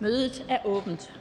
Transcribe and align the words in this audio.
Mødet 0.00 0.44
er 0.48 0.58
åbent. 0.64 1.20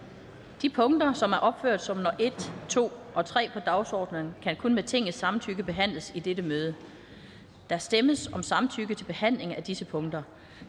De 0.62 0.70
punkter, 0.70 1.14
som 1.14 1.34
er 1.34 1.38
opført 1.38 1.82
som 1.82 1.98
nummer 1.98 2.12
1, 2.20 2.54
2 2.70 2.92
og 3.16 3.26
3 3.26 3.50
på 3.54 3.60
dagsordenen, 3.60 4.36
kan 4.42 4.56
kun 4.56 4.76
med 4.76 4.84
tingets 4.84 5.18
samtykke 5.18 5.64
behandles 5.64 6.12
i 6.16 6.20
dette 6.20 6.42
møde. 6.42 6.76
Der 7.70 7.78
stemmes 7.78 8.30
om 8.34 8.44
samtykke 8.44 8.96
til 8.96 9.06
behandling 9.06 9.56
af 9.56 9.64
disse 9.64 9.86
punkter. 9.86 10.22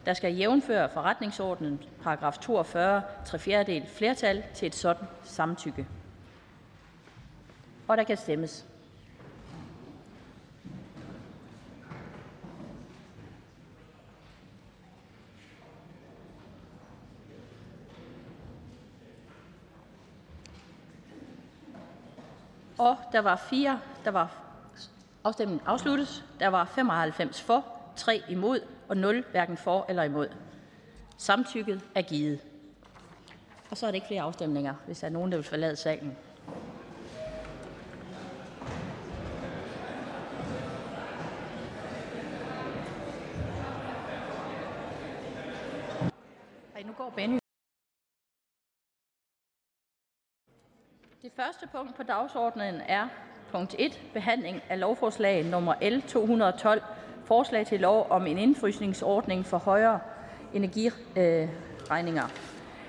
Der 0.06 0.14
skal 0.14 0.34
jævnføre 0.34 0.88
forretningsordenen 0.88 1.80
paragraf 2.02 2.38
42 2.38 3.02
3 3.26 3.38
fjerdedel 3.38 3.86
flertal 3.86 4.42
til 4.54 4.66
et 4.66 4.74
sådan 4.74 5.06
samtykke. 5.24 5.86
Og 7.88 7.96
der 7.96 8.04
kan 8.04 8.16
stemmes. 8.16 8.66
Og 22.78 22.96
der 23.12 23.20
var 23.20 23.36
fire, 23.36 23.80
der 24.04 24.10
var 24.10 24.42
afstemningen 25.24 25.66
afsluttes. 25.66 26.24
Der 26.40 26.48
var 26.48 26.64
95 26.64 27.42
for, 27.42 27.64
3 27.96 28.22
imod 28.28 28.60
og 28.88 28.96
0 28.96 29.24
hverken 29.30 29.56
for 29.56 29.86
eller 29.88 30.02
imod. 30.02 30.28
Samtykket 31.16 31.84
er 31.94 32.02
givet. 32.02 32.40
Og 33.70 33.76
så 33.76 33.86
er 33.86 33.90
det 33.90 33.94
ikke 33.94 34.06
flere 34.06 34.22
afstemninger, 34.22 34.74
hvis 34.86 34.98
der 34.98 35.06
er 35.06 35.10
nogen, 35.10 35.32
der 35.32 35.38
vil 35.38 35.44
forlade 35.44 35.76
salen. 35.76 36.16
Ej, 46.74 46.82
nu 46.82 46.92
går 46.92 47.12
Benny. 47.16 47.38
Det 51.22 51.27
første 51.44 51.68
punkt 51.72 51.96
på 51.96 52.02
dagsordenen 52.02 52.74
er 52.88 53.08
punkt 53.52 53.74
1. 53.78 54.00
Behandling 54.14 54.62
af 54.68 54.80
lovforslag 54.80 55.44
nummer 55.44 55.74
L 55.82 56.02
212. 56.02 56.82
Forslag 57.24 57.66
til 57.66 57.80
lov 57.80 58.06
om 58.10 58.26
en 58.26 58.38
indfrysningsordning 58.38 59.46
for 59.46 59.58
højere 59.58 60.00
energiregninger. 60.54 62.22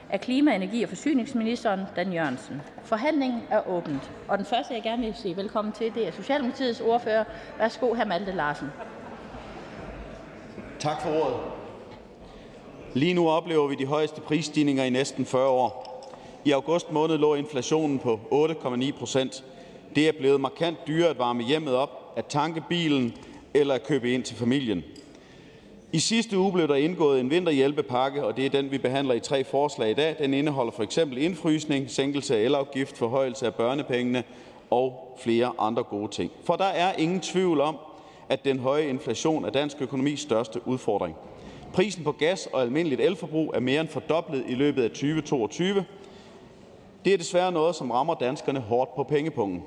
Af 0.10 0.22
klima-, 0.22 0.56
energi- 0.56 0.84
og 0.84 0.90
forsyningsministeren 0.90 1.82
Dan 1.96 2.14
Jørgensen. 2.14 2.62
Forhandlingen 2.84 3.42
er 3.50 3.68
åbent. 3.68 4.12
Og 4.28 4.38
den 4.38 4.46
første, 4.46 4.74
jeg 4.74 4.84
gerne 4.84 5.06
vil 5.06 5.16
sige 5.16 5.36
velkommen 5.36 5.74
til, 5.74 5.96
det 5.96 6.08
er 6.08 6.12
Socialdemokratiets 6.12 6.82
ordfører. 6.82 7.24
Værsgo, 7.58 7.94
hr. 7.94 8.06
Malte 8.06 8.32
Larsen. 8.32 8.68
Tak 10.80 11.02
for 11.02 11.10
ordet. 11.10 11.38
Lige 12.94 13.14
nu 13.14 13.30
oplever 13.30 13.68
vi 13.68 13.76
de 13.76 13.86
højeste 13.86 14.22
prisstigninger 14.22 14.84
i 14.84 14.90
næsten 14.90 15.26
40 15.26 15.48
år. 15.48 15.89
I 16.46 16.52
august 16.52 16.92
måned 16.92 17.18
lå 17.18 17.36
inflationen 17.36 18.00
på 18.00 18.20
8,9 18.32 18.92
procent. 19.00 19.44
Det 19.96 20.08
er 20.08 20.12
blevet 20.20 20.42
markant 20.42 20.78
dyrere 20.88 21.10
at 21.10 21.20
varme 21.20 21.44
hjemmet 21.44 21.76
op, 21.76 22.14
at 22.16 22.26
tanke 22.26 22.64
bilen 22.70 23.14
eller 23.54 23.74
at 23.74 23.84
købe 23.88 24.14
ind 24.14 24.24
til 24.24 24.36
familien. 24.36 24.84
I 25.92 26.00
sidste 26.00 26.38
uge 26.38 26.52
blev 26.52 26.68
der 26.68 26.76
indgået 26.76 27.20
en 27.20 27.30
vinterhjælpepakke, 27.30 28.26
og 28.26 28.38
det 28.38 28.46
er 28.46 28.50
den, 28.50 28.72
vi 28.72 28.78
behandler 28.78 29.14
i 29.14 29.20
tre 29.20 29.44
forslag 29.44 29.92
i 29.92 29.94
dag. 29.94 30.16
Den 30.20 30.34
indeholder 30.34 30.72
for 30.72 30.84
eksempel 30.84 31.18
indfrysning, 31.18 31.92
sænkelse 31.92 32.38
af 32.38 32.42
elafgift, 32.42 32.98
forhøjelse 32.98 33.46
af 33.46 33.56
børnepengene 33.56 34.24
og 34.70 35.18
flere 35.24 35.52
andre 35.60 35.84
gode 35.84 36.12
ting. 36.12 36.32
For 36.44 36.56
der 36.56 36.66
er 36.66 36.94
ingen 36.98 37.20
tvivl 37.20 37.62
om, 37.62 37.78
at 38.30 38.46
den 38.46 38.60
høje 38.60 38.88
inflation 38.90 39.46
er 39.46 39.50
dansk 39.50 39.78
økonomis 39.82 40.20
største 40.20 40.68
udfordring. 40.68 41.16
Prisen 41.74 42.04
på 42.04 42.12
gas 42.12 42.50
og 42.54 42.62
almindeligt 42.62 43.02
elforbrug 43.02 43.52
er 43.56 43.60
mere 43.60 43.82
end 43.82 43.90
fordoblet 43.90 44.44
i 44.48 44.56
løbet 44.56 44.84
af 44.84 44.90
2022. 44.90 45.86
Det 47.06 47.14
er 47.14 47.18
desværre 47.18 47.52
noget, 47.52 47.76
som 47.76 47.92
rammer 47.92 48.14
danskerne 48.14 48.60
hårdt 48.60 48.96
på 48.96 49.04
pengepungen. 49.04 49.64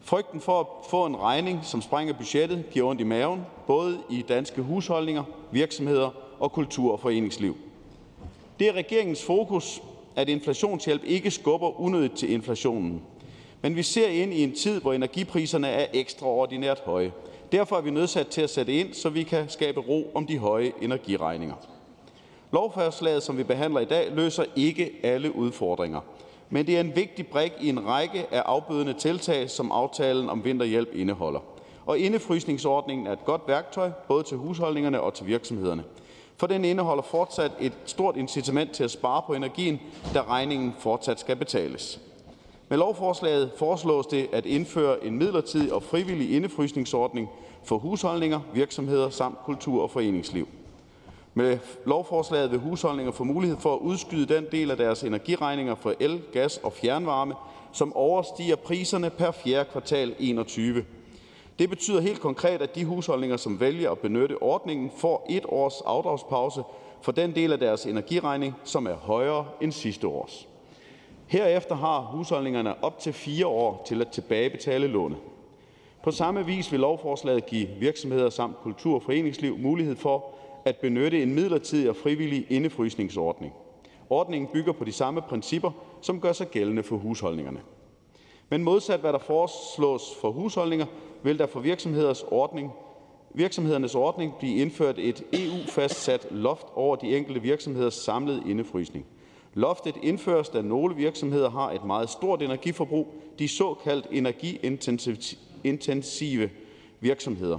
Frygten 0.00 0.40
for 0.40 0.60
at 0.60 0.66
få 0.90 1.06
en 1.06 1.16
regning, 1.16 1.60
som 1.62 1.82
sprænger 1.82 2.14
budgettet, 2.14 2.64
giver 2.70 2.88
ondt 2.88 3.00
i 3.00 3.04
maven, 3.04 3.40
både 3.66 3.98
i 4.10 4.24
danske 4.28 4.62
husholdninger, 4.62 5.24
virksomheder 5.50 6.10
og 6.38 6.52
kultur- 6.52 6.92
og 6.92 7.00
foreningsliv. 7.00 7.56
Det 8.58 8.68
er 8.68 8.72
regeringens 8.72 9.24
fokus, 9.24 9.82
at 10.16 10.28
inflationshjælp 10.28 11.04
ikke 11.04 11.30
skubber 11.30 11.80
unødigt 11.80 12.16
til 12.16 12.32
inflationen. 12.32 13.02
Men 13.62 13.76
vi 13.76 13.82
ser 13.82 14.08
ind 14.08 14.34
i 14.34 14.42
en 14.44 14.54
tid, 14.54 14.80
hvor 14.80 14.92
energipriserne 14.92 15.68
er 15.68 15.86
ekstraordinært 15.92 16.82
høje. 16.84 17.12
Derfor 17.52 17.76
er 17.76 17.80
vi 17.80 17.90
nødsat 17.90 18.26
til 18.26 18.40
at 18.40 18.50
sætte 18.50 18.72
ind, 18.72 18.94
så 18.94 19.08
vi 19.08 19.22
kan 19.22 19.48
skabe 19.48 19.80
ro 19.80 20.10
om 20.14 20.26
de 20.26 20.38
høje 20.38 20.72
energiregninger. 20.82 21.54
Lovforslaget, 22.56 23.22
som 23.22 23.38
vi 23.38 23.42
behandler 23.42 23.80
i 23.80 23.84
dag, 23.84 24.12
løser 24.12 24.44
ikke 24.56 24.90
alle 25.02 25.36
udfordringer, 25.36 26.00
men 26.50 26.66
det 26.66 26.76
er 26.76 26.80
en 26.80 26.96
vigtig 26.96 27.26
brik 27.26 27.52
i 27.60 27.68
en 27.68 27.86
række 27.86 28.26
af 28.30 28.42
afbødende 28.46 28.92
tiltag, 28.92 29.50
som 29.50 29.72
aftalen 29.72 30.28
om 30.28 30.44
vinterhjælp 30.44 30.88
indeholder. 30.94 31.40
Og 31.86 31.98
indefrysningsordningen 31.98 33.06
er 33.06 33.12
et 33.12 33.24
godt 33.24 33.42
værktøj, 33.46 33.90
både 34.08 34.22
til 34.22 34.36
husholdningerne 34.36 35.00
og 35.00 35.14
til 35.14 35.26
virksomhederne. 35.26 35.84
For 36.36 36.46
den 36.46 36.64
indeholder 36.64 37.02
fortsat 37.02 37.52
et 37.60 37.72
stort 37.84 38.16
incitament 38.16 38.72
til 38.72 38.84
at 38.84 38.90
spare 38.90 39.22
på 39.26 39.34
energien, 39.34 39.80
da 40.14 40.22
regningen 40.22 40.74
fortsat 40.78 41.20
skal 41.20 41.36
betales. 41.36 42.00
Med 42.68 42.78
lovforslaget 42.78 43.50
foreslås 43.56 44.06
det 44.06 44.28
at 44.32 44.46
indføre 44.46 45.04
en 45.04 45.18
midlertidig 45.18 45.72
og 45.72 45.82
frivillig 45.82 46.36
indefrysningsordning 46.36 47.28
for 47.64 47.78
husholdninger, 47.78 48.40
virksomheder 48.54 49.10
samt 49.10 49.38
kultur- 49.44 49.82
og 49.82 49.90
foreningsliv. 49.90 50.48
Med 51.38 51.58
lovforslaget 51.84 52.50
vil 52.50 52.58
husholdninger 52.58 53.12
få 53.12 53.24
mulighed 53.24 53.56
for 53.60 53.74
at 53.74 53.78
udskyde 53.78 54.34
den 54.34 54.46
del 54.52 54.70
af 54.70 54.76
deres 54.76 55.02
energiregninger 55.02 55.74
for 55.74 55.94
el, 56.00 56.22
gas 56.32 56.56
og 56.56 56.72
fjernvarme, 56.72 57.34
som 57.72 57.96
overstiger 57.96 58.56
priserne 58.56 59.10
per 59.10 59.30
fjerde 59.30 59.68
kvartal 59.72 60.14
21. 60.18 60.84
Det 61.58 61.70
betyder 61.70 62.00
helt 62.00 62.20
konkret, 62.20 62.62
at 62.62 62.74
de 62.74 62.84
husholdninger, 62.84 63.36
som 63.36 63.60
vælger 63.60 63.90
at 63.90 63.98
benytte 63.98 64.42
ordningen, 64.42 64.90
får 64.96 65.26
et 65.30 65.44
års 65.48 65.80
afdragspause 65.80 66.62
for 67.02 67.12
den 67.12 67.34
del 67.34 67.52
af 67.52 67.58
deres 67.58 67.86
energiregning, 67.86 68.54
som 68.64 68.86
er 68.86 68.94
højere 68.94 69.46
end 69.60 69.72
sidste 69.72 70.06
års. 70.06 70.48
Herefter 71.26 71.74
har 71.74 72.00
husholdningerne 72.00 72.84
op 72.84 72.98
til 72.98 73.12
fire 73.12 73.46
år 73.46 73.82
til 73.86 74.00
at 74.00 74.08
tilbagebetale 74.08 74.86
lånet. 74.86 75.18
På 76.02 76.10
samme 76.10 76.46
vis 76.46 76.72
vil 76.72 76.80
lovforslaget 76.80 77.46
give 77.46 77.68
virksomheder 77.80 78.30
samt 78.30 78.56
kultur- 78.62 78.94
og 78.94 79.02
foreningsliv 79.02 79.58
mulighed 79.58 79.96
for 79.96 80.35
at 80.66 80.76
benytte 80.76 81.22
en 81.22 81.34
midlertidig 81.34 81.90
og 81.90 81.96
frivillig 81.96 82.46
indefrysningsordning. 82.48 83.52
Ordningen 84.10 84.50
bygger 84.52 84.72
på 84.72 84.84
de 84.84 84.92
samme 84.92 85.22
principper, 85.22 85.70
som 86.02 86.20
gør 86.20 86.32
sig 86.32 86.48
gældende 86.48 86.82
for 86.82 86.96
husholdningerne. 86.96 87.60
Men 88.50 88.64
modsat 88.64 89.00
hvad 89.00 89.12
der 89.12 89.18
foreslås 89.18 90.02
for 90.20 90.30
husholdninger, 90.30 90.86
vil 91.22 91.38
der 91.38 91.46
for 91.46 91.60
virksomheders 91.60 92.22
ordning, 92.22 92.70
virksomhedernes 93.34 93.94
ordning 93.94 94.34
blive 94.38 94.56
indført 94.56 94.98
et 94.98 95.22
EU-fastsat 95.32 96.26
loft 96.30 96.66
over 96.74 96.96
de 96.96 97.16
enkelte 97.16 97.42
virksomheders 97.42 97.94
samlede 97.94 98.42
indefrysning. 98.46 99.06
Loftet 99.54 99.94
indføres, 100.02 100.48
da 100.48 100.62
nogle 100.62 100.96
virksomheder 100.96 101.50
har 101.50 101.72
et 101.72 101.84
meget 101.84 102.10
stort 102.10 102.42
energiforbrug, 102.42 103.14
de 103.38 103.48
såkaldt 103.48 104.06
energiintensive 104.10 106.50
virksomheder. 107.00 107.58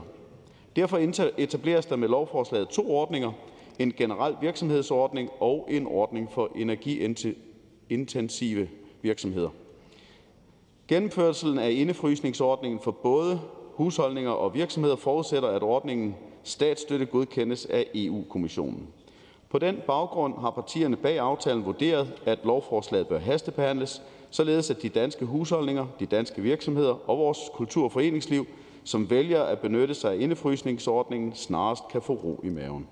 Derfor 0.78 0.98
etableres 1.38 1.86
der 1.86 1.96
med 1.96 2.08
lovforslaget 2.08 2.70
to 2.70 2.92
ordninger, 2.92 3.32
en 3.80 3.94
generel 3.98 4.36
virksomhedsordning 4.42 5.30
og 5.40 5.68
en 5.70 5.88
ordning 5.88 6.32
for 6.32 6.52
energiintensive 6.56 8.68
virksomheder. 9.02 9.50
Gennemførelsen 10.88 11.60
af 11.60 11.72
indefrysningsordningen 11.72 12.80
for 12.80 12.92
både 12.92 13.42
husholdninger 13.74 14.32
og 14.32 14.54
virksomheder 14.54 14.96
forudsætter, 14.96 15.50
at 15.50 15.64
ordningen 15.64 16.16
statsstøtte 16.44 17.06
godkendes 17.06 17.66
af 17.66 17.86
EU-kommissionen. 17.96 18.88
På 19.50 19.60
den 19.60 19.78
baggrund 19.88 20.34
har 20.40 20.52
partierne 20.52 20.96
bag 20.96 21.20
aftalen 21.20 21.66
vurderet, 21.66 22.14
at 22.26 22.40
lovforslaget 22.44 23.08
bør 23.08 23.20
hastebehandles, 23.20 24.02
således 24.30 24.72
at 24.72 24.82
de 24.82 24.90
danske 24.90 25.26
husholdninger, 25.26 25.86
de 26.00 26.06
danske 26.06 26.42
virksomheder 26.42 27.10
og 27.10 27.18
vores 27.18 27.40
kultur- 27.54 27.86
og 27.86 27.92
foreningsliv 27.92 28.46
som 28.88 29.10
vælger 29.10 29.44
at 29.44 29.60
benytte 29.60 29.94
sig 29.94 30.12
af 30.12 30.18
indefrysningsordningen, 30.20 31.36
snarest 31.36 31.84
kan 31.92 32.02
få 32.02 32.14
ro 32.14 32.40
i 32.44 32.50
maven. 32.50 32.88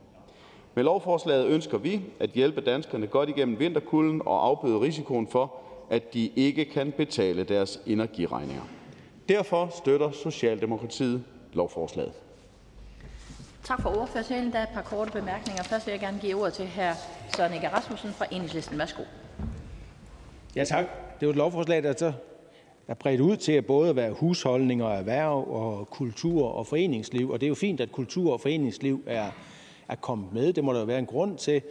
Med 0.75 0.83
lovforslaget 0.83 1.47
ønsker 1.47 1.77
vi 1.77 2.01
at 2.19 2.29
hjælpe 2.29 2.61
danskerne 2.61 3.07
godt 3.07 3.29
igennem 3.29 3.59
vinterkulden 3.59 4.21
og 4.25 4.45
afbøde 4.45 4.81
risikoen 4.81 5.27
for, 5.27 5.53
at 5.89 6.13
de 6.13 6.31
ikke 6.35 6.65
kan 6.65 6.91
betale 6.91 7.43
deres 7.43 7.79
energiregninger. 7.85 8.61
Derfor 9.29 9.69
støtter 9.77 10.11
Socialdemokratiet 10.11 11.23
lovforslaget. 11.53 12.13
Tak 13.63 13.81
for 13.81 14.01
ordførertalen. 14.01 14.51
Der 14.51 14.59
er 14.59 14.63
et 14.63 14.69
par 14.73 14.81
korte 14.81 15.11
bemærkninger. 15.11 15.63
Først 15.63 15.87
vil 15.87 15.91
jeg 15.91 15.99
gerne 15.99 16.19
give 16.21 16.35
ordet 16.35 16.53
til 16.53 16.65
hr. 16.65 16.93
Søren 17.35 17.53
Ege 17.53 17.69
Rasmussen 17.73 18.11
fra 18.11 18.25
Enhedslisten. 18.31 18.77
Værsgo. 18.77 19.03
Ja 20.55 20.63
tak. 20.63 20.85
Det 21.19 21.25
er 21.25 21.29
et 21.29 21.35
lovforslag, 21.35 21.83
der 21.83 21.93
så 21.97 22.13
er 22.87 22.93
bredt 22.93 23.21
ud 23.21 23.37
til 23.37 23.51
at 23.51 23.65
både 23.65 23.95
være 23.95 24.11
husholdninger, 24.11 24.87
erhverv 24.87 25.47
og 25.49 25.89
kultur 25.89 26.47
og 26.47 26.67
foreningsliv. 26.67 27.29
Og 27.29 27.41
det 27.41 27.45
er 27.45 27.49
jo 27.49 27.55
fint, 27.55 27.81
at 27.81 27.91
kultur 27.91 28.33
og 28.33 28.41
foreningsliv 28.41 29.03
er, 29.05 29.31
er 29.87 29.95
kommet 29.95 30.33
med. 30.33 30.53
Det 30.53 30.63
må 30.63 30.73
der 30.73 30.79
jo 30.79 30.85
være 30.85 30.99
en 30.99 31.05
grund 31.05 31.37
til. 31.37 31.61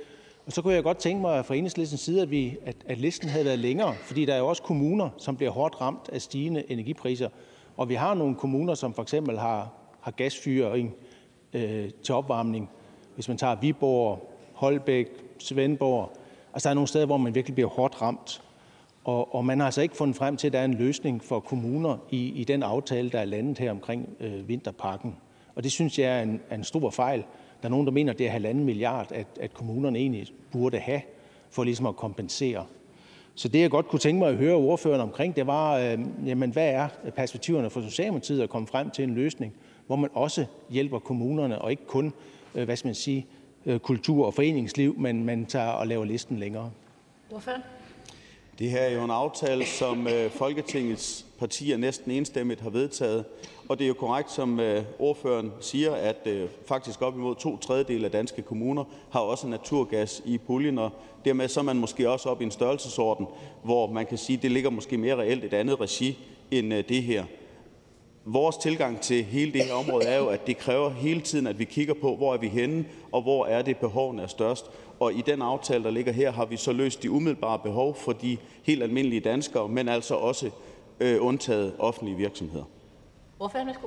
Og 0.46 0.52
så 0.52 0.62
kunne 0.62 0.74
jeg 0.74 0.82
godt 0.82 0.98
tænke 0.98 1.20
mig 1.20 1.44
fra 1.44 1.54
enhedslistens 1.54 2.00
side, 2.00 2.22
at, 2.22 2.30
vi, 2.30 2.56
at, 2.64 2.76
at 2.86 2.98
listen 2.98 3.28
havde 3.28 3.44
været 3.44 3.58
længere, 3.58 3.94
fordi 3.94 4.24
der 4.24 4.34
er 4.34 4.38
jo 4.38 4.46
også 4.46 4.62
kommuner, 4.62 5.08
som 5.18 5.36
bliver 5.36 5.50
hårdt 5.50 5.80
ramt 5.80 6.08
af 6.12 6.22
stigende 6.22 6.72
energipriser. 6.72 7.28
Og 7.76 7.88
vi 7.88 7.94
har 7.94 8.14
nogle 8.14 8.34
kommuner, 8.34 8.74
som 8.74 8.94
for 8.94 9.02
eksempel 9.02 9.38
har, 9.38 9.72
har 10.00 10.10
gasfyring 10.10 10.94
øh, 11.52 11.90
til 12.02 12.14
opvarmning. 12.14 12.70
Hvis 13.14 13.28
man 13.28 13.36
tager 13.36 13.54
Viborg, 13.60 14.30
Holbæk, 14.52 15.06
Svendborg. 15.38 16.12
Altså 16.52 16.68
der 16.68 16.70
er 16.70 16.74
nogle 16.74 16.88
steder, 16.88 17.06
hvor 17.06 17.16
man 17.16 17.34
virkelig 17.34 17.54
bliver 17.54 17.70
hårdt 17.70 18.02
ramt. 18.02 18.42
Og, 19.04 19.34
og 19.34 19.44
man 19.44 19.58
har 19.58 19.66
altså 19.66 19.82
ikke 19.82 19.96
fundet 19.96 20.16
frem 20.16 20.36
til, 20.36 20.46
at 20.46 20.52
der 20.52 20.58
er 20.58 20.64
en 20.64 20.74
løsning 20.74 21.24
for 21.24 21.40
kommuner 21.40 21.96
i, 22.10 22.28
i 22.28 22.44
den 22.44 22.62
aftale, 22.62 23.10
der 23.10 23.18
er 23.18 23.24
landet 23.24 23.58
her 23.58 23.70
omkring 23.70 24.08
øh, 24.20 24.48
vinterpakken. 24.48 25.16
Og 25.54 25.64
det 25.64 25.72
synes 25.72 25.98
jeg 25.98 26.18
er 26.18 26.22
en, 26.22 26.40
er 26.50 26.54
en 26.54 26.64
stor 26.64 26.90
fejl. 26.90 27.24
Der 27.62 27.68
er 27.68 27.70
nogen, 27.70 27.86
der 27.86 27.92
mener, 27.92 28.12
at 28.12 28.18
det 28.18 28.26
er 28.26 28.30
halvanden 28.30 28.64
milliard, 28.64 29.12
at, 29.12 29.26
at 29.40 29.54
kommunerne 29.54 29.98
egentlig 29.98 30.26
burde 30.52 30.78
have, 30.78 31.00
for 31.50 31.64
ligesom 31.64 31.86
at 31.86 31.96
kompensere. 31.96 32.66
Så 33.34 33.48
det, 33.48 33.60
jeg 33.60 33.70
godt 33.70 33.88
kunne 33.88 34.00
tænke 34.00 34.18
mig 34.18 34.28
at 34.28 34.36
høre 34.36 34.54
ordføreren 34.54 35.00
omkring, 35.00 35.36
det 35.36 35.46
var, 35.46 35.78
øh, 35.78 35.98
jamen, 36.26 36.50
hvad 36.50 36.68
er 36.68 36.88
perspektiverne 37.16 37.70
for 37.70 37.80
Socialdemokratiet 37.80 38.42
at 38.42 38.48
komme 38.48 38.68
frem 38.68 38.90
til 38.90 39.04
en 39.04 39.14
løsning, 39.14 39.52
hvor 39.86 39.96
man 39.96 40.10
også 40.14 40.46
hjælper 40.70 40.98
kommunerne, 40.98 41.62
og 41.62 41.70
ikke 41.70 41.86
kun, 41.86 42.12
øh, 42.54 42.64
hvad 42.64 42.76
skal 42.76 42.88
man 42.88 42.94
sige, 42.94 43.26
øh, 43.66 43.78
kultur 43.78 44.26
og 44.26 44.34
foreningsliv, 44.34 44.98
men 44.98 45.24
man 45.24 45.46
tager 45.46 45.70
og 45.70 45.86
laver 45.86 46.04
listen 46.04 46.38
længere. 46.38 46.70
Ordføreren? 47.32 47.62
Det 48.58 48.70
her 48.70 48.80
er 48.80 48.94
jo 48.94 49.04
en 49.04 49.10
aftale, 49.10 49.66
som 49.66 50.06
øh, 50.06 50.30
Folketingets 50.30 51.26
partier 51.38 51.76
næsten 51.76 52.10
enstemmigt 52.10 52.60
har 52.60 52.70
vedtaget. 52.70 53.24
Og 53.68 53.78
det 53.78 53.84
er 53.84 53.88
jo 53.88 53.94
korrekt, 53.94 54.32
som 54.32 54.60
øh, 54.60 54.82
ordføreren 54.98 55.52
siger, 55.60 55.92
at 55.92 56.26
øh, 56.26 56.48
faktisk 56.66 57.02
op 57.02 57.14
imod 57.14 57.34
to 57.34 57.56
tredjedel 57.56 58.04
af 58.04 58.10
danske 58.10 58.42
kommuner 58.42 58.84
har 59.10 59.20
også 59.20 59.46
naturgas 59.46 60.22
i 60.24 60.38
puljen, 60.38 60.78
og 60.78 60.90
dermed 61.24 61.48
så 61.48 61.60
er 61.60 61.64
man 61.64 61.76
måske 61.76 62.10
også 62.10 62.28
op 62.28 62.40
i 62.40 62.44
en 62.44 62.50
størrelsesorden, 62.50 63.26
hvor 63.64 63.86
man 63.92 64.06
kan 64.06 64.18
sige, 64.18 64.36
at 64.36 64.42
det 64.42 64.50
ligger 64.50 64.70
måske 64.70 64.98
mere 64.98 65.16
reelt 65.16 65.44
et 65.44 65.54
andet 65.54 65.80
regi 65.80 66.18
end 66.50 66.70
det 66.72 67.02
her. 67.02 67.24
Vores 68.26 68.56
tilgang 68.56 69.00
til 69.00 69.24
hele 69.24 69.52
det 69.52 69.64
her 69.64 69.74
område 69.74 70.04
er 70.06 70.18
jo, 70.18 70.26
at 70.26 70.46
det 70.46 70.58
kræver 70.58 70.90
hele 70.90 71.20
tiden, 71.20 71.46
at 71.46 71.58
vi 71.58 71.64
kigger 71.64 71.94
på, 71.94 72.16
hvor 72.16 72.34
er 72.34 72.38
vi 72.38 72.48
henne, 72.48 72.84
og 73.12 73.22
hvor 73.22 73.46
er 73.46 73.62
det 73.62 73.76
behovene 73.76 74.22
er 74.22 74.26
størst. 74.26 74.70
Og 75.00 75.12
i 75.12 75.22
den 75.26 75.42
aftale, 75.42 75.84
der 75.84 75.90
ligger 75.90 76.12
her, 76.12 76.32
har 76.32 76.44
vi 76.44 76.56
så 76.56 76.72
løst 76.72 77.02
de 77.02 77.10
umiddelbare 77.10 77.58
behov 77.58 77.94
for 77.94 78.12
de 78.12 78.36
helt 78.62 78.82
almindelige 78.82 79.20
danskere, 79.20 79.68
men 79.68 79.88
altså 79.88 80.14
også 80.14 80.50
øh, 81.00 81.16
undtaget 81.20 81.74
offentlige 81.78 82.16
virksomheder. 82.16 82.64
Ordføreren, 83.40 83.66
værsgo. 83.68 83.86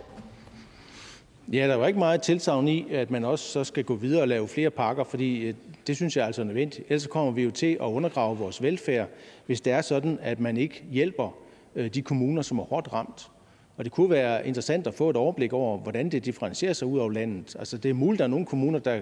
Ja, 1.53 1.67
der 1.67 1.75
var 1.75 1.87
ikke 1.87 1.99
meget 1.99 2.21
tilsavn 2.21 2.67
i, 2.67 2.85
at 2.91 3.11
man 3.11 3.25
også 3.25 3.45
så 3.45 3.63
skal 3.63 3.83
gå 3.83 3.95
videre 3.95 4.21
og 4.21 4.27
lave 4.27 4.47
flere 4.47 4.69
pakker, 4.69 5.03
fordi 5.03 5.39
øh, 5.39 5.53
det 5.87 5.95
synes 5.95 6.17
jeg 6.17 6.25
altså 6.25 6.41
er 6.41 6.45
nødvendigt. 6.45 6.85
Ellers 6.89 7.07
kommer 7.07 7.31
vi 7.31 7.43
jo 7.43 7.51
til 7.51 7.73
at 7.73 7.85
undergrave 7.85 8.37
vores 8.37 8.61
velfærd, 8.61 9.07
hvis 9.45 9.61
det 9.61 9.73
er 9.73 9.81
sådan, 9.81 10.19
at 10.21 10.39
man 10.39 10.57
ikke 10.57 10.83
hjælper 10.91 11.37
øh, 11.75 11.93
de 11.93 12.01
kommuner, 12.01 12.41
som 12.41 12.59
er 12.59 12.63
hårdt 12.63 12.93
ramt. 12.93 13.29
Og 13.77 13.83
det 13.83 13.91
kunne 13.91 14.09
være 14.09 14.47
interessant 14.47 14.87
at 14.87 14.93
få 14.93 15.09
et 15.09 15.15
overblik 15.15 15.53
over, 15.53 15.77
hvordan 15.77 16.09
det 16.09 16.25
differentierer 16.25 16.73
sig 16.73 16.87
ud 16.87 16.99
over 16.99 17.11
landet. 17.11 17.55
Altså, 17.59 17.77
det 17.77 17.89
er 17.89 17.93
muligt, 17.93 18.15
at 18.15 18.19
der 18.19 18.25
er 18.25 18.29
nogle 18.29 18.45
kommuner, 18.45 18.79
der, 18.79 19.01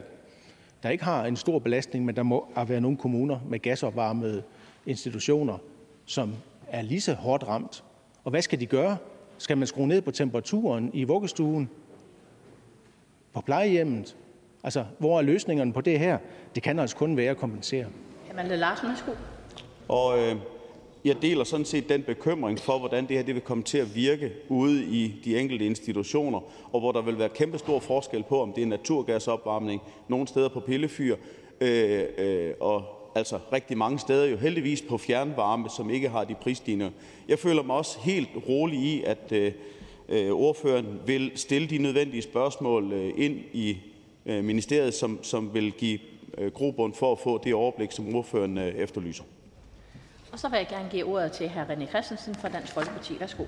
der 0.84 0.90
ikke 0.90 1.04
har 1.04 1.26
en 1.26 1.36
stor 1.36 1.60
belastning, 1.60 2.06
men 2.06 2.16
der 2.16 2.24
må 2.24 2.48
være 2.68 2.82
nogle 2.82 2.98
kommuner 2.98 3.40
med 3.50 3.60
gasopvarmede 3.60 4.44
institutioner, 4.86 5.58
som 6.06 6.34
er 6.68 6.82
lige 6.82 7.02
så 7.02 7.14
hårdt 7.14 7.48
ramt. 7.48 7.84
Og 8.24 8.30
hvad 8.30 8.42
skal 8.42 8.60
de 8.60 8.66
gøre? 8.66 8.98
Skal 9.38 9.58
man 9.58 9.68
skrue 9.68 9.88
ned 9.88 10.02
på 10.02 10.12
temperaturen 10.12 10.92
i 10.94 11.04
vuggestuen? 11.04 11.70
På 13.34 13.42
plejehjemmet? 13.42 14.16
Altså, 14.64 14.86
hvor 15.00 15.18
er 15.18 15.22
løsningerne 15.22 15.74
på 15.74 15.82
det 15.82 16.00
her? 16.00 16.18
Det 16.56 16.64
kan 16.64 16.80
altså 16.80 16.96
kun 16.96 17.18
være 17.18 17.30
at 17.30 17.38
kompensere. 17.38 17.86
Jamen, 18.30 18.60
Larsen, 18.60 18.88
værsgo. 18.88 19.12
Og 19.88 20.20
øh, 20.20 20.36
jeg 21.06 21.22
deler 21.22 21.44
sådan 21.44 21.66
set 21.66 21.90
den 21.90 22.04
bekymring 22.04 22.60
for, 22.60 22.80
hvordan 22.80 23.08
det 23.08 23.16
her 23.16 23.24
det 23.24 23.36
vil 23.36 23.44
komme 23.44 23.64
til 23.64 23.78
at 23.78 23.96
virke 23.96 24.32
ude 24.50 24.84
i 24.84 25.16
de 25.26 25.40
enkelte 25.40 25.66
institutioner, 25.66 26.40
og 26.74 26.80
hvor 26.80 26.92
der 26.92 27.02
vil 27.02 27.20
være 27.20 27.30
kæmpe 27.30 27.58
stor 27.58 27.80
forskel 27.80 28.24
på, 28.24 28.42
om 28.42 28.54
det 28.54 28.64
er 28.64 28.68
naturgasopvarmning 28.68 29.82
nogle 30.08 30.28
steder 30.28 30.50
på 30.50 30.60
pillefyr, 30.60 31.16
øh, 31.62 32.04
øh, 32.18 32.54
og 32.60 32.84
altså 33.16 33.40
rigtig 33.54 33.78
mange 33.78 34.00
steder 34.00 34.26
jo 34.26 34.38
heldigvis 34.38 34.82
på 34.82 34.98
fjernvarme, 34.98 35.70
som 35.70 35.90
ikke 35.90 36.10
har 36.10 36.24
de 36.24 36.36
prisstigninger. 36.36 36.94
Jeg 37.28 37.40
føler 37.40 37.64
mig 37.64 37.76
også 37.76 38.00
helt 38.00 38.30
rolig 38.50 38.80
i, 38.80 39.04
at 39.04 39.32
øh, 39.32 39.52
øh 40.10 40.32
ordføreren 40.32 41.00
vil 41.06 41.32
stille 41.36 41.68
de 41.68 41.78
nødvendige 41.78 42.22
spørgsmål 42.22 42.94
øh, 42.94 43.14
ind 43.18 43.40
i 43.54 43.78
øh, 44.26 44.44
ministeriet, 44.44 44.94
som, 44.94 45.20
som 45.22 45.54
vil 45.54 45.72
give 45.72 46.00
øh, 46.38 46.52
grobund 46.52 46.94
for 46.94 47.12
at 47.12 47.20
få 47.20 47.42
det 47.44 47.54
overblik, 47.54 47.92
som 47.92 48.16
ordføreren 48.16 48.58
øh, 48.58 48.68
efterlyser. 48.68 49.24
Og 50.36 50.40
så 50.40 50.50
vil 50.50 50.58
jeg 50.58 50.68
gerne 50.68 50.90
give 50.90 51.06
ordet 51.06 51.32
til 51.32 51.50
hr. 51.50 51.60
René 51.60 51.90
Christensen 51.90 52.36
fra 52.36 52.50
Dansk 52.50 52.74
Folkeparti. 52.74 53.20
Værsgo. 53.20 53.46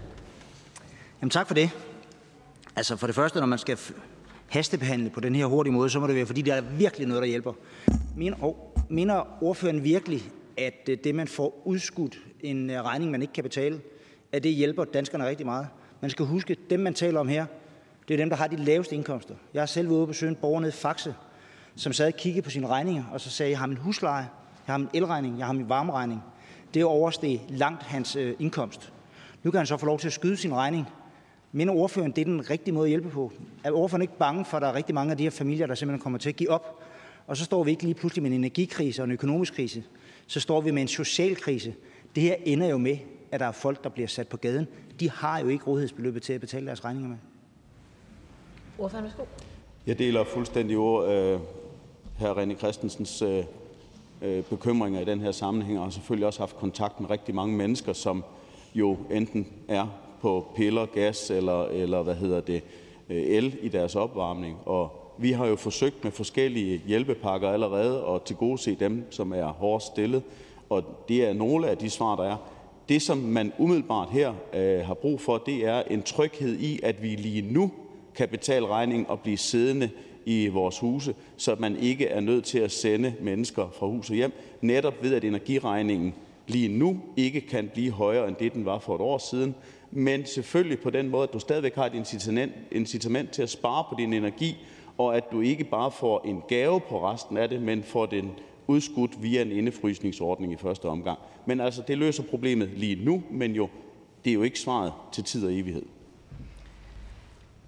Jamen 1.22 1.30
tak 1.30 1.48
for 1.48 1.54
det. 1.54 1.70
Altså 2.76 2.96
for 2.96 3.08
det 3.08 3.16
første, 3.16 3.40
når 3.40 3.46
man 3.46 3.60
skal 3.60 3.78
hastebehandle 4.48 5.10
på 5.10 5.20
den 5.20 5.36
her 5.36 5.46
hurtige 5.46 5.74
måde, 5.74 5.90
så 5.90 6.00
må 6.00 6.08
det 6.08 6.16
være, 6.16 6.26
fordi 6.26 6.42
der 6.42 6.54
er 6.54 6.62
virkelig 6.62 7.08
noget, 7.08 7.22
der 7.22 7.28
hjælper. 7.28 7.54
Mener, 8.16 8.38
og, 8.44 8.74
mener 8.90 9.44
ordføreren 9.44 9.84
virkelig, 9.84 10.22
at 10.58 10.90
øh, 10.90 10.98
det, 11.04 11.16
man 11.16 11.28
får 11.28 11.62
udskudt 11.66 12.20
en 12.42 12.70
øh, 12.70 12.82
regning, 12.82 13.12
man 13.12 13.22
ikke 13.22 13.34
kan 13.34 13.44
betale, 13.44 13.82
at 14.32 14.44
det 14.44 14.54
hjælper 14.54 14.84
danskerne 14.84 15.28
rigtig 15.28 15.46
meget? 15.46 15.68
Man 16.02 16.12
skal 16.12 16.26
huske, 16.26 16.58
dem 16.70 16.80
man 16.80 16.94
taler 16.94 17.20
om 17.20 17.28
her, 17.28 17.46
det 18.08 18.14
er 18.14 18.18
dem, 18.18 18.30
der 18.30 18.36
har 18.36 18.48
de 18.48 18.56
laveste 18.56 18.96
indkomster. 18.96 19.36
Jeg 19.54 19.62
har 19.62 19.68
selv 19.68 19.88
været 19.88 19.96
ude 19.96 20.04
og 20.04 20.08
besøge 20.08 20.30
en 20.30 20.36
borger 20.36 20.60
nede 20.60 20.70
i 20.70 20.74
Faxe, 20.74 21.16
som 21.76 21.94
sad 21.94 22.08
og 22.08 22.14
kiggede 22.14 22.44
på 22.44 22.50
sine 22.50 22.68
regninger, 22.68 23.04
og 23.12 23.22
så 23.22 23.30
sagde, 23.30 23.52
jeg 23.52 23.60
har 23.60 23.68
min 23.68 23.78
husleje, 23.78 24.30
jeg 24.68 24.74
har 24.74 24.78
min 24.78 24.90
elregning, 24.94 25.38
jeg 25.38 25.46
har 25.46 25.54
min 25.54 25.70
varmeregning 25.70 26.24
det 26.78 26.86
oversteg 26.86 27.42
langt 27.50 27.84
hans 27.84 28.16
øh, 28.16 28.36
indkomst. 28.40 28.94
Nu 29.44 29.52
kan 29.52 29.58
han 29.58 29.68
så 29.68 29.78
få 29.78 29.86
lov 29.86 30.00
til 30.00 30.08
at 30.08 30.14
skyde 30.14 30.38
sin 30.38 30.56
regning. 30.56 30.86
Mener 31.52 31.74
ordføreren, 31.74 32.12
det 32.12 32.22
er 32.22 32.26
den 32.26 32.50
rigtige 32.50 32.74
måde 32.74 32.86
at 32.86 32.90
hjælpe 32.90 33.10
på? 33.10 33.32
Er 33.64 33.72
ordføreren 33.72 34.02
ikke 34.02 34.18
bange 34.18 34.46
for, 34.46 34.58
at 34.58 34.62
der 34.62 34.68
er 34.68 34.74
rigtig 34.74 34.96
mange 34.96 35.12
af 35.12 35.18
de 35.18 35.24
her 35.24 35.30
familier, 35.30 35.68
der 35.68 35.76
simpelthen 35.76 36.02
kommer 36.02 36.20
til 36.20 36.30
at 36.30 36.36
give 36.36 36.50
op? 36.50 36.80
Og 37.28 37.38
så 37.38 37.46
står 37.46 37.64
vi 37.64 37.72
ikke 37.72 37.84
lige 37.84 37.94
pludselig 37.94 38.24
med 38.24 38.32
en 38.32 38.38
energikrise 38.38 39.02
og 39.02 39.06
en 39.06 39.12
økonomisk 39.12 39.54
krise. 39.54 39.84
Så 40.28 40.40
står 40.40 40.62
vi 40.62 40.72
med 40.72 40.82
en 40.82 40.88
social 40.88 41.36
krise. 41.36 41.74
Det 42.16 42.24
her 42.24 42.36
ender 42.46 42.68
jo 42.68 42.78
med, 42.78 42.98
at 43.32 43.40
der 43.40 43.46
er 43.46 43.52
folk, 43.52 43.84
der 43.84 43.90
bliver 43.90 44.08
sat 44.08 44.28
på 44.28 44.38
gaden. 44.38 44.68
De 45.00 45.10
har 45.10 45.40
jo 45.40 45.48
ikke 45.48 45.66
rådighedsbeløbet 45.66 46.22
til 46.22 46.34
at 46.34 46.42
betale 46.42 46.68
deres 46.68 46.86
regninger 46.86 47.10
med. 47.10 47.18
Ordføreren, 48.78 49.06
værsgo. 49.06 49.24
Jeg 49.88 50.00
deler 50.00 50.24
fuldstændig 50.24 50.78
ord, 50.78 51.10
øh, 51.10 51.40
hr. 52.20 52.34
René 52.34 52.58
Christensens 52.58 53.22
øh, 53.22 53.44
øh, 54.22 54.44
bekymringer 54.44 55.02
i 55.02 55.06
den 55.06 55.20
her 55.20 55.32
sammenhæng, 55.32 55.78
og 55.78 55.86
har 55.86 55.92
selvfølgelig 55.92 56.28
også 56.28 56.40
haft 56.40 56.58
kontakt 56.58 57.00
med 57.00 57.10
rigtig 57.10 57.36
mange 57.36 57.58
mennesker, 57.58 57.94
som 57.94 58.24
jo 58.76 58.98
enten 59.12 59.48
er 59.68 59.88
på 60.22 60.46
piller, 60.56 60.86
gas 60.86 61.32
eller, 61.32 61.66
eller 61.66 62.04
hvad 62.04 62.16
hedder 62.16 62.42
det, 62.42 62.64
øh, 63.10 63.24
el 63.24 63.58
i 63.62 63.70
deres 63.70 63.96
opvarmning. 63.96 64.58
Og 64.66 65.14
vi 65.18 65.32
har 65.32 65.46
jo 65.46 65.56
forsøgt 65.56 66.04
med 66.04 66.12
forskellige 66.12 66.82
hjælpepakker 66.88 67.50
allerede 67.50 68.06
at 68.16 68.22
tilgodese 68.22 68.76
dem, 68.76 69.06
som 69.10 69.34
er 69.34 69.48
hårdt 69.48 69.84
stillet, 69.84 70.24
og 70.70 70.84
det 71.08 71.26
er 71.26 71.34
nogle 71.34 71.68
af 71.68 71.78
de 71.78 71.90
svar, 71.90 72.16
der 72.16 72.24
er. 72.24 72.38
Det, 72.90 73.02
som 73.02 73.18
man 73.18 73.54
umiddelbart 73.58 74.10
her 74.10 74.34
øh, 74.54 74.86
har 74.86 74.94
brug 74.94 75.22
for, 75.22 75.38
det 75.38 75.66
er 75.66 75.84
en 75.90 76.04
tryghed 76.04 76.60
i, 76.60 76.80
at 76.84 77.04
vi 77.04 77.08
lige 77.08 77.54
nu 77.54 77.72
kan 78.16 78.30
betale 78.30 78.68
regningen 78.68 79.06
og 79.10 79.20
blive 79.20 79.38
siddende 79.38 79.90
i 80.28 80.48
vores 80.48 80.80
huse, 80.80 81.16
så 81.38 81.56
man 81.60 81.76
ikke 81.76 82.08
er 82.08 82.20
nødt 82.20 82.46
til 82.46 82.60
at 82.60 82.72
sende 82.72 83.14
mennesker 83.22 83.70
fra 83.80 83.88
hus 83.88 84.10
og 84.10 84.16
hjem, 84.16 84.32
netop 84.62 85.04
ved 85.04 85.14
at 85.14 85.24
energiregningen 85.24 86.14
lige 86.48 86.68
nu 86.68 87.00
ikke 87.18 87.42
kan 87.42 87.70
blive 87.74 87.92
højere 87.92 88.28
end 88.28 88.36
det, 88.36 88.54
den 88.54 88.66
var 88.66 88.80
for 88.80 88.96
et 88.96 89.02
år 89.02 89.18
siden, 89.18 89.56
men 89.92 90.26
selvfølgelig 90.26 90.80
på 90.80 90.90
den 90.90 91.10
måde, 91.10 91.24
at 91.24 91.34
du 91.34 91.40
stadigvæk 91.40 91.76
har 91.76 91.86
et 91.86 91.94
incitament, 91.94 92.52
incitament 92.72 93.32
til 93.32 93.42
at 93.42 93.50
spare 93.50 93.84
på 93.90 93.96
din 93.98 94.14
energi, 94.14 94.58
og 94.98 95.18
at 95.18 95.24
du 95.32 95.42
ikke 95.42 95.64
bare 95.64 95.92
får 95.92 96.22
en 96.26 96.42
gave 96.48 96.80
på 96.80 97.12
resten 97.12 97.38
af 97.38 97.50
det, 97.50 97.62
men 97.62 97.84
får 97.84 98.06
den 98.06 98.32
udskudt 98.68 99.24
via 99.24 99.42
en 99.42 99.52
indefrysningsordning 99.52 100.54
i 100.54 100.58
første 100.58 100.86
omgang. 100.86 101.20
Men 101.46 101.60
altså, 101.60 101.84
det 101.88 101.98
løser 101.98 102.24
problemet 102.24 102.70
lige 102.76 103.06
nu, 103.06 103.24
men 103.32 103.52
jo, 103.52 103.70
det 104.26 104.30
er 104.30 104.34
jo 104.34 104.44
ikke 104.44 104.60
svaret 104.60 104.94
til 105.12 105.24
tid 105.24 105.46
og 105.46 105.54
evighed. 105.54 105.84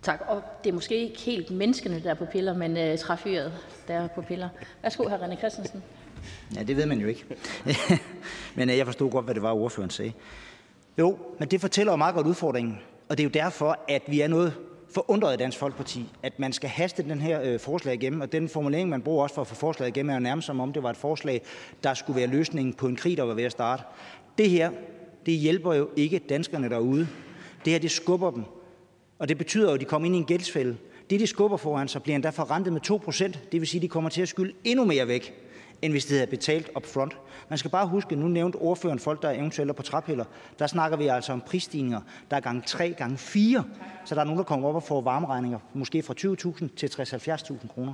Tak. 0.01 0.21
Og 0.27 0.41
det 0.63 0.69
er 0.69 0.73
måske 0.73 0.95
ikke 0.95 1.19
helt 1.19 1.51
menneskene, 1.51 2.01
der 2.03 2.09
er 2.09 2.13
på 2.13 2.25
piller, 2.25 2.53
men 2.53 2.77
øh, 2.77 2.93
uh, 2.93 2.99
trafyret, 2.99 3.53
der 3.87 3.93
er 3.93 4.07
på 4.07 4.21
piller. 4.21 4.49
Værsgo, 4.81 5.03
hr. 5.03 5.13
René 5.13 5.37
Christensen. 5.37 5.83
Ja, 6.55 6.63
det 6.63 6.77
ved 6.77 6.85
man 6.85 6.99
jo 6.99 7.07
ikke. 7.07 7.25
men 8.55 8.69
uh, 8.69 8.77
jeg 8.77 8.85
forstod 8.85 9.11
godt, 9.11 9.25
hvad 9.25 9.35
det 9.35 9.43
var, 9.43 9.53
ordføreren 9.53 9.89
sagde. 9.89 10.13
Jo, 10.97 11.17
men 11.39 11.47
det 11.47 11.61
fortæller 11.61 11.93
jo 11.93 11.97
meget 11.97 12.15
godt 12.15 12.27
udfordringen. 12.27 12.79
Og 13.09 13.17
det 13.17 13.23
er 13.23 13.25
jo 13.25 13.43
derfor, 13.43 13.79
at 13.87 14.01
vi 14.07 14.21
er 14.21 14.27
noget 14.27 14.53
forundret 14.93 15.33
i 15.33 15.37
Dansk 15.37 15.57
Folkeparti, 15.57 16.09
at 16.23 16.39
man 16.39 16.53
skal 16.53 16.69
haste 16.69 17.03
den 17.03 17.21
her 17.21 17.41
øh, 17.41 17.59
forslag 17.59 17.93
igennem, 17.93 18.21
og 18.21 18.31
den 18.31 18.49
formulering, 18.49 18.89
man 18.89 19.01
bruger 19.01 19.23
også 19.23 19.35
for 19.35 19.41
at 19.41 19.47
få 19.47 19.55
forslaget 19.55 19.97
igennem, 19.97 20.09
er 20.09 20.13
jo 20.13 20.19
nærmest 20.19 20.45
som 20.45 20.59
om 20.59 20.73
det 20.73 20.83
var 20.83 20.89
et 20.89 20.97
forslag, 20.97 21.41
der 21.83 21.93
skulle 21.93 22.19
være 22.19 22.27
løsningen 22.27 22.73
på 22.73 22.87
en 22.87 22.95
krig, 22.95 23.17
der 23.17 23.23
var 23.23 23.33
ved 23.33 23.43
at 23.43 23.51
starte. 23.51 23.83
Det 24.37 24.49
her, 24.49 24.71
det 25.25 25.33
hjælper 25.33 25.73
jo 25.73 25.89
ikke 25.95 26.19
danskerne 26.19 26.69
derude. 26.69 27.07
Det 27.65 27.73
her, 27.73 27.79
det 27.79 27.91
skubber 27.91 28.31
dem 28.31 28.43
og 29.19 29.29
det 29.29 29.37
betyder 29.37 29.67
jo, 29.67 29.73
at 29.73 29.79
de 29.79 29.85
kommer 29.85 30.05
ind 30.05 30.15
i 30.15 30.19
en 30.19 30.25
gældsfælde. 30.25 30.77
Det, 31.09 31.19
de 31.19 31.27
skubber 31.27 31.57
foran 31.57 31.87
sig, 31.87 32.03
bliver 32.03 32.15
endda 32.15 32.29
forrentet 32.29 32.73
med 32.73 32.81
2 32.81 32.97
procent. 32.97 33.39
Det 33.51 33.59
vil 33.59 33.67
sige, 33.67 33.79
at 33.79 33.81
de 33.81 33.87
kommer 33.87 34.09
til 34.09 34.21
at 34.21 34.27
skylde 34.27 34.53
endnu 34.63 34.85
mere 34.85 35.07
væk, 35.07 35.33
end 35.81 35.93
hvis 35.93 36.05
det 36.05 36.17
havde 36.17 36.29
betalt 36.29 36.69
up 36.75 36.85
front. 36.85 37.17
Man 37.49 37.57
skal 37.57 37.71
bare 37.71 37.87
huske, 37.87 38.15
nu 38.15 38.27
nævnte 38.27 38.55
ordføreren 38.55 38.99
folk, 38.99 39.21
der 39.21 39.31
eventuelt 39.31 39.69
er 39.69 39.73
på 39.73 39.83
træpiller. 39.83 40.25
Der 40.59 40.67
snakker 40.67 40.97
vi 40.97 41.07
altså 41.07 41.33
om 41.33 41.41
prisstigninger, 41.41 42.01
der 42.31 42.37
er 42.37 42.41
gang 42.41 42.65
3, 42.65 42.93
gang 42.97 43.19
4. 43.19 43.63
Så 44.05 44.15
der 44.15 44.21
er 44.21 44.25
nogen, 44.25 44.37
der 44.37 44.43
kommer 44.43 44.69
op 44.69 44.75
og 44.75 44.83
får 44.83 45.01
varmeregninger, 45.01 45.59
måske 45.73 46.03
fra 46.03 46.13
20.000 46.19 46.75
til 46.75 46.87
60-70.000 46.87 47.73
kroner. 47.73 47.93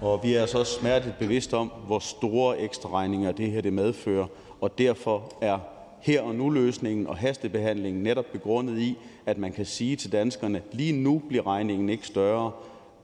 Og 0.00 0.20
vi 0.22 0.34
er 0.34 0.40
altså 0.40 0.58
også 0.58 0.78
smerteligt 0.80 1.18
bevidste 1.18 1.56
om, 1.56 1.72
hvor 1.86 1.98
store 1.98 2.58
ekstra 2.58 2.88
regninger 2.88 3.32
det 3.32 3.50
her 3.50 3.60
det 3.60 3.72
medfører, 3.72 4.26
og 4.60 4.78
derfor 4.78 5.32
er 5.40 5.58
her 6.00 6.22
og 6.22 6.34
nu 6.34 6.50
løsningen 6.50 7.06
og 7.06 7.16
hastebehandlingen 7.16 8.02
netop 8.02 8.24
begrundet 8.32 8.78
i, 8.78 8.98
at 9.26 9.38
man 9.38 9.52
kan 9.52 9.64
sige 9.64 9.96
til 9.96 10.12
danskerne, 10.12 10.62
lige 10.72 10.92
nu 10.92 11.22
bliver 11.28 11.46
regningen 11.46 11.88
ikke 11.88 12.06
større. 12.06 12.52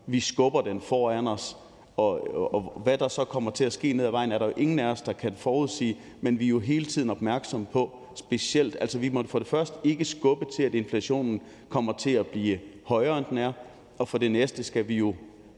Vi 0.07 0.21
skubber 0.21 0.61
den 0.61 0.81
foran 0.81 1.27
os, 1.27 1.57
og, 1.97 2.35
og, 2.55 2.81
hvad 2.85 2.99
der 2.99 3.09
så 3.09 3.25
kommer 3.25 3.51
til 3.51 3.65
at 3.65 3.73
ske 3.73 3.93
ned 3.93 4.05
ad 4.05 4.11
vejen, 4.11 4.33
er 4.33 4.39
der 4.39 4.47
jo 4.47 4.53
ingen 4.57 4.79
af 4.79 4.85
os, 4.91 5.03
der 5.03 5.13
kan 5.13 5.33
forudsige, 5.37 5.97
men 6.21 6.39
vi 6.39 6.45
er 6.45 6.49
jo 6.49 6.59
hele 6.59 6.85
tiden 6.85 7.11
opmærksom 7.11 7.67
på, 7.73 7.91
specielt, 8.15 8.77
altså 8.81 8.99
vi 8.99 9.09
må 9.09 9.23
for 9.23 9.39
det 9.39 9.49
første 9.49 9.79
ikke 9.85 10.05
skubbe 10.05 10.45
til, 10.45 10.63
at 10.63 10.75
inflationen 10.75 11.41
kommer 11.69 11.93
til 11.93 12.11
at 12.11 12.27
blive 12.27 12.59
højere, 12.85 13.19
end 13.19 13.27
den 13.31 13.39
er, 13.39 13.53
og 13.99 14.09
for 14.09 14.19
det 14.19 14.31
næste 14.31 14.63
skal 14.63 14.89
vi 14.89 14.97
jo 14.97 15.15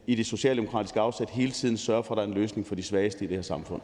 i 0.07 0.14
det 0.14 0.26
socialdemokratiske 0.26 1.00
afsæt 1.00 1.31
hele 1.31 1.52
tiden 1.52 1.76
sørge 1.76 2.05
for, 2.05 2.14
at 2.14 2.17
der 2.17 2.23
er 2.23 2.29
en 2.29 2.35
løsning 2.35 2.67
for 2.67 2.75
de 2.75 2.83
svageste 2.83 3.25
i 3.25 3.29
det 3.29 3.37
her 3.37 3.43
samfund. 3.43 3.81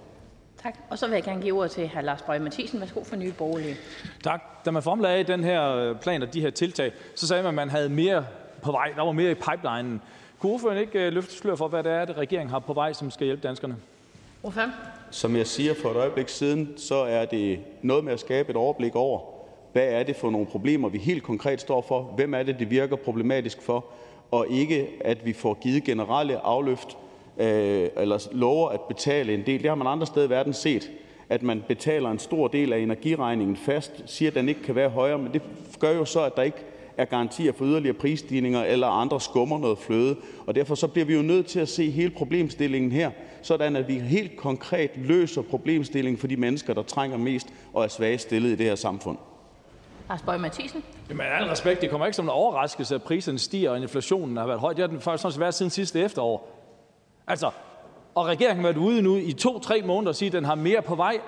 Tak. 0.67 0.79
Og 0.91 0.99
så 0.99 1.07
vil 1.07 1.15
jeg 1.15 1.23
gerne 1.23 1.43
give 1.43 1.59
ordet 1.59 1.71
til 1.71 1.89
hr. 1.89 2.01
Lars 2.01 2.23
Bøge 2.23 2.39
Mathisen. 2.39 2.81
Værsgo 2.81 3.05
for 3.05 3.17
Nye 3.17 3.33
Borgerlige. 3.33 3.77
Tak. 4.23 4.65
Da 4.65 4.71
man 4.71 4.83
fremlagde 4.83 5.25
den 5.25 5.45
her 5.45 5.77
øh, 5.77 5.97
plan 5.97 6.23
og 6.23 6.35
de 6.35 6.41
her 6.41 6.51
tiltag, 6.51 6.93
så 7.15 7.27
sagde 7.27 7.43
man, 7.43 7.49
at 7.49 7.55
man 7.55 7.71
havde 7.71 7.89
mere 7.89 8.27
på 8.63 8.73
vej. 8.73 8.93
Der 8.97 9.03
var 9.03 9.13
mere 9.13 9.31
i 9.31 9.35
pipelinen. 9.35 10.01
Kunne 10.39 10.53
ordføreren 10.53 10.79
ikke 10.79 11.07
øh, 11.07 11.13
løfte 11.13 11.35
slør 11.35 11.55
for, 11.55 11.69
hvad 11.69 11.83
det 11.83 11.93
er, 11.93 12.05
det 12.05 12.17
regeringen 12.17 12.51
har 12.51 12.59
på 12.59 12.73
vej, 12.73 12.93
som 12.93 13.11
skal 13.11 13.25
hjælpe 13.25 13.49
danskerne? 13.49 13.77
Ordfører? 14.43 14.71
Som 15.11 15.37
jeg 15.37 15.47
siger 15.47 15.75
for 15.75 15.91
et 15.91 15.97
øjeblik 15.97 16.29
siden, 16.29 16.75
så 16.77 16.95
er 16.95 17.25
det 17.25 17.61
noget 17.83 18.05
med 18.05 18.13
at 18.13 18.21
skabe 18.21 18.51
et 18.51 18.57
overblik 18.57 18.95
over, 18.95 19.21
hvad 19.73 19.87
er 19.89 20.03
det 20.03 20.17
for 20.17 20.31
nogle 20.31 20.47
problemer, 20.47 20.89
vi 20.89 20.99
helt 20.99 21.23
konkret 21.23 21.61
står 21.61 21.83
for, 21.83 22.03
hvem 22.03 22.35
er 22.35 22.43
det, 22.43 22.59
det 22.59 22.71
virker 22.71 22.97
problematisk 22.97 23.63
for, 23.63 23.85
og 24.31 24.47
ikke 24.51 24.89
at 25.05 25.27
vi 25.27 25.33
får 25.33 25.55
givet 25.55 25.85
generelle 25.85 26.39
afløft 26.39 26.97
øh, 27.39 27.89
eller 27.97 28.29
lover 28.33 28.69
at 28.69 28.81
betale 28.81 29.35
en 29.35 29.47
del. 29.47 29.63
Det 29.63 29.69
har 29.69 29.75
man 29.75 29.87
andre 29.87 30.07
steder 30.07 30.27
i 30.27 30.31
verden 30.31 30.53
set, 30.53 30.91
at 31.29 31.43
man 31.43 31.65
betaler 31.69 32.11
en 32.11 32.19
stor 32.19 32.49
del 32.49 32.73
af 32.73 32.79
energiregningen 32.79 33.57
fast, 33.57 34.03
siger, 34.07 34.31
at 34.31 34.35
den 34.35 34.49
ikke 34.49 34.63
kan 34.63 34.75
være 34.75 34.89
højere, 34.89 35.19
men 35.19 35.33
det 35.33 35.43
gør 35.81 35.93
jo 35.93 36.05
så, 36.05 36.21
at 36.21 36.37
der 36.37 36.43
ikke 36.43 36.65
er 36.97 37.05
garantier 37.05 37.53
for 37.53 37.65
yderligere 37.65 37.95
prisstigninger 37.95 38.63
eller 38.63 38.87
andre 38.87 39.21
skummer 39.21 39.59
noget 39.59 39.79
fløde. 39.79 40.17
Og 40.47 40.55
derfor 40.55 40.75
så 40.75 40.89
bliver 40.89 41.07
vi 41.07 41.15
jo 41.15 41.23
nødt 41.23 41.47
til 41.47 41.61
at 41.61 41.69
se 41.69 41.91
hele 41.91 42.11
problemstillingen 42.11 42.93
her, 42.93 43.11
sådan 43.43 43.77
at 43.77 43.89
vi 43.89 43.99
helt 43.99 44.37
konkret 44.37 44.91
løser 44.97 45.43
problemstillingen 45.43 46.19
for 46.19 46.27
de 46.27 46.37
mennesker, 46.37 46.75
der 46.75 46.83
trænger 46.83 47.17
mest 47.17 47.47
og 47.75 47.85
er 47.85 47.89
svagt 47.89 48.21
stillet 48.21 48.49
i 48.49 48.55
det 48.55 48.67
her 48.67 48.75
samfund. 48.75 49.19
Lars 50.09 50.23
Bøge 50.23 50.39
Mathisen. 50.39 50.85
Jamen, 51.09 51.27
al 51.27 51.45
respekt, 51.45 51.81
det 51.81 51.91
kommer 51.91 52.07
ikke 52.07 52.17
som 52.17 52.25
en 52.25 52.31
overraskelse, 52.31 52.95
at 52.95 53.03
priserne 53.03 53.39
stiger, 53.39 53.71
og 53.71 53.77
inflationen 53.79 54.37
har 54.37 54.47
været 54.47 54.61
høj. 54.61 54.73
Det 54.73 54.81
har 54.81 54.87
den 54.87 55.01
faktisk 55.01 55.23
sådan 55.23 55.41
været 55.41 55.55
siden 55.55 55.71
sidste 55.71 56.01
efterår. 56.01 56.49
Altså, 57.27 57.51
og 58.15 58.27
regeringen 58.27 58.65
har 58.65 58.73
været 58.73 58.83
ude 58.83 59.03
nu 59.03 59.17
i 59.17 59.33
to-tre 59.33 59.83
måneder 59.83 60.09
og 60.09 60.17
sige, 60.17 60.27
at 60.27 60.33
den 60.33 60.45
har 60.45 60.55
mere 60.55 60.83
på 60.83 60.95
vej. 60.95 61.21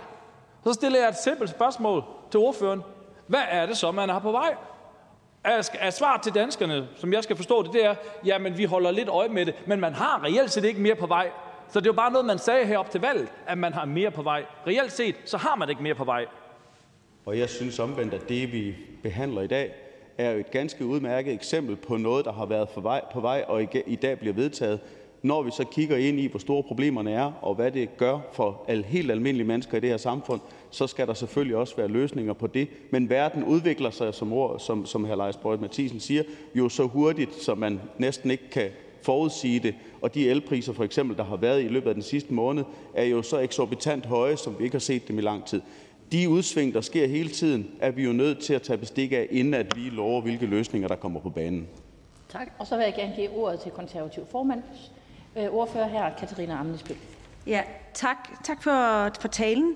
Så 0.64 0.72
stiller 0.72 0.98
jeg 0.98 1.08
et 1.08 1.16
simpelt 1.16 1.50
spørgsmål 1.50 2.04
til 2.30 2.40
ordføreren. 2.40 2.82
Hvad 3.26 3.40
er 3.50 3.66
det 3.66 3.76
så, 3.76 3.92
man 3.92 4.08
har 4.08 4.18
på 4.18 4.32
vej? 4.32 4.54
Er, 5.44 5.70
er 5.80 5.90
svar 5.90 6.20
til 6.22 6.34
danskerne, 6.34 6.88
som 6.96 7.12
jeg 7.12 7.22
skal 7.22 7.36
forstå 7.36 7.62
det, 7.62 7.72
det 7.72 7.84
er, 7.84 7.94
jamen 8.24 8.58
vi 8.58 8.64
holder 8.64 8.90
lidt 8.90 9.08
øje 9.08 9.28
med 9.28 9.46
det, 9.46 9.54
men 9.66 9.80
man 9.80 9.94
har 9.94 10.24
reelt 10.24 10.50
set 10.50 10.64
ikke 10.64 10.80
mere 10.80 10.94
på 10.94 11.06
vej. 11.06 11.30
Så 11.68 11.80
det 11.80 11.86
er 11.86 11.90
jo 11.90 11.96
bare 11.96 12.12
noget, 12.12 12.26
man 12.26 12.38
sagde 12.38 12.66
herop 12.66 12.90
til 12.90 13.00
valget, 13.00 13.28
at 13.46 13.58
man 13.58 13.72
har 13.72 13.84
mere 13.84 14.10
på 14.10 14.22
vej. 14.22 14.44
Reelt 14.66 14.92
set, 14.92 15.14
så 15.24 15.36
har 15.36 15.56
man 15.56 15.70
ikke 15.70 15.82
mere 15.82 15.94
på 15.94 16.04
vej. 16.04 16.26
Og 17.26 17.38
jeg 17.38 17.48
synes 17.48 17.78
omvendt, 17.78 18.14
at 18.14 18.28
det, 18.28 18.52
vi 18.52 18.74
behandler 19.02 19.42
i 19.42 19.46
dag, 19.46 19.74
er 20.18 20.30
jo 20.30 20.38
et 20.38 20.50
ganske 20.50 20.86
udmærket 20.86 21.34
eksempel 21.34 21.76
på 21.76 21.96
noget, 21.96 22.24
der 22.24 22.32
har 22.32 22.46
været 22.46 22.68
på 22.68 22.80
vej, 22.80 23.00
på 23.12 23.20
vej 23.20 23.44
og 23.48 23.62
i 23.86 23.96
dag 23.96 24.18
bliver 24.18 24.34
vedtaget. 24.34 24.80
Når 25.22 25.42
vi 25.42 25.50
så 25.50 25.64
kigger 25.64 25.96
ind 25.96 26.20
i, 26.20 26.26
hvor 26.26 26.38
store 26.38 26.62
problemerne 26.62 27.12
er, 27.12 27.32
og 27.42 27.54
hvad 27.54 27.70
det 27.70 27.96
gør 27.96 28.18
for 28.32 28.64
al, 28.68 28.84
helt 28.84 29.10
almindelige 29.10 29.46
mennesker 29.46 29.76
i 29.76 29.80
det 29.80 29.90
her 29.90 29.96
samfund, 29.96 30.40
så 30.70 30.86
skal 30.86 31.06
der 31.06 31.14
selvfølgelig 31.14 31.56
også 31.56 31.76
være 31.76 31.88
løsninger 31.88 32.32
på 32.32 32.46
det. 32.46 32.68
Men 32.90 33.10
verden 33.10 33.44
udvikler 33.44 33.90
sig, 33.90 34.14
som, 34.14 34.32
ord, 34.32 34.60
som, 34.60 34.86
som 34.86 35.04
hr. 35.04 35.14
Leis 35.14 35.36
Bøjt 35.36 35.60
Mathisen 35.60 36.00
siger, 36.00 36.22
jo 36.54 36.68
så 36.68 36.84
hurtigt, 36.84 37.34
så 37.34 37.54
man 37.54 37.80
næsten 37.98 38.30
ikke 38.30 38.50
kan 38.50 38.70
forudsige 39.02 39.60
det. 39.60 39.74
Og 40.00 40.14
de 40.14 40.30
elpriser, 40.30 40.72
for 40.72 40.84
eksempel, 40.84 41.16
der 41.16 41.24
har 41.24 41.36
været 41.36 41.64
i 41.64 41.68
løbet 41.68 41.88
af 41.88 41.94
den 41.94 42.02
sidste 42.02 42.34
måned, 42.34 42.64
er 42.94 43.04
jo 43.04 43.22
så 43.22 43.38
eksorbitant 43.38 44.06
høje, 44.06 44.36
som 44.36 44.58
vi 44.58 44.64
ikke 44.64 44.74
har 44.74 44.80
set 44.80 45.08
dem 45.08 45.18
i 45.18 45.22
lang 45.22 45.44
tid. 45.44 45.60
De 46.12 46.28
udsving, 46.28 46.74
der 46.74 46.80
sker 46.80 47.06
hele 47.06 47.28
tiden, 47.28 47.70
er 47.80 47.90
vi 47.90 48.04
jo 48.04 48.12
nødt 48.12 48.38
til 48.38 48.54
at 48.54 48.62
tage 48.62 48.76
bestik 48.76 49.12
af, 49.12 49.26
inden 49.30 49.54
at 49.54 49.76
vi 49.76 49.80
lover, 49.80 50.20
hvilke 50.20 50.46
løsninger, 50.46 50.88
der 50.88 50.96
kommer 50.96 51.20
på 51.20 51.30
banen. 51.30 51.68
Tak. 52.28 52.48
Og 52.58 52.66
så 52.66 52.76
vil 52.76 52.84
jeg 52.84 52.94
gerne 52.94 53.12
give 53.16 53.30
ordet 53.30 53.60
til 53.60 53.72
konservativ 53.72 54.22
formand, 54.30 54.62
øh, 55.38 55.54
ordfører 55.54 55.88
her, 55.88 56.10
Katarina 56.18 56.60
Amnesbøl. 56.60 56.96
Ja, 57.46 57.62
tak, 57.94 58.44
tak 58.44 58.62
for, 58.62 59.10
for 59.20 59.28
talen. 59.28 59.74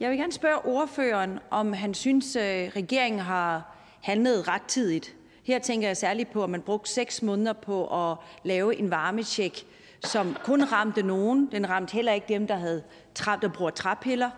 Jeg 0.00 0.10
vil 0.10 0.18
gerne 0.18 0.32
spørge 0.32 0.64
ordføreren, 0.64 1.38
om 1.50 1.72
han 1.72 1.94
synes, 1.94 2.36
at 2.36 2.66
øh, 2.66 2.72
regeringen 2.76 3.20
har 3.20 3.76
handlet 4.00 4.48
rettidigt. 4.48 5.14
Her 5.42 5.58
tænker 5.58 5.88
jeg 5.88 5.96
særligt 5.96 6.32
på, 6.32 6.44
at 6.44 6.50
man 6.50 6.62
brugte 6.62 6.90
seks 6.90 7.22
måneder 7.22 7.52
på 7.52 8.10
at 8.10 8.16
lave 8.44 8.76
en 8.78 8.90
varmecheck, 8.90 9.64
som 10.04 10.36
kun 10.44 10.64
ramte 10.64 11.02
nogen. 11.02 11.48
Den 11.52 11.70
ramte 11.70 11.92
heller 11.92 12.12
ikke 12.12 12.26
dem, 12.28 12.46
der, 12.46 12.56
havde, 12.56 12.82
der 13.42 13.48
bruger 13.48 13.70
træpiller. 13.70 14.30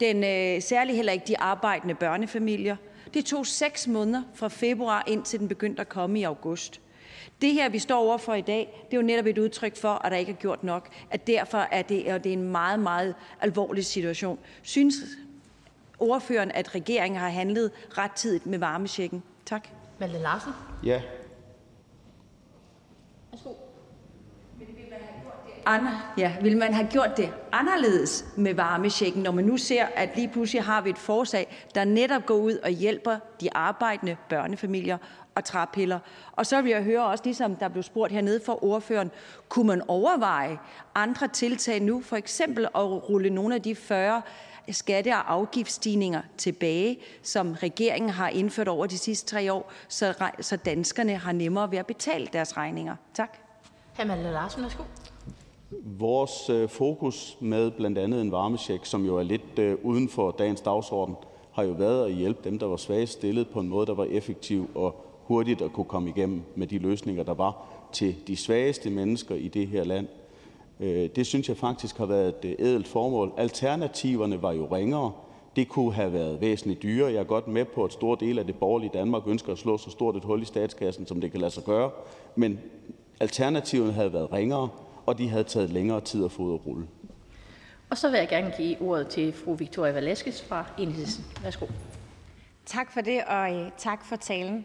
Den 0.00 0.16
øh, 0.16 0.62
særligt 0.62 0.96
heller 0.96 1.12
ikke 1.12 1.24
de 1.28 1.38
arbejdende 1.38 1.94
børnefamilier. 1.94 2.76
Det 3.14 3.24
tog 3.24 3.46
seks 3.46 3.86
måneder 3.86 4.22
fra 4.34 4.48
februar 4.48 5.04
indtil 5.06 5.38
den 5.38 5.48
begyndte 5.48 5.80
at 5.80 5.88
komme 5.88 6.20
i 6.20 6.22
august. 6.22 6.80
Det 7.42 7.52
her, 7.52 7.68
vi 7.68 7.78
står 7.78 7.98
overfor 7.98 8.34
i 8.34 8.40
dag, 8.40 8.84
det 8.90 8.96
er 8.96 9.00
jo 9.00 9.06
netop 9.06 9.26
et 9.26 9.38
udtryk 9.38 9.76
for, 9.76 9.88
at 9.88 10.12
der 10.12 10.18
ikke 10.18 10.32
er 10.32 10.36
gjort 10.36 10.64
nok. 10.64 10.88
At 11.10 11.26
derfor 11.26 11.58
er 11.58 11.82
det, 11.82 12.10
er 12.10 12.18
det 12.18 12.32
en 12.32 12.42
meget, 12.42 12.80
meget 12.80 13.14
alvorlig 13.40 13.86
situation. 13.86 14.38
Synes 14.62 14.94
ordføreren, 15.98 16.50
at 16.50 16.74
regeringen 16.74 17.20
har 17.20 17.28
handlet 17.28 17.70
rettidigt 17.98 18.46
med 18.46 18.58
varmesjekken? 18.58 19.22
Tak. 19.46 19.68
Malte 19.98 20.18
Larsen. 20.18 20.52
Ja, 20.84 21.02
Ja, 26.18 26.36
vil 26.42 26.56
man 26.56 26.74
have 26.74 26.88
gjort 26.90 27.16
det 27.16 27.32
anderledes 27.52 28.24
med 28.36 28.54
varmesjekken, 28.54 29.22
når 29.22 29.30
man 29.32 29.44
nu 29.44 29.56
ser, 29.56 29.86
at 29.96 30.08
lige 30.16 30.28
pludselig 30.28 30.62
har 30.64 30.80
vi 30.80 30.90
et 30.90 30.98
forslag, 30.98 31.66
der 31.74 31.84
netop 31.84 32.26
går 32.26 32.34
ud 32.34 32.52
og 32.52 32.70
hjælper 32.70 33.16
de 33.40 33.48
arbejdende 33.54 34.16
børnefamilier 34.28 34.98
og 35.38 35.44
træpiller. 35.44 35.98
Og 36.32 36.46
så 36.46 36.62
vil 36.62 36.70
jeg 36.70 36.82
høre 36.82 37.06
også, 37.06 37.24
ligesom 37.24 37.56
der 37.56 37.68
blev 37.68 37.82
spurgt 37.82 38.12
hernede 38.12 38.40
for 38.46 38.64
ordføreren, 38.64 39.10
kunne 39.48 39.66
man 39.66 39.82
overveje 39.88 40.58
andre 40.94 41.28
tiltag 41.28 41.80
nu, 41.80 42.02
for 42.02 42.16
eksempel 42.16 42.64
at 42.64 43.08
rulle 43.08 43.30
nogle 43.30 43.54
af 43.54 43.62
de 43.62 43.74
40 43.74 44.22
skatte- 44.70 45.08
og 45.08 45.32
afgiftsstigninger 45.32 46.22
tilbage, 46.36 46.98
som 47.22 47.52
regeringen 47.52 48.10
har 48.10 48.28
indført 48.28 48.68
over 48.68 48.86
de 48.86 48.98
sidste 48.98 49.30
tre 49.30 49.52
år, 49.52 49.72
så, 49.88 50.14
så 50.40 50.56
danskerne 50.56 51.16
har 51.16 51.32
nemmere 51.32 51.70
ved 51.70 51.78
at 51.78 51.86
betale 51.86 52.28
deres 52.32 52.56
regninger. 52.56 52.96
Tak. 53.14 53.38
Hr. 53.96 54.04
Malte 54.04 54.30
Larsen, 54.30 54.62
værsgo. 54.62 54.82
Vores 55.84 56.50
øh, 56.50 56.68
fokus 56.68 57.36
med 57.40 57.70
blandt 57.70 57.98
andet 57.98 58.20
en 58.20 58.32
varmecheck, 58.32 58.86
som 58.86 59.04
jo 59.04 59.16
er 59.16 59.22
lidt 59.22 59.58
øh, 59.58 59.76
uden 59.82 60.08
for 60.08 60.30
dagens 60.30 60.60
dagsorden, 60.60 61.16
har 61.52 61.62
jo 61.62 61.72
været 61.72 62.06
at 62.06 62.12
hjælpe 62.12 62.40
dem, 62.44 62.58
der 62.58 62.66
var 62.66 62.76
svagt 62.76 63.08
stillet 63.08 63.48
på 63.48 63.60
en 63.60 63.68
måde, 63.68 63.86
der 63.86 63.94
var 63.94 64.04
effektiv 64.04 64.70
og 64.74 65.07
hurtigt 65.28 65.62
at 65.62 65.72
kunne 65.72 65.84
komme 65.84 66.08
igennem 66.08 66.42
med 66.56 66.66
de 66.66 66.78
løsninger, 66.78 67.22
der 67.22 67.34
var 67.34 67.66
til 67.92 68.16
de 68.26 68.36
svageste 68.36 68.90
mennesker 68.90 69.34
i 69.34 69.48
det 69.48 69.66
her 69.66 69.84
land. 69.84 70.06
Øh, 70.80 71.08
det 71.16 71.26
synes 71.26 71.48
jeg 71.48 71.56
faktisk 71.56 71.98
har 71.98 72.06
været 72.06 72.34
et 72.42 72.56
ædelt 72.58 72.88
formål. 72.88 73.32
Alternativerne 73.36 74.42
var 74.42 74.52
jo 74.52 74.66
ringere. 74.66 75.12
Det 75.56 75.68
kunne 75.68 75.92
have 75.92 76.12
været 76.12 76.40
væsentligt 76.40 76.82
dyrere. 76.82 77.12
Jeg 77.12 77.20
er 77.20 77.24
godt 77.24 77.48
med 77.48 77.64
på, 77.64 77.84
at 77.84 77.92
stor 77.92 78.14
del 78.14 78.38
af 78.38 78.46
det 78.46 78.54
borgerlige 78.54 78.90
Danmark 78.94 79.22
ønsker 79.26 79.52
at 79.52 79.58
slå 79.58 79.78
så 79.78 79.90
stort 79.90 80.16
et 80.16 80.24
hul 80.24 80.42
i 80.42 80.44
statskassen, 80.44 81.06
som 81.06 81.20
det 81.20 81.30
kan 81.30 81.40
lade 81.40 81.50
sig 81.50 81.64
gøre. 81.64 81.90
Men 82.36 82.58
alternativerne 83.20 83.92
havde 83.92 84.12
været 84.12 84.32
ringere 84.32 84.68
og 85.08 85.18
de 85.18 85.28
havde 85.28 85.44
taget 85.44 85.70
længere 85.70 86.00
tid 86.00 86.24
at 86.24 86.32
få 86.32 86.42
ud 86.42 86.54
at 86.54 86.66
rulle. 86.66 86.86
Og 87.90 87.98
så 87.98 88.10
vil 88.10 88.18
jeg 88.18 88.28
gerne 88.28 88.52
give 88.56 88.82
ordet 88.82 89.08
til 89.08 89.32
fru 89.32 89.54
Victoria 89.54 89.92
Velasquez 89.92 90.42
fra 90.42 90.64
Enhedslisten. 90.78 91.24
Værsgo. 91.42 91.66
Tak 92.66 92.92
for 92.92 93.00
det, 93.00 93.24
og 93.24 93.54
øh, 93.54 93.70
tak 93.78 94.04
for 94.04 94.16
talen. 94.16 94.64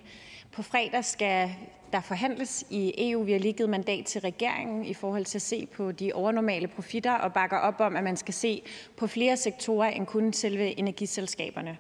På 0.55 0.61
fredag 0.61 1.05
skal 1.05 1.49
der 1.93 2.01
forhandles 2.01 2.65
i 2.69 2.93
EU. 2.97 3.23
Vi 3.23 3.31
har 3.31 3.39
lige 3.39 3.53
givet 3.53 3.69
mandat 3.69 4.05
til 4.05 4.21
regeringen 4.21 4.85
i 4.85 4.93
forhold 4.93 5.25
til 5.25 5.37
at 5.37 5.41
se 5.41 5.65
på 5.65 5.91
de 5.91 6.13
overnormale 6.13 6.67
profitter 6.67 7.13
og 7.13 7.33
bakker 7.33 7.57
op 7.57 7.79
om, 7.79 7.95
at 7.95 8.03
man 8.03 8.17
skal 8.17 8.33
se 8.33 8.61
på 8.97 9.07
flere 9.07 9.37
sektorer 9.37 9.89
end 9.89 10.05
kun 10.05 10.33
selve 10.33 10.79
energiselskaberne. 10.79 11.77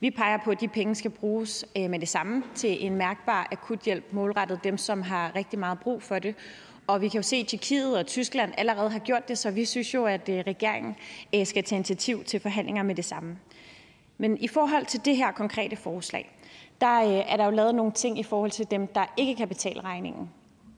Vi 0.00 0.10
peger 0.10 0.38
på, 0.44 0.50
at 0.50 0.60
de 0.60 0.68
penge 0.68 0.94
skal 0.94 1.10
bruges 1.10 1.64
øh, 1.76 1.90
med 1.90 1.98
det 1.98 2.08
samme 2.08 2.42
til 2.54 2.86
en 2.86 2.94
mærkbar 2.94 3.48
akuthjælp 3.52 4.04
målrettet 4.12 4.64
dem, 4.64 4.78
som 4.78 5.02
har 5.02 5.36
rigtig 5.36 5.58
meget 5.58 5.78
brug 5.78 6.02
for 6.02 6.18
det, 6.18 6.34
Og 6.86 7.00
vi 7.00 7.08
kan 7.08 7.18
jo 7.18 7.22
se, 7.22 7.36
at 7.36 7.46
Tjekkiet 7.46 7.98
og 7.98 8.06
Tyskland 8.06 8.52
allerede 8.58 8.90
har 8.90 8.98
gjort 8.98 9.28
det, 9.28 9.38
så 9.38 9.50
vi 9.50 9.64
synes 9.64 9.94
jo, 9.94 10.04
at 10.04 10.28
øh, 10.28 10.38
regeringen 10.46 10.96
øh, 11.34 11.46
skal 11.46 11.64
tage 11.64 11.76
initiativ 11.76 12.24
til 12.24 12.40
forhandlinger 12.40 12.82
med 12.82 12.94
det 12.94 13.04
samme. 13.04 13.38
Men 14.18 14.38
i 14.38 14.48
forhold 14.48 14.86
til 14.86 15.04
det 15.04 15.16
her 15.16 15.32
konkrete 15.32 15.76
forslag, 15.76 16.37
der 16.80 17.02
øh, 17.02 17.32
er 17.32 17.36
der 17.36 17.44
jo 17.44 17.50
lavet 17.50 17.74
nogle 17.74 17.92
ting 17.92 18.18
i 18.18 18.22
forhold 18.22 18.50
til 18.50 18.70
dem, 18.70 18.86
der 18.86 19.04
ikke 19.16 19.34
kan 19.34 19.48
betale 19.48 19.80
regningen, 19.80 20.30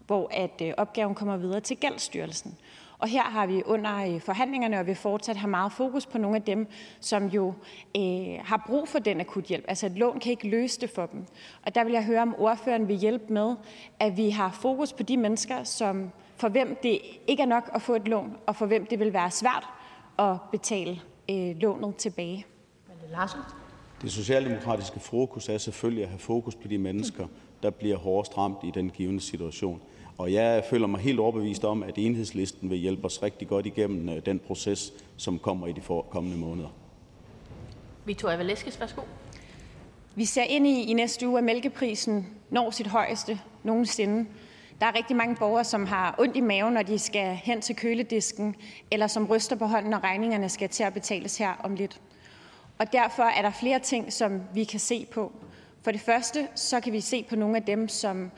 hvor 0.06 0.28
at 0.32 0.62
øh, 0.62 0.72
opgaven 0.76 1.14
kommer 1.14 1.36
videre 1.36 1.60
til 1.60 1.76
Gældsstyrelsen. 1.76 2.58
Og 2.98 3.08
her 3.08 3.22
har 3.22 3.46
vi 3.46 3.62
under 3.66 4.14
øh, 4.14 4.20
forhandlingerne 4.20 4.80
og 4.80 4.86
vi 4.86 4.94
fortsat 4.94 5.36
har 5.36 5.48
meget 5.48 5.72
fokus 5.72 6.06
på 6.06 6.18
nogle 6.18 6.36
af 6.36 6.42
dem, 6.42 6.66
som 7.00 7.26
jo 7.26 7.54
øh, 7.96 8.38
har 8.44 8.64
brug 8.66 8.88
for 8.88 8.98
den 8.98 9.20
akuthjælp. 9.20 9.64
Altså 9.68 9.86
et 9.86 9.92
lån 9.92 10.20
kan 10.20 10.30
ikke 10.30 10.48
løse 10.48 10.80
det 10.80 10.90
for 10.90 11.06
dem. 11.06 11.24
Og 11.66 11.74
der 11.74 11.84
vil 11.84 11.92
jeg 11.92 12.04
høre, 12.04 12.22
om 12.22 12.34
ordføreren 12.38 12.88
vil 12.88 12.96
hjælpe 12.96 13.32
med, 13.32 13.54
at 13.98 14.16
vi 14.16 14.30
har 14.30 14.50
fokus 14.50 14.92
på 14.92 15.02
de 15.02 15.16
mennesker, 15.16 15.64
som 15.64 16.10
for 16.36 16.48
hvem 16.48 16.78
det 16.82 17.00
ikke 17.26 17.42
er 17.42 17.46
nok 17.46 17.70
at 17.74 17.82
få 17.82 17.94
et 17.94 18.08
lån, 18.08 18.36
og 18.46 18.56
for 18.56 18.66
hvem 18.66 18.86
det 18.86 18.98
vil 18.98 19.12
være 19.12 19.30
svært 19.30 19.68
at 20.18 20.36
betale 20.52 21.00
øh, 21.30 21.56
lånet 21.56 21.96
tilbage. 21.96 22.46
Larsen? 23.10 23.59
Det 24.02 24.12
socialdemokratiske 24.12 25.00
fokus 25.00 25.48
er 25.48 25.58
selvfølgelig 25.58 26.02
at 26.04 26.10
have 26.10 26.18
fokus 26.18 26.54
på 26.54 26.68
de 26.68 26.78
mennesker, 26.78 27.26
der 27.62 27.70
bliver 27.70 27.96
hårdest 27.96 28.38
ramt 28.38 28.58
i 28.64 28.70
den 28.74 28.90
givende 28.90 29.20
situation. 29.20 29.82
Og 30.18 30.32
jeg 30.32 30.64
føler 30.70 30.86
mig 30.86 31.00
helt 31.00 31.20
overbevist 31.20 31.64
om, 31.64 31.82
at 31.82 31.94
enhedslisten 31.96 32.70
vil 32.70 32.78
hjælpe 32.78 33.04
os 33.04 33.22
rigtig 33.22 33.48
godt 33.48 33.66
igennem 33.66 34.08
øh, 34.08 34.26
den 34.26 34.38
proces, 34.38 34.92
som 35.16 35.38
kommer 35.38 35.66
i 35.66 35.72
de 35.72 35.80
kommende 36.10 36.38
måneder. 36.38 36.68
Victoria 38.04 38.36
Valeskes, 38.36 38.80
værsgo. 38.80 39.02
Vi 40.14 40.24
ser 40.24 40.42
ind 40.42 40.66
i 40.66 40.82
i 40.82 40.92
næste 40.92 41.28
uge, 41.28 41.38
at 41.38 41.44
mælkeprisen 41.44 42.26
når 42.50 42.70
sit 42.70 42.86
højeste 42.86 43.40
nogensinde. 43.62 44.26
Der 44.80 44.86
er 44.86 44.94
rigtig 44.94 45.16
mange 45.16 45.36
borgere, 45.36 45.64
som 45.64 45.86
har 45.86 46.14
ondt 46.18 46.36
i 46.36 46.40
maven, 46.40 46.74
når 46.74 46.82
de 46.82 46.98
skal 46.98 47.34
hen 47.34 47.60
til 47.60 47.76
køledisken, 47.76 48.56
eller 48.90 49.06
som 49.06 49.26
ryster 49.26 49.56
på 49.56 49.66
hånden, 49.66 49.90
når 49.90 50.04
regningerne 50.04 50.48
skal 50.48 50.68
til 50.68 50.82
at 50.82 50.94
betales 50.94 51.38
her 51.38 51.52
om 51.64 51.74
lidt. 51.74 52.00
Og 52.80 52.92
derfor 52.92 53.22
er 53.22 53.42
der 53.42 53.50
flere 53.50 53.78
ting, 53.78 54.12
som 54.12 54.42
vi 54.54 54.64
kan 54.64 54.80
se 54.80 55.06
på. 55.12 55.32
For 55.82 55.90
det 55.90 56.00
første 56.00 56.48
så 56.54 56.80
kan 56.80 56.92
vi 56.92 57.00
se 57.00 57.26
på 57.28 57.36
nogle 57.36 57.56
af 57.56 57.62
dem, 57.62 57.88
som 57.88 58.30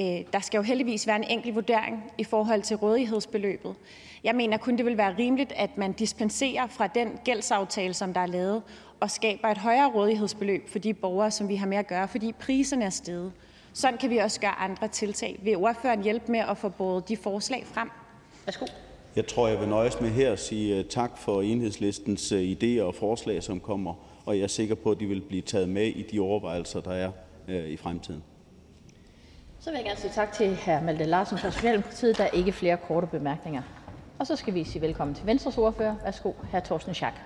Øh, 0.00 0.20
der 0.32 0.40
skal 0.40 0.58
jo 0.58 0.62
heldigvis 0.62 1.06
være 1.06 1.16
en 1.16 1.24
enkelt 1.24 1.54
vurdering 1.54 2.12
i 2.18 2.24
forhold 2.24 2.62
til 2.62 2.76
rådighedsbeløbet. 2.76 3.74
Jeg 4.24 4.34
mener 4.34 4.56
kun, 4.56 4.76
det 4.76 4.86
vil 4.86 4.96
være 4.96 5.14
rimeligt, 5.18 5.52
at 5.52 5.78
man 5.78 5.92
dispenserer 5.92 6.66
fra 6.66 6.86
den 6.86 7.18
gældsaftale, 7.24 7.94
som 7.94 8.14
der 8.14 8.20
er 8.20 8.26
lavet, 8.26 8.62
og 9.00 9.10
skaber 9.10 9.48
et 9.48 9.58
højere 9.58 9.90
rådighedsbeløb 9.90 10.68
for 10.68 10.78
de 10.78 10.94
borgere, 10.94 11.30
som 11.30 11.48
vi 11.48 11.56
har 11.56 11.66
med 11.66 11.76
at 11.76 11.86
gøre, 11.86 12.08
fordi 12.08 12.32
priserne 12.32 12.84
er 12.84 12.90
steget. 12.90 13.32
Sådan 13.72 13.98
kan 13.98 14.10
vi 14.10 14.18
også 14.18 14.40
gøre 14.40 14.58
andre 14.58 14.88
tiltag. 14.88 15.38
Vil 15.42 15.56
ordføreren 15.56 16.02
hjælpe 16.02 16.32
med 16.32 16.40
at 16.40 16.58
få 16.58 16.68
båret 16.68 17.08
de 17.08 17.16
forslag 17.16 17.66
frem? 17.66 17.90
Værsgo. 18.44 18.66
Jeg 19.16 19.26
tror, 19.26 19.48
jeg 19.48 19.60
vil 19.60 19.68
nøjes 19.68 20.00
med 20.00 20.10
her 20.10 20.32
at 20.32 20.38
sige 20.38 20.78
øh, 20.78 20.84
tak 20.84 21.18
for 21.18 21.42
enhedslistens 21.42 22.32
øh, 22.32 22.42
idéer 22.52 22.82
og 22.82 22.94
forslag, 22.94 23.42
som 23.42 23.60
kommer, 23.60 23.94
og 24.26 24.36
jeg 24.36 24.42
er 24.42 24.48
sikker 24.48 24.74
på, 24.74 24.90
at 24.90 25.00
de 25.00 25.06
vil 25.06 25.20
blive 25.20 25.42
taget 25.42 25.68
med 25.68 25.86
i 25.86 26.02
de 26.02 26.20
overvejelser, 26.20 26.80
der 26.80 26.92
er 26.92 27.12
i 27.66 27.76
fremtiden. 27.76 28.22
Så 29.60 29.70
vil 29.70 29.76
jeg 29.76 29.84
gerne 29.84 30.00
sige 30.00 30.12
tak 30.14 30.32
til 30.32 30.56
hr. 30.56 30.84
Malte 30.84 31.04
Larsen 31.04 31.38
fra 31.38 31.50
Socialdemokratiet. 31.50 32.18
Der 32.18 32.24
er 32.24 32.30
ikke 32.30 32.52
flere 32.52 32.76
korte 32.76 33.06
bemærkninger. 33.06 33.62
Og 34.18 34.26
så 34.26 34.36
skal 34.36 34.54
vi 34.54 34.64
sige 34.64 34.82
velkommen 34.82 35.14
til 35.14 35.26
Venstres 35.26 35.58
ordfører. 35.58 35.96
Værsgo, 36.04 36.32
hr. 36.52 36.60
Torsten 36.60 36.94
Schack. 36.94 37.16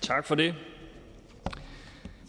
Tak 0.00 0.24
for 0.24 0.34
det. 0.34 0.54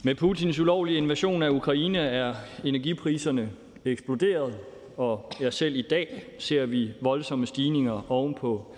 Med 0.03 0.15
Putins 0.15 0.59
ulovlige 0.59 0.97
invasion 0.97 1.43
af 1.43 1.49
Ukraine 1.49 1.99
er 1.99 2.33
energipriserne 2.63 3.49
eksploderet, 3.85 4.53
og 4.97 5.31
ja, 5.41 5.51
selv 5.51 5.75
i 5.75 5.81
dag 5.81 6.23
ser 6.39 6.65
vi 6.65 6.89
voldsomme 7.01 7.45
stigninger 7.45 8.11
ovenpå 8.11 8.75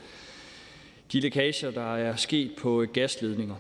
de 1.12 1.20
lækager, 1.20 1.72
der 1.72 1.96
er 1.96 2.16
sket 2.16 2.52
på 2.62 2.86
gasledninger. 2.94 3.56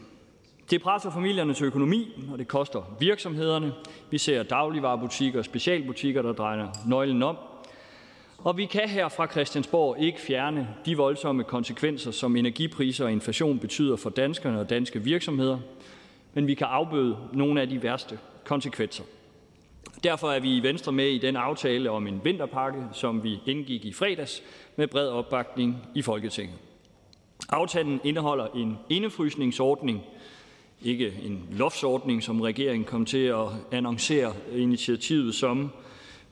Det 0.69 0.81
presser 0.81 1.11
familiernes 1.11 1.61
økonomi, 1.61 2.25
og 2.31 2.39
det 2.39 2.47
koster 2.47 2.95
virksomhederne. 2.99 3.73
Vi 4.11 4.17
ser 4.17 4.43
dagligvarerbutikker 4.43 5.39
og 5.39 5.45
specialbutikker, 5.45 6.21
der 6.21 6.33
drejer 6.33 6.67
nøglen 6.87 7.23
om. 7.23 7.37
Og 8.37 8.57
vi 8.57 8.65
kan 8.65 8.89
her 8.89 9.07
fra 9.07 9.27
Christiansborg 9.27 9.99
ikke 9.99 10.21
fjerne 10.21 10.67
de 10.85 10.97
voldsomme 10.97 11.43
konsekvenser, 11.43 12.11
som 12.11 12.35
energipriser 12.35 13.05
og 13.05 13.11
inflation 13.11 13.59
betyder 13.59 13.95
for 13.95 14.09
danskerne 14.09 14.59
og 14.59 14.69
danske 14.69 15.03
virksomheder, 15.03 15.57
men 16.33 16.47
vi 16.47 16.53
kan 16.53 16.67
afbøde 16.67 17.17
nogle 17.33 17.61
af 17.61 17.69
de 17.69 17.83
værste 17.83 18.19
konsekvenser. 18.43 19.03
Derfor 20.03 20.31
er 20.31 20.39
vi 20.39 20.57
i 20.57 20.63
Venstre 20.63 20.91
med 20.91 21.07
i 21.07 21.17
den 21.17 21.35
aftale 21.35 21.91
om 21.91 22.07
en 22.07 22.21
vinterpakke, 22.23 22.83
som 22.93 23.23
vi 23.23 23.39
indgik 23.45 23.85
i 23.85 23.93
fredags 23.93 24.43
med 24.75 24.87
bred 24.87 25.07
opbakning 25.07 25.77
i 25.95 26.01
Folketinget. 26.01 26.55
Aftalen 27.49 28.01
indeholder 28.03 28.47
en 28.47 28.77
indefrysningsordning, 28.89 30.01
ikke 30.83 31.13
en 31.25 31.47
loftsordning, 31.51 32.23
som 32.23 32.41
regeringen 32.41 32.85
kom 32.85 33.05
til 33.05 33.25
at 33.25 33.47
annoncere 33.71 34.33
initiativet 34.55 35.35
som, 35.35 35.69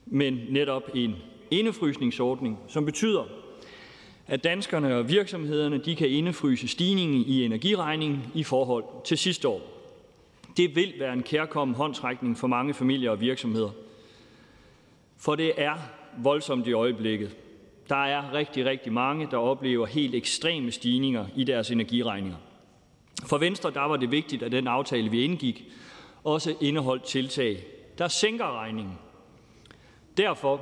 men 0.06 0.40
netop 0.50 0.84
en 0.96 1.16
indefrysningsordning, 1.52 2.60
som 2.68 2.86
betyder, 2.86 3.24
at 4.28 4.44
danskerne 4.44 4.96
og 4.96 5.10
virksomhederne 5.10 5.78
de 5.78 5.96
kan 5.96 6.10
indefryse 6.10 6.68
stigningen 6.68 7.26
i 7.28 7.44
energiregningen 7.46 8.24
i 8.34 8.44
forhold 8.44 8.84
til 9.06 9.18
sidste 9.18 9.48
år. 9.48 9.77
Det 10.58 10.76
vil 10.76 10.94
være 11.00 11.14
en 11.14 11.24
kærkommen 11.24 11.76
håndtrækning 11.76 12.38
for 12.38 12.48
mange 12.48 12.74
familier 12.74 13.12
og 13.12 13.22
virksomheder. 13.22 13.70
For 15.18 15.36
det 15.36 15.54
er 15.58 15.76
voldsomt 16.18 16.68
i 16.68 16.74
øjeblikket. 16.74 17.36
Der 17.90 18.06
er 18.06 18.34
rigtig, 18.34 18.66
rigtig 18.66 18.94
mange, 18.94 19.28
der 19.32 19.38
oplever 19.38 19.86
helt 19.86 20.16
ekstreme 20.16 20.72
stigninger 20.72 21.26
i 21.36 21.44
deres 21.44 21.72
energiregninger. 21.72 22.38
For 23.26 23.38
Venstre 23.38 23.72
der 23.72 23.82
var 23.82 23.98
det 23.98 24.12
vigtigt, 24.12 24.44
at 24.44 24.52
den 24.52 24.68
aftale, 24.68 25.12
vi 25.12 25.24
indgik, 25.24 25.66
også 26.24 26.56
indeholdt 26.62 27.04
tiltag, 27.04 27.64
der 27.98 28.08
sænker 28.08 28.60
regningen. 28.60 28.98
Derfor, 30.18 30.62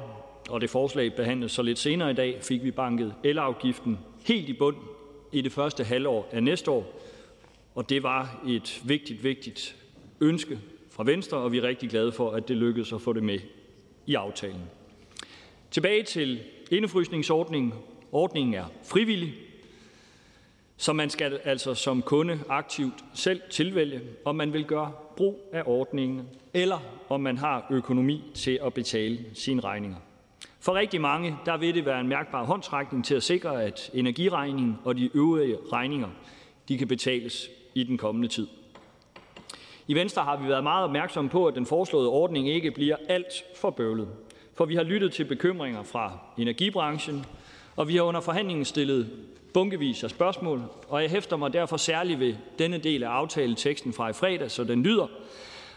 og 0.50 0.62
det 0.62 0.70
forslag 0.70 1.16
behandles 1.16 1.52
så 1.52 1.62
lidt 1.62 1.80
senere 1.80 2.12
i 2.12 2.14
dag, 2.14 2.40
fik 2.44 2.64
vi 2.64 2.72
banket 2.72 3.14
elafgiften 3.24 4.00
helt 4.26 4.50
i 4.50 4.54
bund 4.54 4.78
i 5.32 5.42
det 5.42 5.52
første 5.52 5.84
halvår 5.84 6.30
af 6.32 6.44
næste 6.44 6.72
år. 6.72 7.02
Og 7.76 7.90
det 7.90 8.04
var 8.04 8.42
et 8.48 8.82
vigtigt, 8.86 9.24
vigtigt 9.24 9.76
ønske 10.22 10.60
fra 10.92 11.04
Venstre, 11.04 11.38
og 11.38 11.52
vi 11.52 11.58
er 11.58 11.64
rigtig 11.64 11.90
glade 11.90 12.12
for, 12.12 12.32
at 12.32 12.48
det 12.48 12.58
lykkedes 12.58 12.94
at 12.94 13.02
få 13.02 13.14
det 13.14 13.24
med 13.24 13.40
i 14.06 14.16
aftalen. 14.16 14.62
Tilbage 15.72 16.04
til 16.04 16.40
indefrysningsordningen. 16.72 17.74
Ordningen 18.12 18.54
er 18.54 18.66
frivillig, 18.84 19.34
så 20.78 20.94
man 20.94 21.10
skal 21.10 21.40
altså 21.44 21.74
som 21.74 22.02
kunde 22.02 22.40
aktivt 22.50 23.06
selv 23.14 23.42
tilvælge, 23.50 24.02
om 24.26 24.36
man 24.36 24.54
vil 24.54 24.66
gøre 24.66 24.92
brug 25.18 25.50
af 25.54 25.64
ordningen, 25.66 26.28
eller 26.54 26.80
om 27.10 27.22
man 27.22 27.38
har 27.38 27.68
økonomi 27.72 28.24
til 28.34 28.60
at 28.66 28.74
betale 28.74 29.26
sine 29.34 29.62
regninger. 29.62 29.98
For 30.60 30.74
rigtig 30.74 31.02
mange 31.02 31.38
der 31.46 31.58
vil 31.58 31.76
det 31.76 31.86
være 31.86 32.02
en 32.02 32.08
mærkbar 32.08 32.44
håndtrækning 32.44 33.06
til 33.06 33.16
at 33.16 33.24
sikre, 33.24 33.64
at 33.64 33.90
energiregningen 33.94 34.78
og 34.84 34.98
de 34.98 35.10
øvrige 35.14 35.58
regninger 35.72 36.10
de 36.68 36.78
kan 36.78 36.88
betales 36.88 37.50
i 37.74 37.84
den 37.84 37.98
kommende 37.98 38.28
tid. 38.28 38.48
I 39.88 39.94
Venstre 39.94 40.24
har 40.24 40.38
vi 40.38 40.48
været 40.48 40.64
meget 40.64 40.84
opmærksomme 40.84 41.30
på, 41.30 41.46
at 41.46 41.56
den 41.56 41.66
foreslåede 41.66 42.10
ordning 42.10 42.50
ikke 42.50 42.72
bliver 42.72 42.96
alt 43.10 43.44
for 43.56 43.70
bøvlet. 43.70 44.08
For 44.54 44.66
vi 44.66 44.76
har 44.76 44.84
lyttet 44.84 45.14
til 45.14 45.24
bekymringer 45.26 45.84
fra 45.84 46.20
energibranchen, 46.38 47.26
og 47.76 47.88
vi 47.88 47.96
har 47.96 48.04
under 48.04 48.22
forhandlingen 48.22 48.66
stillet 48.66 49.10
bunkevis 49.54 50.04
af 50.04 50.10
spørgsmål, 50.10 50.62
og 50.90 51.02
jeg 51.02 51.10
hæfter 51.10 51.38
mig 51.38 51.54
derfor 51.54 51.78
særligt 51.78 52.20
ved 52.20 52.36
denne 52.60 52.78
del 52.78 53.04
af 53.04 53.10
aftaleteksten 53.10 53.94
fra 53.94 54.10
i 54.10 54.14
fredag, 54.14 54.52
så 54.52 54.64
den 54.64 54.84
lyder: 54.84 55.08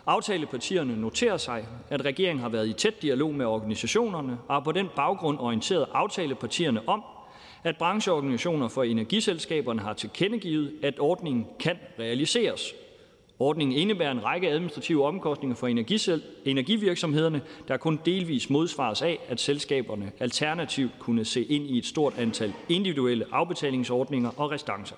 Aftalepartierne 0.06 1.00
noterer 1.00 1.36
sig, 1.36 1.66
at 1.90 2.04
regeringen 2.04 2.42
har 2.42 2.48
været 2.48 2.68
i 2.68 2.72
tæt 2.72 3.02
dialog 3.02 3.34
med 3.34 3.46
organisationerne 3.46 4.38
og 4.48 4.54
har 4.54 4.60
på 4.60 4.72
den 4.72 4.88
baggrund 4.96 5.38
orienteret 5.38 5.86
aftalepartierne 5.92 6.88
om, 6.88 7.02
at 7.64 7.76
brancheorganisationer 7.76 8.68
for 8.68 8.82
energiselskaberne 8.82 9.80
har 9.80 9.92
tilkendegivet, 9.92 10.72
at 10.82 10.94
ordningen 10.98 11.46
kan 11.60 11.76
realiseres. 11.98 12.74
Ordningen 13.40 13.79
indebærer 13.79 14.11
en 14.11 14.24
række 14.24 14.51
administrative 14.51 15.07
omkostninger 15.07 15.57
for 15.57 15.66
energivirksomhederne, 16.44 17.42
der 17.68 17.77
kun 17.77 18.01
delvis 18.05 18.51
modsvares 18.51 19.03
af, 19.03 19.18
at 19.29 19.40
selskaberne 19.40 20.12
alternativt 20.20 20.92
kunne 20.98 21.24
se 21.24 21.44
ind 21.44 21.66
i 21.66 21.79
et 21.79 21.87
stort 21.87 22.14
antal 22.18 22.53
individuelle 22.68 23.27
afbetalingsordninger 23.33 24.31
og 24.37 24.51
restancer. 24.51 24.96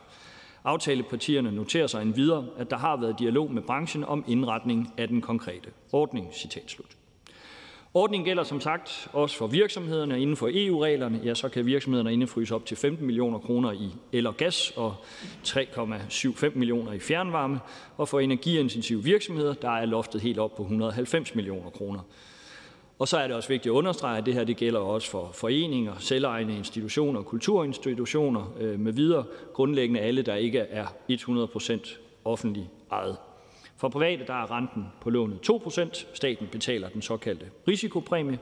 Aftalepartierne 0.64 1.52
noterer 1.52 1.86
sig 1.86 2.02
endvidere, 2.02 2.46
at 2.58 2.70
der 2.70 2.76
har 2.76 2.96
været 2.96 3.18
dialog 3.18 3.52
med 3.52 3.62
branchen 3.62 4.04
om 4.04 4.24
indretningen 4.28 4.88
af 4.98 5.08
den 5.08 5.20
konkrete 5.20 5.70
ordning. 5.92 6.28
Ordningen 7.94 8.24
gælder 8.24 8.44
som 8.44 8.60
sagt 8.60 9.08
også 9.12 9.36
for 9.36 9.46
virksomhederne. 9.46 10.20
Inden 10.20 10.36
for 10.36 10.50
EU-reglerne 10.52 11.20
ja, 11.24 11.34
så 11.34 11.48
kan 11.48 11.66
virksomhederne 11.66 12.12
indefryse 12.12 12.54
op 12.54 12.66
til 12.66 12.76
15 12.76 13.06
millioner 13.06 13.38
kroner 13.38 13.72
i 13.72 13.94
el 14.12 14.26
og 14.26 14.36
gas 14.36 14.72
og 14.76 14.94
3,75 15.46 16.58
millioner 16.58 16.92
i 16.92 16.98
fjernvarme. 16.98 17.60
Og 17.96 18.08
for 18.08 18.20
energiintensive 18.20 19.04
virksomheder 19.04 19.54
der 19.54 19.70
er 19.70 19.84
loftet 19.84 20.20
helt 20.20 20.38
op 20.38 20.56
på 20.56 20.62
190 20.62 21.34
millioner 21.34 21.70
kroner. 21.70 22.00
Og 22.98 23.08
så 23.08 23.18
er 23.18 23.26
det 23.26 23.36
også 23.36 23.48
vigtigt 23.48 23.72
at 23.72 23.76
understrege, 23.76 24.18
at 24.18 24.26
det 24.26 24.34
her 24.34 24.44
det 24.44 24.56
gælder 24.56 24.80
også 24.80 25.10
for 25.10 25.30
foreninger, 25.34 25.94
selvejende 25.98 26.56
institutioner, 26.56 27.22
kulturinstitutioner 27.22 28.52
øh, 28.60 28.80
med 28.80 28.92
videre, 28.92 29.24
grundlæggende 29.52 30.00
alle, 30.00 30.22
der 30.22 30.34
ikke 30.34 30.58
er 30.58 30.86
100% 31.10 31.98
offentligt 32.24 32.66
ejet. 32.92 33.16
For 33.80 33.88
private 33.88 34.26
der 34.26 34.34
er 34.34 34.56
renten 34.56 34.86
på 35.00 35.10
lånet 35.10 35.50
2%. 35.50 36.06
Staten 36.14 36.46
betaler 36.52 36.88
den 36.88 37.02
såkaldte 37.02 37.46
risikopræmie. 37.68 38.38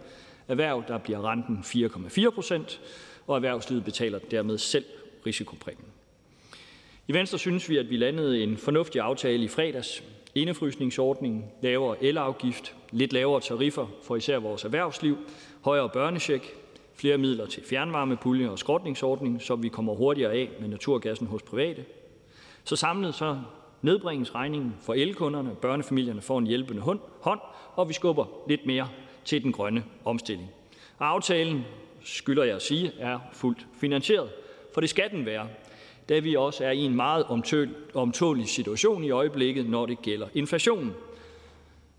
Erhverv 0.49 0.85
der 0.89 0.99
bliver 0.99 1.31
renten 1.31 1.59
4,4%, 1.65 2.79
og 3.27 3.37
erhvervslivet 3.37 3.85
betaler 3.85 4.19
dermed 4.19 4.59
selv 4.59 4.85
risikopræmien. 5.27 5.89
I 7.09 7.13
Venstre 7.13 7.39
synes 7.39 7.69
vi, 7.69 7.77
at 7.77 7.91
vi 7.91 7.97
landede 7.97 8.43
en 8.43 8.57
fornuftig 8.57 9.01
aftale 9.01 9.45
i 9.45 9.49
fredags. 9.49 10.03
Indefrysningsordningen, 10.35 11.45
lavere 11.63 12.05
elafgift, 12.05 12.77
lidt 12.91 13.13
lavere 13.13 13.41
tariffer 13.41 13.87
for 14.03 14.17
især 14.17 14.39
vores 14.39 14.65
erhvervsliv, 14.65 15.17
højere 15.61 15.89
børnecheck, 15.89 16.55
flere 16.95 17.19
midler 17.19 17.47
til 17.47 17.63
fjernvarmepulje 17.65 18.51
og 18.51 18.59
skrotningsordning, 18.59 19.43
så 19.43 19.57
vi 19.57 19.69
kommer 19.69 19.95
hurtigere 19.95 20.33
af 20.33 20.49
med 20.61 20.69
naturgassen 20.69 21.27
hos 21.27 21.43
private. 21.43 21.85
Så 22.65 22.77
samlet 22.77 23.15
så 23.15 23.39
nedbringes 23.83 24.35
regningen 24.35 24.77
for 24.81 24.95
elkunderne, 24.95 25.55
børnefamilierne 25.55 26.21
får 26.21 26.39
en 26.39 26.47
hjælpende 26.47 26.83
hånd, 27.21 27.41
og 27.75 27.89
vi 27.89 27.95
skubber 27.95 28.25
lidt 28.49 28.67
mere 28.67 28.89
til 29.25 29.43
den 29.43 29.53
grønne 29.53 29.85
omstilling. 30.05 30.49
Aftalen, 31.01 31.65
skylder 32.05 32.45
jeg 32.45 32.57
at 32.57 32.63
sige, 32.63 32.93
er 32.99 33.19
fuldt 33.33 33.67
finansieret, 33.81 34.31
for 34.75 34.81
det 34.81 34.91
skal 34.91 35.11
den 35.11 35.27
være, 35.27 35.49
da 36.09 36.19
vi 36.19 36.37
også 36.37 36.65
er 36.65 36.71
i 36.71 36.81
en 36.81 36.95
meget 36.95 37.25
omtålig 37.95 38.49
situation 38.49 39.05
i 39.05 39.11
øjeblikket, 39.11 39.69
når 39.71 39.87
det 39.87 40.03
gælder 40.03 40.27
inflationen. 40.35 40.93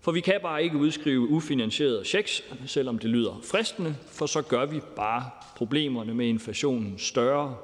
For 0.00 0.12
vi 0.12 0.20
kan 0.20 0.40
bare 0.42 0.62
ikke 0.62 0.76
udskrive 0.76 1.28
ufinansierede 1.28 2.04
checks, 2.04 2.44
selvom 2.66 2.98
det 2.98 3.10
lyder 3.10 3.40
fristende, 3.44 3.96
for 4.06 4.26
så 4.26 4.42
gør 4.42 4.66
vi 4.66 4.80
bare 4.96 5.30
problemerne 5.56 6.14
med 6.14 6.26
inflationen 6.26 6.98
større 6.98 7.56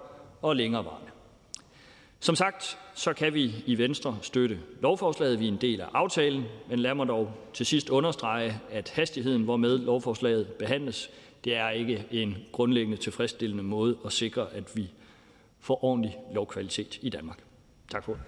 og 0.43 0.57
længerevarende. 0.57 1.11
Som 2.21 2.37
sagt 2.37 2.79
så 2.95 3.13
kan 3.13 3.35
vi 3.35 3.65
i 3.67 3.79
Venstre 3.79 4.19
støtte 4.23 4.59
lovforslaget. 4.81 5.41
Vi 5.41 5.45
er 5.45 5.53
en 5.53 5.61
del 5.61 5.81
af 5.81 5.87
aftalen, 5.95 6.45
men 6.69 6.79
lad 6.79 6.95
mig 6.95 7.09
dog 7.09 7.31
til 7.55 7.67
sidst 7.67 7.89
understrege, 7.89 8.61
at 8.71 8.89
hastigheden, 8.89 9.43
hvormed 9.43 9.79
lovforslaget 9.79 10.47
behandles, 10.47 11.11
det 11.45 11.57
er 11.57 11.71
ikke 11.71 12.05
en 12.11 12.37
grundlæggende 12.53 12.97
tilfredsstillende 12.97 13.63
måde 13.63 13.99
at 14.05 14.13
sikre, 14.13 14.47
at 14.53 14.77
vi 14.77 14.91
får 15.61 15.85
ordentlig 15.85 16.17
lovkvalitet 16.33 16.99
i 17.03 17.11
Danmark. 17.11 17.39
Tak 17.91 18.05
for 18.05 18.19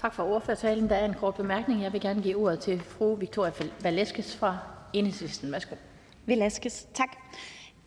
Tak 0.00 0.14
for 0.14 0.22
ordførertalen. 0.22 0.88
Der 0.88 0.94
er 0.94 1.04
en 1.04 1.14
kort 1.14 1.34
bemærkning. 1.34 1.82
Jeg 1.82 1.92
vil 1.92 2.00
gerne 2.00 2.22
give 2.22 2.36
ordet 2.36 2.58
til 2.58 2.80
fru 2.80 3.14
Victoria 3.14 3.52
Velasquez 3.82 4.36
fra 4.36 4.58
Enhedslisten. 4.92 5.52
Værsgo. 5.52 5.74
Velasquez, 6.26 6.84
tak. 6.94 7.08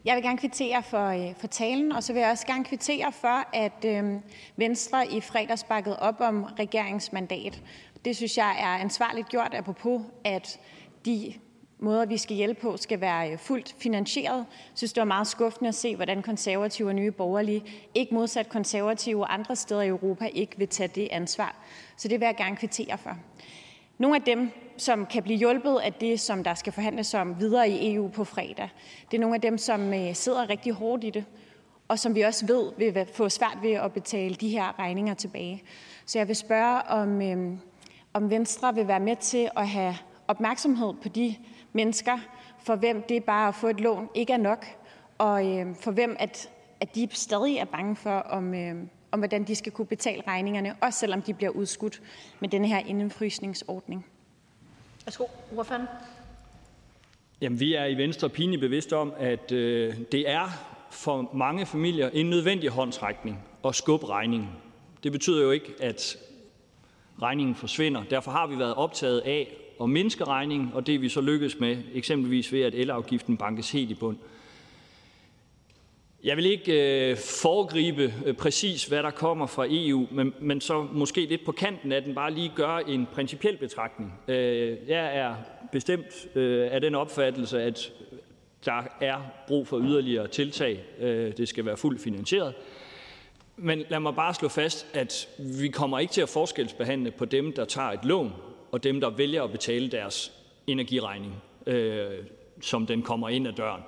Jeg 0.05 0.15
vil 0.15 0.23
gerne 0.23 0.37
kvittere 0.37 0.83
for, 0.83 1.07
øh, 1.07 1.35
for 1.35 1.47
talen, 1.47 1.91
og 1.91 2.03
så 2.03 2.13
vil 2.13 2.19
jeg 2.19 2.31
også 2.31 2.47
gerne 2.47 2.63
kvittere 2.63 3.11
for, 3.11 3.47
at 3.53 3.85
øh, 3.85 4.19
Venstre 4.55 5.11
i 5.11 5.21
fredags 5.21 5.63
bakkede 5.63 5.99
op 5.99 6.21
om 6.21 6.43
regeringsmandat. 6.43 7.61
Det 8.05 8.15
synes 8.15 8.37
jeg 8.37 8.55
er 8.59 8.67
ansvarligt 8.83 9.29
gjort, 9.29 9.53
apropos 9.53 10.01
at 10.23 10.59
de 11.05 11.33
måder, 11.79 12.05
vi 12.05 12.17
skal 12.17 12.35
hjælpe 12.35 12.61
på, 12.61 12.77
skal 12.77 13.01
være 13.01 13.31
øh, 13.31 13.37
fuldt 13.37 13.75
finansieret. 13.79 14.37
Jeg 14.37 14.45
synes, 14.75 14.93
det 14.93 15.01
var 15.01 15.05
meget 15.05 15.27
skuffende 15.27 15.67
at 15.67 15.75
se, 15.75 15.95
hvordan 15.95 16.21
konservative 16.21 16.87
og 16.87 16.95
nye 16.95 17.11
borgerlige, 17.11 17.63
ikke 17.95 18.13
modsat 18.13 18.49
konservative 18.49 19.21
og 19.21 19.33
andre 19.33 19.55
steder 19.55 19.81
i 19.81 19.87
Europa, 19.87 20.25
ikke 20.25 20.57
vil 20.57 20.67
tage 20.67 20.87
det 20.87 21.07
ansvar. 21.11 21.55
Så 21.97 22.07
det 22.07 22.19
vil 22.19 22.25
jeg 22.25 22.35
gerne 22.35 22.55
kvittere 22.55 22.97
for. 22.97 23.17
Nogle 24.03 24.15
af 24.15 24.21
dem, 24.21 24.51
som 24.77 25.05
kan 25.05 25.23
blive 25.23 25.39
hjulpet 25.39 25.79
af 25.83 25.93
det, 25.93 26.19
som 26.19 26.43
der 26.43 26.53
skal 26.53 26.73
forhandles 26.73 27.13
om 27.13 27.39
videre 27.39 27.69
i 27.69 27.95
EU 27.95 28.07
på 28.07 28.23
fredag, 28.23 28.69
det 29.11 29.17
er 29.17 29.21
nogle 29.21 29.35
af 29.35 29.41
dem, 29.41 29.57
som 29.57 29.93
øh, 29.93 30.15
sidder 30.15 30.49
rigtig 30.49 30.73
hårdt 30.73 31.03
i 31.03 31.09
det, 31.09 31.25
og 31.87 31.99
som 31.99 32.15
vi 32.15 32.21
også 32.21 32.45
ved 32.45 32.71
vil 32.77 33.07
få 33.13 33.29
svært 33.29 33.57
ved 33.61 33.71
at 33.71 33.93
betale 33.93 34.35
de 34.35 34.49
her 34.49 34.79
regninger 34.79 35.13
tilbage. 35.13 35.63
Så 36.05 36.19
jeg 36.19 36.27
vil 36.27 36.35
spørge, 36.35 36.81
om, 36.81 37.21
øh, 37.21 37.57
om 38.13 38.29
Venstre 38.29 38.75
vil 38.75 38.87
være 38.87 38.99
med 38.99 39.15
til 39.15 39.49
at 39.57 39.67
have 39.67 39.95
opmærksomhed 40.27 40.93
på 41.03 41.09
de 41.09 41.35
mennesker, 41.73 42.17
for 42.63 42.75
hvem 42.75 43.01
det 43.09 43.23
bare 43.23 43.47
at 43.47 43.55
få 43.55 43.67
et 43.67 43.79
lån 43.79 44.09
ikke 44.15 44.33
er 44.33 44.37
nok, 44.37 44.65
og 45.17 45.57
øh, 45.57 45.75
for 45.75 45.91
hvem 45.91 46.15
at, 46.19 46.49
at 46.79 46.95
de 46.95 47.07
stadig 47.11 47.57
er 47.57 47.65
bange 47.65 47.95
for, 47.95 48.17
om, 48.17 48.53
øh, 48.53 48.75
om 49.13 49.19
hvordan 49.19 49.43
de 49.43 49.55
skal 49.55 49.71
kunne 49.71 49.85
betale 49.85 50.21
regningerne, 50.27 50.75
også 50.81 50.99
selvom 50.99 51.21
de 51.21 51.33
bliver 51.33 51.49
udskudt 51.49 52.01
med 52.39 52.49
den 52.49 52.65
her 52.65 52.79
indefrysningsordning. 52.79 54.05
Værsgo, 55.05 55.25
ordføreren. 55.57 55.87
Jamen, 57.41 57.59
vi 57.59 57.73
er 57.73 57.85
i 57.85 57.97
Venstre 57.97 58.29
pinligt 58.29 58.59
bevidste 58.59 58.97
om, 58.97 59.13
at 59.17 59.51
øh, 59.51 59.95
det 60.11 60.29
er 60.29 60.49
for 60.91 61.29
mange 61.33 61.65
familier 61.65 62.09
en 62.09 62.29
nødvendig 62.29 62.69
håndtrækning 62.69 63.39
at 63.65 63.75
skubbe 63.75 64.05
regningen. 64.05 64.49
Det 65.03 65.11
betyder 65.11 65.43
jo 65.43 65.51
ikke, 65.51 65.73
at 65.79 66.17
regningen 67.21 67.55
forsvinder. 67.55 68.03
Derfor 68.09 68.31
har 68.31 68.47
vi 68.47 68.59
været 68.59 68.73
optaget 68.73 69.19
af 69.19 69.55
at 69.81 69.89
mindske 69.89 70.23
regningen, 70.23 70.71
og 70.73 70.87
det 70.87 70.95
er 70.95 70.99
vi 70.99 71.09
så 71.09 71.21
lykkedes 71.21 71.59
med, 71.59 71.77
eksempelvis 71.93 72.51
ved 72.51 72.61
at 72.61 72.73
elafgiften 72.75 73.37
bankes 73.37 73.71
helt 73.71 73.91
i 73.91 73.93
bund. 73.93 74.17
Jeg 76.23 76.37
vil 76.37 76.45
ikke 76.45 77.09
øh, 77.09 77.17
foregribe 77.17 78.13
øh, 78.25 78.33
præcis, 78.33 78.85
hvad 78.85 79.03
der 79.03 79.11
kommer 79.11 79.47
fra 79.47 79.65
EU, 79.69 80.07
men, 80.11 80.33
men 80.39 80.61
så 80.61 80.87
måske 80.91 81.25
lidt 81.25 81.45
på 81.45 81.51
kanten 81.51 81.91
af 81.91 82.03
den 82.03 82.15
bare 82.15 82.31
lige 82.31 82.51
gøre 82.55 82.89
en 82.89 83.07
principiel 83.13 83.57
betragtning. 83.57 84.13
Øh, 84.27 84.77
jeg 84.87 85.17
er 85.17 85.35
bestemt 85.71 86.35
øh, 86.35 86.67
af 86.71 86.81
den 86.81 86.95
opfattelse, 86.95 87.61
at 87.61 87.91
der 88.65 88.83
er 89.01 89.17
brug 89.47 89.67
for 89.67 89.79
yderligere 89.79 90.27
tiltag. 90.27 90.83
Øh, 90.99 91.37
det 91.37 91.47
skal 91.47 91.65
være 91.65 91.77
fuldt 91.77 92.01
finansieret. 92.01 92.53
Men 93.57 93.83
lad 93.89 93.99
mig 93.99 94.15
bare 94.15 94.33
slå 94.33 94.47
fast, 94.49 94.87
at 94.93 95.29
vi 95.59 95.67
kommer 95.67 95.99
ikke 95.99 96.13
til 96.13 96.21
at 96.21 96.29
forskelsbehandle 96.29 97.11
på 97.11 97.25
dem, 97.25 97.53
der 97.53 97.65
tager 97.65 97.89
et 97.89 98.05
lån, 98.05 98.33
og 98.71 98.83
dem, 98.83 99.01
der 99.01 99.09
vælger 99.09 99.43
at 99.43 99.51
betale 99.51 99.91
deres 99.91 100.31
energiregning, 100.67 101.33
øh, 101.65 102.11
som 102.61 102.85
den 102.85 103.01
kommer 103.01 103.29
ind 103.29 103.47
ad 103.47 103.53
døren 103.53 103.81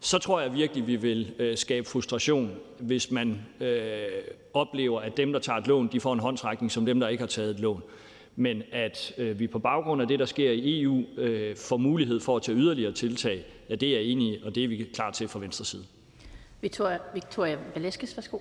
så 0.00 0.18
tror 0.18 0.40
jeg 0.40 0.54
virkelig, 0.54 0.86
vi 0.86 0.96
vil 0.96 1.34
øh, 1.38 1.56
skabe 1.56 1.88
frustration, 1.88 2.56
hvis 2.78 3.10
man 3.10 3.40
øh, 3.60 4.06
oplever, 4.54 5.00
at 5.00 5.16
dem, 5.16 5.32
der 5.32 5.40
tager 5.40 5.58
et 5.58 5.66
lån, 5.66 5.88
de 5.92 6.00
får 6.00 6.12
en 6.12 6.18
håndtrækning 6.18 6.72
som 6.72 6.86
dem, 6.86 7.00
der 7.00 7.08
ikke 7.08 7.20
har 7.20 7.28
taget 7.28 7.50
et 7.50 7.60
lån. 7.60 7.82
Men 8.36 8.62
at 8.72 9.14
øh, 9.18 9.38
vi 9.38 9.46
på 9.46 9.58
baggrund 9.58 10.02
af 10.02 10.08
det, 10.08 10.18
der 10.18 10.24
sker 10.24 10.50
i 10.50 10.82
EU, 10.82 11.04
øh, 11.16 11.56
får 11.56 11.76
mulighed 11.76 12.20
for 12.20 12.36
at 12.36 12.42
tage 12.42 12.58
yderligere 12.58 12.92
tiltag, 12.92 13.44
ja, 13.70 13.74
det 13.74 13.88
er 13.88 13.92
jeg 13.92 14.04
enig 14.04 14.28
i, 14.28 14.42
og 14.44 14.54
det 14.54 14.64
er 14.64 14.68
vi 14.68 14.88
klar 14.94 15.10
til 15.10 15.28
fra 15.28 15.38
venstre 15.38 15.64
side. 15.64 15.84
Victoria, 16.60 16.98
Victoria 17.14 17.56
Velasquez, 17.74 18.16
værsgo. 18.16 18.38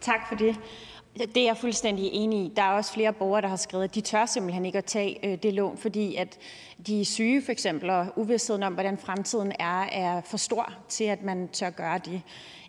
Tak 0.00 0.20
for 0.28 0.36
det. 0.36 0.56
Det 1.18 1.36
er 1.36 1.44
jeg 1.44 1.56
fuldstændig 1.56 2.10
enig 2.12 2.38
i. 2.38 2.52
Der 2.56 2.62
er 2.62 2.70
også 2.70 2.92
flere 2.92 3.12
borgere, 3.12 3.42
der 3.42 3.48
har 3.48 3.56
skrevet, 3.56 3.84
at 3.84 3.94
de 3.94 4.00
tør 4.00 4.26
simpelthen 4.26 4.64
ikke 4.64 4.78
at 4.78 4.84
tage 4.84 5.26
øh, 5.26 5.38
det 5.42 5.54
lån, 5.54 5.76
fordi 5.76 6.14
at 6.14 6.38
de 6.86 7.00
er 7.00 7.04
syge 7.04 7.42
for 7.42 7.52
eksempel, 7.52 7.90
og 7.90 8.06
uvidstheden 8.16 8.62
om, 8.62 8.72
hvordan 8.72 8.98
fremtiden 8.98 9.52
er, 9.58 9.82
er 9.82 10.20
for 10.20 10.36
stor 10.36 10.72
til, 10.88 11.04
at 11.04 11.22
man 11.22 11.48
tør 11.48 11.70
gøre 11.70 11.98
det. 11.98 12.22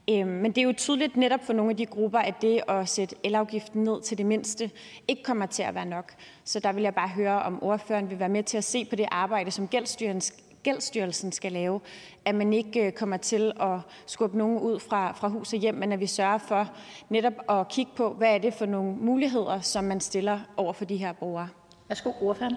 Øh, 0.09 0.27
men 0.27 0.51
det 0.51 0.57
er 0.57 0.65
jo 0.65 0.73
tydeligt 0.77 1.17
netop 1.17 1.45
for 1.45 1.53
nogle 1.53 1.71
af 1.71 1.77
de 1.77 1.85
grupper, 1.85 2.19
at 2.19 2.41
det 2.41 2.61
at 2.67 2.89
sætte 2.89 3.15
elafgiften 3.23 3.83
ned 3.83 4.01
til 4.01 4.17
det 4.17 4.25
mindste 4.25 4.71
ikke 5.07 5.23
kommer 5.23 5.45
til 5.45 5.63
at 5.63 5.75
være 5.75 5.85
nok. 5.85 6.13
Så 6.43 6.59
der 6.59 6.71
vil 6.71 6.83
jeg 6.83 6.95
bare 6.95 7.09
høre, 7.09 7.41
om 7.41 7.63
ordføreren 7.63 8.09
vil 8.09 8.19
være 8.19 8.29
med 8.29 8.43
til 8.43 8.57
at 8.57 8.63
se 8.63 8.85
på 8.85 8.95
det 8.95 9.05
arbejde, 9.11 9.51
som 9.51 9.67
Gældsstyrelsen 9.67 10.35
Gældsstyrelsen 10.63 11.31
skal 11.31 11.51
lave, 11.51 11.81
at 12.25 12.35
man 12.35 12.53
ikke 12.53 12.85
øh, 12.85 12.91
kommer 12.91 13.17
til 13.17 13.51
at 13.59 13.79
skubbe 14.05 14.37
nogen 14.37 14.59
ud 14.59 14.79
fra, 14.79 15.11
fra 15.11 15.27
hus 15.27 15.53
og 15.53 15.59
hjem, 15.59 15.75
men 15.75 15.91
at 15.91 15.99
vi 15.99 16.07
sørger 16.07 16.37
for 16.37 16.69
netop 17.09 17.33
at 17.49 17.69
kigge 17.69 17.91
på, 17.95 18.13
hvad 18.13 18.33
er 18.35 18.37
det 18.37 18.53
for 18.53 18.65
nogle 18.65 18.95
muligheder, 18.95 19.59
som 19.59 19.83
man 19.83 19.99
stiller 19.99 20.39
over 20.57 20.73
for 20.73 20.85
de 20.85 20.97
her 20.97 21.13
brugere. 21.13 21.49
Værsgo, 21.87 22.11
ordføreren. 22.21 22.55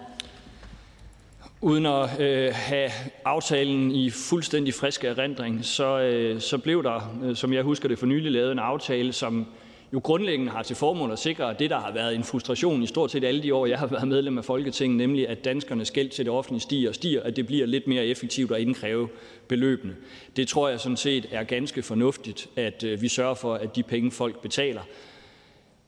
Uden 1.60 1.86
at 1.86 2.20
øh, 2.20 2.52
have 2.54 2.90
aftalen 3.24 3.90
i 3.90 4.10
fuldstændig 4.10 4.74
frisk 4.74 5.04
erindring, 5.04 5.64
så, 5.64 6.00
øh, 6.00 6.40
så 6.40 6.58
blev 6.58 6.82
der, 6.82 7.18
øh, 7.22 7.36
som 7.36 7.52
jeg 7.52 7.62
husker 7.62 7.88
det 7.88 7.98
for 7.98 8.06
nylig, 8.06 8.32
lavet 8.32 8.52
en 8.52 8.58
aftale, 8.58 9.12
som 9.12 9.46
jo 9.92 9.98
grundlæggende 9.98 10.52
har 10.52 10.62
til 10.62 10.76
formål 10.76 11.12
at 11.12 11.18
sikre, 11.18 11.50
at 11.50 11.58
det, 11.58 11.70
der 11.70 11.78
har 11.78 11.92
været 11.92 12.14
en 12.14 12.24
frustration 12.24 12.82
i 12.82 12.86
stort 12.86 13.10
set 13.10 13.24
alle 13.24 13.42
de 13.42 13.54
år, 13.54 13.66
jeg 13.66 13.78
har 13.78 13.86
været 13.86 14.08
medlem 14.08 14.38
af 14.38 14.44
Folketinget, 14.44 14.98
nemlig 14.98 15.28
at 15.28 15.44
danskernes 15.44 15.90
gæld 15.90 16.08
til 16.08 16.24
det 16.24 16.32
offentlige 16.32 16.60
stiger 16.60 16.88
og 16.88 16.94
stiger, 16.94 17.22
at 17.22 17.36
det 17.36 17.46
bliver 17.46 17.66
lidt 17.66 17.86
mere 17.86 18.06
effektivt 18.06 18.52
at 18.52 18.60
indkræve 18.60 19.08
beløbene. 19.48 19.96
Det 20.36 20.48
tror 20.48 20.68
jeg 20.68 20.80
sådan 20.80 20.96
set 20.96 21.28
er 21.32 21.42
ganske 21.42 21.82
fornuftigt, 21.82 22.48
at 22.56 22.84
øh, 22.84 23.02
vi 23.02 23.08
sørger 23.08 23.34
for, 23.34 23.54
at 23.54 23.76
de 23.76 23.82
penge, 23.82 24.10
folk 24.10 24.42
betaler, 24.42 24.82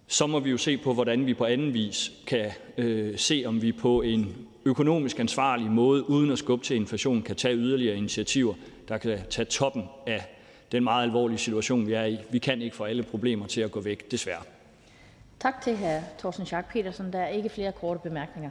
så 0.06 0.26
må 0.26 0.40
vi 0.40 0.50
jo 0.50 0.56
se 0.56 0.76
på, 0.76 0.94
hvordan 0.94 1.26
vi 1.26 1.34
på 1.34 1.44
anden 1.44 1.74
vis 1.74 2.12
kan 2.26 2.50
øh, 2.78 3.18
se, 3.18 3.42
om 3.46 3.62
vi 3.62 3.72
på 3.72 4.02
en 4.02 4.36
økonomisk 4.64 5.20
ansvarlig 5.20 5.70
måde, 5.70 6.10
uden 6.10 6.30
at 6.30 6.38
skubbe 6.38 6.64
til 6.64 6.76
inflation, 6.76 7.22
kan 7.22 7.36
tage 7.36 7.56
yderligere 7.56 7.96
initiativer, 7.96 8.54
der 8.88 8.98
kan 8.98 9.18
tage 9.30 9.46
toppen 9.46 9.82
af 10.06 10.33
den 10.74 10.84
meget 10.84 11.02
alvorlige 11.02 11.38
situation, 11.38 11.86
vi 11.86 11.92
er 11.92 12.04
i. 12.04 12.18
Vi 12.30 12.38
kan 12.38 12.62
ikke 12.62 12.76
få 12.76 12.84
alle 12.84 13.02
problemer 13.02 13.46
til 13.46 13.60
at 13.60 13.70
gå 13.70 13.80
væk, 13.80 14.10
desværre. 14.10 14.42
Tak 15.40 15.60
til 15.60 15.76
hr. 15.76 15.98
Thorsten 16.18 16.46
Schack 16.46 16.72
Petersen. 16.72 17.12
Der 17.12 17.18
er 17.18 17.28
ikke 17.28 17.48
flere 17.48 17.72
korte 17.72 18.00
bemærkninger. 18.02 18.50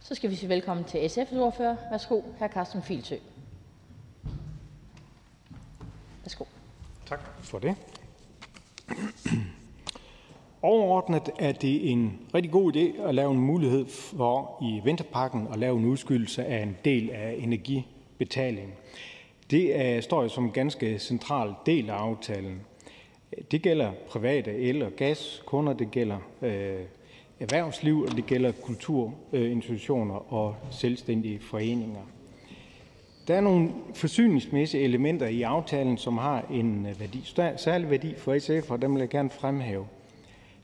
Så 0.00 0.14
skal 0.14 0.30
vi 0.30 0.34
sige 0.34 0.48
velkommen 0.48 0.84
til 0.84 0.98
SF's 0.98 1.36
ordfører. 1.36 1.76
Værsgo, 1.90 2.20
hr. 2.38 2.46
Carsten 2.48 2.82
Filsø. 2.82 3.14
Værsgo. 6.24 6.44
Tak 7.06 7.20
for 7.42 7.58
det. 7.58 7.76
Overordnet 10.62 11.30
er 11.38 11.52
det 11.52 11.90
en 11.90 12.18
rigtig 12.34 12.52
god 12.52 12.76
idé 12.76 13.02
at 13.08 13.14
lave 13.14 13.32
en 13.32 13.40
mulighed 13.40 13.86
for 13.86 14.58
i 14.62 14.80
vinterpakken 14.84 15.48
at 15.52 15.58
lave 15.58 15.78
en 15.78 15.84
udskydelse 15.84 16.44
af 16.44 16.62
en 16.62 16.76
del 16.84 17.10
af 17.10 17.36
energibetalingen. 17.38 18.72
Det 19.50 19.80
er, 19.80 20.00
står 20.00 20.22
jo 20.22 20.28
som 20.28 20.44
en 20.44 20.50
ganske 20.50 20.98
central 20.98 21.54
del 21.66 21.90
af 21.90 21.94
aftalen. 21.94 22.60
Det 23.50 23.62
gælder 23.62 23.92
private 24.08 24.54
el- 24.54 24.82
og 24.82 24.92
gaskunder, 24.96 25.72
det 25.72 25.90
gælder 25.90 26.18
øh, 26.42 26.80
erhvervsliv, 27.40 28.00
og 28.00 28.16
det 28.16 28.26
gælder 28.26 28.52
kulturinstitutioner 28.52 30.32
og 30.32 30.56
selvstændige 30.70 31.40
foreninger. 31.40 32.00
Der 33.28 33.34
er 33.34 33.40
nogle 33.40 33.70
forsyningsmæssige 33.94 34.82
elementer 34.82 35.26
i 35.26 35.42
aftalen, 35.42 35.98
som 35.98 36.18
har 36.18 36.44
en 36.50 36.86
øh, 36.86 37.00
værdi, 37.00 37.32
særlig 37.56 37.90
værdi 37.90 38.14
for 38.14 38.38
SF, 38.38 38.70
og 38.70 38.82
dem 38.82 38.94
vil 38.94 39.00
jeg 39.00 39.08
gerne 39.08 39.30
fremhæve. 39.30 39.86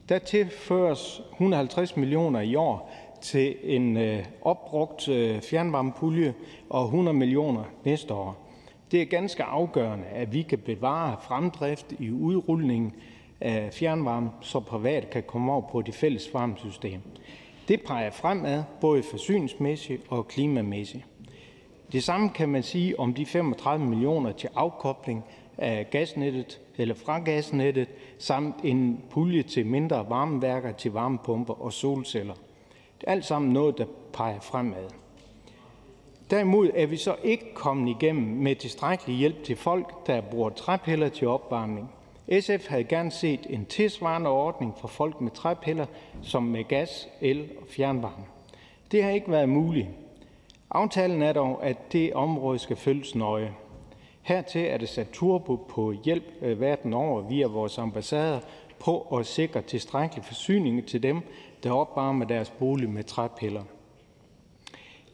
Der 0.09 0.19
tilføres 0.19 1.23
150 1.33 1.97
millioner 1.97 2.41
i 2.41 2.55
år 2.55 2.91
til 3.23 3.57
en 3.63 3.97
øh, 3.97 4.25
opbrugt 4.43 5.09
øh, 5.09 5.41
fjernvarmepulje 5.41 6.35
og 6.71 6.85
100 6.85 7.17
millioner 7.17 7.65
næste 7.85 8.15
år. 8.15 8.50
Det 8.91 9.03
er 9.03 9.07
ganske 9.07 9.43
afgørende, 9.43 10.07
at 10.07 10.33
vi 10.33 10.43
kan 10.43 10.59
bevare 10.59 11.17
fremdrift 11.23 11.95
i 11.99 12.11
udrulningen 12.11 12.93
af 13.41 13.69
fjernvarme, 13.73 14.31
så 14.41 14.61
privat 14.61 15.11
kan 15.11 15.23
komme 15.23 15.53
over 15.53 15.69
på 15.69 15.83
det 15.83 15.95
fælles 15.95 16.35
varmesystem. 16.35 17.01
Det 17.69 17.83
peger 17.83 18.11
fremad, 18.11 18.63
både 18.81 19.03
forsyningsmæssigt 19.03 20.03
og 20.09 20.29
klimamæssigt. 20.29 21.05
Det 21.93 22.03
samme 22.03 22.31
kan 22.31 22.49
man 22.49 22.63
sige 22.63 23.01
om 23.01 23.15
de 23.15 23.27
35 23.27 23.87
millioner 23.87 24.33
til 24.33 24.49
afkobling 24.55 25.25
af 25.59 25.91
gasnettet 25.91 26.61
eller 26.77 26.95
fra 26.95 27.19
gasnettet, 27.19 27.89
samt 28.19 28.57
en 28.65 29.01
pulje 29.11 29.43
til 29.43 29.67
mindre 29.67 30.07
varmeværker, 30.09 30.73
til 30.73 30.93
varmepumper 30.93 31.63
og 31.63 31.73
solceller. 31.73 32.35
Det 33.01 33.07
er 33.07 33.13
alt 33.13 33.25
sammen 33.25 33.53
noget, 33.53 33.79
der 33.79 33.85
peger 34.13 34.41
fremad. 34.41 35.00
Derimod 36.31 36.71
er 36.75 36.87
vi 36.87 36.97
så 36.97 37.17
ikke 37.23 37.55
kommet 37.55 37.91
igennem 37.91 38.37
med 38.37 38.57
tilstrækkelig 38.57 39.17
hjælp 39.17 39.45
til 39.45 39.57
folk, 39.57 40.07
der 40.07 40.21
bruger 40.21 40.51
træpiller 40.51 41.09
til 41.09 41.29
opvarmning. 41.29 41.91
SF 42.41 42.69
havde 42.69 42.85
gerne 42.85 43.11
set 43.11 43.47
en 43.49 43.65
tilsvarende 43.65 44.31
ordning 44.31 44.75
for 44.81 44.89
folk 44.89 45.21
med 45.21 45.31
træpiller 45.31 45.87
som 46.23 46.43
med 46.43 46.65
gas, 46.65 47.09
el 47.21 47.49
og 47.61 47.67
fjernvarme. 47.69 48.25
Det 48.93 49.03
har 49.03 49.11
ikke 49.11 49.31
været 49.31 49.49
muligt. 49.49 49.89
Aftalen 50.71 51.23
er 51.23 51.33
dog, 51.33 51.67
at 51.67 51.93
det 51.93 52.13
område 52.13 52.59
skal 52.59 52.77
følges 52.77 53.15
nøje. 53.15 53.55
Hertil 54.23 54.67
er 54.67 54.77
det 54.77 54.89
sat 54.89 55.09
turbo 55.13 55.57
på 55.57 55.95
hjælp 56.05 56.25
øh, 56.43 56.61
verden 56.61 56.93
over 56.93 57.23
via 57.23 57.47
vores 57.47 57.79
ambassader 57.79 58.41
på 58.79 59.01
at 59.01 59.27
sikre 59.27 59.63
tilstrækkelig 59.63 60.25
forsyning 60.25 60.87
til 60.87 61.03
dem, 61.03 61.21
der 61.63 61.73
opvarmer 61.73 62.25
deres 62.25 62.51
bolig 62.51 62.91
med 62.91 63.05
træpiller. 63.05 63.63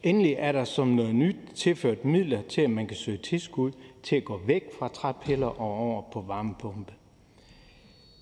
Endelig 0.07 0.35
er 0.39 0.53
der 0.53 0.65
som 0.65 0.89
noget 0.89 1.15
nyt 1.15 1.37
tilført 1.55 2.05
midler 2.05 2.43
til, 2.43 2.61
at 2.61 2.71
man 2.71 2.87
kan 2.87 2.97
søge 2.97 3.19
tilskud 3.19 3.73
til 4.03 4.17
at 4.17 4.25
gå 4.25 4.41
væk 4.47 4.65
fra 4.79 4.89
træpiller 4.89 5.47
og 5.47 5.79
over 5.79 6.03
på 6.13 6.21
varmepumpe. 6.21 6.93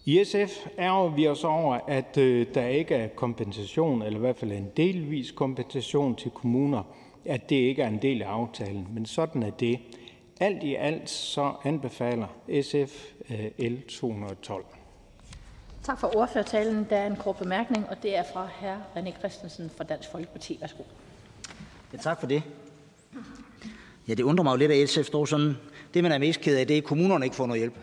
I 0.04 0.24
SF 0.24 0.66
er 0.76 1.14
vi 1.14 1.28
os 1.28 1.44
over, 1.44 1.74
at 1.88 2.18
øh, 2.18 2.46
der 2.54 2.66
ikke 2.66 2.94
er 2.94 3.08
kompensation, 3.08 4.02
eller 4.02 4.18
i 4.18 4.20
hvert 4.20 4.36
fald 4.36 4.52
en 4.52 4.70
delvis 4.76 5.30
kompensation 5.30 6.16
til 6.16 6.30
kommuner, 6.30 6.82
at 7.24 7.50
det 7.50 7.56
ikke 7.56 7.82
er 7.82 7.88
en 7.88 8.02
del 8.02 8.22
af 8.22 8.28
aftalen, 8.28 8.88
men 8.94 9.06
sådan 9.06 9.42
er 9.42 9.50
det. 9.50 9.78
Alt 10.40 10.62
i 10.62 10.74
alt 10.74 11.10
så 11.10 11.52
anbefaler 11.64 12.26
SF 12.62 13.12
øh, 13.30 13.66
L 13.70 13.80
212. 13.88 14.64
Tak 15.82 16.00
for 16.00 16.16
ordførertalen. 16.16 16.86
Der 16.90 16.96
er 16.96 17.06
en 17.06 17.16
kort 17.16 17.36
bemærkning, 17.36 17.88
og 17.88 18.02
det 18.02 18.16
er 18.16 18.22
fra 18.32 18.48
hr. 18.60 18.98
René 18.98 19.18
Christensen 19.18 19.70
fra 19.76 19.84
Dansk 19.84 20.10
Folkeparti. 20.10 20.58
Værsgo. 20.60 20.82
Ja, 21.94 21.98
tak 21.98 22.20
for 22.20 22.26
det. 22.26 22.42
Ja, 24.08 24.14
det 24.14 24.22
undrer 24.22 24.44
mig 24.44 24.52
jo 24.52 24.56
lidt, 24.56 24.72
at 24.72 24.88
SF 24.88 25.06
står 25.06 25.24
sådan. 25.24 25.56
Det, 25.94 26.02
man 26.02 26.12
er 26.12 26.18
mest 26.18 26.40
ked 26.40 26.56
af, 26.56 26.66
det 26.66 26.74
er, 26.74 26.78
at 26.78 26.84
kommunerne 26.84 27.26
ikke 27.26 27.36
får 27.36 27.46
noget 27.46 27.60
hjælp. 27.60 27.74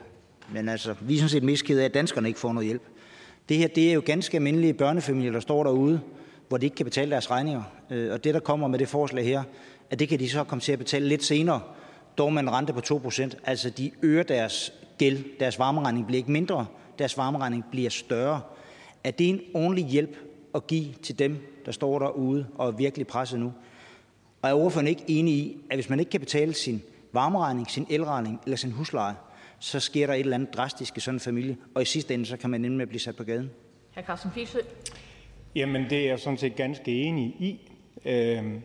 Men 0.54 0.70
altså, 0.70 0.96
vi 1.02 1.14
er 1.14 1.18
sådan 1.18 1.30
set 1.30 1.44
mest 1.44 1.66
ked 1.66 1.80
af, 1.80 1.86
at 1.86 1.94
danskerne 1.94 2.28
ikke 2.28 2.40
får 2.40 2.54
noget 2.54 2.68
hjælp. 2.68 2.82
Det 3.50 3.58
her, 3.58 3.68
det 3.68 3.90
er 3.90 3.94
jo 3.94 4.02
ganske 4.06 4.38
almindelige 4.38 4.74
børnefamilier, 4.74 5.32
der 5.32 5.40
står 5.40 5.64
derude, 5.64 6.02
hvor 6.48 6.58
de 6.58 6.66
ikke 6.66 6.76
kan 6.76 6.86
betale 6.86 7.12
deres 7.12 7.32
regninger. 7.32 7.64
Øh, 7.90 8.14
og 8.14 8.24
det, 8.24 8.34
der 8.34 8.40
kommer 8.40 8.68
med 8.68 8.80
det 8.80 8.88
forslag 8.88 9.26
her, 9.26 9.44
at 9.90 10.00
det 10.00 10.10
kan 10.10 10.20
de 10.20 10.30
så 10.30 10.44
komme 10.44 10.62
til 10.62 10.72
at 10.72 10.80
betale 10.80 11.08
lidt 11.08 11.24
senere, 11.24 11.62
dog 12.18 12.34
med 12.34 12.42
en 12.42 12.52
rente 12.52 12.74
på 12.74 12.80
2%. 12.80 13.30
Altså, 13.44 13.70
de 13.70 13.92
øger 14.02 14.24
deres 14.24 14.74
gæld. 14.98 15.24
Deres 15.40 15.60
varmeregning 15.60 16.06
bliver 16.06 16.18
ikke 16.18 16.32
mindre. 16.32 16.66
Deres 17.00 17.18
varmeregning 17.18 17.66
bliver 17.72 17.90
større. 17.90 18.42
Er 19.04 19.12
det 19.12 19.30
en 19.30 19.42
ordentlig 19.54 19.86
hjælp 19.86 20.18
at 20.56 20.68
give 20.68 20.86
til 21.04 21.20
dem, 21.20 21.38
der 21.66 21.72
står 21.72 22.00
derude 22.00 22.46
og 22.56 22.68
er 22.68 22.72
virkelig 22.72 23.08
presset 23.08 23.40
nu? 23.40 23.54
Og 24.42 24.50
er 24.50 24.54
ordføreren 24.54 24.88
ikke 24.88 25.04
enig 25.08 25.34
i, 25.34 25.58
at 25.70 25.78
hvis 25.78 25.90
man 25.90 26.00
ikke 26.00 26.10
kan 26.10 26.20
betale 26.20 26.54
sin 26.54 26.82
varmeregning, 27.14 27.72
sin 27.72 27.88
elregning 27.90 28.42
eller 28.46 28.58
sin 28.58 28.72
husleje, 28.72 29.16
så 29.60 29.80
sker 29.80 30.08
der 30.08 30.14
et 30.14 30.20
eller 30.20 30.36
andet 30.36 30.54
drastisk 30.54 30.98
i 30.98 31.00
sådan 31.00 31.16
en 31.16 31.20
familie, 31.20 31.58
og 31.76 31.82
i 31.82 31.86
sidste 31.86 32.14
ende, 32.14 32.26
så 32.26 32.38
kan 32.38 32.50
man 32.50 32.62
nemlig 32.62 32.88
blive 32.88 33.00
sat 33.00 33.16
på 33.16 33.24
gaden? 33.24 33.50
Hr. 33.96 34.02
Carsten 34.02 34.32
Fiesø. 34.32 34.60
Jamen, 35.56 35.90
det 35.90 35.98
er 35.98 36.06
jeg 36.06 36.20
sådan 36.20 36.38
set 36.38 36.56
ganske 36.56 37.02
enig 37.02 37.26
i. 37.26 37.60
Øhm, 38.06 38.62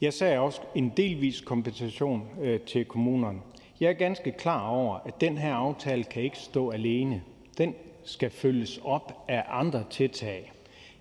jeg 0.00 0.12
sagde 0.12 0.38
også 0.38 0.60
en 0.74 0.92
delvis 0.96 1.40
kompensation 1.40 2.28
øh, 2.42 2.60
til 2.60 2.84
kommunerne. 2.84 3.38
Jeg 3.80 3.88
er 3.88 3.92
ganske 3.92 4.32
klar 4.32 4.68
over, 4.68 4.98
at 5.06 5.20
den 5.20 5.38
her 5.38 5.54
aftale 5.54 6.04
kan 6.04 6.22
ikke 6.22 6.38
stå 6.38 6.70
alene. 6.70 7.22
Den 7.58 7.74
skal 8.04 8.30
følges 8.30 8.80
op 8.84 9.24
af 9.28 9.44
andre 9.48 9.84
tiltag. 9.90 10.52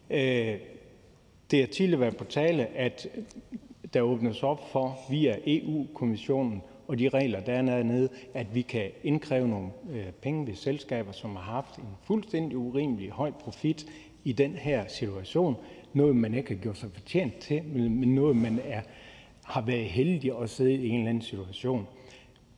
Øh, 0.10 0.58
det 1.54 1.62
har 1.62 1.68
tidligere 1.68 2.02
været 2.02 2.18
på 2.18 2.24
tale, 2.24 2.68
at 2.68 3.08
der 3.94 4.02
åbnes 4.02 4.44
op 4.44 4.72
for 4.72 5.00
via 5.10 5.36
EU-kommissionen 5.48 6.62
og 6.88 7.00
de 7.00 7.10
regler, 7.10 7.40
der 7.40 7.54
er 7.54 7.62
dernede, 7.62 8.10
at 8.34 8.56
vi 8.56 8.62
kan 8.62 8.90
indkræve 9.04 9.48
nogle 9.48 9.70
øh, 9.92 10.06
penge 10.22 10.48
ved 10.48 10.56
selskaber, 10.56 11.12
som 11.12 11.36
har 11.36 11.44
haft 11.44 11.78
en 11.78 11.84
fuldstændig 12.04 12.58
urimelig 12.58 13.10
høj 13.10 13.32
profit 13.32 13.86
i 14.24 14.32
den 14.32 14.52
her 14.52 14.88
situation. 14.88 15.56
Noget, 15.94 16.16
man 16.16 16.34
ikke 16.34 16.50
har 16.50 16.62
gjort 16.62 16.78
sig 16.78 16.90
fortjent 16.94 17.38
til, 17.38 17.64
men 17.64 18.16
noget, 18.16 18.36
man 18.36 18.60
er, 18.66 18.82
har 19.44 19.62
været 19.62 19.86
heldig 19.86 20.32
at 20.42 20.50
sidde 20.50 20.74
i 20.74 20.90
en 20.90 20.96
eller 20.96 21.10
anden 21.10 21.24
situation. 21.24 21.88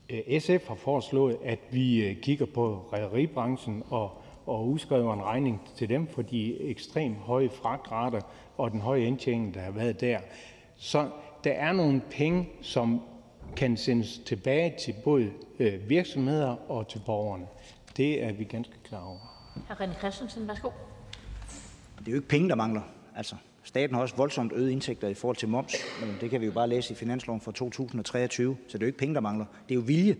Øh, 0.09 0.39
SF 0.39 0.67
har 0.67 0.75
foreslået, 0.75 1.37
at 1.43 1.59
vi 1.71 2.05
øh, 2.05 2.15
kigger 2.21 2.45
på 2.45 2.89
rædderibranchen 2.93 3.83
og, 3.89 4.21
og 4.45 4.67
udskriver 4.67 5.13
en 5.13 5.23
regning 5.23 5.61
til 5.75 5.89
dem 5.89 6.07
for 6.07 6.21
de 6.21 6.61
ekstremt 6.61 7.17
høje 7.17 7.49
fragtrater 7.49 8.21
og 8.57 8.71
den 8.71 8.81
høje 8.81 9.05
indtjening, 9.05 9.53
der 9.53 9.59
har 9.59 9.71
været 9.71 10.01
der. 10.01 10.19
Så 10.77 11.09
der 11.43 11.51
er 11.51 11.73
nogle 11.73 12.01
penge, 12.11 12.49
som 12.61 13.01
kan 13.55 13.77
sendes 13.77 14.21
tilbage 14.25 14.73
til 14.79 14.95
både 15.03 15.31
øh, 15.59 15.89
virksomheder 15.89 16.71
og 16.71 16.87
til 16.87 17.01
borgerne. 17.05 17.45
Det 17.97 18.23
er 18.23 18.33
vi 18.33 18.43
ganske 18.43 18.73
klar 18.83 19.03
over. 19.03 19.19
Hr. 19.67 19.73
René 19.73 19.99
Christensen, 19.99 20.47
værsgo. 20.47 20.69
Det 21.99 22.07
er 22.07 22.11
jo 22.11 22.15
ikke 22.15 22.27
penge, 22.27 22.49
der 22.49 22.55
mangler. 22.55 22.81
Altså, 23.15 23.35
staten 23.63 23.95
har 23.95 24.01
også 24.01 24.15
voldsomt 24.15 24.51
øget 24.53 24.71
indtægter 24.71 25.07
i 25.07 25.13
forhold 25.13 25.37
til 25.37 25.49
moms. 25.49 25.75
Men 26.01 26.17
det 26.21 26.29
kan 26.29 26.41
vi 26.41 26.45
jo 26.45 26.51
bare 26.51 26.69
læse 26.69 26.93
i 26.93 26.95
finansloven 26.95 27.41
for 27.41 27.51
2023. 27.51 28.57
Så 28.67 28.77
det 28.77 28.83
er 28.83 28.85
jo 28.85 28.87
ikke 28.87 28.99
penge, 28.99 29.15
der 29.15 29.21
mangler. 29.21 29.45
Det 29.69 29.71
er 29.71 29.75
jo 29.75 29.81
vilje. 29.85 30.15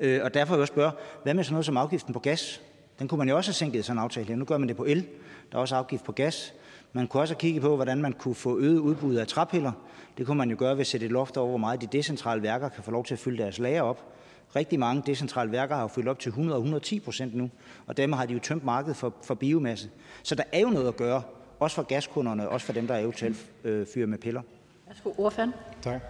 Øh, 0.00 0.20
og 0.24 0.34
derfor 0.34 0.54
vil 0.54 0.58
jeg 0.58 0.62
også 0.62 0.72
spørge, 0.72 0.92
hvad 1.22 1.34
med 1.34 1.44
sådan 1.44 1.54
noget 1.54 1.66
som 1.66 1.76
afgiften 1.76 2.12
på 2.14 2.18
gas? 2.18 2.62
Den 2.98 3.08
kunne 3.08 3.18
man 3.18 3.28
jo 3.28 3.36
også 3.36 3.48
have 3.48 3.54
sænket 3.54 3.78
i 3.78 3.82
sådan 3.82 3.98
en 3.98 4.02
aftale 4.04 4.26
her. 4.26 4.36
Nu 4.36 4.44
gør 4.44 4.58
man 4.58 4.68
det 4.68 4.76
på 4.76 4.84
el. 4.84 5.06
Der 5.52 5.58
er 5.58 5.60
også 5.60 5.76
afgift 5.76 6.04
på 6.04 6.12
gas. 6.12 6.54
Man 6.92 7.06
kunne 7.06 7.22
også 7.22 7.34
have 7.34 7.40
kigget 7.40 7.62
på, 7.62 7.76
hvordan 7.76 8.02
man 8.02 8.12
kunne 8.12 8.34
få 8.34 8.58
øget 8.58 8.78
udbud 8.78 9.14
af 9.14 9.26
træpiller. 9.26 9.72
Det 10.18 10.26
kunne 10.26 10.38
man 10.38 10.50
jo 10.50 10.56
gøre 10.58 10.74
ved 10.74 10.80
at 10.80 10.86
sætte 10.86 11.06
et 11.06 11.12
loft 11.12 11.36
over, 11.36 11.48
hvor 11.48 11.58
meget 11.58 11.80
de 11.80 11.86
decentrale 11.86 12.42
værker 12.42 12.68
kan 12.68 12.84
få 12.84 12.90
lov 12.90 13.04
til 13.04 13.14
at 13.14 13.18
fylde 13.18 13.42
deres 13.42 13.58
lager 13.58 13.82
op. 13.82 14.14
Rigtig 14.56 14.78
mange 14.78 15.02
decentrale 15.06 15.52
værker 15.52 15.74
har 15.74 15.82
jo 15.82 15.88
fyldt 15.88 16.08
op 16.08 16.18
til 16.18 16.28
100 16.28 16.56
og 16.56 16.60
110 16.60 17.00
procent 17.00 17.34
nu, 17.34 17.50
og 17.86 17.96
dermed 17.96 18.16
har 18.16 18.26
de 18.26 18.32
jo 18.32 18.38
tømt 18.38 18.64
markedet 18.64 18.96
for, 18.96 19.14
for 19.22 19.34
biomasse. 19.34 19.90
Så 20.22 20.34
der 20.34 20.42
er 20.52 20.60
jo 20.60 20.68
noget 20.68 20.88
at 20.88 20.96
gøre, 20.96 21.22
også 21.60 21.74
for 21.74 21.82
gaskunderne, 21.82 22.48
også 22.48 22.66
for 22.66 22.72
dem, 22.72 22.86
der 22.86 22.94
er 22.94 22.98
eventuelt 22.98 23.46
øh, 23.64 23.86
fyrer 23.94 24.06
med 24.06 24.18
piller. 24.18 24.42
Værsgo, 24.86 25.12
ordføreren. 25.18 25.54
Tak. 25.82 26.00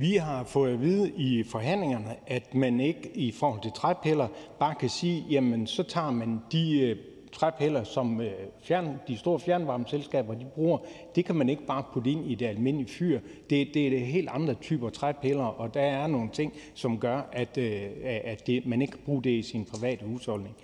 Vi 0.00 0.16
har 0.16 0.44
fået 0.44 0.72
at 0.72 0.80
vide 0.80 1.12
i 1.16 1.42
forhandlingerne, 1.42 2.16
at 2.26 2.54
man 2.54 2.80
ikke 2.80 3.10
i 3.14 3.32
forhold 3.32 3.62
til 3.62 3.72
træpiller 3.72 4.28
bare 4.58 4.74
kan 4.74 4.88
sige, 4.88 5.24
jamen 5.30 5.66
så 5.66 5.82
tager 5.82 6.10
man 6.10 6.40
de 6.52 6.80
øh, 6.80 6.96
træpiller, 7.32 7.84
som 7.84 8.20
øh, 8.20 8.32
fjern, 8.62 8.88
de 9.08 9.16
store 9.16 9.40
fjernvarmeselskaber 9.40 10.34
de 10.34 10.46
bruger, 10.54 10.78
det 11.14 11.24
kan 11.24 11.34
man 11.34 11.48
ikke 11.48 11.66
bare 11.66 11.84
putte 11.92 12.10
ind 12.10 12.30
i 12.30 12.34
det 12.34 12.46
almindelige 12.46 12.88
fyr. 12.88 13.20
Det, 13.50 13.68
det 13.74 13.86
er 13.86 13.90
det 13.90 14.00
helt 14.00 14.28
andre 14.28 14.54
typer 14.54 14.90
træpiller, 14.90 15.44
og 15.44 15.74
der 15.74 15.80
er 15.80 16.06
nogle 16.06 16.30
ting, 16.32 16.52
som 16.74 16.98
gør, 16.98 17.22
at, 17.32 17.58
øh, 17.58 17.82
at 18.04 18.46
det, 18.46 18.66
man 18.66 18.82
ikke 18.82 18.90
kan 18.90 19.02
bruge 19.04 19.22
det 19.22 19.30
i 19.30 19.42
sin 19.42 19.64
private 19.64 20.04
husholdning. 20.04 20.56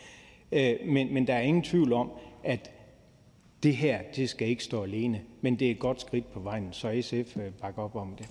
Men, 0.87 1.14
men 1.14 1.27
der 1.27 1.35
er 1.35 1.40
ingen 1.40 1.62
tvivl 1.62 1.92
om, 1.92 2.11
at 2.44 2.70
det 3.62 3.77
her 3.77 3.99
det 4.16 4.29
skal 4.29 4.49
ikke 4.49 4.64
stå 4.64 4.83
alene, 4.83 5.20
men 5.40 5.59
det 5.59 5.66
er 5.66 5.70
et 5.70 5.79
godt 5.79 6.01
skridt 6.01 6.33
på 6.33 6.40
vejen, 6.40 6.68
så 6.72 7.03
SF 7.03 7.37
bakker 7.61 7.83
op 7.83 7.96
om 7.96 8.14
det. 8.18 8.29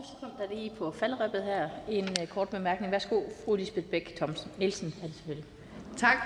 Og 0.00 0.06
så 0.06 0.12
kom 0.20 0.30
der 0.38 0.54
lige 0.54 0.72
på 0.78 0.90
faldrebet 0.90 1.42
her 1.42 1.68
en 1.88 2.08
øh, 2.20 2.26
kort 2.26 2.48
bemærkning. 2.48 2.92
Værsgo, 2.92 3.22
fru 3.44 3.56
Lisbeth 3.56 3.86
Bæk 3.86 4.16
Thomsen. 4.16 4.50
Nielsen 4.58 4.94
er 5.02 5.06
det 5.06 5.14
selvfølgelig. 5.14 5.44
Tak. 5.96 6.16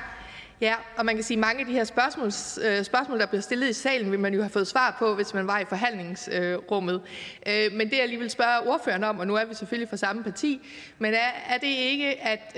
Ja, 0.60 0.74
og 0.96 1.06
man 1.06 1.14
kan 1.14 1.24
sige, 1.24 1.36
at 1.36 1.40
mange 1.40 1.60
af 1.60 1.66
de 1.66 1.72
her 1.72 1.84
spørgsmål, 1.84 2.26
øh, 2.64 2.84
spørgsmål, 2.84 3.18
der 3.18 3.26
bliver 3.26 3.42
stillet 3.42 3.68
i 3.68 3.72
salen, 3.72 4.10
vil 4.10 4.18
man 4.18 4.34
jo 4.34 4.40
have 4.40 4.50
fået 4.50 4.66
svar 4.66 4.96
på, 4.98 5.14
hvis 5.14 5.34
man 5.34 5.46
var 5.46 5.58
i 5.58 5.64
forhandlingsrummet. 5.64 7.02
Øh, 7.46 7.72
men 7.72 7.90
det 7.90 7.98
jeg 7.98 8.08
lige 8.08 8.18
vil 8.18 8.30
spørge 8.30 8.72
ordføreren 8.72 9.04
om, 9.04 9.18
og 9.18 9.26
nu 9.26 9.34
er 9.34 9.44
vi 9.44 9.54
selvfølgelig 9.54 9.88
fra 9.88 9.96
samme 9.96 10.24
parti, 10.24 10.60
men 10.98 11.14
er, 11.14 11.30
er 11.48 11.58
det 11.58 11.66
ikke, 11.66 12.20
at 12.22 12.52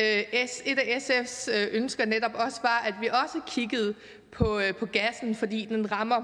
et 0.65 0.79
af 0.79 0.99
SF's 0.99 1.51
ønsker 1.73 2.05
netop 2.05 2.35
også 2.35 2.61
var, 2.63 2.85
at 2.87 2.95
vi 3.01 3.09
også 3.25 3.41
kiggede 3.47 3.95
på, 4.33 4.61
på 4.79 4.87
gassen, 4.87 5.35
fordi 5.35 5.65
den 5.65 5.93
rammer 5.93 6.23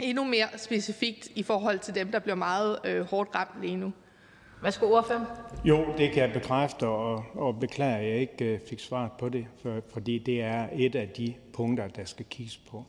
endnu 0.00 0.24
mere 0.24 0.48
specifikt 0.56 1.28
i 1.34 1.42
forhold 1.42 1.78
til 1.78 1.94
dem, 1.94 2.12
der 2.12 2.18
bliver 2.18 2.36
meget 2.36 3.06
hårdt 3.10 3.34
ramt 3.34 3.62
lige 3.62 3.76
nu? 3.76 3.92
Værsgo, 4.62 4.92
ordføreren. 4.92 5.26
Jo, 5.64 5.86
det 5.98 6.12
kan 6.12 6.22
jeg 6.22 6.32
bekræfte, 6.32 6.86
og, 6.88 7.24
og 7.34 7.60
beklager, 7.60 7.96
at 7.96 8.04
jeg 8.04 8.16
ikke 8.16 8.54
uh, 8.54 8.68
fik 8.68 8.80
svaret 8.80 9.12
på 9.18 9.28
det, 9.28 9.46
for, 9.62 9.80
fordi 9.92 10.18
det 10.18 10.42
er 10.42 10.68
et 10.72 10.94
af 10.94 11.08
de 11.08 11.34
punkter, 11.52 11.88
der 11.88 12.04
skal 12.04 12.24
kigges 12.30 12.56
på. 12.56 12.84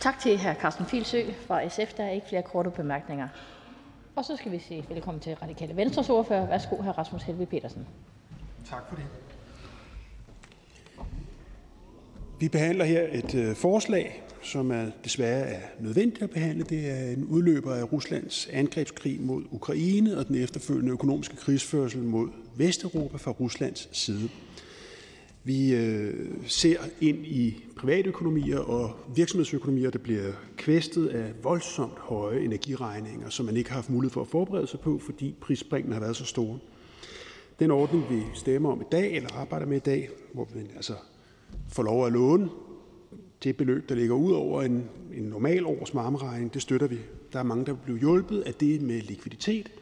Tak 0.00 0.18
til 0.18 0.38
hr. 0.38 0.54
Carsten 0.60 0.86
Filsø 0.86 1.22
fra 1.46 1.68
SF. 1.68 1.94
Der 1.96 2.04
er 2.04 2.10
ikke 2.10 2.26
flere 2.28 2.42
korte 2.42 2.70
bemærkninger. 2.70 3.28
Og 4.16 4.24
så 4.24 4.36
skal 4.36 4.52
vi 4.52 4.58
sige 4.58 4.86
velkommen 4.88 5.20
til 5.20 5.34
Radikale 5.34 5.76
Venstres 5.76 6.10
ordfører. 6.10 6.46
Værsgo, 6.46 6.76
hr. 6.76 6.90
Rasmus 6.90 7.22
Helve 7.22 7.46
Petersen. 7.46 7.86
Tak 8.64 8.88
for 8.88 8.96
det. 8.96 9.04
Vi 12.40 12.48
behandler 12.48 12.84
her 12.84 13.06
et 13.12 13.34
øh, 13.34 13.56
forslag, 13.56 14.22
som 14.42 14.70
er 14.70 14.86
desværre 15.04 15.40
er 15.40 15.60
nødvendigt 15.80 16.22
at 16.22 16.30
behandle. 16.30 16.64
Det 16.64 16.90
er 16.90 17.10
en 17.10 17.24
udløber 17.24 17.74
af 17.74 17.92
Ruslands 17.92 18.48
angrebskrig 18.52 19.20
mod 19.20 19.42
Ukraine 19.50 20.18
og 20.18 20.28
den 20.28 20.36
efterfølgende 20.36 20.92
økonomiske 20.92 21.36
krigsførsel 21.36 22.02
mod 22.02 22.28
Vesteuropa 22.56 23.16
fra 23.16 23.30
Ruslands 23.30 23.88
side. 23.92 24.28
Vi 25.44 25.74
øh, 25.74 26.14
ser 26.46 26.76
ind 27.00 27.26
i 27.26 27.64
privatøkonomier 27.76 28.58
og 28.58 28.96
virksomhedsøkonomier, 29.16 29.90
der 29.90 29.98
bliver 29.98 30.32
kvæstet 30.56 31.06
af 31.06 31.32
voldsomt 31.42 31.98
høje 31.98 32.40
energiregninger, 32.40 33.28
som 33.28 33.46
man 33.46 33.56
ikke 33.56 33.70
har 33.70 33.74
haft 33.74 33.90
mulighed 33.90 34.12
for 34.12 34.20
at 34.20 34.28
forberede 34.28 34.66
sig 34.66 34.80
på, 34.80 34.98
fordi 34.98 35.34
prisspringene 35.40 35.94
har 35.94 36.00
været 36.00 36.16
så 36.16 36.24
store. 36.24 36.58
Den 37.58 37.70
ordning, 37.70 38.04
vi 38.10 38.22
stemmer 38.34 38.72
om 38.72 38.80
i 38.80 38.84
dag, 38.92 39.16
eller 39.16 39.32
arbejder 39.34 39.66
med 39.66 39.76
i 39.76 39.80
dag, 39.80 40.08
hvor 40.34 40.48
vi 40.54 40.60
altså 40.76 40.94
får 41.68 41.82
lov 41.82 42.06
at 42.06 42.12
låne 42.12 42.48
det 43.42 43.56
beløb, 43.56 43.88
der 43.88 43.94
ligger 43.94 44.14
ud 44.14 44.32
over 44.32 44.62
en, 44.62 44.84
en 45.14 45.22
normal 45.22 45.66
års 45.66 45.94
varmeregning, 45.94 46.54
det 46.54 46.62
støtter 46.62 46.86
vi. 46.86 46.98
Der 47.32 47.38
er 47.38 47.42
mange, 47.42 47.66
der 47.66 47.72
vil 47.72 47.80
blive 47.84 47.98
hjulpet 47.98 48.40
af 48.40 48.54
det 48.54 48.82
med 48.82 49.00
likviditet, 49.00 49.72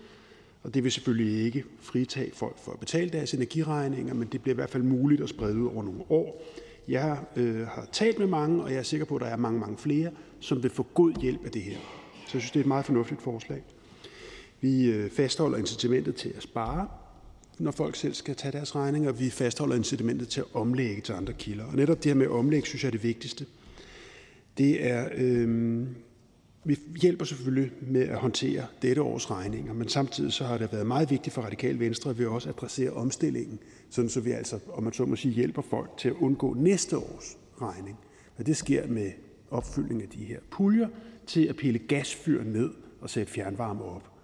og 0.62 0.74
det 0.74 0.84
vil 0.84 0.92
selvfølgelig 0.92 1.44
ikke 1.44 1.64
fritage 1.80 2.30
folk 2.34 2.58
for 2.58 2.72
at 2.72 2.80
betale 2.80 3.10
deres 3.10 3.34
energiregninger, 3.34 4.14
men 4.14 4.28
det 4.32 4.42
bliver 4.42 4.54
i 4.54 4.56
hvert 4.56 4.70
fald 4.70 4.82
muligt 4.82 5.22
at 5.22 5.28
sprede 5.28 5.56
ud 5.56 5.66
over 5.66 5.82
nogle 5.82 6.00
år. 6.08 6.42
Jeg 6.88 7.18
øh, 7.36 7.66
har 7.66 7.88
talt 7.92 8.18
med 8.18 8.26
mange, 8.26 8.62
og 8.62 8.70
jeg 8.70 8.78
er 8.78 8.82
sikker 8.82 9.06
på, 9.06 9.14
at 9.14 9.20
der 9.20 9.26
er 9.26 9.36
mange, 9.36 9.60
mange 9.60 9.78
flere, 9.78 10.10
som 10.40 10.62
vil 10.62 10.70
få 10.70 10.86
god 10.94 11.12
hjælp 11.20 11.44
af 11.44 11.50
det 11.50 11.62
her. 11.62 11.76
Så 12.26 12.30
jeg 12.36 12.42
synes, 12.42 12.50
det 12.50 12.60
er 12.60 12.64
et 12.64 12.68
meget 12.68 12.84
fornuftigt 12.84 13.22
forslag. 13.22 13.62
Vi 14.60 14.90
øh, 14.90 15.10
fastholder 15.10 15.58
incitamentet 15.58 16.14
til 16.14 16.32
at 16.36 16.42
spare, 16.42 16.88
når 17.60 17.70
folk 17.70 17.96
selv 17.96 18.14
skal 18.14 18.36
tage 18.36 18.52
deres 18.52 18.74
regninger. 18.74 19.12
Vi 19.12 19.30
fastholder 19.30 19.76
incitamentet 19.76 20.28
til 20.28 20.40
at 20.40 20.46
omlægge 20.54 21.02
til 21.02 21.12
andre 21.12 21.32
kilder. 21.32 21.64
Og 21.64 21.74
netop 21.76 21.96
det 21.96 22.04
her 22.04 22.14
med 22.14 22.26
at 22.26 22.32
omlægge, 22.32 22.66
synes 22.66 22.82
jeg 22.82 22.88
er 22.88 22.92
det 22.92 23.02
vigtigste. 23.02 23.46
Det 24.58 24.86
er, 24.86 25.08
øh, 25.14 25.86
vi 26.64 26.78
hjælper 27.02 27.24
selvfølgelig 27.24 27.72
med 27.80 28.02
at 28.02 28.18
håndtere 28.18 28.66
dette 28.82 29.02
års 29.02 29.30
regninger, 29.30 29.72
men 29.72 29.88
samtidig 29.88 30.32
så 30.32 30.44
har 30.44 30.58
det 30.58 30.72
været 30.72 30.86
meget 30.86 31.10
vigtigt 31.10 31.34
for 31.34 31.42
Radikal 31.42 31.80
Venstre, 31.80 32.10
at 32.10 32.18
vi 32.18 32.26
også 32.26 32.48
adresserer 32.48 32.92
omstillingen, 32.92 33.58
sådan 33.90 34.08
så 34.08 34.20
vi 34.20 34.30
altså, 34.30 34.58
om 34.72 34.82
man 34.82 34.92
så 34.92 35.04
må 35.04 35.16
sige, 35.16 35.34
hjælper 35.34 35.62
folk 35.62 35.90
til 35.98 36.08
at 36.08 36.14
undgå 36.20 36.54
næste 36.54 36.98
års 36.98 37.38
regning. 37.62 37.98
Og 38.38 38.46
det 38.46 38.56
sker 38.56 38.86
med 38.86 39.10
opfyldning 39.50 40.02
af 40.02 40.08
de 40.08 40.24
her 40.24 40.38
puljer 40.50 40.88
til 41.26 41.46
at 41.46 41.56
pille 41.56 41.78
gasfyr 41.78 42.44
ned 42.44 42.70
og 43.00 43.10
sætte 43.10 43.32
fjernvarme 43.32 43.84
op. 43.84 44.19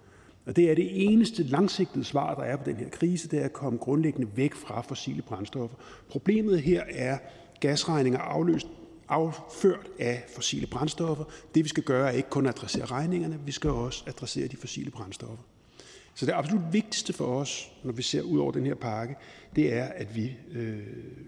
Og 0.47 0.55
det 0.55 0.71
er 0.71 0.75
det 0.75 1.05
eneste 1.05 1.43
langsigtede 1.43 2.03
svar, 2.03 2.35
der 2.35 2.43
er 2.43 2.55
på 2.55 2.63
den 2.65 2.75
her 2.75 2.89
krise, 2.89 3.27
det 3.27 3.39
er 3.39 3.45
at 3.45 3.53
komme 3.53 3.79
grundlæggende 3.79 4.27
væk 4.35 4.55
fra 4.55 4.81
fossile 4.81 5.21
brændstoffer. 5.21 5.77
Problemet 6.09 6.61
her 6.61 6.83
er 6.89 7.17
gasregninger 7.59 8.19
afløst 8.19 8.67
afført 9.07 9.89
af 9.99 10.23
fossile 10.35 10.67
brændstoffer. 10.67 11.23
Det 11.55 11.63
vi 11.63 11.69
skal 11.69 11.83
gøre 11.83 12.07
er 12.07 12.11
ikke 12.11 12.29
kun 12.29 12.45
at 12.45 12.55
adressere 12.57 12.85
regningerne, 12.85 13.39
vi 13.45 13.51
skal 13.51 13.69
også 13.69 14.03
adressere 14.07 14.47
de 14.47 14.57
fossile 14.57 14.91
brændstoffer. 14.91 15.43
Så 16.15 16.25
det 16.25 16.31
absolut 16.31 16.63
vigtigste 16.71 17.13
for 17.13 17.25
os, 17.25 17.71
når 17.83 17.91
vi 17.91 18.01
ser 18.01 18.21
ud 18.21 18.39
over 18.39 18.51
den 18.51 18.65
her 18.65 18.75
pakke, 18.75 19.15
det 19.55 19.73
er, 19.73 19.85
at 19.85 20.15
vi 20.15 20.37
øh, 20.51 20.79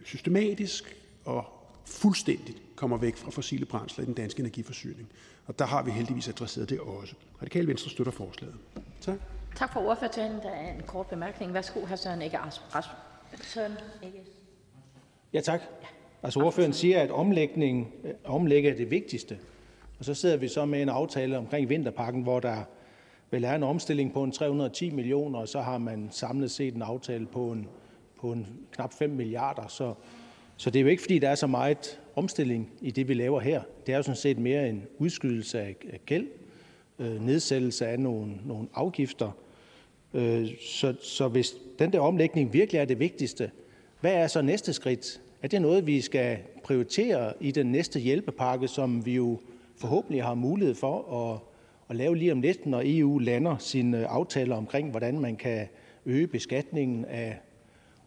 systematisk 0.05 0.97
og 1.25 1.45
fuldstændigt 1.85 2.61
kommer 2.75 2.97
væk 2.97 3.17
fra 3.17 3.31
fossile 3.31 3.65
brændsler 3.65 4.03
i 4.03 4.05
den 4.05 4.13
danske 4.13 4.39
energiforsyning. 4.39 5.09
Og 5.45 5.59
der 5.59 5.65
har 5.65 5.83
vi 5.83 5.91
heldigvis 5.91 6.27
adresseret 6.27 6.69
det 6.69 6.79
også. 6.79 7.13
Radikale 7.41 7.67
Venstre 7.67 7.89
støtter 7.89 8.11
forslaget. 8.11 8.55
Tak. 9.01 9.15
Tak 9.55 9.73
for 9.73 9.79
ordførertalen. 9.79 10.39
Der 10.43 10.49
er 10.49 10.73
en 10.73 10.81
kort 10.87 11.07
bemærkning. 11.07 11.53
Værsgo, 11.53 11.79
hr. 11.85 11.95
Søren 11.95 12.21
Egge 12.21 12.37
Søren 13.41 13.71
Egge. 14.03 14.19
Ja, 15.33 15.41
tak. 15.41 15.61
Altså 16.23 16.39
ordføreren 16.39 16.73
siger, 16.73 17.01
at 17.01 17.11
omlægning, 17.11 17.93
omlægge 18.25 18.69
er 18.69 18.75
det 18.75 18.91
vigtigste. 18.91 19.37
Og 19.99 20.05
så 20.05 20.13
sidder 20.13 20.37
vi 20.37 20.47
så 20.47 20.65
med 20.65 20.81
en 20.81 20.89
aftale 20.89 21.37
omkring 21.37 21.69
vinterpakken, 21.69 22.23
hvor 22.23 22.39
der 22.39 22.63
vel 23.31 23.43
er 23.43 23.55
en 23.55 23.63
omstilling 23.63 24.13
på 24.13 24.23
en 24.23 24.31
310 24.31 24.89
millioner, 24.89 25.39
og 25.39 25.47
så 25.47 25.61
har 25.61 25.77
man 25.77 26.07
samlet 26.11 26.51
set 26.51 26.75
en 26.75 26.81
aftale 26.81 27.25
på 27.25 27.51
en, 27.51 27.67
på 28.19 28.31
en 28.31 28.47
knap 28.71 28.93
5 28.93 29.09
milliarder. 29.09 29.67
Så, 29.67 29.93
så 30.57 30.69
det 30.69 30.79
er 30.79 30.83
jo 30.83 30.89
ikke, 30.89 31.01
fordi 31.01 31.19
der 31.19 31.29
er 31.29 31.35
så 31.35 31.47
meget 31.47 31.99
omstilling 32.15 32.71
i 32.81 32.91
det, 32.91 33.07
vi 33.07 33.13
laver 33.13 33.39
her. 33.39 33.61
Det 33.85 33.93
er 33.93 33.97
jo 33.97 34.03
sådan 34.03 34.15
set 34.15 34.37
mere 34.37 34.69
en 34.69 34.83
udskydelse 34.97 35.59
af, 35.59 35.75
af 35.93 35.99
gæld, 36.05 36.27
øh, 36.99 37.25
nedsættelse 37.25 37.87
af 37.87 37.99
nogle, 37.99 38.31
nogle 38.45 38.67
afgifter. 38.73 39.31
Øh, 40.13 40.47
så, 40.61 40.95
så 41.01 41.27
hvis 41.27 41.55
den 41.79 41.93
der 41.93 41.99
omlægning 41.99 42.53
virkelig 42.53 42.79
er 42.79 42.85
det 42.85 42.99
vigtigste, 42.99 43.51
hvad 44.01 44.13
er 44.13 44.27
så 44.27 44.41
næste 44.41 44.73
skridt? 44.73 45.21
Er 45.41 45.47
det 45.47 45.61
noget, 45.61 45.87
vi 45.87 46.01
skal 46.01 46.37
prioritere 46.63 47.33
i 47.39 47.51
den 47.51 47.71
næste 47.71 47.99
hjælpepakke, 47.99 48.67
som 48.67 49.05
vi 49.05 49.15
jo 49.15 49.39
forhåbentlig 49.77 50.23
har 50.23 50.33
mulighed 50.33 50.75
for 50.75 51.31
at, 51.33 51.39
at 51.89 51.95
lave 51.95 52.17
lige 52.17 52.31
om 52.31 52.41
lidt, 52.41 52.65
når 52.65 52.81
EU 52.85 53.17
lander 53.17 53.57
sine 53.57 54.07
aftaler 54.07 54.55
omkring, 54.55 54.91
hvordan 54.91 55.19
man 55.19 55.35
kan 55.35 55.67
øge 56.05 56.27
beskatningen 56.27 57.05
af 57.05 57.39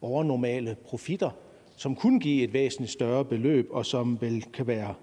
overnormale 0.01 0.75
profitter, 0.85 1.29
som 1.75 1.95
kunne 1.95 2.19
give 2.19 2.43
et 2.43 2.53
væsentligt 2.53 2.91
større 2.91 3.25
beløb, 3.25 3.67
og 3.71 3.85
som 3.85 4.21
vel 4.21 4.43
kan 4.53 4.67
være 4.67 4.93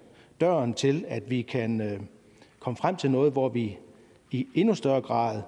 døren 0.41 0.73
til, 0.73 1.05
at 1.07 1.29
vi 1.29 1.41
kan 1.41 1.81
øh, 1.81 1.99
komme 2.61 2.77
frem 2.77 2.95
til 2.95 3.11
noget, 3.11 3.31
hvor 3.31 3.49
vi 3.49 3.77
i 4.31 4.47
endnu 4.53 4.75
større 4.75 5.01
grad 5.01 5.41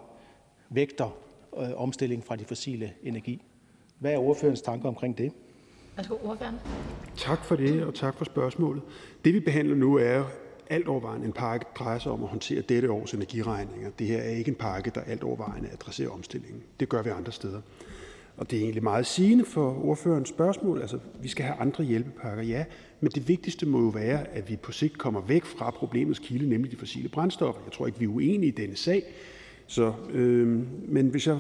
vægter 0.70 1.18
øh, 1.58 1.68
omstilling 1.76 2.24
fra 2.26 2.36
de 2.36 2.46
fossile 2.46 2.92
energi. 3.04 3.42
Hvad 4.00 4.14
er 4.14 4.18
ordførens 4.18 4.62
tanker 4.62 4.88
omkring 4.88 5.18
det? 5.18 5.32
Værsgo, 5.96 6.16
ordføreren. 6.24 6.56
Tak 7.18 7.46
for 7.46 7.56
det, 7.56 7.84
og 7.84 7.94
tak 7.94 8.16
for 8.16 8.26
spørgsmålet. 8.26 8.84
Det 9.26 9.34
vi 9.34 9.40
behandler 9.40 9.76
nu 9.76 9.96
er 9.96 10.24
alt 10.70 10.88
overvejende 10.88 11.26
en 11.26 11.34
pakke, 11.34 11.66
der 11.66 11.84
drejer 11.84 12.00
sig 12.00 12.12
om 12.12 12.24
at 12.24 12.30
håndtere 12.30 12.62
dette 12.62 12.92
års 12.92 13.14
energiregninger. 13.14 13.90
Det 14.00 14.08
her 14.08 14.18
er 14.18 14.30
ikke 14.30 14.50
en 14.50 14.56
pakke, 14.56 14.92
der 14.96 15.02
alt 15.02 15.24
overvejende 15.24 15.70
adresserer 15.74 16.10
omstillingen. 16.10 16.64
Det 16.80 16.90
gør 16.90 17.02
vi 17.02 17.10
andre 17.10 17.32
steder. 17.32 17.62
Og 18.38 18.52
det 18.52 18.60
er 18.60 18.64
egentlig 18.64 18.84
meget 18.84 19.06
sigende 19.06 19.46
for 19.46 19.86
ordførens 19.86 20.30
spørgsmål. 20.30 20.82
Altså, 20.82 21.00
vi 21.22 21.28
skal 21.28 21.46
have 21.46 21.58
andre 21.60 21.84
hjælpepakker, 21.84 22.44
ja, 22.44 22.66
men 23.02 23.12
det 23.12 23.28
vigtigste 23.28 23.66
må 23.66 23.80
jo 23.82 23.88
være, 23.88 24.28
at 24.28 24.50
vi 24.50 24.56
på 24.56 24.72
sigt 24.72 24.98
kommer 24.98 25.22
væk 25.22 25.46
fra 25.46 25.72
problemets 25.72 26.20
kilde, 26.20 26.50
nemlig 26.50 26.72
de 26.72 26.78
fossile 26.78 27.10
brændstoffer. 27.10 27.62
Jeg 27.66 27.72
tror 27.72 27.88
ikke, 27.88 28.00
vi 28.00 28.06
er 28.06 28.10
uenige 28.10 28.48
i 28.48 28.52
denne 28.52 28.76
sag. 28.76 29.04
Så, 29.68 29.94
øh, 30.12 30.48
men 30.88 31.08
hvis 31.08 31.28
jeg 31.28 31.40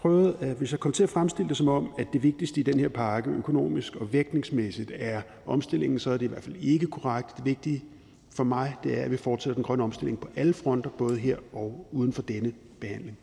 prøvede, 0.00 0.36
at 0.40 0.56
hvis 0.56 0.72
jeg 0.72 0.80
kom 0.80 0.92
til 0.92 1.02
at 1.02 1.08
fremstille 1.08 1.48
det 1.48 1.56
som 1.56 1.68
om, 1.68 1.88
at 1.98 2.06
det 2.12 2.22
vigtigste 2.22 2.60
i 2.60 2.62
den 2.62 2.78
her 2.78 2.88
pakke 2.88 3.30
økonomisk 3.30 3.96
og 3.96 4.12
vægtningsmæssigt 4.12 4.92
er 4.94 5.22
omstillingen, 5.46 5.98
så 5.98 6.10
er 6.10 6.16
det 6.16 6.24
i 6.24 6.28
hvert 6.28 6.42
fald 6.42 6.56
ikke 6.60 6.86
korrekt. 6.86 7.36
Det 7.36 7.44
vigtige 7.44 7.84
for 8.30 8.44
mig, 8.44 8.74
det 8.84 8.98
er, 8.98 9.02
at 9.02 9.10
vi 9.10 9.16
fortsætter 9.16 9.54
den 9.54 9.64
grønne 9.64 9.84
omstilling 9.84 10.20
på 10.20 10.28
alle 10.36 10.52
fronter, 10.52 10.90
både 10.90 11.18
her 11.18 11.36
og 11.52 11.86
uden 11.92 12.12
for 12.12 12.22
denne 12.22 12.52
behandling. 12.80 13.18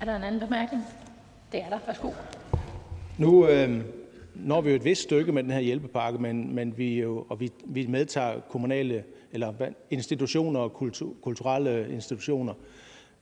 Er 0.00 0.04
der 0.04 0.16
en 0.16 0.22
anden 0.22 0.40
bemærkning? 0.40 0.82
Det 1.52 1.60
er 1.60 1.68
der. 1.68 1.78
Værsgo. 1.86 2.10
Nu 3.18 3.46
øh, 3.48 3.80
når 4.34 4.60
vi 4.60 4.70
jo 4.70 4.76
et 4.76 4.84
vist 4.84 5.02
stykke 5.02 5.32
med 5.32 5.42
den 5.42 5.50
her 5.50 5.60
hjælpepakke, 5.60 6.18
men, 6.18 6.54
men 6.54 6.78
vi, 6.78 7.00
jo, 7.00 7.26
og 7.28 7.40
vi, 7.40 7.50
vi 7.64 7.86
medtager 7.86 8.40
kommunale 8.40 9.04
eller 9.32 9.52
institutioner 9.90 10.60
og 10.60 10.72
kultur, 10.72 11.12
kulturelle 11.22 11.92
institutioner, 11.92 12.54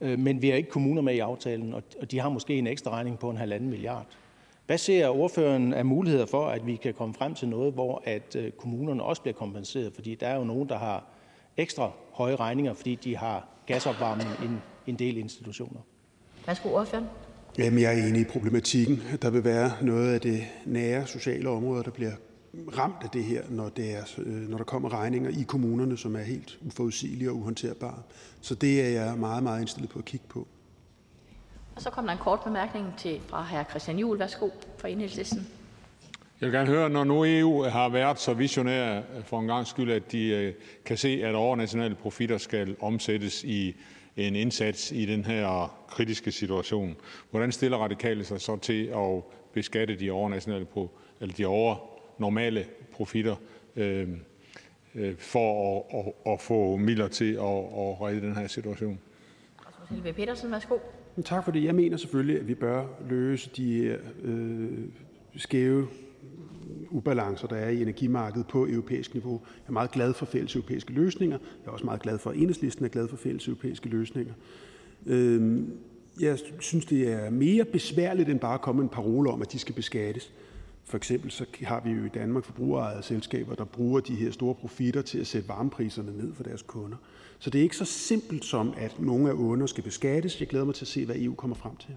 Øh, 0.00 0.18
men 0.18 0.42
vi 0.42 0.48
har 0.48 0.56
ikke 0.56 0.70
kommuner 0.70 1.02
med 1.02 1.14
i 1.14 1.18
aftalen, 1.18 1.74
og 1.74 2.10
de 2.10 2.20
har 2.20 2.28
måske 2.28 2.58
en 2.58 2.66
ekstra 2.66 2.90
regning 2.90 3.18
på 3.18 3.30
en 3.30 3.36
halvanden 3.36 3.70
milliard. 3.70 4.06
Hvad 4.66 4.78
ser 4.78 5.08
ordføreren 5.08 5.74
af 5.74 5.84
muligheder 5.84 6.26
for, 6.26 6.46
at 6.46 6.66
vi 6.66 6.76
kan 6.76 6.94
komme 6.94 7.14
frem 7.14 7.34
til 7.34 7.48
noget, 7.48 7.72
hvor 7.72 8.02
at 8.04 8.36
øh, 8.36 8.52
kommunerne 8.52 9.02
også 9.02 9.22
bliver 9.22 9.34
kompenseret? 9.34 9.92
Fordi 9.94 10.14
der 10.14 10.26
er 10.26 10.36
jo 10.36 10.44
nogen, 10.44 10.68
der 10.68 10.78
har 10.78 11.04
ekstra 11.56 11.90
høje 12.12 12.36
regninger, 12.36 12.74
fordi 12.74 12.94
de 12.94 13.16
har 13.16 13.48
gasopvarmning 13.66 14.30
i 14.86 14.90
en 14.90 14.96
del 14.96 15.16
institutioner. 15.16 15.80
Værsgo, 16.46 16.68
ordføreren. 16.68 17.06
Jamen, 17.60 17.80
jeg 17.80 17.98
er 17.98 18.06
enig 18.06 18.20
i 18.20 18.24
problematikken. 18.24 19.02
Der 19.22 19.30
vil 19.30 19.44
være 19.44 19.72
noget 19.82 20.14
af 20.14 20.20
det 20.20 20.44
nære 20.64 21.06
sociale 21.06 21.48
område, 21.48 21.84
der 21.84 21.90
bliver 21.90 22.12
ramt 22.78 22.96
af 23.02 23.10
det 23.10 23.24
her, 23.24 23.42
når, 23.48 23.68
det 23.68 23.96
er, 23.96 24.02
øh, 24.18 24.48
når 24.48 24.56
der 24.56 24.64
kommer 24.64 24.92
regninger 24.92 25.30
i 25.30 25.42
kommunerne, 25.42 25.98
som 25.98 26.16
er 26.16 26.20
helt 26.20 26.58
uforudsigelige 26.66 27.30
og 27.30 27.36
uhåndterbare. 27.36 28.02
Så 28.40 28.54
det 28.54 28.80
er 28.80 28.88
jeg 28.88 29.18
meget, 29.18 29.42
meget 29.42 29.60
indstillet 29.60 29.90
på 29.90 29.98
at 29.98 30.04
kigge 30.04 30.26
på. 30.28 30.48
Og 31.76 31.82
så 31.82 31.90
kommer 31.90 32.10
der 32.12 32.18
en 32.18 32.24
kort 32.24 32.40
bemærkning 32.44 32.86
til 32.98 33.20
fra 33.26 33.42
hr. 33.42 33.70
Christian 33.70 33.98
Juhl. 33.98 34.18
Værsgo 34.18 34.48
fra 34.78 34.88
enhedslisten. 34.88 35.46
Jeg 36.40 36.46
vil 36.46 36.56
gerne 36.56 36.68
høre, 36.68 36.90
når 36.90 37.04
nu 37.04 37.24
EU 37.24 37.62
har 37.62 37.88
været 37.88 38.20
så 38.20 38.34
visionær 38.34 39.02
for 39.24 39.40
en 39.40 39.46
gang 39.46 39.66
skyld, 39.66 39.92
at 39.92 40.12
de 40.12 40.26
øh, 40.26 40.54
kan 40.84 40.96
se, 40.96 41.20
at 41.24 41.34
overnationale 41.34 41.94
profitter 41.94 42.38
skal 42.38 42.76
omsættes 42.80 43.44
i 43.44 43.76
en 44.16 44.36
indsats 44.36 44.92
i 44.92 45.06
den 45.06 45.24
her 45.24 45.76
kritiske 45.88 46.32
situation. 46.32 46.96
Hvordan 47.30 47.52
stiller 47.52 47.78
radikale 47.78 48.24
sig 48.24 48.40
så 48.40 48.56
til 48.56 48.86
at 48.86 49.22
beskatte 49.52 49.96
de 49.96 50.10
overnationale 50.10 50.66
eller 51.20 51.34
de 51.34 51.46
overnormale 51.46 52.66
profitter 52.92 53.36
øh, 53.76 54.08
øh, 54.94 55.16
for 55.16 55.78
at, 55.78 55.98
at, 55.98 56.32
at 56.32 56.40
få 56.40 56.76
midler 56.76 57.08
til 57.08 57.32
at, 57.32 57.40
at 57.40 58.00
redde 58.00 58.20
den 58.20 58.36
her 58.36 58.46
situation? 58.46 58.98
Helve 59.90 60.12
Petersen, 60.12 60.50
værsgo. 60.50 60.78
Tak 61.24 61.44
for 61.44 61.52
det. 61.52 61.64
Jeg 61.64 61.74
mener 61.74 61.96
selvfølgelig, 61.96 62.40
at 62.40 62.48
vi 62.48 62.54
bør 62.54 62.86
løse 63.08 63.50
de 63.56 63.98
øh, 64.22 64.78
skæve 65.36 65.88
ubalancer, 66.90 67.46
der 67.48 67.56
er 67.56 67.68
i 67.68 67.82
energimarkedet 67.82 68.46
på 68.46 68.66
europæisk 68.66 69.14
niveau. 69.14 69.32
Jeg 69.32 69.68
er 69.68 69.72
meget 69.72 69.90
glad 69.90 70.14
for 70.14 70.26
fælles 70.26 70.56
europæiske 70.56 70.92
løsninger. 70.92 71.38
Jeg 71.62 71.66
er 71.66 71.70
også 71.70 71.84
meget 71.84 72.02
glad 72.02 72.18
for, 72.18 72.30
at 72.30 72.36
enhedslisten 72.36 72.84
er 72.84 72.88
glad 72.88 73.08
for 73.08 73.16
fælles 73.16 73.48
europæiske 73.48 73.88
løsninger. 73.88 74.34
Øhm, 75.06 75.72
jeg 76.20 76.38
synes, 76.58 76.84
det 76.84 77.12
er 77.12 77.30
mere 77.30 77.64
besværligt 77.64 78.28
end 78.28 78.40
bare 78.40 78.54
at 78.54 78.60
komme 78.60 78.78
med 78.78 78.84
en 78.84 78.94
parole 78.94 79.30
om, 79.30 79.42
at 79.42 79.52
de 79.52 79.58
skal 79.58 79.74
beskattes. 79.74 80.32
For 80.84 80.96
eksempel 80.96 81.30
så 81.30 81.44
har 81.62 81.80
vi 81.84 81.90
jo 81.90 82.04
i 82.04 82.08
Danmark 82.08 82.44
forbrugerejede 82.44 83.02
selskaber, 83.02 83.54
der 83.54 83.64
bruger 83.64 84.00
de 84.00 84.14
her 84.14 84.30
store 84.30 84.54
profitter 84.54 85.02
til 85.02 85.18
at 85.18 85.26
sætte 85.26 85.48
varmepriserne 85.48 86.16
ned 86.16 86.34
for 86.34 86.42
deres 86.42 86.62
kunder. 86.62 86.96
Så 87.38 87.50
det 87.50 87.58
er 87.58 87.62
ikke 87.62 87.76
så 87.76 87.84
simpelt 87.84 88.44
som, 88.44 88.74
at 88.76 89.00
nogle 89.00 89.28
af 89.30 89.32
under 89.32 89.66
skal 89.66 89.84
beskattes. 89.84 90.40
Jeg 90.40 90.48
glæder 90.48 90.64
mig 90.64 90.74
til 90.74 90.84
at 90.84 90.88
se, 90.88 91.06
hvad 91.06 91.16
EU 91.18 91.34
kommer 91.34 91.56
frem 91.56 91.76
til. 91.76 91.96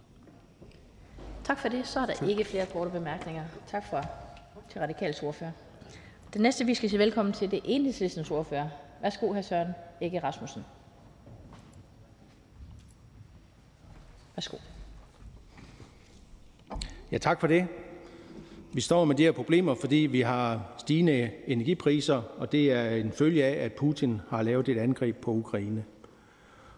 Tak 1.43 1.59
for 1.59 1.69
det. 1.69 1.88
Så 1.88 1.99
er 1.99 2.05
der 2.05 2.13
tak. 2.13 2.30
ikke 2.30 2.45
flere 2.45 2.65
korte 2.65 2.91
bemærkninger. 2.91 3.43
Tak 3.67 3.84
for 3.89 4.05
til 4.74 4.82
Radikals 4.82 5.24
ordfører. 5.24 5.51
Det 6.34 6.41
næste, 6.41 6.65
vi 6.65 6.74
skal 6.74 6.89
sige 6.89 6.99
velkommen 6.99 7.34
til, 7.34 7.51
det 7.51 7.57
er 7.57 7.63
Enhedslistens 7.65 8.32
ordfører. 8.32 8.69
Værsgo, 9.01 9.34
hr. 9.34 9.41
Søren 9.41 9.67
Ikke 10.01 10.19
Rasmussen. 10.19 10.65
Værsgo. 14.36 14.57
Ja, 17.11 17.17
tak 17.17 17.39
for 17.39 17.47
det. 17.47 17.67
Vi 18.74 18.82
står 18.82 19.05
med 19.05 19.15
de 19.15 19.24
her 19.24 19.32
problemer, 19.32 19.76
fordi 19.76 19.95
vi 19.95 20.21
har 20.21 20.76
stigende 20.78 21.32
energipriser, 21.47 22.21
og 22.38 22.51
det 22.51 22.71
er 22.71 22.89
en 22.89 23.11
følge 23.11 23.45
af, 23.45 23.65
at 23.65 23.74
Putin 23.74 24.21
har 24.30 24.41
lavet 24.41 24.69
et 24.69 24.78
angreb 24.78 25.17
på 25.17 25.32
Ukraine. 25.32 25.84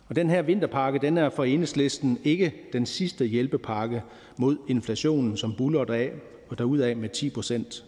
Og 0.08 0.16
den 0.16 0.30
her 0.30 0.41
vinterpakke 0.41 1.00
den 1.00 1.18
er 1.18 1.30
for 1.30 1.43
enhedslisten 1.43 2.20
ikke 2.24 2.54
den 2.74 2.86
sidste 2.86 3.26
hjælpepakke 3.26 4.04
mod 4.38 4.58
inflationen, 4.68 5.38
som 5.38 5.56
buller 5.56 5.93
af 5.93 6.12
og 6.50 6.58
derudaf 6.58 6.98
med 6.98 7.10
10 7.10 7.30
procent. 7.30 7.86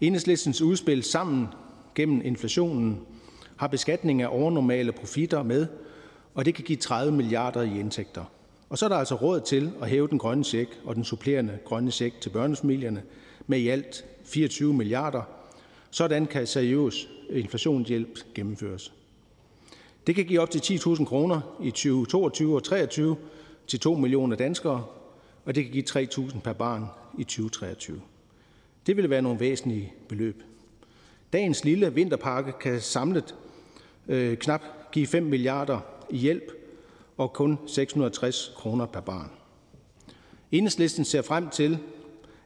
Enhedslistens 0.00 0.62
udspil 0.62 1.02
sammen 1.02 1.46
gennem 1.94 2.20
inflationen 2.24 3.00
har 3.56 3.66
beskatning 3.66 4.22
af 4.22 4.28
overnormale 4.30 4.92
profitter 4.92 5.42
med, 5.42 5.66
og 6.34 6.44
det 6.44 6.54
kan 6.54 6.64
give 6.64 6.78
30 6.78 7.12
milliarder 7.12 7.62
i 7.62 7.80
indtægter. 7.80 8.24
Og 8.68 8.78
så 8.78 8.84
er 8.84 8.88
der 8.88 8.96
altså 8.96 9.14
råd 9.14 9.40
til 9.40 9.72
at 9.82 9.88
hæve 9.88 10.08
den 10.08 10.18
grønne 10.18 10.44
check 10.44 10.80
og 10.84 10.94
den 10.94 11.04
supplerende 11.04 11.58
grønne 11.64 11.90
check 11.90 12.20
til 12.20 12.30
børnefamilierne 12.30 13.02
med 13.46 13.58
i 13.58 13.68
alt 13.68 14.04
24 14.24 14.74
milliarder. 14.74 15.22
Sådan 15.90 16.26
kan 16.26 16.46
seriøs 16.46 17.08
inflationshjælp 17.30 18.18
gennemføres. 18.34 18.92
Det 20.06 20.14
kan 20.14 20.24
give 20.24 20.40
op 20.40 20.50
til 20.50 20.58
10.000 20.58 21.04
kroner 21.04 21.40
i 21.62 21.70
2022 21.70 22.54
og 22.54 22.62
2023 22.62 23.16
til 23.66 23.80
2 23.80 23.94
millioner 23.94 24.36
danskere, 24.36 24.84
og 25.46 25.54
det 25.54 25.64
kan 25.64 25.72
give 25.72 25.84
3.000 25.90 26.40
per 26.40 26.52
barn 26.52 26.84
i 27.18 27.24
2023. 27.24 28.00
Det 28.86 28.96
vil 28.96 29.10
være 29.10 29.22
nogle 29.22 29.40
væsentlige 29.40 29.92
beløb. 30.08 30.42
Dagens 31.32 31.64
lille 31.64 31.94
vinterpakke 31.94 32.52
kan 32.60 32.80
samlet 32.80 33.34
øh, 34.08 34.36
knap 34.36 34.62
give 34.92 35.06
5 35.06 35.22
milliarder 35.22 35.80
i 36.10 36.16
hjælp 36.16 36.52
og 37.16 37.32
kun 37.32 37.58
660 37.66 38.52
kroner 38.56 38.86
per 38.86 39.00
barn. 39.00 39.30
Enhedslisten 40.52 41.04
ser 41.04 41.22
frem 41.22 41.48
til, 41.50 41.78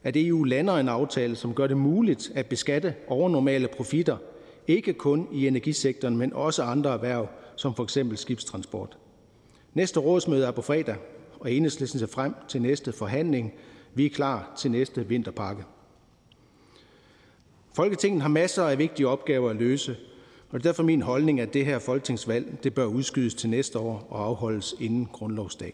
at 0.03 0.17
EU 0.17 0.43
lander 0.43 0.77
en 0.77 0.89
aftale, 0.89 1.35
som 1.35 1.53
gør 1.53 1.67
det 1.67 1.77
muligt 1.77 2.31
at 2.35 2.45
beskatte 2.45 2.95
overnormale 3.07 3.67
profitter, 3.67 4.17
ikke 4.67 4.93
kun 4.93 5.27
i 5.31 5.47
energisektoren, 5.47 6.17
men 6.17 6.33
også 6.33 6.63
andre 6.63 6.93
erhverv, 6.93 7.27
som 7.55 7.75
for 7.75 7.83
eksempel 7.83 8.17
skibstransport. 8.17 8.97
Næste 9.73 9.99
rådsmøde 9.99 10.45
er 10.45 10.51
på 10.51 10.61
fredag, 10.61 10.95
og 11.41 11.51
Enhedslisten 11.51 11.99
ser 11.99 12.07
frem 12.07 12.33
til 12.47 12.61
næste 12.61 12.91
forhandling. 12.91 13.53
Vi 13.93 14.05
er 14.05 14.09
klar 14.09 14.53
til 14.57 14.71
næste 14.71 15.07
vinterpakke. 15.07 15.63
Folketinget 17.73 18.21
har 18.21 18.29
masser 18.29 18.63
af 18.63 18.77
vigtige 18.77 19.07
opgaver 19.07 19.49
at 19.49 19.55
løse, 19.55 19.91
og 20.49 20.59
det 20.59 20.65
er 20.65 20.69
derfor 20.69 20.83
min 20.83 21.01
holdning, 21.01 21.39
at 21.39 21.53
det 21.53 21.65
her 21.65 21.79
folketingsvalg 21.79 22.63
det 22.63 22.73
bør 22.73 22.85
udskydes 22.85 23.33
til 23.33 23.49
næste 23.49 23.79
år 23.79 24.07
og 24.09 24.25
afholdes 24.25 24.75
inden 24.79 25.05
grundlovsdag. 25.05 25.73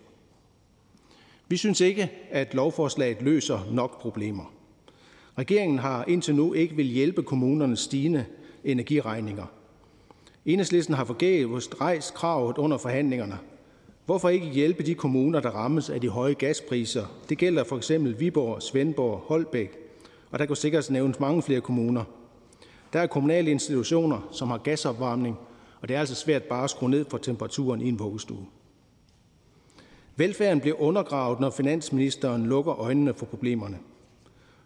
Vi 1.47 1.57
synes 1.57 1.81
ikke, 1.81 2.11
at 2.31 2.53
lovforslaget 2.53 3.21
løser 3.21 3.59
nok 3.71 4.01
problemer. 4.01 4.53
Regeringen 5.37 5.79
har 5.79 6.05
indtil 6.07 6.35
nu 6.35 6.53
ikke 6.53 6.75
vil 6.75 6.85
hjælpe 6.85 7.23
kommunernes 7.23 7.79
stigende 7.79 8.25
energiregninger. 8.63 9.45
Enhedslisten 10.45 10.95
har 10.95 11.05
forgæves 11.05 11.81
rejst 11.81 12.13
kravet 12.13 12.57
under 12.57 12.77
forhandlingerne. 12.77 13.37
Hvorfor 14.07 14.29
ikke 14.29 14.47
hjælpe 14.47 14.83
de 14.83 14.95
kommuner, 14.95 15.39
der 15.39 15.49
rammes 15.49 15.89
af 15.89 16.01
de 16.01 16.09
høje 16.09 16.33
gaspriser? 16.33 17.05
Det 17.29 17.37
gælder 17.37 17.63
for 17.63 17.77
eksempel 17.77 18.19
Viborg, 18.19 18.61
Svendborg, 18.61 19.19
Holbæk, 19.19 19.77
og 20.31 20.39
der 20.39 20.45
kunne 20.45 20.57
sikkert 20.57 20.89
nævnes 20.91 21.19
mange 21.19 21.41
flere 21.41 21.61
kommuner. 21.61 22.03
Der 22.93 22.99
er 22.99 23.07
kommunale 23.07 23.51
institutioner, 23.51 24.29
som 24.31 24.49
har 24.49 24.57
gasopvarmning, 24.57 25.37
og 25.81 25.87
det 25.87 25.95
er 25.95 25.99
altså 25.99 26.15
svært 26.15 26.43
bare 26.43 26.63
at 26.63 26.69
skrue 26.69 26.89
ned 26.89 27.05
for 27.09 27.17
temperaturen 27.17 27.81
i 27.81 27.89
en 27.89 27.99
vuggestue. 27.99 28.45
Velfærden 30.15 30.59
bliver 30.59 30.81
undergravet, 30.81 31.39
når 31.39 31.49
finansministeren 31.49 32.45
lukker 32.45 32.79
øjnene 32.79 33.13
for 33.13 33.25
problemerne. 33.25 33.77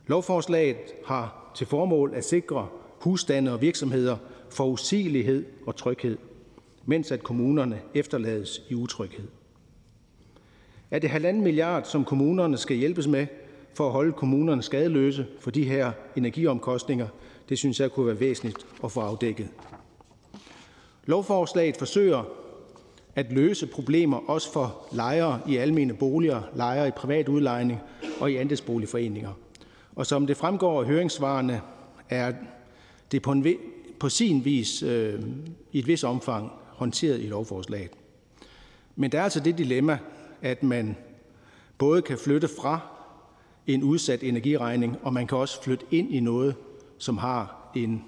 Lovforslaget 0.08 0.78
har 1.06 1.52
til 1.56 1.68
formål 1.68 2.12
at 2.16 2.26
sikre 2.26 2.68
husstande 3.00 3.54
og 3.54 3.62
virksomheder 3.62 4.18
forudsigelighed 4.50 5.46
og 5.68 5.76
tryghed, 5.76 6.18
mens 6.86 7.12
at 7.12 7.24
kommunerne 7.24 7.82
efterlades 7.94 8.62
i 8.70 8.76
utryghed. 8.76 9.28
Er 10.92 11.00
det 11.00 11.10
halvanden 11.10 11.44
milliard, 11.44 11.84
som 11.84 12.06
kommunerne 12.06 12.58
skal 12.58 12.78
hjælpes 12.78 13.08
med 13.08 13.28
for 13.74 13.86
at 13.86 13.92
holde 13.92 14.12
kommunerne 14.12 14.64
skadeløse 14.64 15.26
for 15.40 15.52
de 15.52 15.64
her 15.64 15.92
energiomkostninger, 16.16 17.08
det 17.50 17.58
synes 17.58 17.80
jeg 17.80 17.92
kunne 17.92 18.08
være 18.08 18.20
væsentligt 18.20 18.66
at 18.84 18.92
få 18.92 19.00
afdækket. 19.00 19.48
Lovforslaget 21.06 21.78
forsøger 21.78 22.24
at 23.16 23.32
løse 23.32 23.68
problemer 23.68 24.18
også 24.30 24.54
for 24.54 24.88
lejere 24.92 25.40
i 25.48 25.56
almene 25.56 25.94
boliger, 25.94 26.42
lejere 26.56 26.88
i 26.88 26.92
privat 26.92 27.28
udlejning 27.28 27.80
og 28.20 28.32
i 28.32 28.36
andelsboligforeninger. 28.36 29.32
Og 29.96 30.06
som 30.06 30.28
det 30.28 30.38
fremgår 30.38 30.82
af 30.82 30.88
høringssvarene, 30.88 31.62
er 32.10 32.34
det 33.12 33.22
på, 33.22 33.32
en, 33.32 33.46
på 34.00 34.10
sin 34.10 34.46
vis 34.46 34.84
øh, 34.84 35.20
i 35.72 35.80
et 35.80 35.88
vis 35.88 36.04
omfang 36.04 36.52
håndteret 36.82 37.22
i 37.22 37.28
lovforslaget. 37.28 37.92
Men 38.96 39.12
der 39.12 39.20
er 39.20 39.24
altså 39.24 39.40
det 39.40 39.58
dilemma, 39.58 40.00
at 40.42 40.64
man 40.64 40.96
både 41.78 42.02
kan 42.02 42.18
flytte 42.18 42.48
fra 42.48 42.80
en 43.68 43.84
udsat 43.84 44.24
energiregning, 44.24 44.98
og 45.04 45.14
man 45.14 45.28
kan 45.28 45.38
også 45.38 45.64
flytte 45.64 45.86
ind 45.92 46.14
i 46.14 46.20
noget, 46.20 46.56
som 46.98 47.18
har 47.18 47.72
en, 47.76 48.04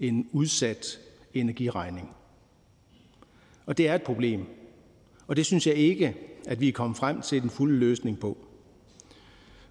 en 0.00 0.28
udsat 0.32 0.98
energiregning. 1.34 2.10
Og 3.66 3.78
det 3.78 3.88
er 3.88 3.94
et 3.94 4.02
problem. 4.02 4.46
Og 5.26 5.36
det 5.36 5.46
synes 5.46 5.66
jeg 5.66 5.74
ikke, 5.74 6.16
at 6.46 6.60
vi 6.60 6.68
er 6.68 6.72
kommet 6.72 6.98
frem 6.98 7.20
til 7.20 7.42
den 7.42 7.50
fulde 7.50 7.76
løsning 7.76 8.18
på. 8.18 8.36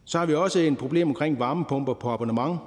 Så 0.06 0.20
har 0.20 0.26
vi 0.26 0.34
også 0.34 0.60
en 0.60 0.76
problem 0.76 1.08
omkring 1.08 1.40
varmepumper 1.40 1.94
på 1.94 2.10
abonnement, 2.10 2.60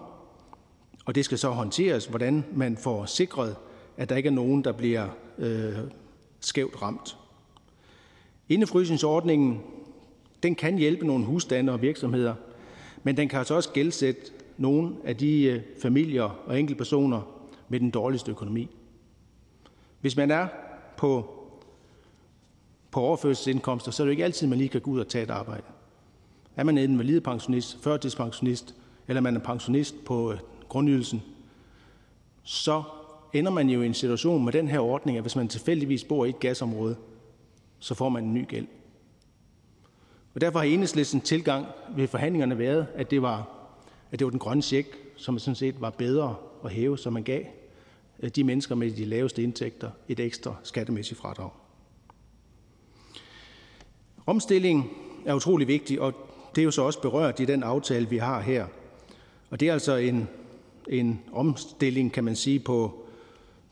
og 1.04 1.14
det 1.14 1.24
skal 1.24 1.38
så 1.38 1.50
håndteres, 1.50 2.06
hvordan 2.06 2.44
man 2.52 2.76
får 2.76 3.06
sikret, 3.06 3.56
at 3.96 4.08
der 4.08 4.16
ikke 4.16 4.26
er 4.26 4.32
nogen, 4.32 4.64
der 4.64 4.72
bliver 4.72 5.08
Øh, 5.38 5.78
skævt 6.40 6.82
ramt. 6.82 7.16
Indefrysningsordningen 8.48 9.60
den 10.42 10.54
kan 10.54 10.78
hjælpe 10.78 11.06
nogle 11.06 11.24
husstande 11.24 11.72
og 11.72 11.82
virksomheder, 11.82 12.34
men 13.02 13.16
den 13.16 13.28
kan 13.28 13.38
altså 13.38 13.54
også 13.54 13.70
gældsætte 13.70 14.20
nogle 14.56 14.96
af 15.04 15.16
de 15.16 15.42
øh, 15.42 15.62
familier 15.82 16.22
og 16.46 16.60
enkeltpersoner 16.60 17.22
med 17.68 17.80
den 17.80 17.90
dårligste 17.90 18.30
økonomi. 18.30 18.68
Hvis 20.00 20.16
man 20.16 20.30
er 20.30 20.48
på 20.96 21.34
på 22.90 23.00
overførselsindkomster, 23.00 23.90
så 23.90 24.02
er 24.02 24.04
det 24.04 24.08
jo 24.08 24.10
ikke 24.10 24.24
altid, 24.24 24.46
man 24.46 24.58
lige 24.58 24.68
kan 24.68 24.80
gå 24.80 24.90
ud 24.90 25.00
og 25.00 25.08
tage 25.08 25.24
et 25.24 25.30
arbejde. 25.30 25.62
Er 26.56 26.64
man 26.64 26.78
en 26.78 26.90
invalidepensionist, 26.90 27.78
førtidspensionist, 27.82 28.74
eller 29.08 29.20
man 29.20 29.36
er 29.36 29.40
pensionist 29.40 30.04
på 30.04 30.32
øh, 30.32 30.38
grundydelsen, 30.68 31.22
så 32.42 32.82
ender 33.32 33.50
man 33.50 33.68
jo 33.68 33.82
i 33.82 33.86
en 33.86 33.94
situation 33.94 34.44
med 34.44 34.52
den 34.52 34.68
her 34.68 34.78
ordning, 34.78 35.16
at 35.16 35.24
hvis 35.24 35.36
man 35.36 35.48
tilfældigvis 35.48 36.04
bor 36.04 36.24
i 36.24 36.28
et 36.28 36.40
gasområde, 36.40 36.96
så 37.78 37.94
får 37.94 38.08
man 38.08 38.24
en 38.24 38.34
ny 38.34 38.48
gæld. 38.48 38.66
Og 40.34 40.40
derfor 40.40 40.58
har 40.58 40.66
enhedslisten 40.66 41.20
tilgang 41.20 41.66
ved 41.96 42.08
forhandlingerne 42.08 42.58
været, 42.58 42.86
at 42.94 43.10
det 43.10 43.22
var, 43.22 43.48
at 44.10 44.18
det 44.18 44.24
var 44.24 44.30
den 44.30 44.38
grønne 44.38 44.62
check, 44.62 44.98
som 45.16 45.38
sådan 45.38 45.54
set 45.54 45.80
var 45.80 45.90
bedre 45.90 46.36
at 46.64 46.70
hæve, 46.70 46.98
som 46.98 47.12
man 47.12 47.22
gav 47.22 47.44
øh, 48.20 48.30
de 48.30 48.44
mennesker 48.44 48.74
med 48.74 48.90
de 48.90 49.04
laveste 49.04 49.42
indtægter 49.42 49.90
et 50.08 50.20
ekstra 50.20 50.54
skattemæssigt 50.62 51.20
fradrag. 51.20 51.50
Omstilling 54.26 54.90
er 55.26 55.34
utrolig 55.34 55.68
vigtig, 55.68 56.00
og 56.00 56.14
det 56.54 56.60
er 56.60 56.64
jo 56.64 56.70
så 56.70 56.82
også 56.82 57.00
berørt 57.00 57.40
i 57.40 57.44
den 57.44 57.62
aftale, 57.62 58.08
vi 58.08 58.16
har 58.16 58.40
her. 58.40 58.66
Og 59.50 59.60
det 59.60 59.68
er 59.68 59.72
altså 59.72 59.96
en, 59.96 60.28
en 60.88 61.20
omstilling, 61.32 62.12
kan 62.12 62.24
man 62.24 62.36
sige, 62.36 62.60
på, 62.60 63.07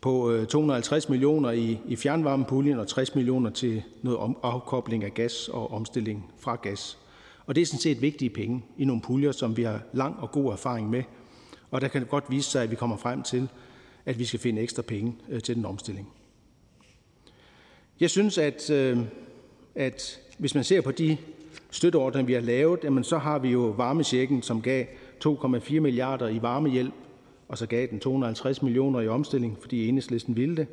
på 0.07 0.31
øh, 0.31 0.47
250 0.47 1.09
millioner 1.09 1.51
i, 1.51 1.79
i 1.89 1.97
fjernvarmepuljen 1.97 2.79
og 2.79 2.89
60 2.89 3.15
millioner 3.15 3.51
til 3.51 3.83
noget 4.03 4.19
om, 4.19 4.39
afkobling 4.43 5.05
af 5.05 5.15
gas 5.15 5.49
og 5.49 5.73
omstilling 5.73 6.31
fra 6.39 6.57
gas. 6.63 6.99
Og 7.47 7.55
det 7.55 7.63
er 7.63 7.67
sådan 7.67 7.81
set 7.81 8.03
vigtige 8.03 8.31
penge 8.31 8.65
i 8.79 8.85
nogle 8.85 9.03
puljer, 9.03 9.33
som 9.33 9.57
vi 9.57 9.63
har 9.63 9.81
lang 9.93 10.17
og 10.19 10.33
god 10.33 10.53
erfaring 10.53 10.91
med. 10.91 11.03
Og 11.71 11.81
der 11.81 11.89
kan 11.89 12.01
det 12.01 12.11
godt 12.11 12.25
vise 12.31 12.51
sig, 12.51 12.63
at 12.63 12.71
vi 12.71 12.77
kommer 12.77 12.97
frem 12.97 13.23
til, 13.23 13.49
at 14.05 14.19
vi 14.19 14.25
skal 14.25 14.41
finde 14.41 14.63
ekstra 14.63 14.83
penge 14.83 15.15
øh, 15.29 15.43
til 15.43 15.55
den 15.57 15.65
omstilling. 15.65 16.09
Jeg 18.01 18.11
synes, 18.11 18.39
at, 18.39 18.71
øh, 18.71 18.99
at 19.75 20.21
hvis 20.39 20.55
man 20.55 20.65
ser 20.65 20.81
på 20.81 20.91
de 20.91 21.17
støtteordninger, 21.71 22.27
vi 22.27 22.33
har 22.33 22.41
lavet, 22.41 22.81
jamen 22.85 23.05
så 23.05 23.19
har 23.19 23.39
vi 23.39 23.49
jo 23.49 23.61
varmesjekken, 23.61 24.43
som 24.43 24.63
gav 24.63 24.85
2,4 25.27 25.81
milliarder 25.81 26.29
i 26.29 26.43
varmehjælp, 26.43 26.95
og 27.49 27.59
så 27.59 27.67
gav 27.67 27.87
den 27.87 28.01
250 28.01 28.63
millioner 28.63 29.01
i 29.01 29.09
omstilling, 29.09 29.59
fordi 29.61 29.89
enhedslisten 29.89 30.37
ville 30.37 30.57
det. 30.57 30.67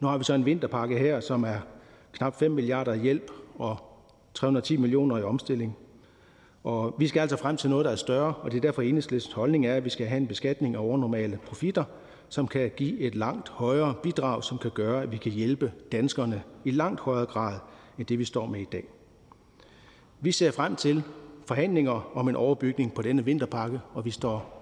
Nu 0.00 0.08
har 0.08 0.18
vi 0.18 0.24
så 0.24 0.34
en 0.34 0.44
vinterpakke 0.44 0.98
her, 0.98 1.20
som 1.20 1.44
er 1.44 1.58
knap 2.12 2.38
5 2.38 2.50
milliarder 2.50 2.92
i 2.92 2.98
hjælp 2.98 3.30
og 3.58 3.76
310 4.34 4.76
millioner 4.76 5.18
i 5.18 5.22
omstilling. 5.22 5.76
Og 6.64 6.94
vi 6.98 7.06
skal 7.06 7.20
altså 7.20 7.36
frem 7.36 7.56
til 7.56 7.70
noget, 7.70 7.84
der 7.84 7.90
er 7.90 7.96
større, 7.96 8.34
og 8.34 8.50
det 8.50 8.56
er 8.56 8.60
derfor 8.60 8.82
enhedslistens 8.82 9.34
holdning 9.34 9.66
er, 9.66 9.74
at 9.74 9.84
vi 9.84 9.90
skal 9.90 10.06
have 10.06 10.20
en 10.20 10.26
beskatning 10.26 10.74
af 10.74 10.80
overnormale 10.80 11.38
profitter, 11.46 11.84
som 12.28 12.48
kan 12.48 12.70
give 12.76 12.98
et 12.98 13.14
langt 13.14 13.48
højere 13.48 13.94
bidrag, 14.02 14.44
som 14.44 14.58
kan 14.58 14.70
gøre, 14.70 15.02
at 15.02 15.12
vi 15.12 15.16
kan 15.16 15.32
hjælpe 15.32 15.72
danskerne 15.92 16.42
i 16.64 16.70
langt 16.70 17.00
højere 17.00 17.26
grad, 17.26 17.58
end 17.98 18.06
det 18.06 18.18
vi 18.18 18.24
står 18.24 18.46
med 18.46 18.60
i 18.60 18.68
dag. 18.72 18.84
Vi 20.20 20.32
ser 20.32 20.50
frem 20.50 20.76
til 20.76 21.02
forhandlinger 21.46 22.10
om 22.14 22.28
en 22.28 22.36
overbygning 22.36 22.94
på 22.94 23.02
denne 23.02 23.24
vinterpakke, 23.24 23.80
og 23.94 24.04
vi, 24.04 24.10
står, 24.10 24.57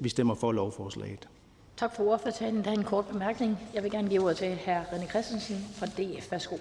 vi 0.00 0.08
stemmer 0.08 0.34
for 0.34 0.52
lovforslaget. 0.52 1.28
Tak 1.76 1.96
for 1.96 2.04
ordførertalen. 2.04 2.64
Der 2.64 2.70
er 2.70 2.74
en 2.74 2.84
kort 2.84 3.06
bemærkning. 3.06 3.58
Jeg 3.74 3.82
vil 3.82 3.90
gerne 3.90 4.08
give 4.08 4.22
ordet 4.22 4.36
til 4.36 4.54
hr. 4.54 4.82
René 4.92 5.10
Christensen 5.10 5.56
fra 5.74 5.86
DF. 5.86 6.32
Værsgo. 6.32 6.56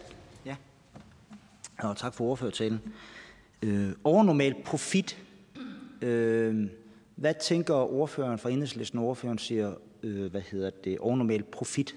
Ja, 0.45 0.55
og 1.79 1.97
tak 1.97 2.13
for 2.13 2.25
ordførertalen. 2.25 2.81
Øh, 3.61 3.91
overnormal 4.03 4.55
profit. 4.65 5.17
Øh, 6.01 6.69
hvad 7.15 7.33
tænker 7.41 7.73
ordføreren 7.73 8.39
fra 8.39 8.49
enhedslisten, 8.49 8.99
ordføreren 8.99 9.37
siger, 9.37 9.73
øh, 10.03 10.31
hvad 10.31 10.41
hedder 10.41 10.69
det, 10.83 10.97
overnormal 10.99 11.43
profit? 11.43 11.95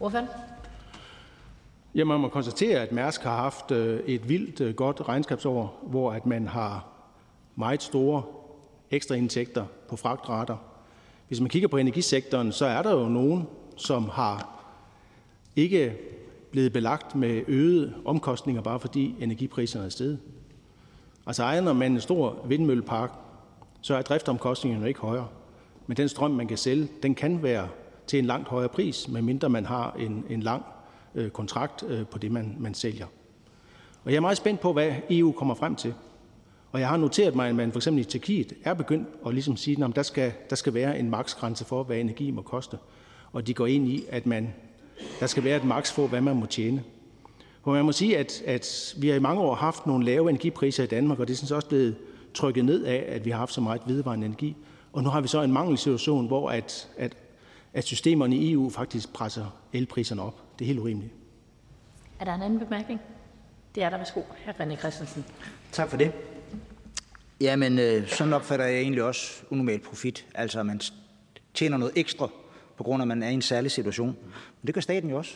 Ordføreren? 0.00 0.28
Ja, 1.94 2.04
man 2.04 2.20
må 2.20 2.28
konstatere, 2.28 2.80
at 2.80 2.92
Mærsk 2.92 3.22
har 3.22 3.36
haft 3.36 3.70
øh, 3.70 4.00
et 4.00 4.28
vildt 4.28 4.60
øh, 4.60 4.74
godt 4.74 5.08
regnskabsår, 5.08 5.80
hvor 5.82 6.12
at 6.12 6.26
man 6.26 6.46
har 6.46 6.88
meget 7.56 7.82
store 7.82 8.22
ekstra 8.92 9.14
indtægter 9.14 9.64
på 9.88 9.96
fragtrater. 9.96 10.56
Hvis 11.28 11.40
man 11.40 11.48
kigger 11.48 11.68
på 11.68 11.76
energisektoren, 11.76 12.52
så 12.52 12.66
er 12.66 12.82
der 12.82 12.92
jo 12.92 13.08
nogen, 13.08 13.46
som 13.76 14.08
har 14.08 14.64
ikke 15.56 15.96
blevet 16.50 16.72
belagt 16.72 17.14
med 17.14 17.42
øgede 17.48 17.94
omkostninger, 18.04 18.62
bare 18.62 18.80
fordi 18.80 19.14
energipriserne 19.20 19.84
er 19.84 19.88
steget. 19.88 20.18
Altså 21.26 21.42
ejer 21.42 21.72
man 21.72 21.92
en 21.92 22.00
stor 22.00 22.44
vindmøllepark, 22.48 23.12
så 23.80 23.94
er 23.94 24.02
driftomkostningerne 24.02 24.88
ikke 24.88 25.00
højere. 25.00 25.28
Men 25.86 25.96
den 25.96 26.08
strøm, 26.08 26.30
man 26.30 26.48
kan 26.48 26.58
sælge, 26.58 26.88
den 27.02 27.14
kan 27.14 27.42
være 27.42 27.68
til 28.06 28.18
en 28.18 28.24
langt 28.24 28.48
højere 28.48 28.68
pris, 28.68 29.08
medmindre 29.08 29.48
man 29.48 29.66
har 29.66 29.96
en, 29.98 30.24
en 30.30 30.42
lang 30.42 30.64
Øh, 31.14 31.30
kontrakt 31.30 31.82
øh, 31.88 32.06
på 32.06 32.18
det, 32.18 32.32
man, 32.32 32.56
man 32.58 32.74
sælger. 32.74 33.06
Og 34.04 34.10
jeg 34.10 34.16
er 34.16 34.20
meget 34.20 34.36
spændt 34.36 34.60
på, 34.60 34.72
hvad 34.72 34.92
EU 35.10 35.32
kommer 35.32 35.54
frem 35.54 35.76
til. 35.76 35.94
Og 36.72 36.80
jeg 36.80 36.88
har 36.88 36.96
noteret 36.96 37.34
mig, 37.34 37.48
at 37.48 37.54
man 37.54 37.72
for 37.72 37.78
eksempel 37.78 38.00
i 38.00 38.04
Tjekkiet 38.04 38.52
er 38.64 38.74
begyndt 38.74 39.08
at 39.26 39.34
ligesom 39.34 39.56
sige, 39.56 39.84
at 39.84 39.96
der 39.96 40.02
skal, 40.02 40.32
der 40.50 40.56
skal 40.56 40.74
være 40.74 40.98
en 40.98 41.10
maksgrænse 41.10 41.64
for, 41.64 41.82
hvad 41.82 41.96
energi 41.96 42.30
må 42.30 42.42
koste. 42.42 42.78
Og 43.32 43.46
de 43.46 43.54
går 43.54 43.66
ind 43.66 43.88
i, 43.88 44.04
at 44.08 44.26
man, 44.26 44.54
der 45.20 45.26
skal 45.26 45.44
være 45.44 45.56
et 45.56 45.64
maks 45.64 45.92
for, 45.92 46.06
hvad 46.06 46.20
man 46.20 46.36
må 46.36 46.46
tjene. 46.46 46.82
For 47.64 47.72
man 47.72 47.84
må 47.84 47.92
sige, 47.92 48.18
at, 48.18 48.42
at 48.46 48.94
vi 48.98 49.08
har 49.08 49.14
i 49.14 49.18
mange 49.18 49.42
år 49.42 49.54
haft 49.54 49.86
nogle 49.86 50.04
lave 50.04 50.30
energipriser 50.30 50.84
i 50.84 50.86
Danmark, 50.86 51.18
og 51.18 51.28
det 51.28 51.32
er 51.32 51.36
sådan 51.36 51.56
også 51.56 51.68
blevet 51.68 51.96
trykket 52.34 52.64
ned 52.64 52.84
af, 52.84 53.04
at 53.08 53.24
vi 53.24 53.30
har 53.30 53.38
haft 53.38 53.52
så 53.52 53.60
meget 53.60 53.82
vedvarende 53.86 54.26
energi. 54.26 54.56
Og 54.92 55.02
nu 55.02 55.08
har 55.10 55.20
vi 55.20 55.28
så 55.28 55.42
en 55.42 55.52
mangelsituation, 55.52 56.26
hvor 56.26 56.50
at, 56.50 56.88
at, 56.98 57.16
at 57.74 57.84
systemerne 57.84 58.36
i 58.36 58.52
EU 58.52 58.70
faktisk 58.70 59.12
presser 59.12 59.46
elpriserne 59.72 60.22
op. 60.22 60.42
Det 60.58 60.64
er 60.64 60.66
helt 60.66 60.78
urimeligt. 60.78 61.12
Er 62.20 62.24
der 62.24 62.34
en 62.34 62.42
anden 62.42 62.58
bemærkning? 62.58 63.00
Det 63.74 63.82
er 63.82 63.90
der. 63.90 63.96
Værsgo, 63.96 64.20
hr. 64.20 64.50
René 64.50 64.76
Christensen. 64.76 65.24
Tak 65.72 65.88
for 65.88 65.96
det. 65.96 66.12
Jamen, 67.42 67.78
øh, 67.78 68.08
sådan 68.08 68.32
opfatter 68.32 68.64
jeg 68.64 68.80
egentlig 68.80 69.02
også 69.02 69.42
unormal 69.50 69.78
profit. 69.78 70.26
Altså, 70.34 70.60
at 70.60 70.66
man 70.66 70.80
tjener 71.54 71.76
noget 71.76 71.92
ekstra, 71.96 72.28
på 72.76 72.84
grund 72.84 73.02
af, 73.02 73.04
at 73.04 73.08
man 73.08 73.22
er 73.22 73.28
i 73.28 73.34
en 73.34 73.42
særlig 73.42 73.70
situation. 73.70 74.16
Men 74.60 74.66
det 74.66 74.74
gør 74.74 74.80
staten 74.80 75.10
jo 75.10 75.16
også. 75.16 75.34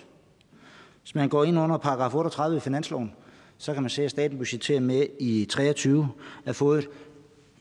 Hvis 1.03 1.15
man 1.15 1.29
går 1.29 1.45
ind 1.45 1.59
under 1.59 1.79
paragraf 1.79 2.15
38 2.15 2.57
i 2.57 2.61
finansloven, 2.61 3.13
så 3.59 3.75
kan 3.75 3.83
man 3.83 3.91
se, 3.91 4.05
at 4.05 4.11
staten 4.11 4.39
budgetterer 4.39 4.81
med 4.81 5.07
i 5.21 5.45
23 5.51 6.09
at 6.45 6.57
få 6.57 6.73
et, 6.73 6.89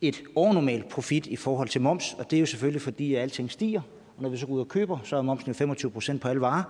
et 0.02 0.24
overnormalt 0.36 0.89
profit 0.89 1.28
i 1.28 1.36
forhold 1.36 1.70
til 1.70 1.82
moms, 1.82 2.16
og 2.18 2.32
det 2.32 2.38
er 2.38 2.39
jo 2.39 2.46
selvfølgelig 2.46 2.82
fordi, 2.82 3.16
at 3.16 3.22
alting 3.22 3.52
stiger, 3.52 3.82
og 4.18 4.24
når 4.24 4.30
vi 4.30 4.38
så 4.38 4.46
går 4.46 4.54
ud 4.54 4.60
og 4.60 4.68
køber, 4.68 4.98
så 5.04 5.18
er 5.18 5.22
momsen 5.22 5.48
jo 5.48 5.54
25 5.54 5.91
procent 5.91 6.22
på 6.22 6.28
alle 6.28 6.41
varer. 6.41 6.64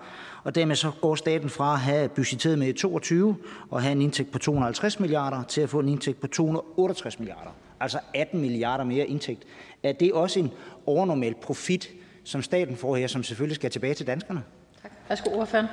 Og 0.43 0.55
dermed 0.55 0.75
så 0.75 0.91
går 1.01 1.15
staten 1.15 1.49
fra 1.49 1.73
at 1.73 1.79
have 1.79 2.09
budgetteret 2.09 2.59
med 2.59 2.67
i 2.67 2.73
22 2.73 3.35
og 3.69 3.81
have 3.81 3.91
en 3.91 4.01
indtægt 4.01 4.31
på 4.31 4.39
250 4.39 4.99
milliarder 4.99 5.43
til 5.43 5.61
at 5.61 5.69
få 5.69 5.79
en 5.79 5.89
indtægt 5.89 6.21
på 6.21 6.27
268 6.27 7.19
milliarder. 7.19 7.51
Altså 7.79 7.99
18 8.13 8.41
milliarder 8.41 8.83
mere 8.83 9.07
indtægt. 9.07 9.43
Er 9.83 9.91
det 9.91 10.13
også 10.13 10.39
en 10.39 10.51
overnormal 10.85 11.35
profit, 11.41 11.89
som 12.23 12.41
staten 12.41 12.75
får 12.75 12.95
her, 12.95 13.07
som 13.07 13.23
selvfølgelig 13.23 13.55
skal 13.55 13.71
tilbage 13.71 13.93
til 13.93 14.07
danskerne? 14.07 14.43
Tak. 14.81 14.91
Værsgo, 15.09 15.29
ordføreren. 15.39 15.67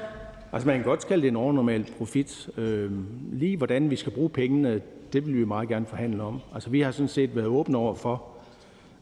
Altså 0.52 0.66
man 0.66 0.76
kan 0.76 0.84
godt 0.84 1.08
kalde 1.08 1.22
det 1.22 1.28
en 1.28 1.36
overnormal 1.36 1.86
profit. 1.98 2.50
Øh, 2.56 2.90
lige 3.32 3.56
hvordan 3.56 3.90
vi 3.90 3.96
skal 3.96 4.12
bruge 4.12 4.30
pengene, 4.30 4.80
det 5.12 5.26
vil 5.26 5.36
vi 5.36 5.44
meget 5.44 5.68
gerne 5.68 5.86
forhandle 5.86 6.22
om. 6.22 6.40
Altså 6.54 6.70
vi 6.70 6.80
har 6.80 6.90
sådan 6.90 7.08
set 7.08 7.36
været 7.36 7.46
åbne 7.46 7.78
over 7.78 7.94
for, 7.94 8.24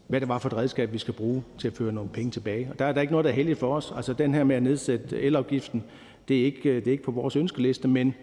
hvad 0.07 0.19
det 0.19 0.29
var 0.29 0.39
for 0.39 0.49
et 0.49 0.57
redskab, 0.57 0.93
vi 0.93 0.97
skal 0.97 1.13
bruge 1.13 1.43
til 1.57 1.67
at 1.67 1.73
føre 1.73 1.91
nogle 1.93 2.09
penge 2.09 2.31
tilbage. 2.31 2.67
Og 2.71 2.79
der 2.79 2.85
er 2.85 2.91
der 2.91 3.01
ikke 3.01 3.13
noget, 3.13 3.25
der 3.25 3.31
er 3.31 3.35
heldigt 3.35 3.59
for 3.59 3.75
os. 3.75 3.93
Altså 3.95 4.13
den 4.13 4.33
her 4.33 4.43
med 4.43 4.55
at 4.55 4.63
nedsætte 4.63 5.21
elafgiften, 5.21 5.83
det 6.27 6.41
er 6.41 6.45
ikke, 6.45 6.75
det 6.75 6.87
er 6.87 6.91
ikke 6.91 7.03
på 7.03 7.11
vores 7.11 7.35
ønskeliste, 7.35 7.87
men 7.87 8.15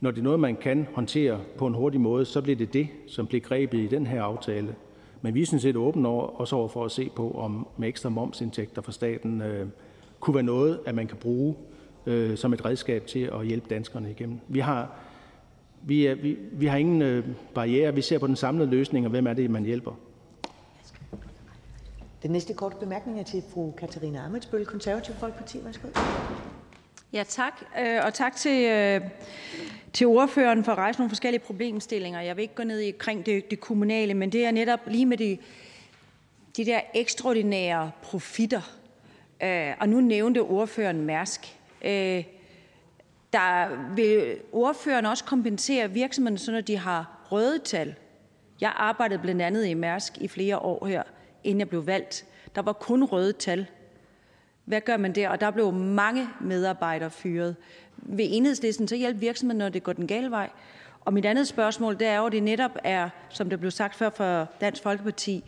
når 0.00 0.10
det 0.10 0.18
er 0.18 0.22
noget, 0.22 0.40
man 0.40 0.56
kan 0.56 0.86
håndtere 0.94 1.40
på 1.58 1.66
en 1.66 1.74
hurtig 1.74 2.00
måde, 2.00 2.24
så 2.24 2.40
bliver 2.40 2.56
det 2.56 2.72
det, 2.72 2.88
som 3.06 3.26
bliver 3.26 3.40
grebet 3.40 3.78
i 3.78 3.86
den 3.86 4.06
her 4.06 4.22
aftale. 4.22 4.74
Men 5.22 5.34
vi 5.34 5.42
er 5.42 5.46
sådan 5.46 5.60
set 5.60 5.76
åbne 5.76 6.08
over, 6.08 6.40
også 6.40 6.56
over 6.56 6.68
for 6.68 6.84
at 6.84 6.90
se 6.90 7.10
på, 7.16 7.30
om 7.30 7.68
med 7.76 7.88
ekstra 7.88 8.08
momsindtægter 8.08 8.82
fra 8.82 8.92
staten 8.92 9.40
øh, 9.40 9.66
kunne 10.20 10.34
være 10.34 10.44
noget, 10.44 10.80
at 10.86 10.94
man 10.94 11.06
kan 11.06 11.16
bruge 11.16 11.54
øh, 12.06 12.36
som 12.36 12.52
et 12.52 12.64
redskab 12.64 13.06
til 13.06 13.30
at 13.34 13.46
hjælpe 13.46 13.66
danskerne 13.70 14.10
igennem. 14.10 14.38
Vi 14.48 14.58
har, 14.58 14.96
vi, 15.82 16.06
er, 16.06 16.14
vi, 16.14 16.36
vi 16.52 16.66
har 16.66 16.76
ingen 16.76 17.02
øh, 17.02 17.26
barriere. 17.54 17.94
Vi 17.94 18.02
ser 18.02 18.18
på 18.18 18.26
den 18.26 18.36
samlede 18.36 18.70
løsning, 18.70 19.06
og 19.06 19.10
hvem 19.10 19.26
er 19.26 19.32
det, 19.32 19.50
man 19.50 19.64
hjælper. 19.64 19.92
Den 22.22 22.30
næste 22.30 22.54
korte 22.54 22.76
bemærkning 22.80 23.20
er 23.20 23.24
til 23.24 23.42
fru 23.54 23.70
Katarina 23.70 24.24
Amitsbøl, 24.26 24.66
Konservativ 24.66 25.14
Folkeparti. 25.14 25.58
Værsgo. 25.64 25.88
Ja, 27.12 27.24
tak. 27.28 27.52
Øh, 27.80 28.00
og 28.06 28.14
tak 28.14 28.36
til, 28.36 28.64
øh, 28.64 29.00
til 29.92 30.06
ordføreren 30.06 30.64
for 30.64 30.72
at 30.72 30.78
rejse 30.78 30.98
nogle 30.98 31.10
forskellige 31.10 31.40
problemstillinger. 31.40 32.20
Jeg 32.20 32.36
vil 32.36 32.42
ikke 32.42 32.54
gå 32.54 32.64
ned 32.64 32.80
i 32.80 32.90
kring 32.90 33.26
det, 33.26 33.50
det 33.50 33.60
kommunale, 33.60 34.14
men 34.14 34.32
det 34.32 34.44
er 34.46 34.50
netop 34.50 34.80
lige 34.86 35.06
med 35.06 35.16
de, 35.16 35.38
de 36.56 36.64
der 36.64 36.80
ekstraordinære 36.94 37.90
profitter. 38.02 38.76
Øh, 39.42 39.72
og 39.80 39.88
nu 39.88 40.00
nævnte 40.00 40.42
ordføreren 40.42 41.00
Mærsk. 41.00 41.56
Øh, 41.84 42.24
der 43.32 43.68
vil 43.94 44.36
ordføreren 44.52 45.06
også 45.06 45.24
kompensere 45.24 45.90
virksomhederne, 45.90 46.38
så 46.38 46.52
når 46.52 46.60
de 46.60 46.76
har 46.76 47.26
røde 47.32 47.58
tal. 47.58 47.94
Jeg 48.60 48.72
arbejdede 48.76 49.18
blandt 49.18 49.42
andet 49.42 49.66
i 49.66 49.74
Mærsk 49.74 50.18
i 50.18 50.28
flere 50.28 50.58
år 50.58 50.86
her 50.86 51.02
inden 51.44 51.60
jeg 51.60 51.68
blev 51.68 51.86
valgt. 51.86 52.24
Der 52.54 52.62
var 52.62 52.72
kun 52.72 53.04
røde 53.04 53.32
tal. 53.32 53.66
Hvad 54.70 54.80
gør 54.80 54.96
man 54.96 55.12
der? 55.12 55.28
Og 55.28 55.40
der 55.40 55.50
blev 55.50 55.72
mange 55.72 56.28
medarbejdere 56.40 57.10
fyret. 57.10 57.56
Vil 57.96 58.26
enhedslisten 58.36 58.88
så 58.88 58.96
hjælpe 58.96 59.20
virksomheden, 59.20 59.58
når 59.58 59.68
det 59.68 59.82
går 59.82 59.92
den 59.92 60.06
gale 60.06 60.30
vej? 60.30 60.50
Og 61.00 61.12
mit 61.12 61.24
andet 61.24 61.48
spørgsmål, 61.48 61.98
det 61.98 62.06
er 62.06 62.18
jo, 62.18 62.26
at 62.26 62.32
det 62.32 62.42
netop 62.42 62.70
er, 62.84 63.08
som 63.28 63.50
der 63.50 63.56
blev 63.56 63.70
sagt 63.70 63.94
før 63.94 64.10
fra 64.10 64.46
Dansk 64.60 64.82
Folkeparti, 64.82 65.44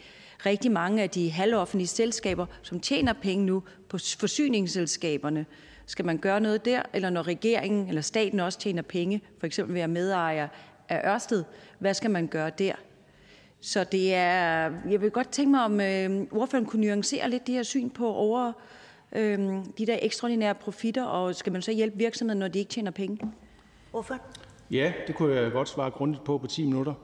rigtig 0.47 0.73
mange 0.73 1.03
af 1.03 1.11
de 1.11 1.31
halvoffentlige 1.31 1.89
selskaber, 1.89 2.47
som 2.63 2.81
tjener 2.81 3.13
penge 3.13 3.47
nu 3.47 3.63
på 3.89 3.99
forsyningsselskaberne. 4.19 5.47
Skal 5.87 6.05
man 6.05 6.19
gøre 6.19 6.41
noget 6.41 6.65
der, 6.65 6.83
eller 6.93 7.11
når 7.11 7.23
regeringen 7.23 7.89
eller 7.89 8.03
staten 8.03 8.41
også 8.41 8.59
tjener 8.59 8.83
penge, 8.83 9.23
for 9.39 9.47
eksempel 9.47 9.75
ved 9.75 9.83
at 9.83 9.91
medejer 9.91 10.49
af 10.89 11.13
Ørsted, 11.15 11.45
hvad 11.79 11.95
skal 11.95 12.11
man 12.11 12.27
gøre 12.27 12.51
der? 12.59 12.75
Så 13.61 13.85
det 13.85 14.15
er, 14.15 14.71
jeg 14.91 15.01
vil 15.01 15.11
godt 15.11 15.29
tænke 15.29 15.51
mig, 15.51 15.65
om 15.65 15.81
øh, 15.81 16.27
ordføreren 16.33 16.67
kunne 16.67 16.87
nuancere 16.87 17.31
lidt 17.31 17.47
det 17.47 17.55
her 17.55 17.63
syn 17.63 17.91
på 17.91 18.15
over 18.15 18.53
øh, 19.17 19.39
de 19.79 19.87
der 19.87 19.99
ekstraordinære 20.03 20.55
profitter, 20.55 21.05
og 21.05 21.35
skal 21.35 21.53
man 21.53 21.63
så 21.63 21.73
hjælpe 21.73 21.99
virksomheden, 21.99 22.39
når 22.39 22.49
de 22.49 22.59
ikke 22.59 22.69
tjener 22.69 22.91
penge? 22.91 23.33
Ordføreren? 23.93 24.25
Ja, 24.71 24.93
det 25.07 25.15
kunne 25.15 25.35
jeg 25.35 25.53
godt 25.53 25.69
svare 25.69 25.91
grundigt 25.91 26.25
på 26.25 26.39
på 26.39 26.47
10 26.47 26.65
minutter. 26.65 26.95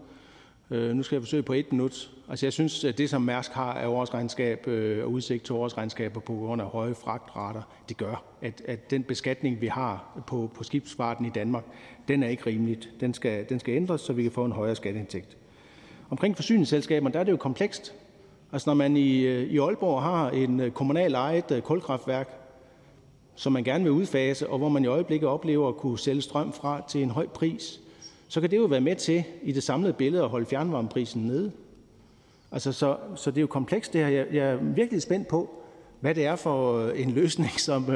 Øh, 0.70 0.94
nu 0.94 1.02
skal 1.02 1.16
jeg 1.16 1.22
forsøge 1.22 1.42
på 1.42 1.52
et 1.52 1.72
minut. 1.72 2.11
Altså 2.28 2.46
jeg 2.46 2.52
synes, 2.52 2.84
at 2.84 2.98
det 2.98 3.11
som 3.11 3.22
Mærsk 3.22 3.52
har 3.52 3.72
af 3.72 3.86
årsregnskab 3.86 4.68
øh, 4.68 5.04
og 5.04 5.11
udsigt 5.12 5.44
til 5.44 5.54
årsregnskaber 5.54 6.20
på 6.20 6.34
grund 6.34 6.62
af 6.62 6.68
høje 6.68 6.94
fragtrater, 6.94 7.62
det 7.88 7.96
gør, 7.96 8.24
at, 8.42 8.62
at 8.66 8.90
den 8.90 9.02
beskatning, 9.02 9.61
vi 9.61 9.66
har 9.66 10.22
på, 10.26 10.50
på 10.54 10.64
skibsfarten 10.64 11.26
i 11.26 11.30
Danmark, 11.30 11.64
den 12.09 12.22
er 12.22 12.28
ikke 12.28 12.46
rimeligt. 12.46 12.90
Den 13.00 13.14
skal, 13.14 13.48
den 13.48 13.61
skal 13.61 13.74
ændres, 13.74 14.00
så 14.00 14.12
vi 14.12 14.22
kan 14.22 14.32
få 14.32 14.44
en 14.44 14.52
højere 14.52 14.76
skatteindtægt. 14.76 15.36
Omkring 16.11 16.36
forsyningsselskaberne, 16.36 17.12
der 17.12 17.20
er 17.20 17.24
det 17.24 17.32
jo 17.32 17.36
komplekst. 17.36 17.94
Altså 18.53 18.70
når 18.70 18.74
man 18.74 18.96
i, 18.96 19.20
øh, 19.20 19.42
i 19.42 19.59
Aalborg 19.59 20.03
har 20.03 20.30
en 20.30 20.49
kommunalt 20.49 20.74
kommunal 20.74 21.14
ejet 21.14 21.51
øh, 21.51 21.62
kulkraftværk, 21.62 22.28
som 23.34 23.53
man 23.53 23.64
gerne 23.64 23.84
vil 23.84 23.92
udfase, 23.92 24.51
og 24.51 24.59
hvor 24.59 24.68
man 24.68 24.84
i 24.84 24.86
øjeblikket 24.86 25.28
oplever 25.28 25.68
at 25.68 25.76
kunne 25.76 25.99
sælge 25.99 26.22
strøm 26.22 26.53
fra 26.53 26.82
til 26.88 27.03
en 27.03 27.11
høj 27.11 27.26
pris, 27.26 27.80
så 28.28 28.40
kan 28.40 28.51
det 28.51 28.57
jo 28.57 28.64
være 28.64 28.80
med 28.80 28.96
til 28.96 29.24
i 29.42 29.53
det 29.53 29.62
samlede 29.62 29.92
billede 29.92 30.22
at 30.22 30.28
holde 30.28 30.46
fjernvarmeprisen 30.46 31.22
nede. 31.22 31.53
Altså, 32.53 32.72
så, 32.72 32.96
så 33.14 33.30
det 33.30 33.38
er 33.38 33.40
jo 33.40 33.46
komplekst 33.46 33.92
det 33.92 34.01
her. 34.01 34.09
Jeg, 34.09 34.26
jeg 34.32 34.49
er 34.51 34.57
virkelig 34.57 35.03
spændt 35.03 35.28
på, 35.28 35.51
hvad 36.01 36.14
det 36.14 36.26
er 36.26 36.36
for 36.36 36.88
en 36.88 37.11
løsning, 37.11 37.51
som, 37.61 37.86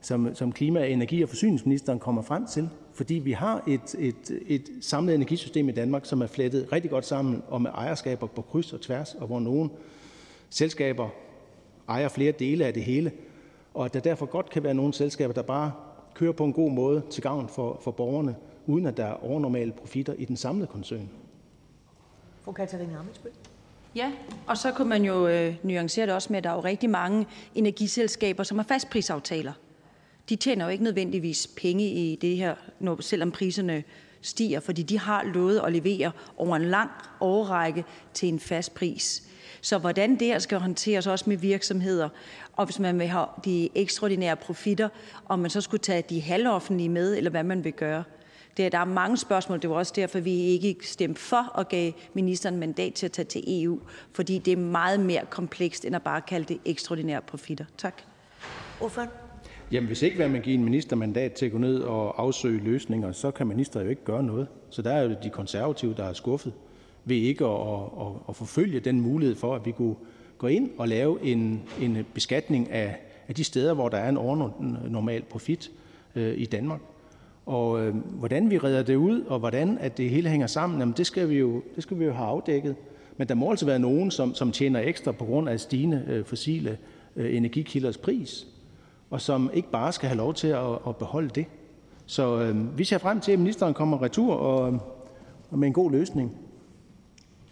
som, 0.00 0.34
som 0.34 0.52
klima-, 0.52 0.86
energi- 0.86 1.22
og 1.22 1.28
forsyningsministeren 1.28 1.98
kommer 1.98 2.22
frem 2.22 2.46
til. 2.46 2.68
Fordi 3.00 3.14
vi 3.14 3.32
har 3.32 3.62
et, 3.66 3.94
et, 3.98 4.42
et 4.46 4.70
samlet 4.80 5.14
energisystem 5.14 5.68
i 5.68 5.72
Danmark, 5.72 6.06
som 6.06 6.22
er 6.22 6.26
flettet 6.26 6.72
rigtig 6.72 6.90
godt 6.90 7.04
sammen, 7.06 7.42
og 7.48 7.62
med 7.62 7.70
ejerskaber 7.74 8.26
på 8.26 8.42
kryds 8.42 8.72
og 8.72 8.80
tværs, 8.80 9.14
og 9.14 9.26
hvor 9.26 9.40
nogle 9.40 9.70
selskaber 10.50 11.08
ejer 11.88 12.08
flere 12.08 12.32
dele 12.32 12.64
af 12.66 12.74
det 12.74 12.84
hele, 12.84 13.12
og 13.74 13.84
at 13.84 13.94
der 13.94 14.00
derfor 14.00 14.26
godt 14.26 14.50
kan 14.50 14.64
være 14.64 14.74
nogle 14.74 14.94
selskaber, 14.94 15.32
der 15.32 15.42
bare 15.42 15.72
kører 16.14 16.32
på 16.32 16.44
en 16.44 16.52
god 16.52 16.70
måde 16.70 17.02
til 17.10 17.22
gavn 17.22 17.48
for, 17.48 17.80
for 17.84 17.90
borgerne, 17.90 18.36
uden 18.66 18.86
at 18.86 18.96
der 18.96 19.04
er 19.04 19.24
overnormale 19.24 19.72
profitter 19.72 20.12
i 20.12 20.24
den 20.24 20.36
samlede 20.36 20.66
koncern. 20.66 21.10
Fru 22.40 22.52
Katarina 22.52 22.98
Amitsbøl. 22.98 23.32
Ja, 23.94 24.12
og 24.46 24.56
så 24.56 24.72
kunne 24.72 24.88
man 24.88 25.04
jo 25.04 25.28
øh, 25.28 25.54
nuancere 25.62 26.06
det 26.06 26.14
også 26.14 26.28
med, 26.30 26.38
at 26.38 26.44
der 26.44 26.50
er 26.50 26.54
jo 26.54 26.60
rigtig 26.60 26.90
mange 26.90 27.26
energiselskaber, 27.54 28.42
som 28.42 28.58
har 28.58 28.64
fastprisaftaler. 28.64 29.52
De 30.30 30.36
tjener 30.36 30.64
jo 30.64 30.70
ikke 30.70 30.84
nødvendigvis 30.84 31.46
penge 31.56 31.84
i 31.84 32.16
det 32.16 32.36
her, 32.36 32.54
når, 32.80 33.02
selvom 33.02 33.30
priserne 33.30 33.84
stiger, 34.22 34.60
fordi 34.60 34.82
de 34.82 34.98
har 34.98 35.24
lovet 35.24 35.60
at 35.66 35.72
levere 35.72 36.12
over 36.36 36.56
en 36.56 36.64
lang 36.64 36.90
årrække 37.20 37.84
til 38.14 38.28
en 38.28 38.40
fast 38.40 38.74
pris. 38.74 39.22
Så 39.60 39.78
hvordan 39.78 40.18
det 40.18 40.26
her 40.26 40.38
skal 40.38 40.58
håndteres 40.58 41.06
også 41.06 41.24
med 41.28 41.36
virksomheder, 41.36 42.08
og 42.52 42.64
hvis 42.64 42.78
man 42.78 42.98
vil 42.98 43.06
have 43.06 43.26
de 43.44 43.68
ekstraordinære 43.74 44.36
profitter, 44.36 44.88
om 45.28 45.38
man 45.38 45.50
så 45.50 45.60
skulle 45.60 45.80
tage 45.80 46.02
de 46.08 46.20
halvoffentlige 46.20 46.88
med, 46.88 47.16
eller 47.16 47.30
hvad 47.30 47.42
man 47.42 47.64
vil 47.64 47.72
gøre. 47.72 48.04
Det, 48.56 48.72
der 48.72 48.78
er 48.78 48.84
mange 48.84 49.16
spørgsmål. 49.16 49.62
Det 49.62 49.70
var 49.70 49.76
også 49.76 49.92
derfor, 49.96 50.20
vi 50.20 50.32
ikke 50.32 50.76
stemte 50.82 51.20
for 51.20 51.50
og 51.54 51.68
gav 51.68 51.92
ministeren 52.14 52.56
mandat 52.56 52.94
til 52.94 53.06
at 53.06 53.12
tage 53.12 53.26
til 53.26 53.62
EU, 53.62 53.80
fordi 54.12 54.38
det 54.38 54.52
er 54.52 54.56
meget 54.56 55.00
mere 55.00 55.26
komplekst, 55.30 55.84
end 55.84 55.96
at 55.96 56.02
bare 56.02 56.20
kalde 56.20 56.54
det 56.54 56.60
ekstraordinære 56.64 57.22
profitter. 57.22 57.64
Tak. 57.78 58.02
Ordføren? 58.80 59.08
Jamen, 59.72 59.86
hvis 59.86 60.02
ikke 60.02 60.28
man 60.28 60.42
giver 60.42 60.58
en 60.58 60.64
minister 60.64 60.96
mandat 60.96 61.32
til 61.32 61.46
at 61.46 61.52
gå 61.52 61.58
ned 61.58 61.80
og 61.80 62.22
afsøge 62.22 62.64
løsninger, 62.64 63.12
så 63.12 63.30
kan 63.30 63.46
minister 63.46 63.82
jo 63.82 63.88
ikke 63.88 64.04
gøre 64.04 64.22
noget. 64.22 64.46
Så 64.70 64.82
der 64.82 64.90
er 64.90 65.02
jo 65.02 65.14
de 65.22 65.30
konservative, 65.30 65.94
der 65.94 66.04
er 66.04 66.12
skuffet 66.12 66.52
ved 67.04 67.16
ikke 67.16 67.44
at, 67.44 67.80
at, 68.00 68.06
at 68.28 68.36
forfølge 68.36 68.80
den 68.80 69.00
mulighed 69.00 69.36
for, 69.36 69.54
at 69.54 69.66
vi 69.66 69.72
kunne 69.72 69.94
gå 70.38 70.46
ind 70.46 70.70
og 70.78 70.88
lave 70.88 71.22
en, 71.22 71.62
en 71.80 72.06
beskatning 72.14 72.70
af, 72.70 72.96
af 73.28 73.34
de 73.34 73.44
steder, 73.44 73.74
hvor 73.74 73.88
der 73.88 73.98
er 73.98 74.08
en 74.08 74.16
overnormal 74.16 75.22
profit 75.22 75.70
øh, 76.14 76.38
i 76.38 76.44
Danmark. 76.44 76.80
Og 77.46 77.80
øh, 77.80 77.96
hvordan 77.96 78.50
vi 78.50 78.58
redder 78.58 78.82
det 78.82 78.96
ud, 78.96 79.22
og 79.22 79.38
hvordan 79.38 79.78
at 79.78 79.98
det 79.98 80.10
hele 80.10 80.28
hænger 80.28 80.46
sammen, 80.46 80.78
jamen 80.78 80.94
det, 80.96 81.06
skal 81.06 81.28
vi 81.28 81.38
jo, 81.38 81.62
det 81.74 81.82
skal 81.82 81.98
vi 81.98 82.04
jo 82.04 82.12
have 82.12 82.28
afdækket. 82.28 82.76
Men 83.16 83.28
der 83.28 83.34
må 83.34 83.50
altså 83.50 83.66
være 83.66 83.78
nogen, 83.78 84.10
som, 84.10 84.34
som 84.34 84.52
tjener 84.52 84.80
ekstra 84.80 85.12
på 85.12 85.24
grund 85.24 85.48
af 85.48 85.60
stigende 85.60 86.04
øh, 86.08 86.24
fossile 86.24 86.78
øh, 87.16 87.36
energikilders 87.36 87.98
pris, 87.98 88.46
og 89.10 89.20
som 89.20 89.50
ikke 89.52 89.70
bare 89.70 89.92
skal 89.92 90.08
have 90.08 90.16
lov 90.16 90.34
til 90.34 90.48
at, 90.48 90.78
at 90.86 90.96
beholde 90.96 91.28
det. 91.28 91.46
Så 92.06 92.40
øh, 92.40 92.78
vi 92.78 92.84
ser 92.84 92.98
frem 92.98 93.20
til, 93.20 93.32
at 93.32 93.38
ministeren 93.38 93.74
kommer 93.74 94.02
retur 94.02 94.34
og, 94.34 94.80
og 95.50 95.58
med 95.58 95.68
en 95.68 95.74
god 95.74 95.90
løsning. 95.90 96.38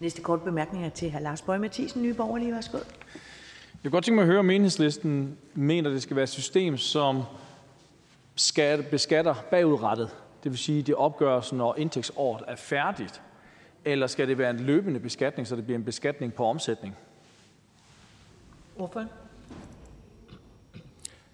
Næste 0.01 0.23
kort 0.23 0.43
bemærkning 0.43 0.85
er 0.85 0.89
til 0.89 1.11
hr. 1.11 1.19
Lars 1.19 1.43
Bøge 1.43 1.59
Mathisen, 1.59 2.03
Nye 2.03 2.15
Borgerlige. 2.15 2.53
Værsgo. 2.53 2.77
Jeg 2.77 3.83
kunne 3.83 3.91
godt 3.91 4.05
tænke 4.05 4.15
mig 4.15 4.23
at 4.23 4.29
høre, 4.29 4.39
om 4.39 4.51
enhedslisten 4.51 5.37
mener, 5.55 5.91
at 5.91 5.95
det 5.95 6.03
skal 6.03 6.17
være 6.17 6.23
et 6.23 6.29
system, 6.29 6.77
som 6.77 7.23
skal 8.35 8.83
beskatter 8.83 9.35
bagudrettet. 9.51 10.11
Det 10.45 10.53
vil 10.53 10.59
sige, 10.59 10.81
at 10.81 10.87
det 10.87 10.95
opgøres, 10.95 11.53
når 11.53 11.75
indtægtsåret 11.79 12.45
er 12.47 12.57
færdigt. 12.57 13.23
Eller 13.85 14.07
skal 14.07 14.29
det 14.29 14.39
være 14.39 14.51
en 14.51 14.61
løbende 14.61 15.01
beskatning, 15.01 15.49
så 15.49 15.57
det 15.57 15.65
bliver 15.65 15.79
en 15.79 15.85
beskatning 15.85 16.35
på 16.35 16.45
omsætning? 16.45 16.97
Ordføren? 18.79 19.09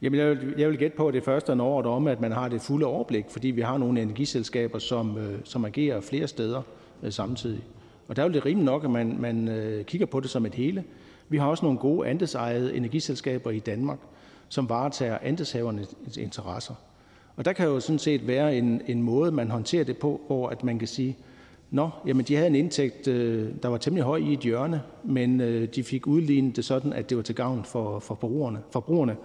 Jamen, 0.02 0.20
jeg 0.20 0.28
vil, 0.28 0.54
jeg 0.58 0.68
vil 0.68 0.78
gætte 0.78 0.96
på, 0.96 1.08
at 1.08 1.14
det 1.14 1.24
første 1.24 1.52
er 1.52 1.62
året 1.62 1.86
om, 1.86 2.06
at 2.06 2.20
man 2.20 2.32
har 2.32 2.48
det 2.48 2.60
fulde 2.60 2.86
overblik, 2.86 3.24
fordi 3.28 3.48
vi 3.48 3.60
har 3.60 3.78
nogle 3.78 4.02
energiselskaber, 4.02 4.78
som, 4.78 5.18
øh, 5.18 5.38
som 5.44 5.64
agerer 5.64 6.00
flere 6.00 6.28
steder 6.28 6.62
øh, 7.02 7.12
samtidig. 7.12 7.64
Og 8.08 8.16
der 8.16 8.24
er 8.24 8.28
det 8.28 8.46
rimeligt 8.46 8.64
nok, 8.64 8.84
at 8.84 8.90
man, 8.90 9.16
man 9.20 9.48
øh, 9.48 9.84
kigger 9.84 10.06
på 10.06 10.20
det 10.20 10.30
som 10.30 10.46
et 10.46 10.54
hele. 10.54 10.84
Vi 11.28 11.36
har 11.36 11.46
også 11.46 11.64
nogle 11.64 11.78
gode 11.78 12.08
andelsejede 12.08 12.76
energiselskaber 12.76 13.50
i 13.50 13.58
Danmark, 13.58 13.98
som 14.48 14.68
varetager 14.68 15.18
andelshavernes 15.22 16.16
interesser. 16.18 16.74
Og 17.36 17.44
der 17.44 17.52
kan 17.52 17.66
jo 17.66 17.80
sådan 17.80 17.98
set 17.98 18.26
være 18.26 18.56
en, 18.56 18.82
en 18.86 19.02
måde, 19.02 19.32
man 19.32 19.50
håndterer 19.50 19.84
det 19.84 19.96
på, 19.96 20.20
hvor 20.26 20.48
at 20.48 20.64
man 20.64 20.78
kan 20.78 20.88
sige, 20.88 21.16
Nå, 21.70 21.90
jamen 22.06 22.24
de 22.24 22.34
havde 22.34 22.46
en 22.46 22.54
indtægt, 22.54 23.04
der 23.62 23.68
var 23.68 23.76
temmelig 23.76 24.04
høj 24.04 24.16
i 24.16 24.32
et 24.32 24.40
hjørne, 24.40 24.82
men 25.04 25.40
de 25.66 25.84
fik 25.84 26.06
udlignet 26.06 26.56
det 26.56 26.64
sådan, 26.64 26.92
at 26.92 27.10
det 27.10 27.16
var 27.16 27.22
til 27.22 27.34
gavn 27.34 27.64
for, 27.64 27.98
for 27.98 28.14
forbrugerne. 28.14 28.58
forbrugerne. 28.70 29.16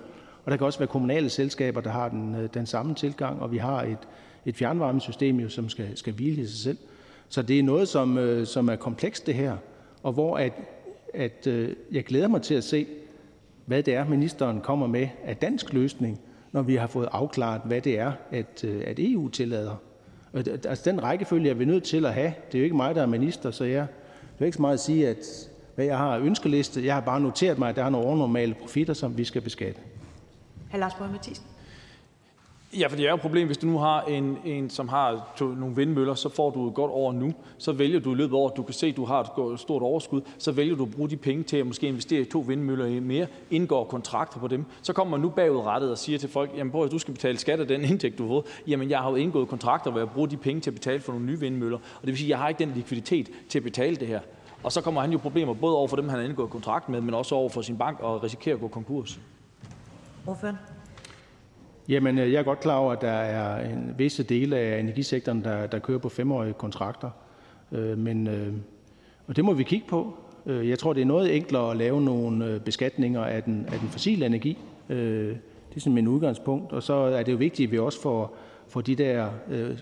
Og 0.46 0.52
der 0.52 0.58
kan 0.58 0.66
også 0.66 0.80
være 0.80 0.88
kommunale 0.88 1.30
selskaber, 1.30 1.82
der 1.82 1.90
har 1.90 2.10
den, 2.10 2.36
øh, 2.36 2.50
den 2.54 2.66
samme 2.66 2.96
tilgang, 2.96 3.42
og 3.42 3.52
vi 3.52 3.58
har 3.58 3.84
et, 3.84 3.98
et 4.46 4.56
fjernvarmesystem, 4.56 5.40
jo, 5.40 5.50
som 5.50 5.70
skal, 5.70 5.98
skal 5.98 6.14
hvile 6.14 6.42
i 6.42 6.46
sig 6.46 6.60
selv. 6.60 6.78
Så 7.30 7.42
det 7.42 7.60
er 7.60 7.64
noget, 7.64 7.88
som, 7.88 8.18
øh, 8.18 8.48
som 8.48 8.70
er 8.70 8.76
komplekst 8.76 9.26
det 9.26 9.34
her, 9.34 9.58
og 10.04 10.14
hvor 10.14 10.38
at, 10.38 10.54
at, 11.14 11.48
øh, 11.48 11.76
jeg 11.92 12.04
glæder 12.04 12.28
mig 12.28 12.42
til 12.42 12.56
at 12.56 12.64
se, 12.64 12.88
hvad 13.66 13.84
det 13.84 13.94
er, 13.96 14.08
ministeren 14.08 14.62
kommer 14.62 14.88
med 14.88 15.08
af 15.24 15.38
dansk 15.38 15.74
løsning, 15.74 16.20
når 16.52 16.62
vi 16.62 16.76
har 16.76 16.88
fået 16.88 17.10
afklaret, 17.12 17.62
hvad 17.66 17.82
det 17.82 18.00
er, 18.00 18.12
at, 18.32 18.64
øh, 18.64 18.84
at 18.88 19.00
EU 19.00 19.30
tillader. 19.30 19.76
Altså 20.34 20.92
den 20.92 21.04
rækkefølge 21.04 21.50
er 21.50 21.54
vi 21.54 21.66
nødt 21.66 21.84
til 21.84 22.06
at 22.06 22.14
have. 22.14 22.34
Det 22.52 22.58
er 22.58 22.60
jo 22.60 22.64
ikke 22.64 22.76
mig, 22.76 22.96
der 22.96 23.02
er 23.02 23.06
minister, 23.06 23.52
så 23.52 23.64
jeg 23.64 23.88
vil 24.40 24.46
ikke 24.46 24.56
så 24.56 24.62
meget 24.62 24.74
at 24.74 24.80
sige, 24.80 25.08
at 25.08 25.50
hvad 25.76 25.86
jeg 25.86 25.98
har 25.98 26.18
ønskeliste. 26.18 26.86
Jeg 26.86 26.94
har 26.94 27.02
bare 27.02 27.22
noteret 27.22 27.60
mig, 27.60 27.70
at 27.70 27.76
der 27.76 27.84
er 27.84 27.90
nogle 27.90 28.08
overnormale 28.08 28.54
profitter, 28.54 28.94
som 28.94 29.18
vi 29.18 29.24
skal 29.24 29.42
beskatte. 29.42 29.82
Hr. 30.72 30.78
Lars 30.78 30.94
Boje 30.94 31.12
Mathiesen. 31.12 31.46
Ja, 32.78 32.88
for 32.88 32.96
det 32.96 33.06
er 33.06 33.10
jo 33.10 33.16
et 33.16 33.22
problem, 33.22 33.48
hvis 33.48 33.58
du 33.58 33.68
nu 33.68 33.78
har 33.78 34.02
en, 34.02 34.38
en 34.46 34.70
som 34.70 34.88
har 34.88 35.34
to, 35.38 35.48
nogle 35.48 35.76
vindmøller, 35.76 36.16
så 36.16 36.30
får 36.30 36.50
du 36.50 36.68
et 36.68 36.74
godt 36.74 36.92
år 36.92 37.12
nu. 37.12 37.34
Så 37.58 37.72
vælger 37.72 38.00
du 38.00 38.12
i 38.12 38.16
løbet 38.16 38.36
af 38.36 38.40
året, 38.40 38.58
du 38.58 38.64
kan 38.64 38.74
se, 38.74 38.88
at 38.88 38.98
du 38.98 39.06
har 39.06 39.52
et 39.54 39.60
stort 39.60 39.82
overskud, 39.82 40.22
så 40.38 40.52
vælger 40.52 40.76
du 40.76 40.84
at 40.84 40.92
bruge 40.92 41.10
de 41.10 41.18
penge 41.18 41.44
til 41.44 41.58
at 41.58 41.68
måske 41.68 41.88
investere 41.88 42.22
i 42.22 42.26
to 42.26 42.40
vindmøller 42.40 43.02
mere, 43.02 43.28
indgår 43.52 43.84
kontrakter 43.84 44.40
på 44.40 44.48
dem. 44.48 44.66
Så 44.82 44.94
kommer 44.94 45.12
man 45.12 45.20
nu 45.20 45.30
bagudrettet 45.30 45.92
og 45.92 45.98
siger 45.98 46.20
til 46.20 46.30
folk, 46.30 46.52
jamen 46.58 46.72
prøv, 46.72 46.90
du 46.90 47.00
skal 47.00 47.14
betale 47.14 47.38
skat 47.38 47.60
af 47.60 47.68
den 47.68 47.82
indtægt, 47.92 48.18
du 48.18 48.34
har. 48.34 48.42
Jamen 48.68 48.90
jeg 48.90 49.00
har 49.00 49.10
jo 49.10 49.16
indgået 49.16 49.48
kontrakter, 49.48 49.92
hvor 49.92 50.00
jeg 50.00 50.10
bruger 50.10 50.28
de 50.28 50.38
penge 50.38 50.62
til 50.62 50.70
at 50.70 50.76
betale 50.76 51.00
for 51.00 51.12
nogle 51.12 51.28
nye 51.28 51.40
vindmøller. 51.40 51.78
Og 51.78 52.02
det 52.02 52.08
vil 52.08 52.18
sige, 52.18 52.28
at 52.28 52.30
jeg 52.30 52.38
har 52.38 52.50
ikke 52.50 52.66
den 52.66 52.74
likviditet 52.76 53.30
til 53.50 53.60
at 53.60 53.64
betale 53.64 53.96
det 53.96 54.08
her. 54.08 54.20
Og 54.64 54.72
så 54.72 54.82
kommer 54.82 55.02
han 55.02 55.12
jo 55.12 55.18
problemer 55.18 55.54
både 55.54 55.76
over 55.76 55.88
for 55.88 55.96
dem, 55.96 56.10
han 56.10 56.20
har 56.20 56.26
indgået 56.26 56.50
kontrakt 56.50 56.90
med, 56.90 57.02
men 57.02 57.14
også 57.14 57.36
over 57.36 57.50
for 57.50 57.62
sin 57.62 57.78
bank 57.78 58.00
og 58.00 58.24
risikerer 58.24 58.56
at 58.56 58.62
gå 58.62 58.68
konkurs. 58.68 59.20
Ordføren? 60.30 60.56
Jamen, 61.90 62.18
øh, 62.18 62.32
jeg 62.34 62.40
er 62.40 62.44
godt 62.44 62.60
klar 62.60 62.76
over, 62.76 62.94
at 62.94 63.02
der 63.02 63.12
er 63.12 63.70
en 63.70 63.96
visse 63.98 64.24
dele 64.24 64.58
af 64.58 64.80
energisektoren, 64.80 65.44
der, 65.44 65.68
der 65.68 65.80
kører 65.80 66.00
på 66.00 66.10
femårige 66.10 66.54
kontrakter. 66.54 67.10
Øh, 67.72 67.98
men, 67.98 68.28
øh, 68.28 68.54
og 69.28 69.36
det 69.36 69.46
må 69.46 69.54
vi 69.54 69.64
kigge 69.64 69.88
på. 69.88 70.18
Øh, 70.46 70.70
jeg 70.70 70.80
tror, 70.80 70.94
det 70.94 71.02
er 71.02 71.06
noget 71.06 71.36
enklere 71.36 71.72
at 71.72 71.78
lave 71.78 72.02
nogle 72.02 72.60
beskatninger 72.60 73.24
af 73.24 73.44
den, 73.44 73.66
af 73.72 73.80
den 73.80 73.90
fossile 73.90 74.26
energi, 74.26 74.58
Det 74.88 75.76
er 75.76 75.80
sådan 75.80 75.94
min 75.94 76.08
udgangspunkt. 76.08 76.72
Og 76.74 76.84
så 76.84 76.94
er 76.94 77.24
det 77.24 77.32
jo 77.32 77.38
vigtigt, 77.38 77.68
at 77.68 77.72
vi 77.72 77.80
også 77.80 78.02
får, 78.02 78.36
får 78.68 78.82
de 78.82 78.96
der 78.96 79.30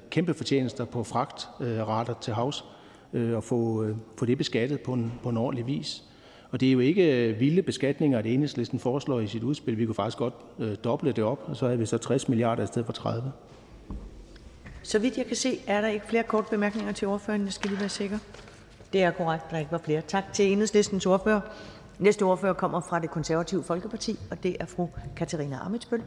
kæmpe 0.10 0.34
fortjenester 0.34 0.86
på 0.86 1.04
fragtrater 1.04 2.14
til 2.22 2.34
havs 2.34 2.66
og 3.14 3.44
få, 3.44 3.86
få 4.18 4.26
det 4.26 4.38
beskattet 4.38 4.82
på 4.82 4.94
en, 4.94 5.14
på 5.24 5.30
en 5.30 5.38
ordentlig 5.38 5.68
vis. 5.68 6.07
Og 6.52 6.60
det 6.60 6.68
er 6.68 6.72
jo 6.72 6.80
ikke 6.80 7.36
vilde 7.40 7.62
beskatninger, 7.62 8.20
at 8.20 8.26
enhedslisten 8.26 8.80
foreslår 8.80 9.20
i 9.20 9.28
sit 9.28 9.44
udspil. 9.44 9.78
Vi 9.78 9.86
kunne 9.86 9.96
faktisk 9.96 10.18
godt 10.18 10.34
øh, 10.60 10.76
doble 10.84 11.12
det 11.12 11.24
op, 11.24 11.44
og 11.48 11.56
så 11.56 11.66
havde 11.66 11.80
vi 11.80 11.86
så 11.86 11.98
60 11.98 12.30
milliarder 12.30 12.64
i 12.64 12.68
stedet 12.68 12.86
for 12.86 12.94
30. 12.94 13.32
Så 14.84 15.00
vidt 15.00 15.18
jeg 15.18 15.26
kan 15.26 15.36
se, 15.36 15.60
er 15.68 15.82
der 15.82 15.88
ikke 15.88 16.06
flere 16.06 16.24
korte 16.24 16.48
bemærkninger 16.50 16.92
til 16.92 17.08
ordføreren. 17.08 17.44
Jeg 17.44 17.54
skal 17.54 17.70
lige 17.70 17.80
være 17.80 17.90
sikker. 17.90 18.18
Det 18.94 19.04
er 19.04 19.12
korrekt, 19.12 19.44
der 19.52 19.58
ikke 19.58 19.72
var 19.72 19.78
flere. 19.78 20.02
Tak 20.02 20.34
til 20.34 20.52
enhedslistens 20.52 21.06
ordfører. 21.06 21.42
Næste 22.00 22.24
ordfører 22.24 22.54
kommer 22.54 22.82
fra 22.82 23.00
det 23.00 23.10
konservative 23.10 23.64
Folkeparti, 23.64 24.20
og 24.32 24.44
det 24.44 24.58
er 24.60 24.66
fru 24.66 24.88
Katarina 25.16 25.58
Amitsbøl. 25.66 26.02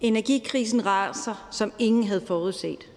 Energikrisen 0.00 0.86
raser, 0.86 1.48
som 1.50 1.72
ingen 1.78 2.04
havde 2.04 2.20
forudset. 2.26 2.90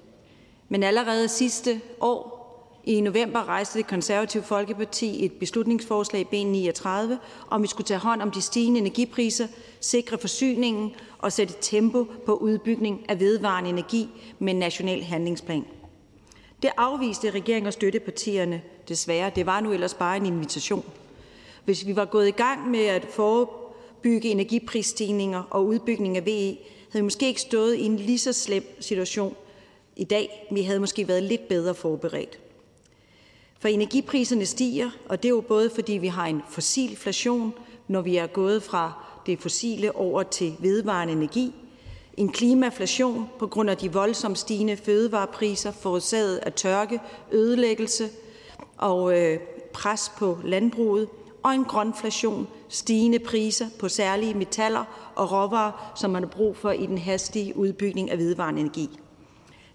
Men 0.69 0.83
allerede 0.83 1.27
sidste 1.27 1.81
år 2.01 2.38
i 2.83 3.01
november 3.01 3.47
rejste 3.47 3.77
det 3.77 3.87
konservative 3.87 4.43
Folkeparti 4.43 5.25
et 5.25 5.31
beslutningsforslag, 5.31 6.27
B 6.27 6.33
39, 6.33 7.19
om 7.49 7.61
vi 7.61 7.67
skulle 7.67 7.87
tage 7.87 7.99
hånd 7.99 8.21
om 8.21 8.31
de 8.31 8.41
stigende 8.41 8.79
energipriser, 8.79 9.47
sikre 9.79 10.17
forsyningen 10.17 10.91
og 11.17 11.33
sætte 11.33 11.53
tempo 11.61 12.05
på 12.25 12.33
udbygning 12.33 13.05
af 13.09 13.19
vedvarende 13.19 13.69
energi 13.69 14.09
med 14.39 14.53
en 14.53 14.59
national 14.59 15.03
handlingsplan. 15.03 15.65
Det 16.61 16.71
afviste 16.77 17.29
regeringen 17.29 17.67
og 17.67 17.73
støttepartierne 17.73 18.61
desværre. 18.87 19.31
Det 19.35 19.45
var 19.45 19.59
nu 19.59 19.73
ellers 19.73 19.93
bare 19.93 20.17
en 20.17 20.25
invitation. 20.25 20.85
Hvis 21.65 21.87
vi 21.87 21.95
var 21.95 22.05
gået 22.05 22.27
i 22.27 22.31
gang 22.31 22.71
med 22.71 22.85
at 22.85 23.05
forebygge 23.09 24.29
energiprisstigninger 24.29 25.43
og 25.49 25.65
udbygning 25.65 26.17
af 26.17 26.25
VE, 26.25 26.57
havde 26.91 26.93
vi 26.93 27.01
måske 27.01 27.27
ikke 27.27 27.41
stået 27.41 27.75
i 27.75 27.85
en 27.85 27.95
lige 27.95 28.19
så 28.19 28.33
slem 28.33 28.77
situation 28.79 29.35
i 29.95 30.03
dag. 30.03 30.47
Vi 30.51 30.61
havde 30.61 30.79
måske 30.79 31.07
været 31.07 31.23
lidt 31.23 31.47
bedre 31.47 31.75
forberedt. 31.75 32.39
For 33.59 33.67
energipriserne 33.67 34.45
stiger, 34.45 34.89
og 35.09 35.23
det 35.23 35.29
er 35.29 35.33
jo 35.33 35.41
både 35.41 35.69
fordi 35.69 35.93
vi 35.93 36.07
har 36.07 36.25
en 36.25 36.41
fossilflation, 36.49 37.53
når 37.87 38.01
vi 38.01 38.17
er 38.17 38.27
gået 38.27 38.63
fra 38.63 38.93
det 39.25 39.39
fossile 39.39 39.95
over 39.95 40.23
til 40.23 40.55
vedvarende 40.59 41.13
energi, 41.13 41.53
en 42.17 42.31
klimaflation 42.31 43.29
på 43.39 43.47
grund 43.47 43.69
af 43.69 43.77
de 43.77 43.93
voldsomt 43.93 44.37
stigende 44.37 44.77
fødevarepriser 44.77 45.71
forårsaget 45.71 46.37
af 46.37 46.53
tørke, 46.53 46.99
ødelæggelse 47.31 48.09
og 48.77 49.19
øh, 49.19 49.39
pres 49.73 50.11
på 50.17 50.37
landbruget, 50.43 51.07
og 51.43 51.53
en 51.55 51.63
grønflation, 51.63 52.47
stigende 52.69 53.19
priser 53.19 53.65
på 53.79 53.89
særlige 53.89 54.33
metaller 54.33 55.11
og 55.15 55.31
råvarer, 55.31 55.93
som 55.95 56.11
man 56.11 56.23
har 56.23 56.29
brug 56.29 56.57
for 56.57 56.71
i 56.71 56.85
den 56.85 56.97
hastige 56.97 57.57
udbygning 57.57 58.11
af 58.11 58.17
vedvarende 58.17 58.61
energi. 58.61 58.89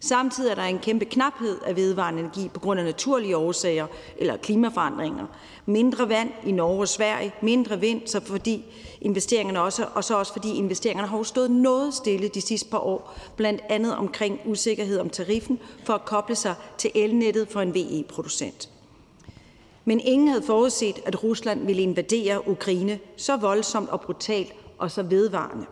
Samtidig 0.08 0.50
er 0.50 0.54
der 0.54 0.62
en 0.62 0.78
kæmpe 0.78 1.04
knaphed 1.04 1.60
af 1.66 1.76
vedvarende 1.76 2.20
energi 2.20 2.48
på 2.48 2.60
grund 2.60 2.80
af 2.80 2.86
naturlige 2.86 3.36
årsager 3.36 3.86
eller 4.16 4.36
klimaforandringer. 4.36 5.26
Mindre 5.66 6.08
vand 6.08 6.30
i 6.46 6.52
Norge 6.52 6.80
og 6.80 6.88
Sverige, 6.88 7.34
mindre 7.42 7.80
vind, 7.80 8.06
så 8.06 8.20
fordi 8.20 8.64
investeringerne 9.00 9.62
også, 9.62 9.86
og 9.94 10.04
så 10.04 10.18
også 10.18 10.32
fordi 10.32 10.54
investeringerne 10.54 11.08
har 11.08 11.22
stået 11.22 11.50
noget 11.50 11.94
stille 11.94 12.28
de 12.28 12.40
sidste 12.40 12.70
par 12.70 12.78
år, 12.78 13.14
blandt 13.36 13.60
andet 13.68 13.96
omkring 13.96 14.40
usikkerhed 14.46 14.98
om 14.98 15.10
tariffen 15.10 15.58
for 15.84 15.92
at 15.92 16.04
koble 16.04 16.34
sig 16.34 16.54
til 16.78 16.90
elnettet 16.94 17.48
for 17.48 17.60
en 17.60 17.74
VE-producent. 17.74 18.68
Men 19.84 20.00
ingen 20.00 20.28
havde 20.28 20.42
forudset, 20.42 21.00
at 21.06 21.24
Rusland 21.24 21.66
ville 21.66 21.82
invadere 21.82 22.48
Ukraine 22.48 22.98
så 23.16 23.36
voldsomt 23.36 23.88
og 23.88 24.00
brutalt 24.00 24.52
og 24.78 24.90
så 24.90 25.02
vedvarende. 25.02 25.66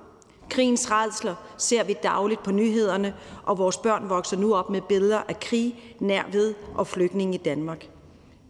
Krigens 0.52 0.90
redsler 0.90 1.34
ser 1.56 1.84
vi 1.84 1.96
dagligt 2.02 2.42
på 2.42 2.50
nyhederne, 2.50 3.14
og 3.44 3.58
vores 3.58 3.76
børn 3.76 4.08
vokser 4.08 4.36
nu 4.36 4.54
op 4.54 4.70
med 4.70 4.80
billeder 4.80 5.20
af 5.28 5.40
krig 5.40 5.96
nær 6.00 6.22
ved 6.32 6.54
og 6.74 6.86
flygtninge 6.86 7.34
i 7.34 7.42
Danmark. 7.42 7.88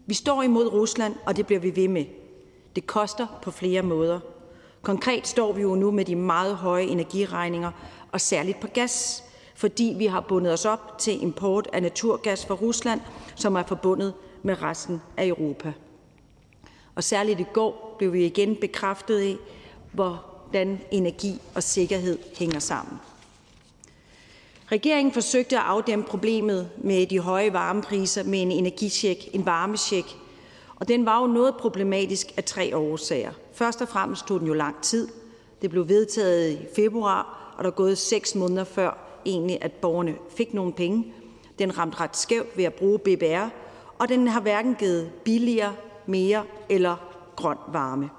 Vi 0.05 0.13
står 0.13 0.43
imod 0.43 0.73
Rusland, 0.73 1.15
og 1.25 1.37
det 1.37 1.45
bliver 1.45 1.59
vi 1.59 1.75
ved 1.75 1.87
med. 1.87 2.05
Det 2.75 2.87
koster 2.87 3.27
på 3.41 3.51
flere 3.51 3.81
måder. 3.81 4.19
Konkret 4.81 5.27
står 5.27 5.53
vi 5.53 5.61
jo 5.61 5.75
nu 5.75 5.91
med 5.91 6.05
de 6.05 6.15
meget 6.15 6.55
høje 6.55 6.83
energiregninger, 6.83 7.71
og 8.11 8.21
særligt 8.21 8.59
på 8.59 8.67
gas, 8.67 9.23
fordi 9.55 9.95
vi 9.97 10.05
har 10.05 10.21
bundet 10.21 10.53
os 10.53 10.65
op 10.65 10.99
til 10.99 11.23
import 11.23 11.67
af 11.73 11.81
naturgas 11.81 12.45
fra 12.45 12.55
Rusland, 12.55 13.01
som 13.35 13.55
er 13.55 13.63
forbundet 13.63 14.13
med 14.41 14.61
resten 14.61 15.01
af 15.17 15.27
Europa. 15.27 15.73
Og 16.95 17.03
særligt 17.03 17.39
i 17.39 17.45
går 17.53 17.95
blev 17.97 18.13
vi 18.13 18.25
igen 18.25 18.55
bekræftet 18.55 19.23
i, 19.23 19.37
hvor 19.91 20.32
hvordan 20.53 20.79
energi 20.91 21.41
og 21.55 21.63
sikkerhed 21.63 22.17
hænger 22.37 22.59
sammen. 22.59 22.99
Regeringen 24.71 25.13
forsøgte 25.13 25.57
at 25.57 25.63
afdæmme 25.65 26.05
problemet 26.05 26.69
med 26.77 27.05
de 27.05 27.19
høje 27.19 27.53
varmepriser 27.53 28.23
med 28.23 28.41
en 28.41 28.51
energicheck, 28.51 29.19
en 29.35 29.45
varmecheck, 29.45 30.07
og 30.75 30.87
den 30.87 31.05
var 31.05 31.21
jo 31.21 31.27
noget 31.27 31.55
problematisk 31.55 32.33
af 32.37 32.43
tre 32.43 32.77
årsager. 32.77 33.31
Først 33.53 33.81
og 33.81 33.87
fremmest 33.87 34.27
tog 34.27 34.39
den 34.39 34.47
jo 34.47 34.53
lang 34.53 34.81
tid. 34.81 35.07
Det 35.61 35.69
blev 35.69 35.89
vedtaget 35.89 36.51
i 36.51 36.57
februar, 36.75 37.53
og 37.57 37.63
der 37.63 37.69
er 37.69 37.75
gået 37.75 37.97
seks 37.97 38.35
måneder 38.35 38.63
før 38.63 38.97
egentlig, 39.25 39.57
at 39.61 39.71
borgerne 39.71 40.15
fik 40.37 40.53
nogle 40.53 40.73
penge. 40.73 41.13
Den 41.59 41.77
ramte 41.77 41.99
ret 41.99 42.17
skævt 42.17 42.57
ved 42.57 42.63
at 42.63 42.73
bruge 42.73 42.99
BBR, 42.99 43.49
og 43.99 44.09
den 44.09 44.27
har 44.27 44.41
hverken 44.41 44.75
givet 44.75 45.11
billigere, 45.23 45.73
mere 46.05 46.43
eller 46.69 46.95
grøn 47.35 47.57
varme. 47.67 48.09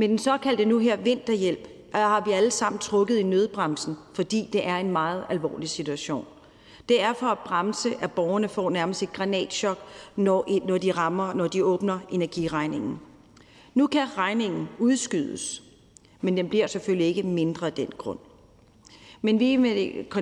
Med 0.00 0.08
den 0.08 0.18
såkaldte 0.18 0.64
nu 0.64 0.78
her 0.78 0.96
vinterhjælp 0.96 1.68
øh, 1.94 2.00
har 2.00 2.24
vi 2.24 2.30
alle 2.30 2.50
sammen 2.50 2.78
trukket 2.78 3.16
i 3.16 3.22
nødbremsen, 3.22 3.96
fordi 4.14 4.48
det 4.52 4.66
er 4.66 4.76
en 4.76 4.92
meget 4.92 5.24
alvorlig 5.28 5.68
situation. 5.68 6.24
Det 6.88 7.02
er 7.02 7.12
for 7.12 7.26
at 7.26 7.38
bremse, 7.38 7.94
at 8.00 8.12
borgerne 8.12 8.48
får 8.48 8.70
nærmest 8.70 9.02
et 9.02 9.12
granatschok, 9.12 9.78
når, 10.16 10.66
når 10.66 10.78
de 10.78 10.92
rammer, 10.92 11.34
når 11.34 11.48
de 11.48 11.64
åbner 11.64 11.98
energiregningen. 12.10 13.00
Nu 13.74 13.86
kan 13.86 14.06
regningen 14.18 14.68
udskydes, 14.78 15.62
men 16.20 16.36
den 16.36 16.48
bliver 16.48 16.66
selvfølgelig 16.66 17.06
ikke 17.06 17.22
mindre 17.22 17.66
af 17.66 17.72
den 17.72 17.88
grund. 17.98 18.18
Men 19.22 19.40
vi 19.40 19.56
med 19.56 19.76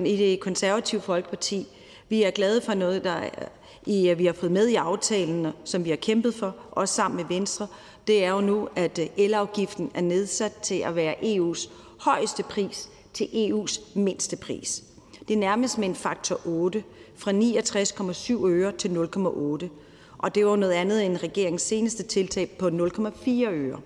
i 0.05 0.17
det 0.17 0.39
konservative 0.39 1.01
Folkeparti, 1.01 1.67
vi 2.09 2.23
er 2.23 2.31
glade 2.31 2.61
for 2.61 2.73
noget, 2.73 3.03
der 3.03 3.17
øh, 3.17 3.47
i, 3.85 4.13
vi 4.13 4.25
har 4.25 4.33
fået 4.33 4.51
med 4.51 4.67
i 4.67 4.75
aftalen, 4.75 5.47
som 5.63 5.85
vi 5.85 5.89
har 5.89 5.97
kæmpet 5.97 6.33
for, 6.33 6.55
også 6.71 6.93
sammen 6.93 7.17
med 7.17 7.25
Venstre, 7.25 7.67
det 8.09 8.23
er 8.23 8.31
jo 8.31 8.41
nu, 8.41 8.69
at 8.75 8.99
øh, 8.99 9.07
elafgiften 9.17 9.91
er 9.93 10.01
nedsat 10.01 10.53
til 10.53 10.75
at 10.75 10.95
være 10.95 11.15
EU's 11.15 11.69
højeste 11.99 12.43
pris 12.43 12.89
til 13.13 13.25
EU's 13.25 13.99
mindste 13.99 14.35
pris. 14.35 14.83
Det 15.27 15.33
er 15.33 15.37
nærmest 15.37 15.77
med 15.77 15.87
en 15.87 15.95
faktor 15.95 16.39
8, 16.45 16.83
fra 17.15 17.31
69,7 17.31 18.45
øre 18.45 18.71
til 18.71 18.89
0,8. 18.89 19.69
Og 20.17 20.35
det 20.35 20.45
var 20.45 20.55
noget 20.55 20.73
andet 20.73 21.05
end 21.05 21.17
regeringens 21.23 21.61
seneste 21.61 22.03
tiltag 22.03 22.49
på 22.59 22.67
0,4 22.67 23.31
øre. 23.49 23.79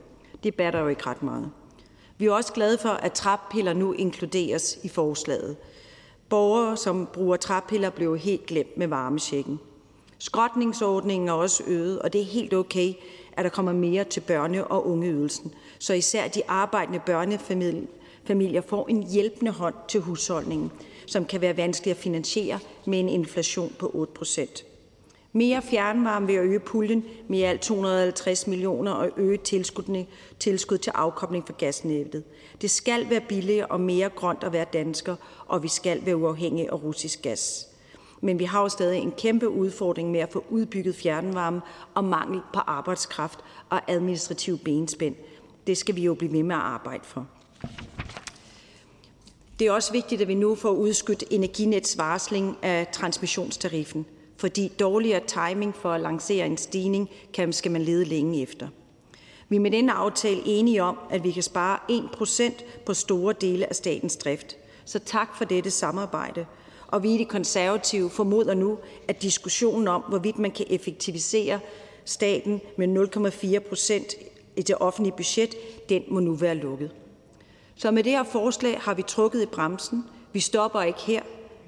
Det 0.43 0.55
batter 0.55 0.79
jo 0.79 0.87
ikke 0.87 1.05
ret 1.05 1.23
meget. 1.23 1.51
Vi 2.17 2.25
er 2.25 2.31
også 2.31 2.53
glade 2.53 2.77
for, 2.77 2.89
at 2.89 3.13
træpiller 3.13 3.73
nu 3.73 3.93
inkluderes 3.93 4.79
i 4.83 4.87
forslaget. 4.87 5.55
Borgere, 6.29 6.77
som 6.77 7.07
bruger 7.13 7.37
træpiller, 7.37 7.89
blev 7.89 8.17
helt 8.17 8.45
glemt 8.45 8.77
med 8.77 8.87
varmesjekken. 8.87 9.59
Skrotningsordningen 10.17 11.29
er 11.29 11.33
også 11.33 11.63
øget, 11.67 11.99
og 11.99 12.13
det 12.13 12.21
er 12.21 12.25
helt 12.25 12.53
okay, 12.53 12.93
at 13.37 13.43
der 13.43 13.49
kommer 13.49 13.73
mere 13.73 14.03
til 14.03 14.21
børne- 14.31 14.63
og 14.63 14.87
ungeydelsen, 14.87 15.53
så 15.79 15.93
især 15.93 16.27
de 16.27 16.41
arbejdende 16.47 16.99
børnefamilier 17.05 18.61
får 18.61 18.87
en 18.87 19.03
hjælpende 19.03 19.51
hånd 19.51 19.75
til 19.87 19.99
husholdningen, 19.99 20.71
som 21.07 21.25
kan 21.25 21.41
være 21.41 21.57
vanskelig 21.57 21.91
at 21.91 21.97
finansiere 21.97 22.59
med 22.85 22.99
en 22.99 23.09
inflation 23.09 23.73
på 23.79 23.91
8 23.93 24.13
procent. 24.13 24.65
Mere 25.35 25.61
fjernvarme 25.61 26.27
ved 26.27 26.35
at 26.35 26.43
øge 26.43 26.59
puljen 26.59 27.05
med 27.27 27.41
alt 27.41 27.61
250 27.61 28.47
millioner 28.47 28.91
og 28.91 29.09
øge 29.17 29.37
tilskud 30.39 30.77
til 30.77 30.91
afkobling 30.95 31.45
for 31.45 31.53
gasnettet. 31.53 32.23
Det 32.61 32.71
skal 32.71 33.09
være 33.09 33.21
billigere 33.29 33.65
og 33.65 33.81
mere 33.81 34.09
grønt 34.09 34.43
at 34.43 34.53
være 34.53 34.65
dansker, 34.73 35.15
og 35.47 35.63
vi 35.63 35.67
skal 35.67 36.05
være 36.05 36.17
uafhængige 36.17 36.71
af 36.71 36.83
russisk 36.83 37.21
gas 37.21 37.72
men 38.23 38.39
vi 38.39 38.43
har 38.43 38.61
jo 38.61 38.69
stadig 38.69 38.99
en 38.99 39.11
kæmpe 39.11 39.49
udfordring 39.49 40.11
med 40.11 40.19
at 40.19 40.31
få 40.31 40.43
udbygget 40.49 40.95
fjernvarme 40.95 41.61
og 41.93 42.03
mangel 42.03 42.41
på 42.53 42.59
arbejdskraft 42.59 43.39
og 43.69 43.81
administrativ 43.87 44.57
benspænd. 44.57 45.15
Det 45.67 45.77
skal 45.77 45.95
vi 45.95 46.03
jo 46.03 46.13
blive 46.13 46.31
ved 46.31 46.43
med 46.43 46.55
at 46.55 46.61
arbejde 46.61 47.03
for. 47.03 47.27
Det 49.59 49.67
er 49.67 49.71
også 49.71 49.91
vigtigt, 49.91 50.21
at 50.21 50.27
vi 50.27 50.33
nu 50.33 50.55
får 50.55 50.69
udskudt 50.69 51.23
Energinets 51.31 51.97
varsling 51.97 52.57
af 52.61 52.87
transmissionstariffen, 52.93 54.05
fordi 54.37 54.67
dårligere 54.79 55.21
timing 55.27 55.75
for 55.75 55.91
at 55.91 56.01
lancere 56.01 56.45
en 56.45 56.57
stigning 56.57 57.09
kan, 57.33 57.53
skal 57.53 57.71
man 57.71 57.81
lede 57.81 58.05
længe 58.05 58.41
efter. 58.41 58.67
Vi 59.49 59.55
er 59.55 59.59
med 59.59 59.71
denne 59.71 59.91
aftale 59.91 60.41
enige 60.45 60.83
om, 60.83 60.97
at 61.09 61.23
vi 61.23 61.31
kan 61.31 61.43
spare 61.43 61.79
1% 61.91 62.83
på 62.85 62.93
store 62.93 63.33
dele 63.41 63.69
af 63.69 63.75
statens 63.75 64.15
drift. 64.15 64.57
Så 64.85 64.99
tak 64.99 65.37
for 65.37 65.45
dette 65.45 65.71
samarbejde, 65.71 66.45
og 66.93 67.03
vi 67.03 67.13
i 67.13 67.17
de 67.17 67.25
konservative 67.25 68.09
formoder 68.09 68.53
nu, 68.53 68.77
at 69.07 69.21
diskussionen 69.21 69.87
om, 69.87 70.03
hvorvidt 70.09 70.39
man 70.39 70.51
kan 70.51 70.65
effektivisere 70.69 71.59
staten 72.05 72.61
med 72.77 72.87
0,4 73.63 73.69
procent 73.69 74.15
i 74.55 74.61
det 74.61 74.75
offentlige 74.79 75.15
budget, 75.17 75.55
den 75.89 76.03
må 76.07 76.19
nu 76.19 76.33
være 76.33 76.55
lukket. 76.55 76.91
Så 77.75 77.91
med 77.91 78.03
det 78.03 78.11
her 78.11 78.23
forslag 78.23 78.79
har 78.79 78.93
vi 78.93 79.01
trukket 79.01 79.41
i 79.41 79.45
bremsen. 79.45 80.03
Vi 80.33 80.39
stopper 80.39 80.81
ikke 80.81 80.99
her. 80.99 81.21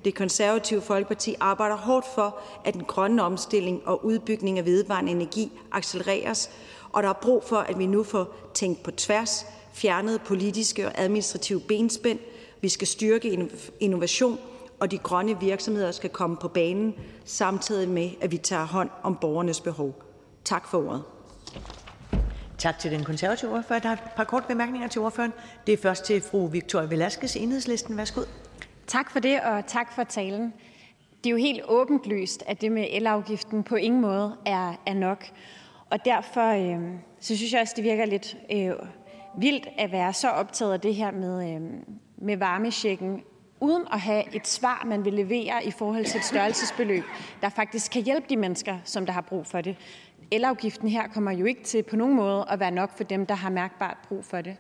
Det 0.06 0.16
konservative 0.16 0.82
Folkeparti 0.82 1.36
arbejder 1.40 1.76
hårdt 1.76 2.06
for, 2.16 2.40
at 2.66 2.74
den 2.74 2.84
grønne 2.84 3.24
omstilling 3.24 3.82
og 3.86 4.06
udbygning 4.06 4.60
af 4.60 4.66
vedvarende 4.66 5.12
energi 5.12 5.52
accelereres, 5.72 6.50
og 6.92 7.04
der 7.04 7.10
er 7.10 7.14
brug 7.14 7.44
for, 7.44 7.58
at 7.58 7.80
vi 7.80 7.86
nu 7.86 8.04
får 8.04 8.36
tænkt 8.54 8.84
på 8.84 8.92
tværs, 8.92 9.46
fjernet 9.74 10.22
politiske 10.22 10.86
og 10.86 10.92
administrative 10.96 11.60
benspænd. 11.60 12.20
Vi 12.62 12.70
skal 12.70 12.88
styrke 12.88 13.50
innovation, 13.80 14.40
og 14.80 14.92
de 14.92 14.98
grønne 14.98 15.40
virksomheder 15.40 15.92
skal 15.92 16.10
komme 16.10 16.38
på 16.38 16.48
banen, 16.48 16.94
samtidig 17.26 17.90
med, 17.90 18.10
at 18.22 18.32
vi 18.32 18.38
tager 18.38 18.66
hånd 18.66 18.90
om 19.04 19.16
borgernes 19.22 19.62
behov. 19.62 20.04
Tak 20.44 20.68
for 20.68 20.88
ordet. 20.88 21.04
Tak 22.58 22.80
til 22.80 22.92
den 22.92 23.04
konservative 23.04 23.52
ordfører. 23.52 23.80
Der 23.80 23.90
er 23.90 23.94
et 23.94 24.00
par 24.16 24.24
korte 24.24 24.48
bemærkninger 24.48 24.88
til 24.88 25.02
ordføreren. 25.02 25.34
Det 25.68 25.74
er 25.74 25.78
først 25.78 26.06
til 26.06 26.22
fru 26.22 26.48
Victoria 26.48 26.88
Velasquez, 26.88 27.36
Enhedslisten. 27.36 27.98
Værsgo. 27.98 28.22
Tak 28.88 29.12
for 29.12 29.20
det, 29.20 29.42
og 29.42 29.68
tak 29.68 29.94
for 29.94 30.04
talen. 30.04 30.54
Det 31.24 31.30
er 31.30 31.32
jo 31.32 31.38
helt 31.38 31.62
åbenlyst, 31.68 32.44
at 32.48 32.62
det 32.62 32.72
med 32.72 32.88
elafgiften 32.90 33.64
på 33.64 33.76
ingen 33.76 34.02
måde 34.02 34.36
er, 34.46 34.74
er 34.86 34.94
nok. 34.94 35.26
Og 35.90 36.06
derfor 36.06 36.76
øh, 36.76 36.82
så 37.20 37.38
synes 37.38 37.54
jeg 37.54 37.62
også, 37.62 37.74
det 37.76 37.84
virker 37.84 38.06
lidt 38.06 38.38
øh, 38.52 38.72
vildt 39.38 39.68
at 39.78 39.92
være 39.92 40.14
så 40.14 40.30
optaget 40.30 40.74
af 40.74 40.82
det 40.82 40.96
her 40.96 41.12
med, 41.12 41.56
øh, 41.56 41.62
med 42.18 42.38
varmesjekken, 42.38 43.22
uden 43.66 43.84
at 43.93 43.99
have 43.99 44.36
et 44.36 44.47
svar, 44.47 44.84
man 44.86 45.05
vil 45.05 45.13
levere 45.13 45.66
i 45.66 45.72
forhold 45.72 46.05
til 46.05 46.18
et 46.18 46.26
størrelsesbeløb, 46.26 47.03
der 47.41 47.49
faktisk 47.49 47.91
kan 47.91 48.03
hjælpe 48.03 48.28
de 48.30 48.38
mennesker, 48.38 48.78
som 48.84 49.05
der 49.05 49.13
har 49.13 49.22
brug 49.22 49.47
for 49.47 49.61
det. 49.61 49.76
Elafgiften 50.32 50.89
her 50.89 51.07
kommer 51.07 51.32
jo 51.32 51.45
ikke 51.45 51.63
til 51.63 51.84
på 51.84 51.95
nogen 51.95 52.16
måde 52.16 52.45
at 52.49 52.59
være 52.59 52.72
nok 52.72 52.97
for 52.97 53.03
dem, 53.03 53.26
der 53.26 53.36
har 53.36 53.49
mærkbart 53.49 53.97
brug 54.07 54.26
for 54.26 54.41
det. 54.41 54.57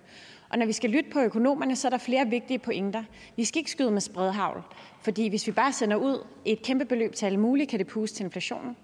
Og 0.49 0.57
når 0.57 0.65
vi 0.65 0.73
skal 0.73 0.89
lytte 0.89 1.09
på 1.09 1.19
økonomerne, 1.19 1.75
så 1.75 1.87
er 1.87 1.89
der 1.89 1.97
flere 1.97 2.27
vigtige 2.27 2.59
pointer. 2.59 3.03
Vi 3.35 3.45
skal 3.45 3.59
ikke 3.59 3.71
skyde 3.71 3.91
med 3.91 4.01
spredhavl, 4.01 4.63
fordi 5.01 5.27
hvis 5.27 5.47
vi 5.47 5.51
bare 5.51 5.73
sender 5.73 5.97
ud 5.97 6.25
et 6.45 6.61
kæmpe 6.61 6.85
beløb 6.85 7.15
til 7.15 7.25
alle 7.25 7.39
mulige, 7.39 7.67
kan 7.67 7.79
det 7.79 7.87
puste 7.87 8.17
til 8.17 8.23
inflationen. 8.23 8.77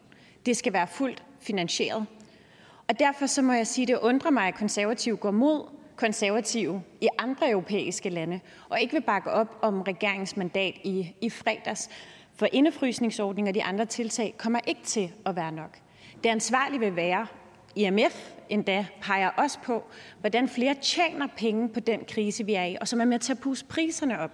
Det 0.46 0.58
skal 0.58 0.74
være 0.74 0.88
fuldt 0.88 1.24
finansieret. 1.40 2.06
Og 2.88 3.00
derfor 3.00 3.26
så 3.26 3.42
må 3.42 3.54
jeg 3.54 3.68
sige, 3.68 3.84
at 3.84 3.88
det 3.88 4.08
undrer 4.08 4.32
mig, 4.32 4.48
at 4.48 4.56
konservative 4.56 5.18
går 5.18 5.32
mod 5.32 5.81
konservative 6.02 6.84
i 7.02 7.08
andre 7.18 7.50
europæiske 7.50 8.10
lande 8.10 8.40
og 8.70 8.82
ikke 8.82 8.94
vil 8.94 9.02
bakke 9.02 9.32
op 9.32 9.58
om 9.62 9.82
regeringens 9.82 10.38
mandat 10.38 10.74
i, 10.84 11.16
i 11.22 11.30
fredags. 11.30 11.90
For 12.36 12.48
indefrysningsordning 12.52 13.48
og 13.48 13.56
de 13.56 13.64
andre 13.64 13.86
tiltag 13.86 14.36
kommer 14.38 14.60
ikke 14.68 14.82
til 14.84 15.12
at 15.26 15.36
være 15.36 15.52
nok. 15.52 15.78
Det 16.24 16.30
ansvarlige 16.30 16.80
vil 16.80 16.96
være, 16.96 17.28
IMF 17.76 18.32
endda 18.50 18.86
peger 19.02 19.30
også 19.30 19.60
på, 19.64 19.84
hvordan 20.20 20.50
flere 20.50 20.76
tjener 20.82 21.28
penge 21.38 21.70
på 21.70 21.80
den 21.80 22.00
krise, 22.08 22.46
vi 22.46 22.54
er 22.54 22.66
i, 22.66 22.78
og 22.82 22.88
som 22.88 23.02
er 23.02 23.06
med 23.06 23.20
til 23.20 23.34
at 23.34 23.40
puste 23.40 23.66
priserne 23.66 24.20
op. 24.20 24.32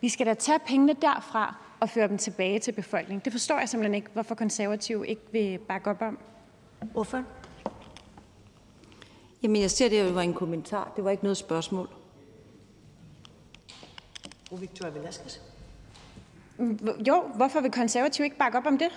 Vi 0.00 0.08
skal 0.08 0.26
da 0.26 0.34
tage 0.34 0.58
pengene 0.66 0.94
derfra 1.02 1.56
og 1.80 1.88
føre 1.88 2.08
dem 2.08 2.18
tilbage 2.18 2.58
til 2.58 2.72
befolkningen. 2.72 3.22
Det 3.24 3.32
forstår 3.32 3.58
jeg 3.58 3.68
simpelthen 3.68 3.94
ikke, 3.94 4.08
hvorfor 4.12 4.34
konservative 4.34 5.06
ikke 5.06 5.22
vil 5.32 5.58
bakke 5.58 5.90
op 5.90 6.02
om. 6.02 6.18
Hvorfor? 6.92 7.24
Jamen, 9.42 9.62
jeg 9.62 9.70
ser, 9.70 9.88
det 9.88 10.14
var 10.14 10.22
en 10.22 10.34
kommentar. 10.34 10.92
Det 10.96 11.04
var 11.04 11.10
ikke 11.10 11.22
noget 11.22 11.36
spørgsmål. 11.36 11.88
Fru 14.48 14.56
Victoria 14.56 14.92
Velasquez. 14.92 15.38
Jo, 17.08 17.22
hvorfor 17.34 17.60
vil 17.60 17.70
konservative 17.70 18.24
ikke 18.24 18.38
bakke 18.38 18.58
op 18.58 18.66
om 18.66 18.78
det? 18.78 18.88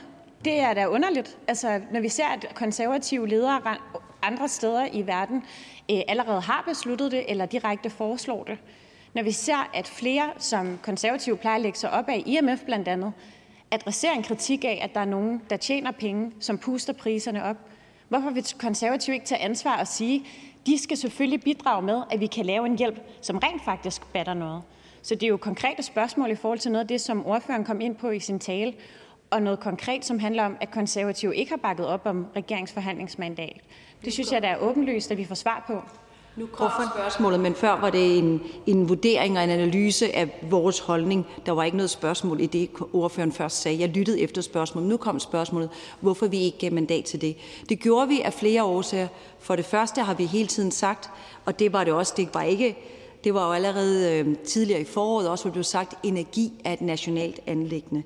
Det 0.46 0.60
er 0.60 0.74
da 0.74 0.88
underligt. 0.88 1.38
Altså, 1.48 1.82
når 1.91 2.00
vi 2.00 2.10
ser, 2.10 2.28
at 2.28 2.52
konservative 2.56 3.28
ledere 3.28 3.62
andre 4.22 4.48
steder 4.50 4.88
i 4.93 5.08
verden 5.08 5.43
øh, 5.91 6.02
allerede 6.08 6.41
har 6.41 6.64
besluttet 6.68 7.12
det 7.12 7.32
eller 7.32 7.46
direkte 7.46 7.89
foreslår 7.89 8.43
det. 8.43 8.58
Når 9.14 9.24
vi 9.24 9.32
ser, 9.32 9.70
at 9.74 9.88
flere, 9.88 10.34
som 10.38 10.80
konservative 10.84 11.38
plejer 11.38 11.56
at 11.56 11.62
lægge 11.62 11.78
sig 11.78 11.91
op 11.91 12.10
af, 12.10 12.24
IMF 12.26 12.64
blandt 12.66 12.88
andet, 12.88 13.14
adresserer 13.72 14.14
en 14.14 14.24
kritik 14.24 14.66
af, 14.66 14.80
at 14.84 14.93
der 14.93 15.00
er 15.00 15.06
nogen, 15.06 15.41
der 15.50 15.58
tjener 15.58 15.91
penge, 15.91 16.32
som 16.39 16.58
puster 16.58 16.93
priserne 16.93 17.43
op. 17.43 17.58
Hvorfor 18.10 18.30
vil 18.30 18.45
konservative 18.60 19.14
ikke 19.14 19.26
tage 19.26 19.41
ansvar 19.41 19.80
og 19.80 19.88
sige, 19.88 20.26
de 20.66 20.78
skal 20.78 20.97
selvfølgelig 20.97 21.41
bidrage 21.41 21.82
med, 21.82 22.01
at 22.12 22.20
vi 22.20 22.28
kan 22.28 22.45
lave 22.45 22.66
en 22.66 22.78
hjælp, 22.78 22.99
som 23.22 23.38
rent 23.38 23.64
faktisk 23.66 24.14
batter 24.14 24.34
noget? 24.34 24.62
Så 25.01 25.16
det 25.16 25.24
er 25.24 25.28
jo 25.28 25.38
konkrete 25.38 25.84
spørgsmål 25.84 26.32
i 26.32 26.36
forhold 26.36 26.60
til 26.60 26.72
noget 26.72 26.84
af 26.84 26.88
det, 26.88 27.01
som 27.01 27.26
ordføreren 27.26 27.64
kom 27.64 27.82
ind 27.82 27.95
på 27.95 28.10
i 28.10 28.20
sin 28.20 28.39
tale, 28.39 28.74
og 29.30 29.41
noget 29.41 29.60
konkret, 29.60 30.06
som 30.06 30.20
handler 30.20 30.43
om, 30.45 30.58
at 30.62 30.72
konservative 30.72 31.36
ikke 31.36 31.51
har 31.51 31.58
bakket 31.58 31.88
op 31.88 32.06
om 32.06 32.28
regeringsforhandlingsmandat. 32.36 33.62
Det 34.06 34.14
synes 34.14 34.32
jeg, 34.32 34.41
der 34.41 34.47
er 34.47 34.58
åbenlyst, 34.58 35.12
at 35.12 35.18
vi 35.18 35.26
får 35.26 35.36
svar 35.36 35.64
på. 35.68 35.82
Nu 36.38 36.46
kommer 36.46 36.92
spørgsmålet, 36.96 37.40
men 37.40 37.56
før 37.56 37.80
var 37.80 37.90
det 37.90 38.18
en, 38.18 38.42
en 38.66 38.90
vurdering 38.90 39.38
og 39.38 39.44
en 39.44 39.50
analyse 39.50 40.16
af 40.16 40.40
vores 40.50 40.80
holdning. 40.80 41.28
Der 41.46 41.52
var 41.52 41.64
ikke 41.64 41.78
noget 41.78 41.90
spørgsmål 41.90 42.42
i 42.42 42.46
det, 42.46 42.70
ordføreren 42.94 43.32
først 43.32 43.62
sagde. 43.62 43.80
Jeg 43.80 43.90
lyttede 43.90 44.20
efter 44.20 44.42
spørgsmålet. 44.42 44.90
Nu 44.90 44.98
kom 44.98 45.20
spørgsmålet, 45.20 45.70
hvorfor 46.00 46.28
vi 46.28 46.40
ikke 46.40 46.58
gav 46.58 46.74
mandat 46.74 47.06
til 47.06 47.22
det. 47.22 47.38
Det 47.70 47.80
gjorde 47.80 48.08
vi 48.08 48.22
af 48.22 48.34
flere 48.34 48.64
årsager. 48.64 49.08
For 49.40 49.56
det 49.56 49.66
første 49.66 50.02
har 50.02 50.14
vi 50.14 50.26
hele 50.26 50.48
tiden 50.48 50.72
sagt, 50.72 51.10
og 51.46 51.60
det 51.60 51.74
var 51.74 51.84
det 51.84 51.94
også, 51.94 52.14
det 52.18 52.30
var 52.34 52.42
ikke 52.42 52.76
det 53.24 53.34
var 53.34 53.48
jo 53.48 53.54
allerede 53.54 54.12
øh, 54.12 54.38
tidligere 54.38 54.82
i 54.82 54.86
foråret 54.86 55.30
også, 55.30 55.44
hvor 55.44 55.50
det 55.50 55.54
blev 55.54 55.64
sagt, 55.64 55.94
at 55.94 56.00
energi 56.04 56.54
er 56.64 56.74
et 56.74 56.82
nationalt 56.82 57.40
anlæggende. 57.48 58.04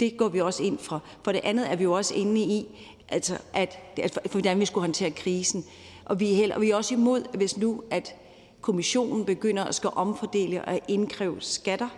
Det 0.00 0.16
går 0.16 0.28
vi 0.28 0.40
også 0.40 0.62
ind 0.62 0.78
for. 0.78 1.02
For 1.22 1.32
det 1.32 1.40
andet 1.44 1.70
er 1.70 1.76
vi 1.76 1.84
jo 1.84 1.92
også 1.92 2.14
inde 2.14 2.40
i, 2.40 2.66
altså 3.08 3.38
at, 3.52 3.78
for 4.12 4.28
hvordan 4.30 4.60
vi 4.60 4.66
skulle 4.66 4.82
håndtere 4.82 5.10
krisen. 5.10 5.64
Og 6.10 6.20
vi 6.20 6.32
er, 6.32 6.36
heller, 6.36 6.58
vi 6.58 6.70
er 6.70 6.76
også 6.76 6.94
imod, 6.94 7.36
hvis 7.36 7.56
nu 7.56 7.82
at 7.90 8.14
kommissionen 8.60 9.24
begynder 9.24 9.64
at 9.64 9.74
skal 9.74 9.90
omfordele 9.92 10.64
og 10.64 10.80
indkræve 10.88 11.36
skatter. 11.40 11.88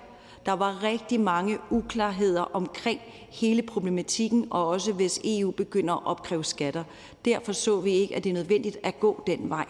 Der 0.46 0.52
var 0.52 0.82
rigtig 0.82 1.20
mange 1.20 1.58
uklarheder 1.70 2.42
omkring 2.42 3.00
hele 3.30 3.62
problematikken, 3.62 4.46
og 4.50 4.68
også 4.68 4.92
hvis 4.92 5.20
EU 5.24 5.50
begynder 5.50 5.94
at 5.94 6.06
opkræve 6.06 6.44
skatter. 6.44 6.84
Derfor 7.24 7.52
så 7.52 7.80
vi 7.80 7.90
ikke, 7.90 8.16
at 8.16 8.24
det 8.24 8.30
er 8.30 8.34
nødvendigt 8.34 8.78
at 8.82 9.00
gå 9.00 9.22
den 9.26 9.50
vej. 9.50 9.66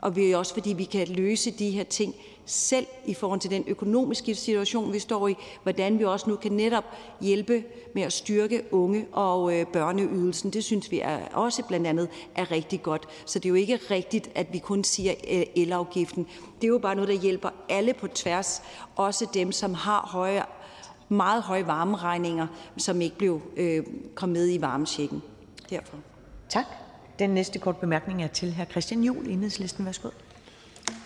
Og 0.00 0.16
vi 0.16 0.30
er 0.30 0.36
også, 0.36 0.54
fordi 0.54 0.72
vi 0.72 0.84
kan 0.84 1.08
løse 1.08 1.50
de 1.50 1.70
her 1.70 1.84
ting 1.84 2.14
selv 2.46 2.86
i 3.06 3.14
forhold 3.14 3.40
til 3.40 3.50
den 3.50 3.64
økonomiske 3.66 4.34
situation, 4.34 4.92
vi 4.92 4.98
står 4.98 5.28
i, 5.28 5.34
hvordan 5.62 5.98
vi 5.98 6.04
også 6.04 6.30
nu 6.30 6.36
kan 6.36 6.52
netop 6.52 6.84
hjælpe 7.20 7.64
med 7.94 8.02
at 8.02 8.12
styrke 8.12 8.62
unge 8.70 9.06
og 9.12 9.58
øh, 9.58 9.66
børneydelsen. 9.66 10.50
Det 10.50 10.64
synes 10.64 10.90
vi 10.90 11.00
er 11.00 11.18
også 11.32 11.62
blandt 11.64 11.86
andet 11.86 12.08
er 12.34 12.50
rigtig 12.50 12.82
godt. 12.82 13.08
Så 13.26 13.38
det 13.38 13.44
er 13.44 13.48
jo 13.48 13.54
ikke 13.54 13.78
rigtigt, 13.90 14.30
at 14.34 14.46
vi 14.52 14.58
kun 14.58 14.84
siger 14.84 15.14
øh, 15.30 15.42
elafgiften. 15.56 16.26
Det 16.60 16.64
er 16.64 16.68
jo 16.68 16.78
bare 16.78 16.94
noget, 16.94 17.08
der 17.08 17.14
hjælper 17.14 17.50
alle 17.68 17.94
på 17.94 18.08
tværs, 18.08 18.62
også 18.96 19.26
dem, 19.34 19.52
som 19.52 19.74
har 19.74 20.08
høje, 20.12 20.42
meget 21.08 21.42
høje 21.42 21.66
varmeregninger, 21.66 22.46
som 22.76 23.00
ikke 23.00 23.16
blev 23.16 23.40
øh, 23.56 23.84
kommet 24.14 24.38
med 24.38 24.54
i 24.54 24.60
varmesjekken. 24.60 25.22
Derfor. 25.70 25.96
Tak. 26.48 26.64
Den 27.20 27.30
næste 27.30 27.58
kort 27.58 27.76
bemærkning 27.76 28.22
er 28.22 28.26
til 28.26 28.54
hr. 28.54 28.64
Christian 28.64 29.04
Juhl, 29.04 29.28
Enhedslisten. 29.28 29.86
Værsgo. 29.86 30.08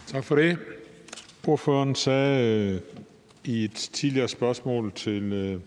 Tak 0.07 0.25
for 0.25 0.37
det. 0.37 0.59
Ordføreren 1.47 1.95
sagde 1.95 2.45
øh, 2.45 2.81
i 3.45 3.65
et 3.65 3.75
tidligere 3.75 4.29
spørgsmål 4.29 4.93
til 4.93 5.33
øh, 5.33 5.61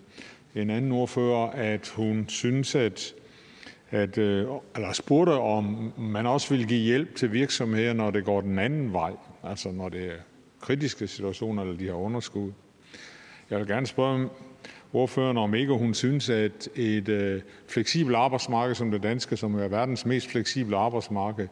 en 0.61 0.69
anden 0.69 0.91
ordfører, 0.91 1.49
at 1.49 1.87
hun 1.87 2.25
synes, 2.27 2.75
at, 2.75 3.13
at 3.89 4.17
øh, 4.17 4.47
eller 4.75 4.93
spurgte, 4.93 5.31
om 5.31 5.93
man 5.97 6.25
også 6.25 6.55
vil 6.55 6.67
give 6.67 6.79
hjælp 6.79 7.15
til 7.15 7.33
virksomheder, 7.33 7.93
når 7.93 8.11
det 8.11 8.25
går 8.25 8.41
den 8.41 8.59
anden 8.59 8.93
vej, 8.93 9.13
altså 9.43 9.71
når 9.71 9.89
det 9.89 10.05
er 10.05 10.17
kritiske 10.61 11.07
situationer 11.07 11.63
eller 11.63 11.77
de 11.77 11.87
har 11.87 11.93
underskud. 11.93 12.51
Jeg 13.49 13.59
vil 13.59 13.67
gerne 13.67 13.87
spørge 13.87 14.29
ordføreren, 14.93 15.37
om 15.37 15.55
ikke 15.55 15.73
hun 15.73 15.93
synes, 15.93 16.29
at 16.29 16.69
et 16.75 17.09
øh, 17.09 17.41
fleksibelt 17.67 18.15
arbejdsmarked 18.15 18.75
som 18.75 18.91
det 18.91 19.03
danske, 19.03 19.37
som 19.37 19.55
er 19.55 19.67
verdens 19.67 20.05
mest 20.05 20.27
fleksible 20.27 20.77
arbejdsmarked, 20.77 21.47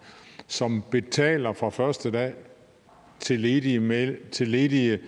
som 0.48 0.84
betaler 0.92 1.54
fra 1.54 1.70
første 1.70 2.12
dag 2.12 2.34
til 3.20 3.40
ledige, 3.40 4.18
til 4.32 4.48
ledige 4.48 5.00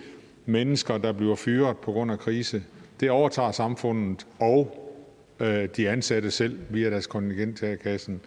mennesker, 0.46 0.98
der 0.98 1.12
bliver 1.12 1.36
fyret 1.36 1.76
på 1.76 1.92
grund 1.92 2.12
af 2.12 2.18
krise. 2.18 2.62
Det 3.00 3.10
overtager 3.10 3.52
samfundet 3.52 4.26
og 4.38 4.88
øh, 5.40 5.68
de 5.76 5.88
ansatte 5.88 6.30
selv 6.30 6.58
via 6.68 6.90
deres 6.90 7.06
kontingent 7.06 7.58
til 7.58 7.78
kassen. 7.78 8.20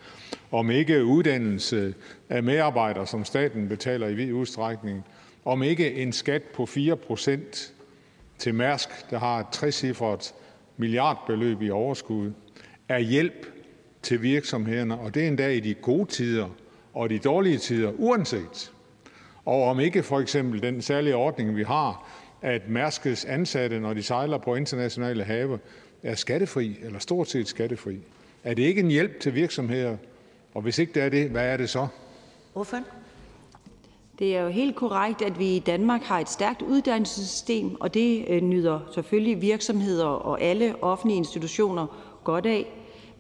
Om 0.52 0.72
ikke 0.72 1.06
uddannelse 1.06 1.94
af 2.30 2.44
medarbejdere, 2.44 3.08
som 3.08 3.26
staten 3.26 3.70
betaler 3.70 4.08
i 4.08 4.14
vid 4.14 4.34
udstrækning. 4.34 5.06
Om 5.46 5.64
ikke 5.64 5.94
en 5.94 6.14
skat 6.14 6.44
på 6.44 6.66
4 6.66 6.98
procent 6.98 7.74
til 8.42 8.56
Mærsk, 8.56 8.90
der 9.10 9.20
har 9.20 9.40
et 9.40 9.46
trecifret 9.52 10.34
milliardbeløb 10.78 11.62
i 11.62 11.70
overskud, 11.70 12.32
er 12.90 13.00
hjælp 13.00 13.48
til 14.02 14.22
virksomhederne, 14.22 15.00
og 15.00 15.14
det 15.14 15.24
er 15.24 15.28
endda 15.28 15.50
i 15.50 15.60
de 15.60 15.74
gode 15.74 16.10
tider 16.10 16.50
og 16.94 17.10
de 17.10 17.20
dårlige 17.20 17.58
tider, 17.58 17.92
uanset 17.98 18.72
og 19.46 19.64
om 19.64 19.80
ikke 19.80 20.04
for 20.04 20.20
eksempel 20.20 20.62
den 20.62 20.82
særlige 20.82 21.16
ordning, 21.16 21.56
vi 21.56 21.64
har, 21.64 22.10
at 22.42 22.70
Mærskes 22.70 23.26
ansatte, 23.26 23.80
når 23.80 23.94
de 23.94 24.04
sejler 24.04 24.38
på 24.38 24.56
internationale 24.56 25.24
have, 25.24 25.60
er 26.04 26.16
skattefri 26.16 26.78
eller 26.82 27.00
stort 27.00 27.30
set 27.30 27.48
skattefri. 27.48 27.98
Er 28.44 28.54
det 28.54 28.64
ikke 28.64 28.82
en 28.82 28.88
hjælp 28.88 29.20
til 29.20 29.36
virksomheder 29.36 29.98
Og 30.54 30.62
hvis 30.62 30.80
ikke 30.80 30.94
det 30.94 31.04
er 31.04 31.10
det, 31.10 31.30
hvad 31.30 31.46
er 31.46 31.58
det 31.58 31.70
så? 31.70 31.88
Ordføren? 32.56 32.84
Det 34.22 34.36
er 34.36 34.42
jo 34.42 34.50
helt 34.50 34.76
korrekt, 34.76 35.22
at 35.22 35.40
vi 35.40 35.56
i 35.56 35.60
Danmark 35.60 36.04
har 36.04 36.20
et 36.20 36.30
stærkt 36.30 36.62
uddannelsessystem, 36.62 37.82
og 37.82 37.94
det 37.94 38.26
øh, 38.28 38.42
nyder 38.42 38.80
selvfølgelig 38.94 39.42
virksomheder 39.42 40.06
og 40.06 40.42
alle 40.42 40.76
offentlige 40.84 41.18
institutioner 41.18 41.88
godt 42.24 42.46
af. 42.46 42.66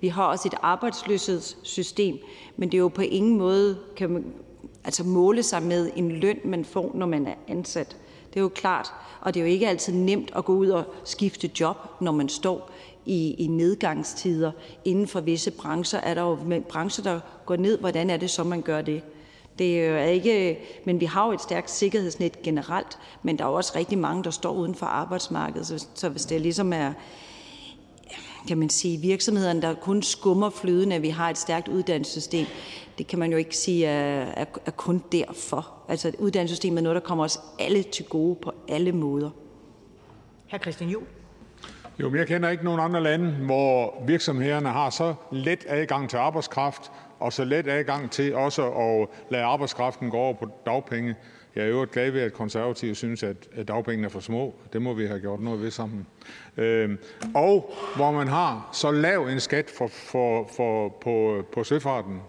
Vi 0.01 0.07
har 0.07 0.25
også 0.25 0.47
et 0.47 0.53
arbejdsløshedssystem, 0.61 2.17
men 2.57 2.69
det 2.69 2.77
er 2.77 2.81
jo 2.81 2.87
på 2.87 3.01
ingen 3.01 3.37
måde 3.37 3.77
kan 3.95 4.09
man, 4.09 4.25
altså 4.83 5.03
måle 5.03 5.43
sig 5.43 5.63
med 5.63 5.91
en 5.95 6.11
løn, 6.11 6.39
man 6.45 6.65
får, 6.65 6.91
når 6.95 7.05
man 7.05 7.27
er 7.27 7.35
ansat. 7.47 7.97
Det 8.29 8.37
er 8.37 8.41
jo 8.41 8.49
klart, 8.49 8.93
og 9.21 9.33
det 9.33 9.39
er 9.39 9.45
jo 9.45 9.51
ikke 9.51 9.67
altid 9.67 9.93
nemt 9.93 10.31
at 10.35 10.45
gå 10.45 10.53
ud 10.53 10.69
og 10.69 10.83
skifte 11.03 11.51
job, 11.59 11.77
når 12.01 12.11
man 12.11 12.29
står 12.29 12.71
i, 13.05 13.35
i 13.37 13.47
nedgangstider. 13.47 14.51
Inden 14.85 15.07
for 15.07 15.21
visse 15.21 15.51
brancher 15.51 15.99
er 15.99 16.13
der 16.13 16.21
jo 16.21 16.61
brancher, 16.69 17.03
der 17.03 17.19
går 17.45 17.55
ned. 17.55 17.79
Hvordan 17.79 18.09
er 18.09 18.17
det 18.17 18.29
så, 18.29 18.43
man 18.43 18.61
gør 18.61 18.81
det? 18.81 19.01
Det 19.59 19.85
er 19.85 20.03
ikke, 20.03 20.59
men 20.85 20.99
vi 20.99 21.05
har 21.05 21.25
jo 21.25 21.31
et 21.31 21.41
stærkt 21.41 21.71
sikkerhedsnet 21.71 22.41
generelt, 22.41 22.97
men 23.23 23.37
der 23.37 23.43
er 23.43 23.49
også 23.49 23.73
rigtig 23.75 23.97
mange, 23.97 24.23
der 24.23 24.29
står 24.29 24.53
uden 24.53 24.75
for 24.75 24.85
arbejdsmarkedet. 24.85 25.67
Så, 25.67 25.87
så 25.93 26.09
hvis 26.09 26.25
det 26.25 26.41
ligesom 26.41 26.73
er, 26.73 26.93
kan 28.47 28.57
man 28.57 28.69
sige, 28.69 28.97
virksomhederne, 28.97 29.61
der 29.61 29.73
kun 29.73 30.03
skummer 30.03 30.49
fløden, 30.49 30.91
at 30.91 31.01
vi 31.01 31.09
har 31.09 31.29
et 31.29 31.37
stærkt 31.37 31.67
uddannelsessystem, 31.67 32.45
det 32.97 33.07
kan 33.07 33.19
man 33.19 33.31
jo 33.31 33.37
ikke 33.37 33.57
sige 33.57 33.85
er, 33.85 34.25
er, 34.37 34.45
er 34.65 34.71
kun 34.71 35.03
derfor. 35.11 35.73
Altså 35.87 36.11
uddannelsessystemet 36.19 36.77
er 36.77 36.83
noget, 36.83 36.95
der 36.95 37.07
kommer 37.07 37.23
os 37.23 37.39
alle 37.59 37.83
til 37.83 38.05
gode 38.05 38.35
på 38.35 38.51
alle 38.69 38.91
måder. 38.91 39.29
Hr. 40.51 40.57
Christian 40.57 40.89
Juhl. 40.89 41.05
Jo, 41.99 42.09
men 42.09 42.17
jeg 42.19 42.27
kender 42.27 42.49
ikke 42.49 42.63
nogen 42.63 42.79
andre 42.79 43.03
lande, 43.03 43.31
hvor 43.31 44.03
virksomhederne 44.07 44.69
har 44.69 44.89
så 44.89 45.13
let 45.31 45.65
adgang 45.67 46.09
til 46.09 46.17
arbejdskraft 46.17 46.91
og 47.21 47.33
så 47.33 47.43
let 47.43 47.67
adgang 47.67 48.11
til 48.11 48.35
også 48.35 48.71
at 48.71 49.07
lade 49.31 49.43
arbejdskraften 49.43 50.09
gå 50.09 50.17
over 50.17 50.33
på 50.33 50.49
dagpenge. 50.65 51.15
Jeg 51.55 51.63
er 51.63 51.67
jo 51.67 51.87
glad 51.91 52.11
ved, 52.11 52.21
at 52.21 52.33
konservative 52.33 52.95
synes, 52.95 53.23
at 53.23 53.67
dagpengene 53.67 54.05
er 54.05 54.09
for 54.09 54.19
små. 54.19 54.55
Det 54.73 54.81
må 54.81 54.93
vi 54.93 55.05
have 55.05 55.19
gjort 55.19 55.39
noget 55.39 55.61
ved 55.61 55.71
sammen. 55.71 56.07
Øhm, 56.57 56.97
og 57.35 57.73
hvor 57.95 58.11
man 58.11 58.27
har 58.27 58.69
så 58.73 58.91
lav 58.91 59.27
en 59.27 59.39
skat 59.39 59.69
for, 59.77 59.87
for, 59.87 60.49
for, 60.55 60.89
på, 60.89 61.45
på 61.53 61.63
søfarten, 61.63 62.21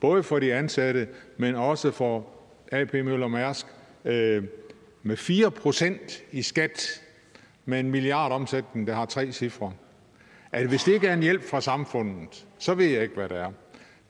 både 0.00 0.22
for 0.22 0.38
de 0.38 0.54
ansatte, 0.54 1.08
men 1.36 1.54
også 1.54 1.90
for 1.90 2.26
AP 2.72 2.92
Møller 2.94 3.28
Mærsk, 3.28 3.66
øh, 4.04 4.44
med 5.02 5.16
4 5.16 5.50
procent 5.50 6.24
i 6.32 6.42
skat 6.42 7.02
med 7.64 7.80
en 7.80 7.90
milliard 7.90 8.32
omsætning, 8.32 8.86
der 8.86 8.94
har 8.94 9.06
tre 9.06 9.32
cifre. 9.32 9.72
At 10.52 10.66
hvis 10.66 10.84
det 10.84 10.92
ikke 10.92 11.06
er 11.06 11.14
en 11.14 11.22
hjælp 11.22 11.42
fra 11.42 11.60
samfundet, 11.60 12.46
så 12.58 12.74
ved 12.74 12.86
jeg 12.86 13.02
ikke, 13.02 13.14
hvad 13.14 13.28
det 13.28 13.36
er. 13.36 13.52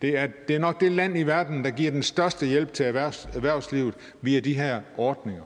Det 0.03 0.19
er, 0.19 0.27
det 0.49 0.57
er 0.57 0.61
nok 0.61 0.81
det 0.81 0.93
land 0.93 1.19
i 1.19 1.23
verden, 1.23 1.65
der 1.65 1.71
giver 1.71 1.91
den 1.91 2.03
største 2.03 2.47
hjælp 2.47 2.73
til 2.73 2.87
erhvervs, 2.87 3.29
erhvervslivet 3.35 3.95
via 4.23 4.41
de 4.41 4.55
her 4.55 4.81
ordninger. 4.97 5.43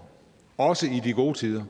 Også 0.59 0.87
i 0.87 1.01
de 1.05 1.13
gode 1.13 1.39
tider. 1.39 1.65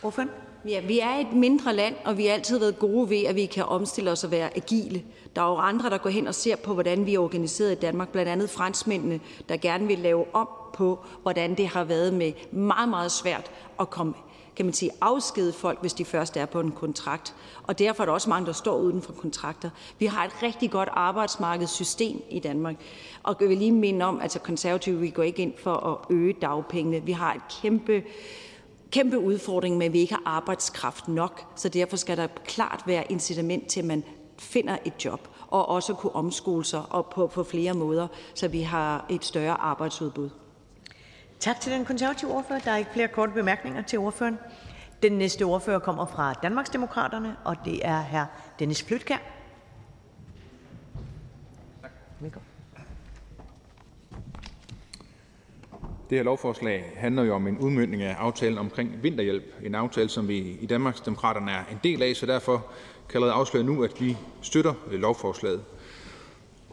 Hvorfor? 0.00 0.24
Ja, 0.68 0.80
vi 0.80 1.00
er 1.00 1.10
et 1.10 1.32
mindre 1.32 1.74
land, 1.74 1.94
og 2.04 2.18
vi 2.18 2.26
har 2.26 2.32
altid 2.32 2.58
været 2.58 2.78
gode 2.78 3.10
ved, 3.10 3.24
at 3.24 3.34
vi 3.34 3.46
kan 3.46 3.64
omstille 3.64 4.10
os 4.10 4.24
og 4.24 4.30
være 4.30 4.56
agile. 4.56 5.02
Der 5.36 5.42
er 5.42 5.48
jo 5.48 5.56
andre, 5.56 5.90
der 5.90 5.98
går 5.98 6.10
hen 6.10 6.26
og 6.26 6.34
ser 6.34 6.56
på, 6.56 6.74
hvordan 6.74 7.06
vi 7.06 7.14
er 7.14 7.18
organiseret 7.18 7.72
i 7.72 7.74
Danmark, 7.74 8.08
blandt 8.08 8.30
andet 8.30 8.50
franskmændene, 8.50 9.20
der 9.48 9.56
gerne 9.56 9.86
vil 9.86 9.98
lave 9.98 10.34
om 10.34 10.48
på, 10.74 11.04
hvordan 11.22 11.54
det 11.54 11.66
har 11.66 11.84
været 11.84 12.14
med 12.14 12.32
meget, 12.52 12.88
meget 12.88 13.12
svært 13.12 13.50
at 13.80 13.90
komme 13.90 14.14
kan 14.56 14.66
man 14.66 14.72
sige, 14.72 14.90
afskede 15.00 15.52
folk, 15.52 15.80
hvis 15.80 15.92
de 15.92 16.04
først 16.04 16.36
er 16.36 16.46
på 16.46 16.60
en 16.60 16.72
kontrakt. 16.72 17.34
Og 17.62 17.78
derfor 17.78 18.02
er 18.02 18.06
der 18.06 18.12
også 18.12 18.30
mange, 18.30 18.46
der 18.46 18.52
står 18.52 18.78
uden 18.78 19.02
for 19.02 19.12
kontrakter. 19.12 19.70
Vi 19.98 20.06
har 20.06 20.24
et 20.24 20.42
rigtig 20.42 20.70
godt 20.70 20.88
arbejdsmarkedssystem 20.92 22.22
i 22.30 22.38
Danmark. 22.38 22.76
Og 23.22 23.36
jeg 23.40 23.48
vil 23.48 23.58
lige 23.58 23.72
minde 23.72 24.04
om, 24.04 24.16
at 24.16 24.22
altså 24.22 24.38
konservative, 24.38 25.00
vi 25.00 25.10
går 25.10 25.22
ikke 25.22 25.42
ind 25.42 25.52
for 25.56 25.74
at 25.74 26.16
øge 26.16 26.32
dagpengene. 26.32 27.02
Vi 27.02 27.12
har 27.12 27.34
et 27.34 27.42
kæmpe 27.62 28.02
kæmpe 28.90 29.18
udfordring 29.18 29.76
med, 29.78 29.86
at 29.86 29.92
vi 29.92 29.98
ikke 29.98 30.14
har 30.14 30.22
arbejdskraft 30.24 31.08
nok. 31.08 31.44
Så 31.56 31.68
derfor 31.68 31.96
skal 31.96 32.16
der 32.16 32.26
klart 32.44 32.82
være 32.86 33.12
incitament 33.12 33.66
til, 33.66 33.80
at 33.80 33.86
man 33.86 34.04
finder 34.38 34.78
et 34.84 35.04
job 35.04 35.28
og 35.48 35.68
også 35.68 35.94
kunne 35.94 36.14
omskole 36.14 36.64
sig 36.64 36.82
og 36.90 37.06
på, 37.06 37.26
på 37.26 37.44
flere 37.44 37.74
måder, 37.74 38.06
så 38.34 38.48
vi 38.48 38.60
har 38.60 39.06
et 39.10 39.24
større 39.24 39.60
arbejdsudbud. 39.60 40.30
Tak 41.44 41.60
til 41.60 41.72
den 41.72 41.84
konservative 41.84 42.30
ordfører. 42.30 42.58
Der 42.58 42.70
er 42.70 42.76
ikke 42.76 42.90
flere 42.92 43.08
korte 43.08 43.32
bemærkninger 43.32 43.82
til 43.82 43.98
ordføreren. 43.98 44.38
Den 45.02 45.12
næste 45.12 45.42
ordfører 45.42 45.78
kommer 45.78 46.06
fra 46.06 46.32
Danmarksdemokraterne, 46.32 47.36
og 47.44 47.56
det 47.64 47.86
er 47.86 48.02
hr. 48.02 48.24
Dennis 48.58 48.82
Flytkær. 48.82 49.16
Det 56.10 56.18
her 56.18 56.22
lovforslag 56.22 56.92
handler 56.96 57.22
jo 57.22 57.34
om 57.34 57.46
en 57.46 57.58
udmyndning 57.58 58.02
af 58.02 58.14
aftalen 58.14 58.58
omkring 58.58 59.02
vinterhjælp. 59.02 59.44
En 59.62 59.74
aftale, 59.74 60.08
som 60.08 60.28
vi 60.28 60.38
i 60.38 60.66
Danmarksdemokraterne 60.66 61.50
er 61.50 61.64
en 61.70 61.80
del 61.84 62.02
af, 62.02 62.16
så 62.16 62.26
derfor 62.26 62.56
kan 62.56 62.64
jeg 63.08 63.14
allerede 63.14 63.32
afsløre 63.32 63.64
nu, 63.64 63.84
at 63.84 64.00
vi 64.00 64.16
støtter 64.42 64.74
lovforslaget. 64.90 65.64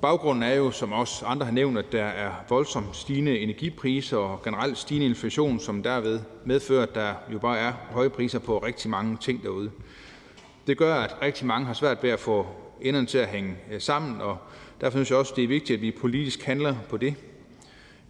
Baggrunden 0.01 0.43
er 0.43 0.53
jo, 0.53 0.71
som 0.71 0.91
også 0.91 1.25
andre 1.25 1.45
har 1.45 1.53
nævnt, 1.53 1.77
at 1.77 1.91
der 1.91 2.03
er 2.03 2.31
voldsomt 2.49 2.95
stigende 2.95 3.39
energipriser 3.39 4.17
og 4.17 4.43
generelt 4.43 4.77
stigende 4.77 5.07
inflation, 5.07 5.59
som 5.59 5.83
derved 5.83 6.19
medfører, 6.45 6.83
at 6.83 6.95
der 6.95 7.13
jo 7.33 7.39
bare 7.39 7.59
er 7.59 7.71
høje 7.71 8.09
priser 8.09 8.39
på 8.39 8.57
rigtig 8.57 8.89
mange 8.89 9.17
ting 9.21 9.43
derude. 9.43 9.71
Det 10.67 10.77
gør, 10.77 10.95
at 10.95 11.15
rigtig 11.21 11.45
mange 11.45 11.67
har 11.67 11.73
svært 11.73 12.03
ved 12.03 12.09
at 12.09 12.19
få 12.19 12.47
enderne 12.81 13.07
til 13.07 13.17
at 13.17 13.27
hænge 13.27 13.55
øh, 13.71 13.81
sammen, 13.81 14.21
og 14.21 14.37
derfor 14.81 14.97
synes 14.97 15.09
jeg 15.09 15.17
også, 15.17 15.33
det 15.35 15.43
er 15.43 15.47
vigtigt, 15.47 15.77
at 15.77 15.81
vi 15.81 15.91
politisk 15.91 16.43
handler 16.43 16.75
på 16.89 16.97
det. 16.97 17.15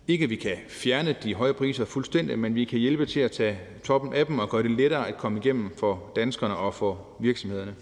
Ikke 0.08 0.24
at 0.24 0.30
vi 0.30 0.36
kan 0.36 0.58
fjerne 0.70 1.16
de 1.24 1.34
høje 1.34 1.54
priser 1.54 1.86
fuldstændig, 1.86 2.40
men 2.40 2.56
vi 2.56 2.66
kan 2.66 2.80
hjælpe 2.80 3.06
til 3.06 3.20
at 3.20 3.32
tage 3.32 3.60
toppen 3.84 4.14
af 4.14 4.26
dem 4.26 4.40
og 4.40 4.50
gøre 4.50 4.64
det 4.64 4.72
lettere 4.72 5.08
at 5.08 5.18
komme 5.18 5.40
igennem 5.40 5.70
for 5.78 6.12
danskerne 6.16 6.56
og 6.56 6.74
for 6.74 7.08
virksomhederne. 7.20 7.76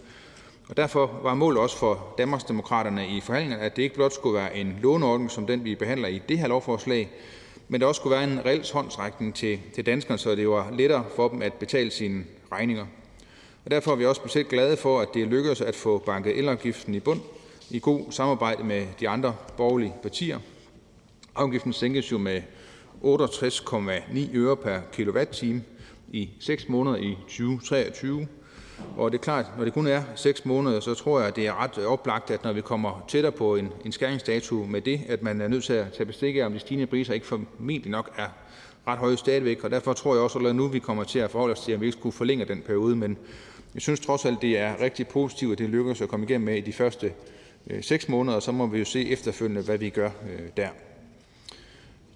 Og 0.69 0.77
Derfor 0.77 1.19
var 1.23 1.33
målet 1.33 1.61
også 1.61 1.77
for 1.77 2.13
Danmarksdemokraterne 2.17 3.07
i 3.07 3.21
forhandlingerne, 3.21 3.63
at 3.63 3.75
det 3.75 3.81
ikke 3.81 3.95
blot 3.95 4.13
skulle 4.13 4.35
være 4.35 4.55
en 4.55 4.79
låneordning 4.81 5.31
som 5.31 5.47
den, 5.47 5.63
vi 5.63 5.75
behandler 5.75 6.07
i 6.07 6.21
det 6.29 6.39
her 6.39 6.47
lovforslag, 6.47 7.09
men 7.67 7.81
der 7.81 7.87
også 7.87 7.99
skulle 7.99 8.15
være 8.15 8.23
en 8.23 8.45
reel 8.45 8.65
håndsrækning 8.73 9.35
til 9.35 9.59
til 9.75 9.85
danskerne, 9.85 10.17
så 10.17 10.35
det 10.35 10.49
var 10.49 10.71
lettere 10.71 11.05
for 11.15 11.27
dem 11.27 11.41
at 11.41 11.53
betale 11.53 11.91
sine 11.91 12.23
regninger. 12.51 12.85
Og 13.65 13.71
Derfor 13.71 13.91
er 13.91 13.95
vi 13.95 14.05
også 14.05 14.19
specielt 14.19 14.49
glade 14.49 14.77
for, 14.77 14.99
at 14.99 15.07
det 15.13 15.27
lykkedes 15.27 15.61
at 15.61 15.75
få 15.75 15.97
banket 15.97 16.37
elafgiften 16.37 16.95
i 16.95 16.99
bund 16.99 17.21
i 17.69 17.79
god 17.79 18.11
samarbejde 18.11 18.63
med 18.63 18.87
de 18.99 19.09
andre 19.09 19.35
borgerlige 19.57 19.93
partier. 20.01 20.39
Afgiften 21.35 21.73
sænkes 21.73 22.11
jo 22.11 22.17
med 22.17 22.41
68,9 23.03 24.35
øre 24.35 24.57
per 24.57 24.79
kilowatt-time 24.93 25.63
i 26.11 26.29
6 26.39 26.69
måneder 26.69 26.97
i 26.97 27.17
2023, 27.21 28.27
og 28.97 29.11
det 29.11 29.17
er 29.17 29.21
klart, 29.21 29.45
når 29.57 29.63
det 29.63 29.73
kun 29.73 29.87
er 29.87 30.01
6 30.15 30.45
måneder, 30.45 30.79
så 30.79 30.93
tror 30.93 31.21
jeg, 31.21 31.35
det 31.35 31.47
er 31.47 31.63
ret 31.63 31.85
oplagt, 31.85 32.31
at 32.31 32.43
når 32.43 32.53
vi 32.53 32.61
kommer 32.61 33.05
tættere 33.07 33.31
på 33.31 33.55
en, 33.55 33.69
en 33.85 33.91
skæringsdato 33.91 34.55
med 34.55 34.81
det, 34.81 35.01
at 35.07 35.23
man 35.23 35.41
er 35.41 35.47
nødt 35.47 35.63
til 35.63 35.73
at 35.73 35.93
tage 35.93 36.05
bestik 36.05 36.35
af, 36.35 36.45
om 36.45 36.53
de 36.53 36.59
stigende 36.59 36.87
priser 36.87 37.13
ikke 37.13 37.25
formentlig 37.25 37.91
nok 37.91 38.11
er 38.17 38.27
ret 38.87 38.97
høje 38.99 39.17
stadigvæk. 39.17 39.63
Og 39.63 39.71
derfor 39.71 39.93
tror 39.93 40.13
jeg 40.13 40.23
også 40.23 40.39
at 40.39 40.55
nu, 40.55 40.67
vi 40.67 40.79
kommer 40.79 41.03
til 41.03 41.19
at 41.19 41.31
forholde 41.31 41.51
os 41.51 41.59
til, 41.59 41.71
at 41.71 41.81
vi 41.81 41.85
ikke 41.85 41.97
skulle 41.97 42.13
forlænge 42.13 42.45
den 42.45 42.61
periode. 42.61 42.95
Men 42.95 43.17
jeg 43.73 43.81
synes 43.81 43.99
trods 43.99 44.25
alt, 44.25 44.41
det 44.41 44.57
er 44.57 44.81
rigtig 44.81 45.07
positivt, 45.07 45.51
at 45.51 45.57
det 45.57 45.69
lykkedes 45.69 46.01
at 46.01 46.09
komme 46.09 46.25
igennem 46.25 46.45
med 46.45 46.55
i 46.55 46.61
de 46.61 46.73
første 46.73 47.11
øh, 47.69 47.83
6 47.83 48.09
måneder, 48.09 48.35
og 48.35 48.43
så 48.43 48.51
må 48.51 48.67
vi 48.67 48.79
jo 48.79 48.85
se 48.85 49.09
efterfølgende, 49.09 49.61
hvad 49.61 49.77
vi 49.77 49.89
gør 49.89 50.09
øh, 50.29 50.39
der. 50.57 50.67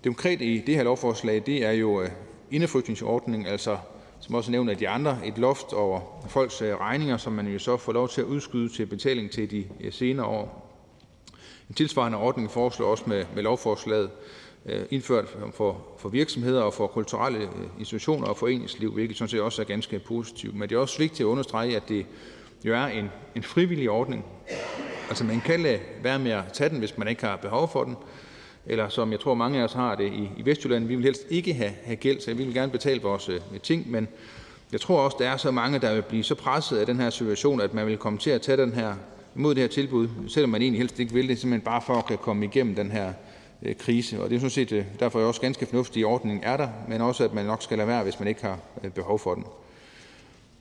Det 0.03 0.09
konkrete 0.09 0.45
i 0.45 0.57
det 0.57 0.75
her 0.75 0.83
lovforslag, 0.83 1.43
det 1.45 1.65
er 1.65 1.71
jo 1.71 2.01
øh, 2.01 2.09
indefrysningsordningen, 2.51 3.47
altså 3.47 3.77
som 4.23 4.35
også 4.35 4.51
nævnt 4.51 4.69
af 4.69 4.77
de 4.77 4.89
andre, 4.89 5.17
et 5.25 5.37
loft 5.37 5.73
over 5.73 6.01
folks 6.27 6.61
øh, 6.61 6.75
regninger, 6.75 7.17
som 7.17 7.33
man 7.33 7.47
jo 7.47 7.59
så 7.59 7.77
får 7.77 7.93
lov 7.93 8.09
til 8.09 8.21
at 8.21 8.27
udskyde 8.27 8.69
til 8.69 8.85
betaling 8.85 9.31
til 9.31 9.51
de 9.51 9.65
øh, 9.81 9.93
senere 9.93 10.25
år. 10.25 10.69
En 11.69 11.75
tilsvarende 11.75 12.17
ordning 12.17 12.51
foreslår 12.51 12.87
også 12.87 13.03
med, 13.07 13.25
med 13.35 13.43
lovforslaget 13.43 14.09
øh, 14.65 14.85
indført 14.89 15.25
for, 15.53 15.87
for 15.97 16.09
virksomheder 16.09 16.61
og 16.61 16.73
for 16.73 16.87
kulturelle 16.87 17.49
institutioner 17.79 18.27
og 18.27 18.37
foreningsliv, 18.37 18.93
hvilket 18.93 19.17
sådan 19.17 19.29
set 19.29 19.41
også 19.41 19.61
er 19.61 19.65
ganske 19.65 19.99
positivt. 19.99 20.55
Men 20.55 20.69
det 20.69 20.75
er 20.75 20.79
også 20.79 20.99
vigtigt 20.99 21.21
at 21.21 21.25
understrege, 21.25 21.75
at 21.75 21.89
det 21.89 22.05
jo 22.65 22.73
er 22.73 22.85
en, 22.85 23.09
en 23.35 23.43
frivillig 23.43 23.89
ordning. 23.89 24.25
Altså 25.09 25.23
man 25.23 25.41
kan 25.41 25.59
lade 25.59 25.79
være 26.03 26.19
med 26.19 26.31
at 26.31 26.43
tage 26.53 26.69
den, 26.69 26.79
hvis 26.79 26.97
man 26.97 27.07
ikke 27.07 27.25
har 27.25 27.35
behov 27.35 27.69
for 27.71 27.83
den, 27.83 27.95
eller 28.65 28.89
som 28.89 29.11
jeg 29.11 29.19
tror 29.19 29.33
mange 29.33 29.59
af 29.59 29.63
os 29.63 29.73
har 29.73 29.95
det 29.95 30.13
i, 30.13 30.29
i 30.37 30.45
Vestjylland, 30.45 30.87
vi 30.87 30.95
vil 30.95 31.03
helst 31.03 31.25
ikke 31.29 31.53
have, 31.53 31.71
have 31.83 31.95
gæld, 31.95 32.19
så 32.19 32.33
vi 32.33 32.43
vil 32.43 32.53
gerne 32.53 32.71
betale 32.71 33.01
vores 33.01 33.29
øh, 33.29 33.39
ting, 33.63 33.91
men 33.91 34.07
jeg 34.71 34.81
tror 34.81 34.99
også, 34.99 35.17
der 35.19 35.29
er 35.29 35.37
så 35.37 35.51
mange, 35.51 35.79
der 35.79 35.93
vil 35.93 36.01
blive 36.01 36.23
så 36.23 36.35
presset 36.35 36.77
af 36.77 36.85
den 36.85 36.99
her 36.99 37.09
situation, 37.09 37.61
at 37.61 37.73
man 37.73 37.87
vil 37.87 37.97
komme 37.97 38.19
til 38.19 38.29
at 38.29 38.41
tage 38.41 38.57
den 38.57 38.73
her, 38.73 38.95
imod 39.35 39.55
det 39.55 39.61
her 39.63 39.67
tilbud, 39.67 40.07
selvom 40.27 40.49
man 40.49 40.61
egentlig 40.61 40.79
helst 40.79 40.99
ikke 40.99 41.13
vil 41.13 41.29
det, 41.29 41.39
simpelthen 41.39 41.65
bare 41.65 41.81
for 41.81 41.93
at 41.93 42.05
kunne 42.05 42.17
komme 42.17 42.45
igennem 42.45 42.75
den 42.75 42.91
her 42.91 43.13
øh, 43.61 43.75
krise. 43.75 44.23
Og 44.23 44.29
det 44.29 44.35
er 44.35 44.39
sådan 44.39 44.49
set 44.49 44.71
øh, 44.71 44.85
derfor 44.99 45.21
er 45.21 45.25
også 45.25 45.41
ganske 45.41 45.65
fornuftigt, 45.65 46.05
at 46.05 46.11
ordningen 46.11 46.43
er 46.43 46.57
der, 46.57 46.69
men 46.87 47.01
også 47.01 47.23
at 47.23 47.33
man 47.33 47.45
nok 47.45 47.63
skal 47.63 47.77
lade 47.77 47.87
være, 47.87 48.03
hvis 48.03 48.19
man 48.19 48.27
ikke 48.27 48.41
har 48.41 48.59
øh, 48.83 48.91
behov 48.91 49.19
for 49.19 49.35
den. 49.35 49.45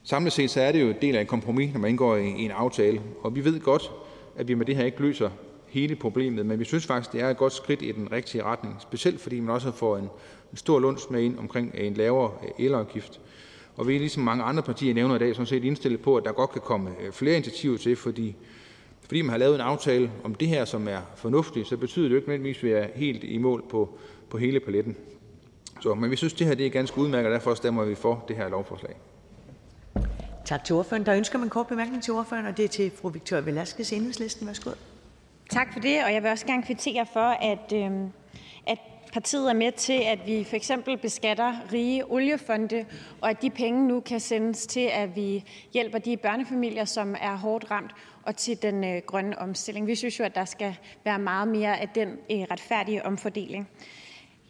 Samlet 0.04 0.32
set 0.32 0.50
så 0.50 0.60
er 0.60 0.72
det 0.72 0.80
jo 0.80 0.88
en 0.88 0.96
del 1.02 1.16
af 1.16 1.20
en 1.20 1.26
kompromis, 1.26 1.72
når 1.72 1.80
man 1.80 1.90
indgår 1.90 2.16
i, 2.16 2.26
i 2.26 2.44
en 2.44 2.50
aftale, 2.50 3.00
og 3.22 3.34
vi 3.34 3.44
ved 3.44 3.60
godt, 3.60 3.90
at 4.36 4.48
vi 4.48 4.54
med 4.54 4.66
det 4.66 4.76
her 4.76 4.84
ikke 4.84 5.00
løser 5.00 5.30
hele 5.72 5.96
problemet, 5.96 6.46
men 6.46 6.58
vi 6.58 6.64
synes 6.64 6.86
faktisk, 6.86 7.12
det 7.12 7.20
er 7.20 7.30
et 7.30 7.36
godt 7.36 7.52
skridt 7.52 7.82
i 7.82 7.92
den 7.92 8.12
rigtige 8.12 8.44
retning, 8.44 8.76
specielt 8.80 9.20
fordi 9.20 9.40
man 9.40 9.54
også 9.54 9.72
får 9.72 9.96
en 9.96 10.08
stor 10.54 10.80
lunds 10.80 11.10
med 11.10 11.22
ind 11.22 11.38
omkring 11.38 11.74
en 11.74 11.94
lavere 11.94 12.30
øh, 12.42 12.64
elafgift. 12.64 13.20
Og 13.76 13.88
vi 13.88 13.94
er 13.94 13.98
ligesom 13.98 14.22
mange 14.22 14.44
andre 14.44 14.62
partier 14.62 14.94
nævner 14.94 15.14
i 15.14 15.18
dag 15.18 15.34
sådan 15.34 15.46
set 15.46 15.64
indstillet 15.64 16.00
på, 16.00 16.16
at 16.16 16.24
der 16.24 16.32
godt 16.32 16.50
kan 16.50 16.60
komme 16.60 16.90
øh, 17.00 17.12
flere 17.12 17.34
initiativer 17.36 17.78
til, 17.78 17.96
fordi 17.96 18.36
fordi 19.06 19.22
man 19.22 19.30
har 19.30 19.38
lavet 19.38 19.54
en 19.54 19.60
aftale 19.60 20.10
om 20.24 20.34
det 20.34 20.48
her, 20.48 20.64
som 20.64 20.88
er 20.88 21.00
fornuftig, 21.16 21.66
så 21.66 21.76
betyder 21.76 22.04
det 22.04 22.10
jo 22.10 22.16
ikke 22.16 22.28
nødvendigvis, 22.28 22.56
at 22.56 22.62
vi 22.62 22.70
er 22.70 22.86
helt 22.94 23.24
i 23.24 23.38
mål 23.38 23.64
på, 23.70 23.98
på 24.30 24.38
hele 24.38 24.60
paletten. 24.60 24.96
Så, 25.80 25.94
men 25.94 26.10
vi 26.10 26.16
synes, 26.16 26.32
det 26.32 26.46
her 26.46 26.54
det 26.54 26.66
er 26.66 26.70
ganske 26.70 26.98
udmærket, 26.98 27.26
og 27.26 27.32
derfor 27.32 27.54
stemmer 27.54 27.84
vi 27.84 27.94
for 27.94 28.24
det 28.28 28.36
her 28.36 28.48
lovforslag. 28.48 28.96
Tak 30.44 30.64
til 30.64 30.74
ordføreren. 30.74 31.06
Der 31.06 31.14
ønsker 31.14 31.38
man 31.38 31.46
en 31.46 31.50
kort 31.50 31.66
bemærkning 31.66 32.02
til 32.02 32.12
ordføreren, 32.12 32.46
og 32.46 32.56
det 32.56 32.64
er 32.64 32.68
til 32.68 32.90
fru 32.90 33.08
Victoria 33.08 33.44
Velasquez, 33.44 33.92
Enhedslisten. 33.92 34.46
Værsgo. 34.46 34.70
Tak 35.52 35.72
for 35.72 35.80
det, 35.80 36.04
og 36.04 36.12
jeg 36.12 36.22
vil 36.22 36.30
også 36.30 36.46
gerne 36.46 36.62
kvittere 36.62 37.06
for, 37.06 37.20
at, 37.20 37.72
øh, 37.74 37.90
at 38.66 38.78
partiet 39.12 39.50
er 39.50 39.54
med 39.54 39.72
til, 39.72 40.00
at 40.06 40.18
vi 40.26 40.44
for 40.44 40.56
eksempel 40.56 40.98
beskatter 40.98 41.54
rige 41.72 42.12
oliefonde, 42.12 42.84
og 43.20 43.30
at 43.30 43.42
de 43.42 43.50
penge 43.50 43.88
nu 43.88 44.00
kan 44.00 44.20
sendes 44.20 44.66
til, 44.66 44.90
at 44.92 45.16
vi 45.16 45.44
hjælper 45.72 45.98
de 45.98 46.16
børnefamilier, 46.16 46.84
som 46.84 47.16
er 47.20 47.36
hårdt 47.36 47.70
ramt, 47.70 47.90
og 48.22 48.36
til 48.36 48.62
den 48.62 48.84
øh, 48.84 49.02
grønne 49.06 49.38
omstilling. 49.38 49.86
Vi 49.86 49.94
synes 49.94 50.18
jo, 50.18 50.24
at 50.24 50.34
der 50.34 50.44
skal 50.44 50.76
være 51.04 51.18
meget 51.18 51.48
mere 51.48 51.80
af 51.80 51.88
den 51.88 52.08
øh, 52.08 52.38
retfærdige 52.50 53.06
omfordeling. 53.06 53.68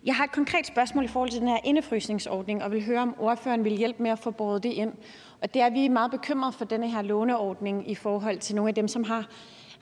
Jeg 0.05 0.17
har 0.17 0.25
et 0.25 0.33
konkret 0.33 0.67
spørgsmål 0.67 1.05
i 1.05 1.09
forhold 1.09 1.31
til 1.31 1.41
den 1.41 1.49
her 1.49 1.59
indefrysningsordning, 1.65 2.63
og 2.63 2.71
vil 2.71 2.85
høre, 2.85 3.01
om 3.01 3.15
ordføreren 3.19 3.65
vil 3.65 3.73
hjælpe 3.73 4.03
med 4.03 4.11
at 4.11 4.19
få 4.19 4.31
båret 4.31 4.63
det 4.63 4.73
ind. 4.73 4.93
Og 5.41 5.55
det 5.55 5.63
er, 5.63 5.67
at 5.67 5.73
vi 5.73 5.85
er 5.85 5.91
meget 5.91 6.11
bekymrede 6.11 6.53
for 6.53 6.65
denne 6.65 6.91
her 6.91 7.03
låneordning 7.03 7.91
i 7.91 7.95
forhold 7.95 8.39
til 8.39 8.57
nogle 8.57 8.69
af 8.69 8.75
dem, 8.75 8.89
som 8.89 9.05
har 9.05 9.29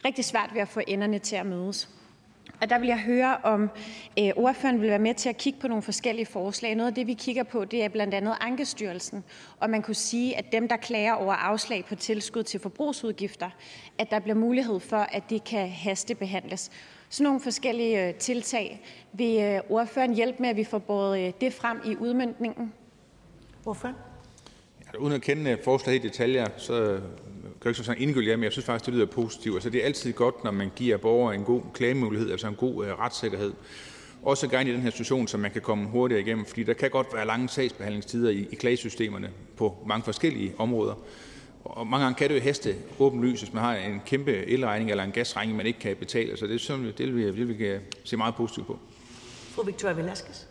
rigtig 0.05 0.25
svært 0.25 0.51
ved 0.55 0.61
at 0.61 0.69
få 0.69 0.81
enderne 0.87 1.19
til 1.19 1.37
at 1.37 1.47
mødes. 1.47 1.89
Og 2.61 2.71
der 2.71 2.79
vil 2.79 2.89
jeg 2.89 2.99
høre, 2.99 3.37
om 3.43 3.71
øh, 4.19 4.31
ordføreren 4.37 4.81
vil 4.81 4.89
være 4.89 4.99
med 4.99 5.15
til 5.15 5.29
at 5.29 5.37
kigge 5.37 5.61
på 5.61 5.69
nogle 5.69 5.83
forskellige 5.83 6.27
forslag. 6.27 6.75
Noget 6.75 6.91
af 6.91 6.95
det, 6.95 7.07
vi 7.07 7.15
kigger 7.15 7.43
på, 7.43 7.65
det 7.65 7.85
er 7.85 7.89
blandt 7.89 8.15
andet 8.15 8.35
Ankestyrelsen, 8.41 9.25
og 9.61 9.71
man 9.71 9.83
kunne 9.83 9.95
sige, 9.95 10.37
at 10.37 10.53
dem, 10.53 10.69
der 10.69 10.77
klager 10.77 11.13
over 11.13 11.35
afslag 11.35 11.85
på 11.85 11.95
tilskud 11.95 12.43
til 12.43 12.61
forbrugsudgifter, 12.61 13.51
at 13.99 14.11
der 14.11 14.19
bliver 14.19 14.37
mulighed 14.37 14.81
for, 14.81 14.97
at 14.97 15.23
det 15.31 15.45
kan 15.45 15.69
hastebehandles. 15.69 16.71
Sådan 17.09 17.25
nogle 17.25 17.41
forskellige 17.41 18.09
øh, 18.09 18.15
tiltag. 18.15 18.83
Vil 19.13 19.41
øh, 19.41 19.61
ordføreren 19.69 20.15
hjælpe 20.15 20.43
med, 20.43 20.49
at 20.49 20.57
vi 20.57 20.65
får 20.65 20.79
båret 20.79 21.41
det 21.41 21.53
frem 21.53 21.81
i 21.85 21.97
udmyndningen? 21.97 22.73
Ordføreren? 23.67 23.97
Ja, 24.93 24.99
uden 24.99 25.13
at 25.13 25.23
kende 25.23 25.59
forslaget 25.65 26.05
i 26.05 26.09
detaljer, 26.09 26.47
så 26.57 27.01
kan 27.63 27.71
ikke 27.71 27.83
sådan 27.85 28.03
indgyldigt 28.03 28.39
men 28.39 28.45
jeg 28.45 28.53
synes 28.53 28.67
faktisk, 28.67 28.87
det 28.87 28.95
lyder 28.95 29.07
positivt. 29.07 29.55
Altså, 29.55 29.71
det 29.71 29.81
er 29.81 29.85
altid 29.85 30.13
godt, 30.13 30.45
når 30.45 30.51
man 30.51 30.71
giver 30.77 30.97
borgere 30.97 31.35
en 31.35 31.45
god 31.45 31.63
klagemulighed, 31.75 32.31
altså 32.31 32.49
en 32.49 32.55
god 32.55 32.87
øh, 32.87 32.99
retssikkerhed. 32.99 33.53
Også 34.23 34.49
gerne 34.49 34.71
i 34.71 34.73
den 34.73 34.83
her 34.83 34.91
situation, 34.91 35.29
så 35.29 35.39
man 35.39 35.51
kan 35.51 35.63
komme 35.63 35.89
hurtigere 35.89 36.23
igennem, 36.23 36.47
fordi 36.47 36.63
der 36.63 36.73
kan 36.73 36.91
godt 36.91 37.07
være 37.15 37.27
lange 37.27 37.49
sagsbehandlingstider 37.49 38.31
i, 38.31 38.49
i 38.51 38.55
klagesystemerne 38.55 39.31
på 39.57 39.77
mange 39.87 40.05
forskellige 40.05 40.55
områder. 40.59 40.95
Og 41.65 41.87
mange 41.87 42.05
gange 42.05 42.19
kan 42.19 42.29
det 42.29 42.35
jo 42.35 42.41
heste 42.41 42.77
åbenlyst, 42.99 43.43
hvis 43.43 43.53
man 43.53 43.63
har 43.63 43.75
en 43.75 44.01
kæmpe 44.07 44.33
elregning 44.33 44.91
eller 44.91 45.05
en 45.05 45.13
gasregning, 45.13 45.57
man 45.57 45.67
ikke 45.67 45.79
kan 45.79 45.97
betale. 45.97 46.37
Så 46.37 46.47
det, 46.47 46.55
er 46.55 46.59
sådan, 46.59 46.85
det 46.99 46.99
vil, 46.99 47.17
vi, 47.17 47.27
det 47.27 47.49
vil 47.49 47.59
vi 47.59 47.65
øh, 47.65 47.81
se 48.05 48.17
meget 48.17 48.35
positivt 48.35 48.67
på. 48.67 48.79
Fru 49.55 49.63
Victoria 49.63 49.95
Velasquez 49.95 50.50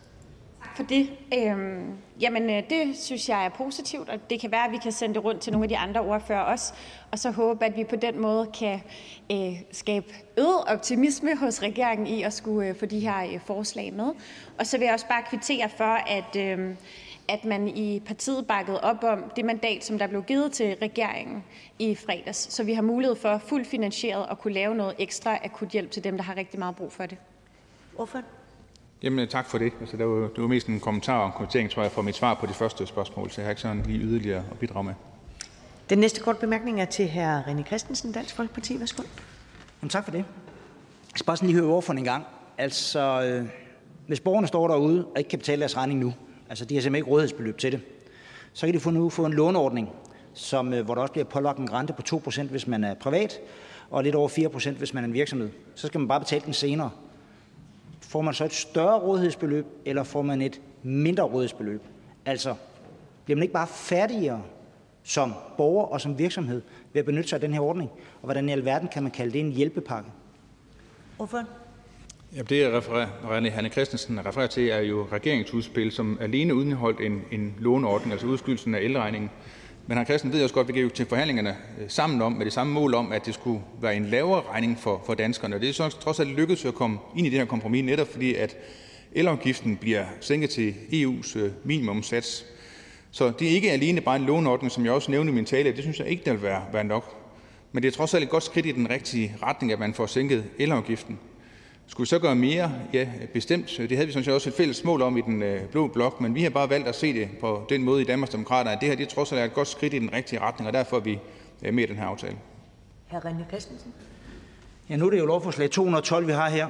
for 0.80 0.86
det. 0.86 1.10
Øhm, 1.34 1.92
jamen, 2.20 2.50
øh, 2.50 2.62
det 2.70 2.96
synes 2.96 3.28
jeg 3.28 3.44
er 3.44 3.48
positivt, 3.48 4.08
og 4.08 4.30
det 4.30 4.40
kan 4.40 4.50
være, 4.50 4.64
at 4.64 4.72
vi 4.72 4.76
kan 4.76 4.92
sende 4.92 5.14
det 5.14 5.24
rundt 5.24 5.40
til 5.40 5.52
nogle 5.52 5.64
af 5.64 5.68
de 5.68 5.76
andre 5.76 6.00
ordfører 6.00 6.40
også, 6.40 6.72
og 7.10 7.18
så 7.18 7.30
håbe, 7.30 7.64
at 7.64 7.76
vi 7.76 7.84
på 7.84 7.96
den 7.96 8.18
måde 8.18 8.46
kan 8.58 8.80
øh, 9.32 9.60
skabe 9.72 10.06
øget 10.38 10.64
optimisme 10.66 11.36
hos 11.36 11.62
regeringen 11.62 12.06
i 12.06 12.22
at 12.22 12.32
skulle 12.32 12.68
øh, 12.68 12.76
få 12.76 12.86
de 12.86 13.00
her 13.00 13.24
øh, 13.34 13.40
forslag 13.40 13.92
med. 13.92 14.12
Og 14.58 14.66
så 14.66 14.78
vil 14.78 14.84
jeg 14.84 14.94
også 14.94 15.08
bare 15.08 15.22
kvittere 15.30 15.68
for, 15.68 15.98
at, 16.06 16.36
øh, 16.36 16.74
at 17.28 17.44
man 17.44 17.68
i 17.68 18.02
partiet 18.06 18.46
bakkede 18.46 18.80
op 18.80 19.04
om 19.04 19.24
det 19.36 19.44
mandat, 19.44 19.84
som 19.84 19.98
der 19.98 20.06
blev 20.06 20.22
givet 20.22 20.52
til 20.52 20.76
regeringen 20.82 21.44
i 21.78 21.94
fredags, 21.94 22.52
så 22.52 22.64
vi 22.64 22.72
har 22.72 22.82
mulighed 22.82 23.16
for 23.16 23.38
fuldt 23.38 23.66
finansieret 23.66 24.26
at 24.30 24.38
kunne 24.38 24.54
lave 24.54 24.74
noget 24.74 24.94
ekstra 24.98 25.38
akut 25.44 25.68
hjælp 25.68 25.90
til 25.90 26.04
dem, 26.04 26.16
der 26.16 26.24
har 26.24 26.36
rigtig 26.36 26.58
meget 26.58 26.76
brug 26.76 26.92
for 26.92 27.06
det. 27.06 27.18
Hvorfor? 27.96 28.22
Jamen, 29.02 29.28
tak 29.28 29.46
for 29.46 29.58
det. 29.58 29.72
Altså, 29.80 29.96
det, 29.96 30.06
var, 30.06 30.28
det 30.28 30.42
var 30.42 30.46
mest 30.46 30.66
en 30.66 30.80
kommentar 30.80 31.18
og 31.18 31.26
en 31.26 31.32
kommentering, 31.32 31.70
tror 31.70 31.82
jeg, 31.82 31.92
for 31.92 32.02
mit 32.02 32.16
svar 32.16 32.34
på 32.34 32.46
de 32.46 32.54
første 32.54 32.86
spørgsmål, 32.86 33.30
så 33.30 33.40
jeg 33.40 33.46
har 33.46 33.50
ikke 33.50 33.62
sådan 33.62 33.82
lige 33.86 33.98
yderligere 33.98 34.42
at 34.50 34.58
bidrage 34.58 34.84
med. 34.84 34.94
Den 35.90 35.98
næste 35.98 36.20
kort 36.20 36.38
bemærkning 36.38 36.80
er 36.80 36.84
til 36.84 37.08
hr. 37.10 37.40
René 37.40 37.62
Christensen, 37.66 38.12
Dansk 38.12 38.34
Folkeparti. 38.34 38.80
Værsgo. 38.80 39.02
Jamen, 39.82 39.90
tak 39.90 40.04
for 40.04 40.10
det. 40.10 40.18
Jeg 40.18 40.24
skal 41.16 41.26
bare 41.26 41.36
sådan 41.36 41.48
lige 41.48 41.60
høre 41.60 41.70
ordføreren 41.70 41.98
en 41.98 42.04
gang. 42.04 42.24
Altså, 42.58 43.22
øh, 43.22 43.48
hvis 44.06 44.20
borgerne 44.20 44.46
står 44.46 44.68
derude 44.68 45.04
og 45.04 45.18
ikke 45.18 45.30
kan 45.30 45.38
betale 45.38 45.60
deres 45.60 45.76
regning 45.76 46.00
nu, 46.00 46.14
altså 46.48 46.64
de 46.64 46.74
har 46.74 46.82
simpelthen 46.82 47.02
ikke 47.02 47.10
rådighedsbeløb 47.10 47.58
til 47.58 47.72
det, 47.72 47.80
så 48.52 48.66
kan 48.66 48.74
de 48.74 48.80
få 48.80 48.90
nu 48.90 49.10
få 49.10 49.26
en 49.26 49.32
låneordning, 49.32 49.88
som, 50.34 50.74
øh, 50.74 50.84
hvor 50.84 50.94
der 50.94 51.02
også 51.02 51.12
bliver 51.12 51.24
pålagt 51.24 51.58
en 51.58 51.72
rente 51.72 51.92
på 51.92 52.02
2%, 52.02 52.42
hvis 52.42 52.66
man 52.66 52.84
er 52.84 52.94
privat, 52.94 53.40
og 53.90 54.04
lidt 54.04 54.14
over 54.14 54.28
4%, 54.28 54.70
hvis 54.70 54.94
man 54.94 55.04
er 55.04 55.08
en 55.08 55.14
virksomhed. 55.14 55.50
Så 55.74 55.86
skal 55.86 56.00
man 56.00 56.08
bare 56.08 56.20
betale 56.20 56.42
den 56.44 56.54
senere. 56.54 56.90
Får 58.10 58.20
man 58.20 58.34
så 58.34 58.44
et 58.44 58.52
større 58.52 58.98
rådighedsbeløb, 58.98 59.66
eller 59.84 60.02
får 60.02 60.22
man 60.22 60.42
et 60.42 60.60
mindre 60.82 61.24
rådighedsbeløb? 61.24 61.82
Altså, 62.26 62.54
bliver 63.24 63.36
man 63.36 63.42
ikke 63.42 63.52
bare 63.52 63.66
færdigere 63.66 64.42
som 65.02 65.34
borger 65.56 65.84
og 65.84 66.00
som 66.00 66.18
virksomhed 66.18 66.62
ved 66.92 67.00
at 67.00 67.06
benytte 67.06 67.28
sig 67.28 67.36
af 67.36 67.40
den 67.40 67.52
her 67.52 67.60
ordning? 67.60 67.90
Og 67.90 68.24
hvordan 68.24 68.48
i 68.48 68.52
alverden 68.52 68.88
kan 68.88 69.02
man 69.02 69.12
kalde 69.12 69.32
det 69.32 69.40
en 69.40 69.52
hjælpepakke? 69.52 70.10
Hvorfor? 71.16 71.44
Ja, 72.36 72.42
det, 72.42 72.60
jeg 72.60 72.72
refererer, 72.72 73.06
René 73.06 73.48
Hanne 73.48 73.68
Christensen 73.68 74.26
refererer 74.26 74.48
til, 74.48 74.68
er 74.68 74.80
jo 74.80 75.06
regeringsudspil, 75.12 75.92
som 75.92 76.18
alene 76.20 76.54
udenholdt 76.54 77.00
en, 77.00 77.22
en 77.30 77.54
låneordning, 77.58 78.12
altså 78.12 78.26
udskyldelsen 78.26 78.74
af 78.74 78.80
elregningen, 78.80 79.30
men 79.90 79.96
han 79.96 80.06
Christian 80.06 80.32
ved 80.32 80.42
også 80.42 80.54
godt, 80.54 80.68
at 80.68 80.74
vi 80.74 80.80
gik 80.80 80.94
til 80.94 81.06
forhandlingerne 81.06 81.56
øh, 81.80 81.84
sammen 81.88 82.22
om, 82.22 82.32
med 82.32 82.44
det 82.44 82.52
samme 82.52 82.72
mål 82.72 82.94
om, 82.94 83.12
at 83.12 83.26
det 83.26 83.34
skulle 83.34 83.60
være 83.80 83.96
en 83.96 84.04
lavere 84.04 84.42
regning 84.50 84.78
for, 84.78 85.02
for 85.06 85.14
danskerne. 85.14 85.54
Og 85.54 85.60
det 85.60 85.68
er 85.68 85.72
så 85.72 85.88
trods 85.88 86.20
alt 86.20 86.28
lykkedes 86.28 86.64
at 86.64 86.74
komme 86.74 86.98
ind 87.16 87.26
i 87.26 87.30
det 87.30 87.38
her 87.38 87.46
kompromis, 87.46 87.84
netop 87.84 88.08
fordi 88.08 88.34
at 88.34 88.56
elafgiften 89.12 89.76
bliver 89.76 90.04
sænket 90.20 90.50
til 90.50 90.74
EU's 90.92 91.38
øh, 91.38 91.50
minimumsats. 91.64 92.46
Så 93.10 93.32
det 93.38 93.48
er 93.48 93.52
ikke 93.52 93.72
alene 93.72 94.00
bare 94.00 94.16
en 94.16 94.24
låneordning, 94.24 94.72
som 94.72 94.84
jeg 94.84 94.92
også 94.92 95.10
nævnte 95.10 95.32
i 95.32 95.34
min 95.34 95.44
tale. 95.44 95.72
Det 95.72 95.82
synes 95.82 95.98
jeg 95.98 96.06
ikke, 96.06 96.24
der 96.24 96.32
vil 96.32 96.42
være, 96.42 96.62
være 96.72 96.84
nok. 96.84 97.16
Men 97.72 97.82
det 97.82 97.88
er 97.88 97.96
trods 97.96 98.14
alt 98.14 98.24
et 98.24 98.30
godt 98.30 98.42
skridt 98.42 98.66
i 98.66 98.72
den 98.72 98.90
rigtige 98.90 99.36
retning, 99.42 99.72
at 99.72 99.78
man 99.78 99.94
får 99.94 100.06
sænket 100.06 100.44
elafgiften. 100.58 101.18
Skulle 101.90 102.04
vi 102.04 102.08
så 102.08 102.18
gøre 102.18 102.34
mere? 102.34 102.72
Ja, 102.92 103.08
bestemt. 103.32 103.76
Det 103.78 103.90
havde 103.90 104.06
vi 104.06 104.12
sådan 104.12 104.24
set 104.24 104.34
også 104.34 104.50
et 104.50 104.54
fælles 104.54 104.84
mål 104.84 105.02
om 105.02 105.16
i 105.16 105.20
den 105.20 105.42
øh, 105.42 105.68
blå 105.68 105.86
blok, 105.86 106.20
men 106.20 106.34
vi 106.34 106.42
har 106.42 106.50
bare 106.50 106.70
valgt 106.70 106.88
at 106.88 106.94
se 106.94 107.12
det 107.12 107.28
på 107.40 107.66
den 107.68 107.82
måde 107.82 108.02
i 108.02 108.04
Danmarksdemokraterne, 108.04 108.72
at 108.72 108.80
det 108.80 108.88
her 108.88 108.96
det 108.96 109.08
trods 109.08 109.32
alt 109.32 109.40
er 109.40 109.44
et 109.44 109.54
godt 109.54 109.68
skridt 109.68 109.94
i 109.94 109.98
den 109.98 110.12
rigtige 110.12 110.40
retning, 110.40 110.68
og 110.68 110.72
derfor 110.72 110.96
er 110.96 111.00
vi 111.00 111.18
øh, 111.62 111.74
med 111.74 111.84
i 111.84 111.86
den 111.86 111.96
her 111.96 112.04
aftale. 112.04 112.36
Hr. 113.08 113.16
René 113.16 113.48
Christensen. 113.48 113.92
Ja, 114.90 114.96
nu 114.96 115.06
er 115.06 115.10
det 115.10 115.18
jo 115.18 115.26
lovforslag 115.26 115.70
212, 115.70 116.26
vi 116.26 116.32
har 116.32 116.48
her. 116.48 116.68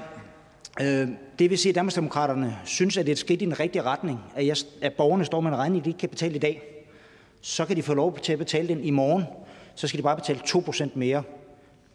Øh, 0.80 1.08
det 1.38 1.50
vil 1.50 1.58
sige, 1.58 1.70
at 1.70 1.74
Danmarksdemokraterne 1.74 2.58
synes, 2.64 2.96
at 2.96 3.06
det 3.06 3.12
er 3.12 3.14
et 3.14 3.18
skridt 3.18 3.42
i 3.42 3.44
den 3.44 3.60
rigtige 3.60 3.82
retning, 3.82 4.18
at, 4.34 4.46
jeg, 4.46 4.56
at 4.82 4.92
borgerne 4.92 5.24
står 5.24 5.40
med 5.40 5.50
en 5.50 5.56
regning, 5.56 5.84
de 5.84 5.90
ikke 5.90 5.98
kan 6.00 6.08
betale 6.08 6.34
i 6.34 6.38
dag. 6.38 6.62
Så 7.40 7.64
kan 7.64 7.76
de 7.76 7.82
få 7.82 7.94
lov 7.94 8.18
til 8.18 8.32
at 8.32 8.38
betale 8.38 8.68
den 8.68 8.84
i 8.84 8.90
morgen. 8.90 9.24
Så 9.74 9.88
skal 9.88 9.98
de 9.98 10.02
bare 10.02 10.16
betale 10.16 10.40
2% 10.46 10.88
mere. 10.94 11.22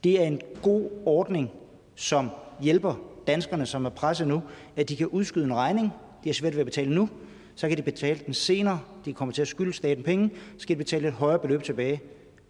Det 0.03 0.21
er 0.21 0.25
en 0.25 0.41
god 0.61 0.89
ordning, 1.05 1.51
som 1.95 2.29
hjælper 2.61 3.14
danskerne, 3.27 3.65
som 3.65 3.85
er 3.85 3.89
presset 3.89 4.27
nu, 4.27 4.43
at 4.75 4.89
de 4.89 4.95
kan 4.95 5.07
udskyde 5.07 5.45
en 5.45 5.55
regning, 5.55 5.93
de 6.23 6.29
har 6.29 6.33
svært 6.33 6.53
ved 6.53 6.59
at 6.59 6.65
betale 6.65 6.95
nu, 6.95 7.09
så 7.55 7.67
kan 7.67 7.77
de 7.77 7.81
betale 7.81 8.19
den 8.25 8.33
senere, 8.33 8.79
de 9.05 9.13
kommer 9.13 9.33
til 9.33 9.41
at 9.41 9.47
skylde 9.47 9.73
staten 9.73 10.03
penge, 10.03 10.29
så 10.57 10.59
skal 10.59 10.75
de 10.75 10.77
betale 10.77 11.07
et 11.07 11.13
højere 11.13 11.39
beløb 11.39 11.63
tilbage. 11.63 12.01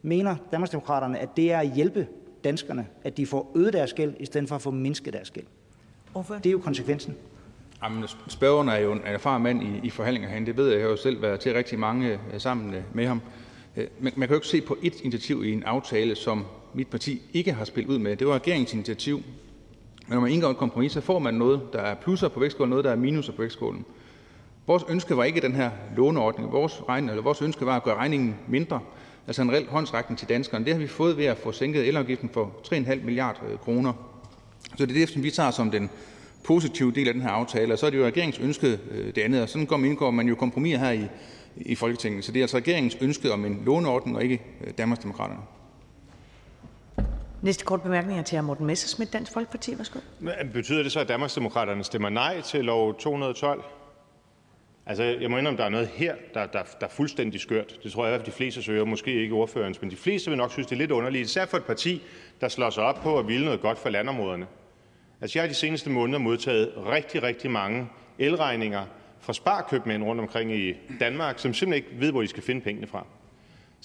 Mener 0.01 0.35
Danmarksdemokraterne, 0.51 1.19
at 1.19 1.29
det 1.37 1.51
er 1.51 1.59
at 1.59 1.71
hjælpe 1.75 2.07
danskerne, 2.43 2.87
at 3.03 3.17
de 3.17 3.25
får 3.25 3.51
øget 3.55 3.73
deres 3.73 3.93
gæld, 3.93 4.13
i 4.19 4.25
stedet 4.25 4.47
for 4.47 4.55
at 4.55 4.61
få 4.61 4.71
mindsket 4.71 5.13
deres 5.13 5.31
gæld? 5.31 5.45
Det 6.15 6.45
er 6.45 6.51
jo 6.51 6.59
konsekvensen. 6.59 7.15
Jamen, 7.83 8.03
spørgeren 8.27 8.69
er 8.69 8.77
jo 8.77 8.91
en 8.91 9.01
erfaren 9.05 9.43
mand 9.43 9.63
i, 9.63 9.79
i 9.83 9.89
forhandlinger 9.89 10.29
herinde. 10.29 10.47
Det 10.47 10.57
ved 10.57 10.67
jeg, 10.67 10.75
jeg 10.75 10.83
har 10.83 10.89
jo 10.89 10.97
selv 10.97 11.21
været 11.21 11.39
til 11.39 11.53
rigtig 11.53 11.79
mange 11.79 12.09
øh, 12.09 12.19
sammen 12.37 12.73
øh, 12.73 12.81
med 12.93 13.07
ham. 13.07 13.21
Øh, 13.77 13.87
men 13.99 14.13
man 14.15 14.27
kan 14.27 14.35
jo 14.35 14.37
ikke 14.37 14.47
se 14.47 14.61
på 14.61 14.77
et 14.83 15.01
initiativ 15.01 15.45
i 15.45 15.51
en 15.51 15.63
aftale, 15.63 16.15
som 16.15 16.45
mit 16.73 16.87
parti 16.87 17.21
ikke 17.33 17.53
har 17.53 17.65
spillet 17.65 17.93
ud 17.93 17.99
med. 17.99 18.15
Det 18.15 18.27
var 18.27 18.33
regeringens 18.33 18.73
initiativ 18.73 19.23
men 20.07 20.15
når 20.15 20.21
man 20.21 20.31
indgår 20.31 20.49
et 20.49 20.57
kompromis, 20.57 20.91
så 20.91 21.01
får 21.01 21.19
man 21.19 21.33
noget, 21.33 21.61
der 21.73 21.79
er 21.79 21.95
plusser 21.95 22.27
på 22.27 22.39
vægtskålen, 22.39 22.69
noget, 22.69 22.85
der 22.85 22.91
er 22.91 22.95
minuser 22.95 23.33
på 23.33 23.41
vægtskålen. 23.41 23.85
Vores 24.67 24.83
ønske 24.89 25.17
var 25.17 25.23
ikke 25.23 25.41
den 25.41 25.55
her 25.55 25.69
låneordning. 25.97 26.51
Vores, 26.51 26.83
regning, 26.89 27.09
eller 27.09 27.23
vores 27.23 27.41
ønske 27.41 27.65
var 27.65 27.75
at 27.75 27.83
gøre 27.83 27.95
regningen 27.95 28.35
mindre, 28.47 28.79
altså 29.27 29.41
en 29.41 29.51
reel 29.51 29.67
håndsrækning 29.67 30.19
til 30.19 30.29
danskerne. 30.29 30.65
Det 30.65 30.73
har 30.73 30.79
vi 30.79 30.87
fået 30.87 31.17
ved 31.17 31.25
at 31.25 31.37
få 31.37 31.51
sænket 31.51 31.87
elafgiften 31.87 32.29
for 32.29 32.51
3,5 32.73 33.05
milliarder 33.05 33.39
øh, 33.51 33.57
kroner. 33.57 33.93
Så 34.75 34.85
det 34.85 34.95
er 34.95 34.99
det, 34.99 35.09
som 35.09 35.23
vi 35.23 35.31
tager 35.31 35.51
som 35.51 35.71
den 35.71 35.89
positive 36.43 36.91
del 36.91 37.07
af 37.07 37.13
den 37.13 37.23
her 37.23 37.29
aftale. 37.29 37.73
Og 37.73 37.79
så 37.79 37.85
er 37.85 37.89
det 37.89 37.97
jo 37.97 38.05
regeringens 38.05 38.39
ønske 38.39 38.79
øh, 38.91 39.15
det 39.15 39.21
andet, 39.21 39.41
og 39.41 39.49
sådan 39.49 39.65
går 39.65 39.77
indgår 39.77 40.11
man 40.11 40.27
jo 40.27 40.35
kompromis 40.35 40.77
her 40.77 40.91
i, 40.91 41.07
i 41.55 41.75
Folketinget. 41.75 42.25
Så 42.25 42.31
det 42.31 42.39
er 42.39 42.43
altså 42.43 42.57
regeringens 42.57 42.97
ønske 43.01 43.33
om 43.33 43.45
en 43.45 43.61
låneordning, 43.65 44.17
og 44.17 44.23
ikke 44.23 44.41
øh, 44.67 44.73
Danmarksdemokraterne. 44.77 45.41
Næste 47.45 47.65
kort 47.65 47.81
bemærkning 47.81 48.19
er 48.19 48.23
til 48.23 48.37
hr. 48.37 48.41
Morten 48.41 48.65
Messerschmidt, 48.65 49.13
Dansk 49.13 49.33
Folkeparti. 49.33 49.77
Værsgo. 49.77 49.99
Betyder 50.53 50.83
det 50.83 50.91
så, 50.91 50.99
at 50.99 51.07
Danmarksdemokraterne 51.07 51.83
stemmer 51.83 52.09
nej 52.09 52.41
til 52.41 52.65
lov 52.65 52.97
212? 52.99 53.63
Altså, 54.85 55.03
jeg 55.03 55.31
må 55.31 55.37
indrømme, 55.37 55.57
der 55.57 55.65
er 55.65 55.69
noget 55.69 55.87
her, 55.87 56.15
der, 56.33 56.45
der, 56.45 56.63
der 56.79 56.85
er 56.85 56.89
fuldstændig 56.89 57.41
skørt. 57.41 57.79
Det 57.83 57.91
tror 57.91 58.05
jeg, 58.05 58.09
i 58.09 58.11
hvert 58.11 58.21
fald 58.21 58.31
de 58.31 58.37
fleste 58.37 58.63
søger, 58.63 58.85
måske 58.85 59.13
ikke 59.13 59.33
ordførerens, 59.33 59.81
men 59.81 59.91
de 59.91 59.95
fleste 59.95 60.31
vil 60.31 60.37
nok 60.37 60.51
synes, 60.51 60.67
det 60.67 60.75
er 60.75 60.77
lidt 60.77 60.91
underligt, 60.91 61.27
især 61.27 61.45
for 61.45 61.57
et 61.57 61.63
parti, 61.63 62.01
der 62.41 62.47
slår 62.47 62.69
sig 62.69 62.83
op 62.83 62.95
på 62.95 63.19
at 63.19 63.27
ville 63.27 63.45
noget 63.45 63.61
godt 63.61 63.77
for 63.77 63.89
landområderne. 63.89 64.47
Altså, 65.21 65.39
jeg 65.39 65.43
har 65.43 65.47
de 65.47 65.55
seneste 65.55 65.89
måneder 65.89 66.19
modtaget 66.19 66.73
rigtig, 66.77 67.23
rigtig 67.23 67.51
mange 67.51 67.87
elregninger 68.19 68.85
fra 69.19 69.33
sparkøbmænd 69.33 70.03
rundt 70.03 70.21
omkring 70.21 70.55
i 70.55 70.73
Danmark, 70.99 71.39
som 71.39 71.53
simpelthen 71.53 71.85
ikke 71.85 72.01
ved, 72.05 72.11
hvor 72.11 72.21
de 72.21 72.27
skal 72.27 72.43
finde 72.43 72.61
pengene 72.61 72.87
fra. 72.87 73.05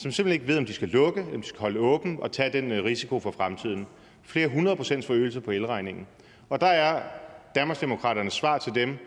Som 0.01 0.13
simpelthen 0.13 0.41
ikke 0.41 0.53
ved, 0.53 0.59
om 0.59 0.67
de 0.67 0.73
skal 0.73 0.89
lukke, 0.89 1.27
om 1.35 1.41
de 1.41 1.49
skal 1.49 1.61
holde 1.61 1.81
åben 1.81 2.19
og 2.23 2.33
tage 2.33 2.53
den 2.53 2.73
øh, 2.73 2.85
risiko 2.85 3.21
for 3.21 3.31
fremtiden. 3.31 3.87
Flere 4.23 4.49
hundrede 4.49 4.77
procents 4.77 5.07
forøgelse 5.07 5.41
på 5.41 5.51
elregningen. 5.51 6.07
Og 6.49 6.61
der 6.61 6.67
er 6.67 7.03
Danmarksdemokraternes 7.55 8.33
svar 8.33 8.59
til 8.59 8.75
dem, 8.75 8.99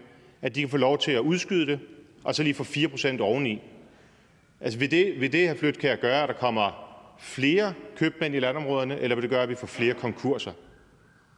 at 0.41 0.55
de 0.55 0.59
kan 0.59 0.69
få 0.69 0.77
lov 0.77 0.97
til 0.97 1.11
at 1.11 1.19
udskyde 1.19 1.67
det, 1.67 1.79
og 2.23 2.35
så 2.35 2.43
lige 2.43 2.53
få 2.53 2.63
4 2.63 2.87
procent 2.87 3.21
oveni. 3.21 3.61
Altså, 4.61 4.79
vil 4.79 4.91
det, 4.91 5.21
vil 5.21 5.31
det 5.31 5.47
her 5.47 5.55
flytkær 5.55 5.95
gøre, 5.95 6.23
at 6.23 6.29
der 6.29 6.35
kommer 6.35 6.71
flere 7.19 7.73
købmænd 7.95 8.35
i 8.35 8.39
landområderne, 8.39 8.99
eller 8.99 9.15
vil 9.15 9.21
det 9.21 9.29
gøre, 9.29 9.43
at 9.43 9.49
vi 9.49 9.55
får 9.55 9.67
flere 9.67 9.93
konkurser? 9.93 10.51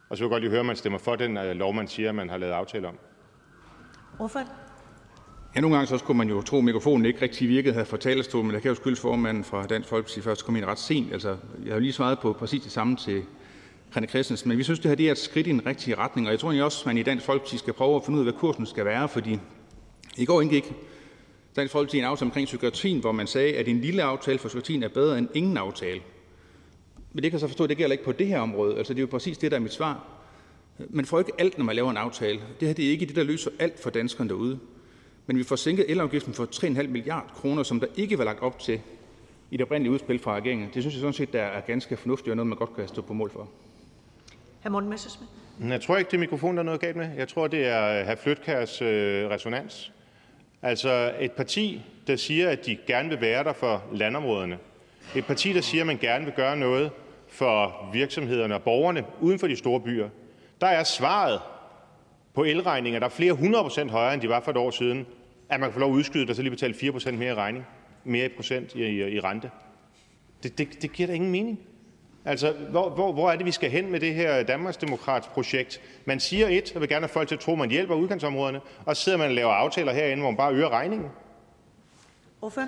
Og 0.08 0.16
så 0.16 0.24
vil 0.24 0.26
jeg 0.26 0.30
godt 0.30 0.42
lige 0.42 0.50
høre, 0.50 0.60
om 0.60 0.66
man 0.66 0.76
stemmer 0.76 0.98
for 0.98 1.16
den 1.16 1.36
øh, 1.36 1.56
lov, 1.56 1.74
man 1.74 1.88
siger, 1.88 2.12
man 2.12 2.28
har 2.28 2.36
lavet 2.36 2.52
aftale 2.52 2.88
om. 2.88 2.98
Hvorfor? 4.16 4.65
Ja, 5.56 5.60
nogle 5.60 5.76
gange 5.76 5.88
så 5.88 5.98
skulle 5.98 6.16
man 6.16 6.28
jo 6.28 6.42
tro, 6.42 6.58
at 6.58 6.64
mikrofonen 6.64 7.06
ikke 7.06 7.22
rigtig 7.22 7.48
virkede 7.48 7.74
her 7.74 7.84
fra 7.84 7.96
talerstolen, 7.96 8.46
men 8.46 8.54
det 8.54 8.62
kan 8.62 8.68
jo 8.68 8.74
skyldes 8.74 9.00
formanden 9.00 9.44
fra 9.44 9.66
Dansk 9.66 9.88
Folkeparti 9.88 10.20
først 10.20 10.44
kom 10.44 10.56
ind 10.56 10.64
ret 10.64 10.78
sent. 10.78 11.12
Altså, 11.12 11.28
jeg 11.64 11.68
har 11.68 11.74
jo 11.74 11.80
lige 11.80 11.92
svaret 11.92 12.18
på 12.18 12.32
præcis 12.32 12.62
det 12.62 12.72
samme 12.72 12.96
til 12.96 13.22
René 13.96 14.06
Christensen, 14.06 14.48
men 14.48 14.58
vi 14.58 14.62
synes, 14.62 14.78
det 14.78 14.88
her 14.88 14.96
det 14.96 15.08
er 15.08 15.12
et 15.12 15.18
skridt 15.18 15.46
i 15.46 15.50
den 15.50 15.66
rigtige 15.66 15.94
retning, 15.94 16.26
og 16.26 16.30
jeg 16.30 16.40
tror 16.40 16.48
egentlig 16.48 16.64
også, 16.64 16.80
at 16.82 16.86
man 16.86 16.98
i 16.98 17.02
Dansk 17.02 17.24
Folkeparti 17.26 17.58
skal 17.58 17.72
prøve 17.72 17.96
at 17.96 18.04
finde 18.04 18.16
ud 18.16 18.26
af, 18.26 18.32
hvad 18.32 18.40
kursen 18.40 18.66
skal 18.66 18.84
være, 18.84 19.08
fordi 19.08 19.38
i 20.16 20.24
går 20.24 20.40
indgik 20.40 20.72
Dansk 21.56 21.72
Folkeparti 21.72 21.98
en 21.98 22.04
aftale 22.04 22.26
omkring 22.26 22.46
psykiatrien, 22.46 23.00
hvor 23.00 23.12
man 23.12 23.26
sagde, 23.26 23.56
at 23.56 23.68
en 23.68 23.80
lille 23.80 24.02
aftale 24.02 24.38
for 24.38 24.48
psykiatrien 24.48 24.82
er 24.82 24.88
bedre 24.88 25.18
end 25.18 25.28
ingen 25.34 25.56
aftale. 25.56 26.00
Men 27.12 27.22
det 27.22 27.30
kan 27.30 27.32
jeg 27.32 27.40
så 27.40 27.46
forstå, 27.46 27.64
at 27.64 27.70
det 27.70 27.76
gælder 27.76 27.92
ikke 27.92 28.04
på 28.04 28.12
det 28.12 28.26
her 28.26 28.40
område. 28.40 28.78
Altså, 28.78 28.92
det 28.94 28.98
er 28.98 29.02
jo 29.02 29.10
præcis 29.10 29.38
det, 29.38 29.50
der 29.50 29.56
er 29.56 29.60
mit 29.60 29.72
svar. 29.72 30.04
Man 30.90 31.04
får 31.04 31.18
ikke 31.18 31.32
alt, 31.38 31.58
når 31.58 31.64
man 31.64 31.76
laver 31.76 31.90
en 31.90 31.96
aftale. 31.96 32.40
Det 32.60 32.68
her 32.68 32.74
det 32.74 32.86
er 32.86 32.90
ikke 32.90 33.06
det, 33.06 33.16
der 33.16 33.24
løser 33.24 33.50
alt 33.58 33.82
for 33.82 33.90
danskerne 33.90 34.28
derude. 34.28 34.58
Men 35.26 35.38
vi 35.38 35.44
får 35.44 35.56
sænket 35.56 35.90
elafgiften 35.90 36.34
for 36.34 36.44
3,5 36.44 36.86
milliard 36.86 37.30
kroner, 37.34 37.62
som 37.62 37.80
der 37.80 37.86
ikke 37.96 38.18
var 38.18 38.24
lagt 38.24 38.40
op 38.40 38.58
til 38.58 38.80
i 39.50 39.56
det 39.56 39.64
oprindelige 39.64 39.92
udspil 39.92 40.18
fra 40.18 40.36
regeringen. 40.36 40.70
Det 40.74 40.82
synes 40.82 40.94
jeg 40.94 41.00
sådan 41.00 41.12
set 41.12 41.32
der 41.32 41.42
er 41.42 41.60
ganske 41.60 41.96
fornuftigt 41.96 42.30
og 42.30 42.36
noget, 42.36 42.46
man 42.46 42.58
godt 42.58 42.76
kan 42.76 42.88
stå 42.88 43.02
på 43.02 43.12
mål 43.12 43.30
for. 43.30 43.48
Hr. 44.64 44.68
Morten 44.68 44.90
Messerschmidt. 44.90 45.30
Jeg 45.68 45.80
tror 45.80 45.96
ikke, 45.96 46.10
det 46.10 46.16
er 46.16 46.20
mikrofonen, 46.20 46.56
der 46.56 46.62
er 46.62 46.64
noget 46.64 46.80
galt 46.80 46.96
med. 46.96 47.08
Jeg 47.16 47.28
tror, 47.28 47.46
det 47.46 47.66
er 47.66 48.04
hr. 48.04 48.14
Flytkærs 48.22 48.82
øh, 48.82 49.28
resonans. 49.30 49.92
Altså 50.62 51.12
et 51.20 51.32
parti, 51.32 51.82
der 52.06 52.16
siger, 52.16 52.48
at 52.48 52.66
de 52.66 52.78
gerne 52.86 53.08
vil 53.08 53.20
være 53.20 53.44
der 53.44 53.52
for 53.52 53.82
landområderne. 53.92 54.58
Et 55.16 55.24
parti, 55.24 55.52
der 55.52 55.60
siger, 55.60 55.82
at 55.82 55.86
man 55.86 55.98
gerne 55.98 56.24
vil 56.24 56.34
gøre 56.34 56.56
noget 56.56 56.90
for 57.28 57.88
virksomhederne 57.92 58.54
og 58.54 58.62
borgerne 58.62 59.04
uden 59.20 59.38
for 59.38 59.46
de 59.46 59.56
store 59.56 59.80
byer. 59.80 60.08
Der 60.60 60.66
er 60.66 60.84
svaret 60.84 61.40
på 62.34 62.44
elregninger, 62.44 63.00
der 63.00 63.06
er 63.06 63.10
flere 63.10 63.32
hundrede 63.32 63.62
procent 63.62 63.90
højere, 63.90 64.14
end 64.14 64.22
de 64.22 64.28
var 64.28 64.40
for 64.40 64.50
et 64.50 64.56
år 64.56 64.70
siden, 64.70 65.06
at 65.48 65.60
man 65.60 65.68
kan 65.68 65.72
få 65.74 65.80
lov 65.80 65.90
at 65.90 65.94
udskyde 65.94 66.22
det 66.22 66.30
og 66.30 66.36
så 66.36 66.42
lige 66.42 66.50
betale 66.50 66.74
4 66.74 66.92
procent 66.92 67.18
mere 67.18 67.32
i 67.32 67.34
regning, 67.34 67.66
mere 68.04 68.26
i 68.26 68.28
procent 68.28 68.74
i, 68.74 68.82
i, 68.84 69.14
i 69.14 69.20
rente. 69.20 69.50
Det, 70.42 70.58
det, 70.58 70.82
det 70.82 70.92
giver 70.92 71.06
da 71.06 71.12
ingen 71.12 71.30
mening. 71.30 71.60
Altså, 72.24 72.52
hvor, 72.70 72.90
hvor, 72.90 73.12
hvor 73.12 73.30
er 73.30 73.36
det, 73.36 73.46
vi 73.46 73.50
skal 73.50 73.70
hen 73.70 73.90
med 73.90 74.00
det 74.00 74.14
her 74.14 74.42
Danmarksdemokrats 74.42 75.26
projekt? 75.26 75.80
Man 76.04 76.20
siger 76.20 76.48
et, 76.48 76.72
og 76.74 76.80
vil 76.80 76.88
gerne 76.88 77.02
have 77.02 77.12
folk 77.12 77.28
til 77.28 77.34
at 77.34 77.40
tro, 77.40 77.52
at 77.52 77.58
man 77.58 77.70
hjælper 77.70 77.94
udkantsområderne, 77.94 78.60
og 78.84 78.96
så 78.96 79.02
sidder 79.02 79.18
man 79.18 79.28
og 79.28 79.34
laver 79.34 79.52
aftaler 79.52 79.92
herinde, 79.92 80.20
hvor 80.20 80.30
man 80.30 80.36
bare 80.36 80.54
øger 80.54 80.68
regningen. 80.68 81.08
Hvorfor? 82.38 82.62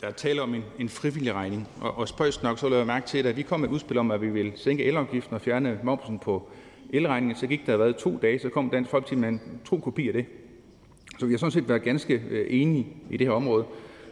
Der 0.00 0.06
er 0.06 0.12
tale 0.12 0.42
om 0.42 0.54
en, 0.54 0.64
en 0.78 0.88
frivillig 0.88 1.34
regning, 1.34 1.68
og, 1.80 1.98
og 1.98 2.08
spøjst 2.08 2.42
nok, 2.42 2.58
så 2.58 2.68
lader 2.68 2.80
jeg 2.80 2.86
mærke 2.86 3.06
til, 3.06 3.26
at 3.26 3.36
vi 3.36 3.42
kom 3.42 3.60
med 3.60 3.68
et 3.68 3.72
udspil 3.72 3.98
om, 3.98 4.10
at 4.10 4.20
vi 4.20 4.28
vil 4.28 4.52
sænke 4.56 4.84
elafgiften 4.84 5.34
og 5.34 5.40
fjerne 5.40 5.80
momsen 5.82 6.18
på 6.18 6.48
elregningen, 6.92 7.36
så 7.36 7.46
gik 7.46 7.66
der 7.66 7.76
været 7.76 7.96
to 7.96 8.18
dage, 8.22 8.38
så 8.38 8.48
kom 8.48 8.70
Dansk 8.70 8.90
Folkeparti 8.90 9.14
med 9.14 9.28
en 9.28 9.40
tro 9.64 9.76
kopi 9.76 10.08
af 10.08 10.12
det. 10.12 10.26
Så 11.18 11.26
vi 11.26 11.32
har 11.32 11.38
sådan 11.38 11.50
set 11.50 11.68
været 11.68 11.82
ganske 11.82 12.22
øh, 12.30 12.46
enige 12.50 12.86
i 13.10 13.16
det 13.16 13.26
her 13.26 13.34
område. 13.34 13.64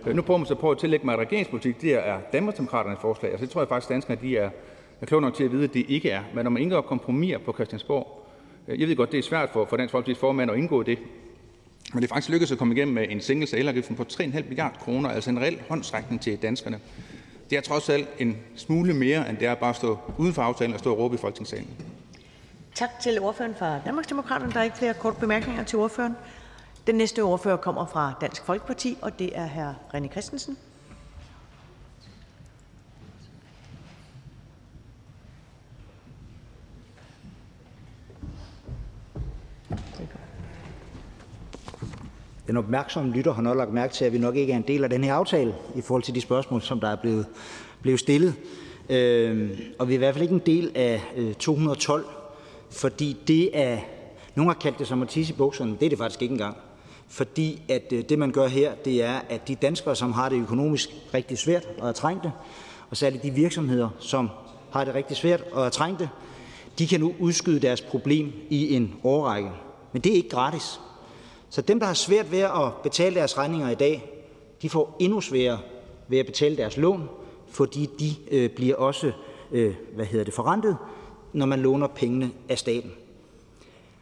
Øh, 0.06 0.16
nu 0.16 0.22
prøver 0.22 0.38
man 0.38 0.46
så 0.46 0.54
på 0.54 0.70
at 0.70 0.78
tillægge 0.78 1.06
mig 1.06 1.18
regeringspolitik. 1.18 1.80
Det 1.82 2.08
er 2.08 2.18
Danmarksdemokraternes 2.32 2.98
forslag. 3.00 3.30
Altså, 3.30 3.46
det 3.46 3.52
tror 3.52 3.60
jeg 3.60 3.68
faktisk, 3.68 3.90
at 3.90 3.94
danskerne 3.94 4.20
de 4.20 4.36
er, 4.36 4.50
er 5.00 5.06
kloge 5.06 5.22
nok 5.22 5.34
til 5.34 5.44
at 5.44 5.52
vide, 5.52 5.64
at 5.64 5.74
det 5.74 5.84
ikke 5.88 6.10
er. 6.10 6.22
Men 6.34 6.44
når 6.44 6.50
man 6.50 6.62
indgår 6.62 6.80
kompromis 6.80 7.36
på 7.44 7.52
Christiansborg, 7.52 8.28
øh, 8.68 8.80
jeg 8.80 8.88
ved 8.88 8.96
godt, 8.96 9.12
det 9.12 9.18
er 9.18 9.22
svært 9.22 9.50
for, 9.50 9.64
for 9.64 9.76
Dansk 9.76 9.94
Folkeparti's 9.94 10.20
formand 10.20 10.50
at 10.50 10.56
indgå 10.58 10.82
det, 10.82 10.98
men 11.92 12.02
det 12.02 12.08
er 12.08 12.14
faktisk 12.14 12.28
lykkedes 12.28 12.52
at 12.52 12.58
komme 12.58 12.74
igennem 12.74 12.94
med 12.94 13.06
en 13.10 13.20
sænkelse 13.20 13.56
af 13.56 13.60
elafgiften 13.60 13.96
på 13.96 14.04
3,5 14.12 14.24
milliarder 14.48 14.78
kroner, 14.78 15.10
altså 15.10 15.30
en 15.30 15.40
reel 15.40 15.62
håndsrækning 15.68 16.20
til 16.20 16.38
danskerne. 16.42 16.80
Det 17.50 17.58
er 17.58 17.62
trods 17.62 17.88
alt 17.88 18.08
en 18.18 18.36
smule 18.56 18.94
mere, 18.94 19.30
end 19.30 19.36
det 19.36 19.46
er 19.46 19.54
bare 19.54 19.70
at 19.70 19.76
stå 19.76 19.98
uden 20.18 20.32
for 20.32 20.42
aftalen 20.42 20.74
og 20.74 20.80
stå 20.80 20.92
og 20.92 20.98
råbe 20.98 21.14
i 21.14 21.18
Folketingssalen. 21.18 21.68
Tak 22.74 22.90
til 23.02 23.20
ordføreren 23.20 23.54
fra 23.58 23.78
Danmarksdemokraterne. 23.84 24.52
Der 24.52 24.58
er 24.60 24.64
ikke 24.64 24.78
flere 24.78 24.94
korte 24.94 25.20
bemærkninger 25.20 25.64
til 25.64 25.78
ordføreren. 25.78 26.14
Den 26.86 26.94
næste 26.94 27.20
ordfører 27.22 27.56
kommer 27.56 27.86
fra 27.86 28.12
Dansk 28.20 28.44
Folkeparti, 28.44 28.98
og 29.02 29.18
det 29.18 29.38
er 29.38 29.46
hr. 29.46 29.96
René 29.96 30.08
Christensen. 30.08 30.56
Den 42.46 42.56
opmærksomme 42.56 43.12
lytter 43.12 43.32
har 43.32 43.42
nok 43.42 43.56
lagt 43.56 43.72
mærke 43.72 43.94
til, 43.94 44.04
at 44.04 44.12
vi 44.12 44.18
nok 44.18 44.36
ikke 44.36 44.52
er 44.52 44.56
en 44.56 44.64
del 44.68 44.84
af 44.84 44.90
den 44.90 45.04
her 45.04 45.14
aftale 45.14 45.54
i 45.76 45.80
forhold 45.80 46.02
til 46.02 46.14
de 46.14 46.20
spørgsmål, 46.20 46.62
som 46.62 46.80
der 46.80 46.88
er 46.88 46.96
blevet, 46.96 47.26
blevet 47.82 48.00
stillet. 48.00 48.34
Øh, 48.90 49.60
og 49.78 49.88
vi 49.88 49.92
er 49.92 49.96
i 49.96 49.98
hvert 49.98 50.14
fald 50.14 50.22
ikke 50.22 50.34
en 50.34 50.42
del 50.46 50.72
af 50.74 51.02
øh, 51.16 51.34
212, 51.34 52.04
fordi 52.70 53.16
det 53.26 53.58
er, 53.58 53.78
nogen 54.34 54.48
har 54.48 54.58
kaldt 54.60 54.78
det 54.78 54.86
som 54.86 55.02
at 55.02 55.08
tisse 55.08 55.34
i 55.34 55.36
bukserne, 55.36 55.76
det 55.80 55.86
er 55.86 55.88
det 55.88 55.98
faktisk 55.98 56.22
ikke 56.22 56.32
engang. 56.32 56.56
Fordi 57.12 57.62
at 57.68 57.92
øh, 57.92 58.04
det, 58.08 58.18
man 58.18 58.30
gør 58.30 58.46
her, 58.46 58.74
det 58.74 59.02
er, 59.02 59.20
at 59.28 59.48
de 59.48 59.54
danskere, 59.54 59.96
som 59.96 60.12
har 60.12 60.28
det 60.28 60.42
økonomisk 60.42 60.90
rigtig 61.14 61.38
svært 61.38 61.68
og 61.78 61.88
er 61.88 61.92
trængte, 61.92 62.32
og 62.90 62.96
særligt 62.96 63.22
de 63.22 63.30
virksomheder, 63.30 63.88
som 63.98 64.30
har 64.70 64.84
det 64.84 64.94
rigtig 64.94 65.16
svært 65.16 65.44
og 65.52 65.66
er 65.66 65.70
trængte, 65.70 66.10
de 66.78 66.86
kan 66.86 67.00
nu 67.00 67.14
udskyde 67.20 67.60
deres 67.60 67.80
problem 67.80 68.32
i 68.50 68.74
en 68.74 68.94
årrække. 69.04 69.50
Men 69.92 70.02
det 70.02 70.12
er 70.12 70.16
ikke 70.16 70.28
gratis. 70.28 70.80
Så 71.50 71.62
dem, 71.62 71.80
der 71.80 71.86
har 71.86 71.94
svært 71.94 72.32
ved 72.32 72.38
at 72.38 72.72
betale 72.82 73.14
deres 73.14 73.38
regninger 73.38 73.70
i 73.70 73.74
dag, 73.74 74.24
de 74.62 74.70
får 74.70 74.96
endnu 75.00 75.20
sværere 75.20 75.58
ved 76.08 76.18
at 76.18 76.26
betale 76.26 76.56
deres 76.56 76.76
lån, 76.76 77.08
fordi 77.48 77.90
de 77.98 78.14
øh, 78.30 78.50
bliver 78.50 78.76
også 78.76 79.12
øh, 79.52 79.74
hvad 79.94 80.06
hedder 80.06 80.24
det, 80.24 80.34
forrentet, 80.34 80.76
når 81.32 81.46
man 81.46 81.60
låner 81.60 81.86
pengene 81.86 82.30
af 82.48 82.58
staten. 82.58 82.92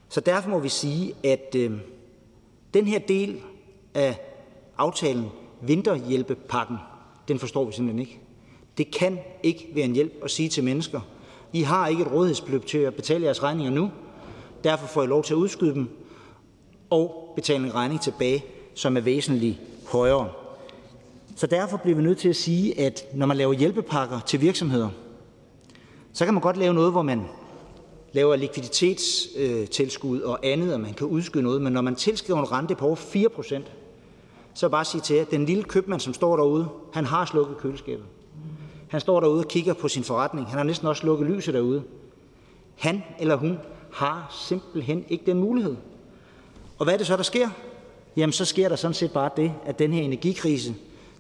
Så 0.08 0.20
derfor 0.20 0.50
må 0.50 0.58
vi 0.58 0.68
sige, 0.68 1.14
at 1.24 1.54
øh, 1.56 1.72
den 2.74 2.86
her 2.86 2.98
del 2.98 3.40
af 3.94 4.20
aftalen, 4.78 5.26
vinterhjælpepakken, 5.60 6.76
den 7.28 7.38
forstår 7.38 7.64
vi 7.64 7.72
simpelthen 7.72 7.98
ikke. 7.98 8.20
Det 8.78 8.90
kan 8.90 9.18
ikke 9.42 9.68
være 9.74 9.84
en 9.84 9.94
hjælp 9.94 10.12
at 10.24 10.30
sige 10.30 10.48
til 10.48 10.64
mennesker, 10.64 11.00
I 11.52 11.62
har 11.62 11.88
ikke 11.88 12.02
et 12.02 12.12
rådighedsbeløb 12.12 12.66
til 12.66 12.78
at 12.78 12.94
betale 12.94 13.24
jeres 13.24 13.42
regninger 13.42 13.72
nu, 13.72 13.90
derfor 14.64 14.86
får 14.86 15.02
I 15.02 15.06
lov 15.06 15.22
til 15.22 15.34
at 15.34 15.38
udskyde 15.38 15.74
dem 15.74 15.88
og 16.90 17.32
betale 17.36 17.66
en 17.66 17.74
regning 17.74 18.00
tilbage, 18.00 18.44
som 18.74 18.96
er 18.96 19.00
væsentligt 19.00 19.58
højere. 19.88 20.28
Så 21.36 21.46
derfor 21.46 21.76
bliver 21.76 21.96
vi 21.96 22.02
nødt 22.02 22.18
til 22.18 22.28
at 22.28 22.36
sige, 22.36 22.80
at 22.80 23.04
når 23.14 23.26
man 23.26 23.36
laver 23.36 23.52
hjælpepakker 23.52 24.20
til 24.20 24.40
virksomheder, 24.40 24.88
så 26.12 26.24
kan 26.24 26.34
man 26.34 26.40
godt 26.40 26.56
lave 26.56 26.74
noget, 26.74 26.92
hvor 26.92 27.02
man 27.02 27.24
laver 28.12 28.36
likviditetstilskud 28.36 30.20
og 30.20 30.46
andet, 30.46 30.74
og 30.74 30.80
man 30.80 30.94
kan 30.94 31.06
udskyde 31.06 31.42
noget, 31.42 31.62
men 31.62 31.72
når 31.72 31.80
man 31.80 31.94
tilskriver 31.94 32.40
en 32.40 32.52
rente 32.52 32.74
på 32.74 32.86
over 32.86 32.96
4%, 32.96 33.62
så 34.54 34.68
bare 34.68 34.84
sige 34.84 35.00
til 35.00 35.16
jer, 35.16 35.22
at 35.22 35.30
den 35.30 35.46
lille 35.46 35.62
købmand, 35.62 36.00
som 36.00 36.14
står 36.14 36.36
derude, 36.36 36.68
han 36.92 37.04
har 37.04 37.24
slukket 37.24 37.56
køleskabet. 37.56 38.04
Han 38.88 39.00
står 39.00 39.20
derude 39.20 39.38
og 39.38 39.48
kigger 39.48 39.74
på 39.74 39.88
sin 39.88 40.04
forretning. 40.04 40.46
Han 40.46 40.56
har 40.56 40.64
næsten 40.64 40.88
også 40.88 41.00
slukket 41.00 41.28
lyset 41.30 41.54
derude. 41.54 41.82
Han 42.76 43.02
eller 43.20 43.36
hun 43.36 43.58
har 43.92 44.36
simpelthen 44.48 45.04
ikke 45.08 45.26
den 45.26 45.38
mulighed. 45.38 45.76
Og 46.78 46.84
hvad 46.84 46.94
er 46.94 46.98
det 46.98 47.06
så, 47.06 47.16
der 47.16 47.22
sker? 47.22 47.48
Jamen, 48.16 48.32
så 48.32 48.44
sker 48.44 48.68
der 48.68 48.76
sådan 48.76 48.94
set 48.94 49.12
bare 49.12 49.30
det, 49.36 49.52
at 49.66 49.78
den 49.78 49.92
her 49.92 50.02
energikrise, 50.02 50.74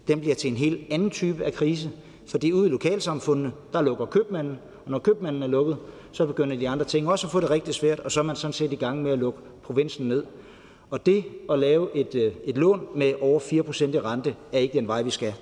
den 0.08 0.20
bliver 0.20 0.34
til 0.34 0.50
en 0.50 0.56
helt 0.56 0.80
anden 0.90 1.10
type 1.10 1.44
af 1.44 1.52
krise, 1.52 1.90
fordi 2.26 2.52
ude 2.52 2.66
i 2.66 2.70
lokalsamfundene, 2.70 3.52
der 3.72 3.82
lukker 3.82 4.06
købmanden, 4.06 4.58
og 4.84 4.90
når 4.90 4.98
købmanden 4.98 5.42
er 5.42 5.46
lukket, 5.46 5.76
så 6.12 6.26
begynder 6.26 6.56
de 6.56 6.68
andre 6.68 6.84
ting 6.84 7.08
også 7.08 7.26
at 7.26 7.30
få 7.30 7.40
det 7.40 7.50
rigtig 7.50 7.74
svært, 7.74 8.00
og 8.00 8.12
så 8.12 8.20
er 8.20 8.24
man 8.24 8.36
sådan 8.36 8.52
set 8.52 8.72
i 8.72 8.76
gang 8.76 9.02
med 9.02 9.12
at 9.12 9.18
lukke 9.18 9.38
provinsen 9.62 10.08
ned. 10.08 10.24
Og 10.90 11.06
det 11.06 11.24
at 11.50 11.58
lave 11.58 11.96
et, 11.96 12.14
øh, 12.14 12.32
et 12.44 12.58
lån 12.58 12.86
med 12.94 13.14
over 13.20 13.40
4% 13.40 13.94
i 13.94 14.00
rente, 14.00 14.36
er 14.52 14.58
ikke 14.58 14.78
den 14.78 14.88
vej, 14.88 15.02
vi 15.02 15.10
skal. 15.10 15.34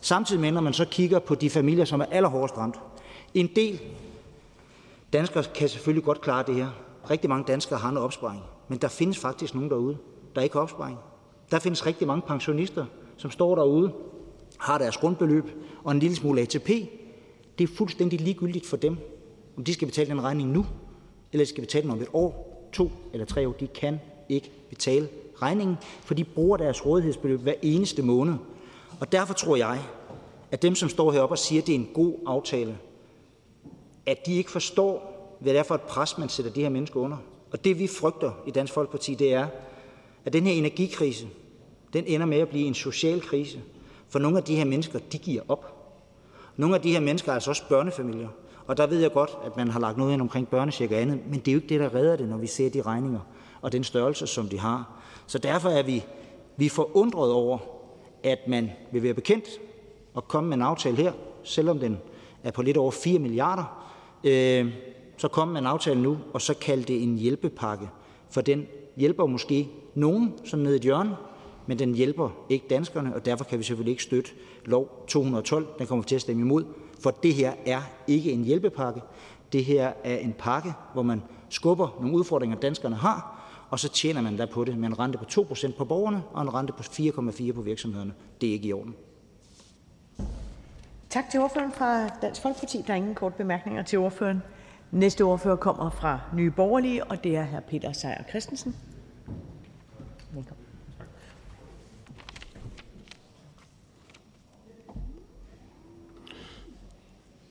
Samtidig 0.00 0.40
med, 0.40 0.52
når 0.52 0.60
man 0.60 0.72
så 0.72 0.84
kigger 0.84 1.18
på 1.18 1.34
de 1.34 1.50
familier, 1.50 1.84
som 1.84 2.00
er 2.00 2.04
allerhårdest 2.04 2.56
ramt. 2.56 2.76
En 3.34 3.50
del 3.56 3.80
Danskere 5.12 5.44
kan 5.54 5.68
selvfølgelig 5.68 6.04
godt 6.04 6.20
klare 6.20 6.44
det 6.46 6.54
her. 6.54 6.68
Rigtig 7.10 7.30
mange 7.30 7.44
danskere 7.48 7.78
har 7.78 7.88
en 7.88 7.96
opsparing, 7.96 8.42
men 8.68 8.78
der 8.78 8.88
findes 8.88 9.18
faktisk 9.18 9.54
nogen 9.54 9.70
derude, 9.70 9.96
der 10.34 10.40
ikke 10.40 10.52
har 10.52 10.60
opsparing. 10.60 10.98
Der 11.50 11.58
findes 11.58 11.86
rigtig 11.86 12.06
mange 12.06 12.22
pensionister, 12.26 12.84
som 13.16 13.30
står 13.30 13.54
derude, 13.54 13.92
har 14.58 14.78
deres 14.78 14.96
grundbeløb 14.96 15.44
og 15.84 15.92
en 15.92 15.98
lille 15.98 16.16
smule 16.16 16.40
ATP. 16.40 16.68
Det 17.58 17.70
er 17.70 17.74
fuldstændig 17.76 18.20
ligegyldigt 18.20 18.66
for 18.66 18.76
dem, 18.76 18.96
om 19.56 19.64
de 19.64 19.74
skal 19.74 19.86
betale 19.86 20.10
den 20.10 20.22
regning 20.22 20.50
nu, 20.50 20.66
eller 21.32 21.44
de 21.44 21.48
skal 21.48 21.62
betale 21.62 21.82
den 21.82 21.90
om 21.90 22.02
et 22.02 22.08
år, 22.12 22.56
to 22.72 22.90
eller 23.12 23.26
tre 23.26 23.48
år. 23.48 23.52
De 23.52 23.66
kan 23.66 24.00
ikke 24.28 24.50
betale 24.70 25.08
regningen, 25.42 25.76
for 26.00 26.14
de 26.14 26.24
bruger 26.24 26.56
deres 26.56 26.86
rådighedsbeløb 26.86 27.40
hver 27.40 27.54
eneste 27.62 28.02
måned. 28.02 28.34
Og 29.00 29.12
derfor 29.12 29.34
tror 29.34 29.56
jeg, 29.56 29.82
at 30.50 30.62
dem, 30.62 30.74
som 30.74 30.88
står 30.88 31.12
heroppe 31.12 31.32
og 31.32 31.38
siger, 31.38 31.62
at 31.62 31.66
det 31.66 31.74
er 31.74 31.78
en 31.78 31.90
god 31.94 32.14
aftale, 32.26 32.78
at 34.06 34.26
de 34.26 34.34
ikke 34.34 34.50
forstår, 34.50 35.12
hvad 35.40 35.52
det 35.52 35.58
er 35.58 35.62
for 35.62 35.74
et 35.74 35.80
pres, 35.80 36.18
man 36.18 36.28
sætter 36.28 36.52
de 36.52 36.62
her 36.62 36.68
mennesker 36.68 37.00
under. 37.00 37.16
Og 37.52 37.64
det 37.64 37.78
vi 37.78 37.86
frygter 37.86 38.32
i 38.46 38.50
Dansk 38.50 38.72
Folkeparti, 38.72 39.14
det 39.14 39.34
er, 39.34 39.46
at 40.24 40.32
den 40.32 40.44
her 40.44 40.52
energikrise, 40.52 41.28
den 41.92 42.04
ender 42.06 42.26
med 42.26 42.38
at 42.38 42.48
blive 42.48 42.66
en 42.66 42.74
social 42.74 43.20
krise. 43.20 43.62
For 44.08 44.18
nogle 44.18 44.38
af 44.38 44.44
de 44.44 44.56
her 44.56 44.64
mennesker, 44.64 44.98
de 45.12 45.18
giver 45.18 45.42
op. 45.48 45.72
Nogle 46.56 46.74
af 46.74 46.82
de 46.82 46.92
her 46.92 47.00
mennesker 47.00 47.30
er 47.30 47.34
altså 47.34 47.50
også 47.50 47.68
børnefamilier. 47.68 48.28
Og 48.66 48.76
der 48.76 48.86
ved 48.86 49.00
jeg 49.00 49.12
godt, 49.12 49.38
at 49.44 49.56
man 49.56 49.68
har 49.68 49.80
lagt 49.80 49.98
noget 49.98 50.12
ind 50.12 50.22
omkring 50.22 50.48
børnecheck 50.48 50.92
og 50.92 50.98
andet, 50.98 51.20
men 51.30 51.40
det 51.40 51.48
er 51.48 51.52
jo 51.52 51.58
ikke 51.58 51.68
det, 51.68 51.80
der 51.80 51.94
redder 51.94 52.16
det, 52.16 52.28
når 52.28 52.36
vi 52.36 52.46
ser 52.46 52.70
de 52.70 52.82
regninger 52.82 53.20
og 53.62 53.72
den 53.72 53.84
størrelse, 53.84 54.26
som 54.26 54.48
de 54.48 54.58
har. 54.58 55.02
Så 55.26 55.38
derfor 55.38 55.68
er 55.68 55.82
vi, 55.82 56.04
vi 56.56 56.68
forundret 56.68 57.32
over, 57.32 57.58
at 58.22 58.38
man 58.48 58.70
vil 58.92 59.02
være 59.02 59.14
bekendt 59.14 59.48
og 60.14 60.28
komme 60.28 60.48
med 60.48 60.56
en 60.56 60.62
aftale 60.62 60.96
her, 60.96 61.12
selvom 61.42 61.78
den 61.78 61.98
er 62.42 62.50
på 62.50 62.62
lidt 62.62 62.76
over 62.76 62.90
4 62.90 63.18
milliarder. 63.18 63.86
Øh, 64.24 64.72
så 65.16 65.28
kommer 65.28 65.52
man 65.52 65.62
en 65.62 65.66
aftale 65.66 66.02
nu, 66.02 66.18
og 66.32 66.42
så 66.42 66.54
kalde 66.54 66.82
det 66.82 67.02
en 67.02 67.18
hjælpepakke. 67.18 67.88
For 68.30 68.40
den 68.40 68.66
hjælper 68.96 69.26
måske 69.26 69.68
nogen 69.94 70.34
sådan 70.44 70.62
nede 70.62 70.74
i 70.74 70.76
et 70.76 70.82
hjørne, 70.82 71.16
men 71.66 71.78
den 71.78 71.94
hjælper 71.94 72.30
ikke 72.48 72.66
danskerne, 72.70 73.14
og 73.14 73.24
derfor 73.24 73.44
kan 73.44 73.58
vi 73.58 73.64
selvfølgelig 73.64 73.90
ikke 73.90 74.02
støtte 74.02 74.30
lov 74.64 75.04
212. 75.08 75.66
Den 75.78 75.86
kommer 75.86 76.02
vi 76.02 76.08
til 76.08 76.14
at 76.14 76.20
stemme 76.20 76.42
imod, 76.42 76.64
for 77.00 77.10
det 77.10 77.34
her 77.34 77.52
er 77.66 77.82
ikke 78.06 78.32
en 78.32 78.44
hjælpepakke. 78.44 79.00
Det 79.52 79.64
her 79.64 79.92
er 80.04 80.16
en 80.16 80.34
pakke, 80.38 80.72
hvor 80.92 81.02
man 81.02 81.22
skubber 81.48 81.96
nogle 82.00 82.16
udfordringer, 82.16 82.56
danskerne 82.56 82.96
har, 82.96 83.36
og 83.70 83.78
så 83.78 83.88
tjener 83.88 84.20
man 84.20 84.38
der 84.38 84.46
på 84.46 84.64
det 84.64 84.78
med 84.78 84.88
en 84.88 84.98
rente 84.98 85.18
på 85.18 85.24
2% 85.30 85.76
på 85.78 85.84
borgerne 85.84 86.22
og 86.32 86.42
en 86.42 86.54
rente 86.54 86.72
på 86.72 86.82
4,4 86.82 87.52
på 87.52 87.60
virksomhederne. 87.60 88.14
Det 88.40 88.48
er 88.48 88.52
ikke 88.52 88.68
i 88.68 88.72
orden. 88.72 88.94
Tak 91.10 91.30
til 91.30 91.40
ordføreren 91.40 91.72
fra 91.72 92.08
Dansk 92.08 92.42
Folkeparti. 92.42 92.84
Der 92.86 92.92
er 92.92 92.96
ingen 92.96 93.14
kort 93.14 93.34
bemærkninger 93.34 93.82
til 93.82 93.98
ordføreren. 93.98 94.42
Næste 94.90 95.22
ordfører 95.22 95.56
kommer 95.56 95.90
fra 95.90 96.20
Nye 96.34 96.50
Borgerlige, 96.50 97.04
og 97.04 97.24
det 97.24 97.36
er 97.36 97.44
hr. 97.44 97.60
Peter 97.60 97.92
Sejer 97.92 98.22
Christensen. 98.30 98.76
Velkommen. 100.32 100.65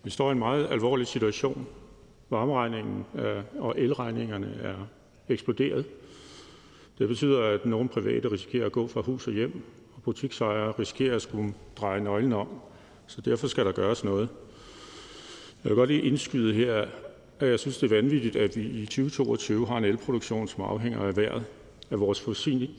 Vi 0.06 0.10
står 0.10 0.30
i 0.30 0.32
en 0.32 0.40
meget 0.40 0.68
alvorlig 0.72 1.07
situation. 1.07 1.68
Varmeregningen 2.30 3.06
øh, 3.15 3.44
og 3.60 3.73
elregningerne 3.77 4.53
er 4.61 4.76
eksploderet. 5.30 5.86
Det 6.99 7.07
betyder, 7.07 7.44
at 7.44 7.65
nogle 7.65 7.90
private 7.90 8.32
risikerer 8.32 8.65
at 8.65 8.72
gå 8.72 8.88
fra 8.88 9.02
hus 9.02 9.27
og 9.27 9.34
hjem, 9.34 9.61
og 9.95 10.03
butiksejere 10.03 10.72
risikerer 10.72 11.15
at 11.15 11.22
skulle 11.22 11.53
dreje 11.77 12.02
nøglen 12.02 12.34
om. 12.34 12.48
Så 13.07 13.22
derfor 13.22 13.48
skal 13.48 13.65
der 13.65 13.72
gøres 13.72 14.03
noget. 14.03 14.30
Jeg 15.64 15.69
vil 15.69 15.76
godt 15.76 15.90
lige 15.90 16.02
indskyde 16.02 16.53
her, 16.53 16.86
at 17.40 17.48
jeg 17.49 17.60
synes, 17.60 17.77
det 17.77 17.91
er 17.91 17.95
vanvittigt, 17.95 18.36
at 18.36 18.57
vi 18.57 18.61
i 18.61 18.86
2022 18.86 19.68
har 19.68 19.77
en 19.77 19.84
elproduktion, 19.84 20.48
som 20.48 20.64
afhænger 20.64 20.99
af 20.99 21.18
vejret. 21.18 21.44
At 21.90 21.99
vores 21.99 22.22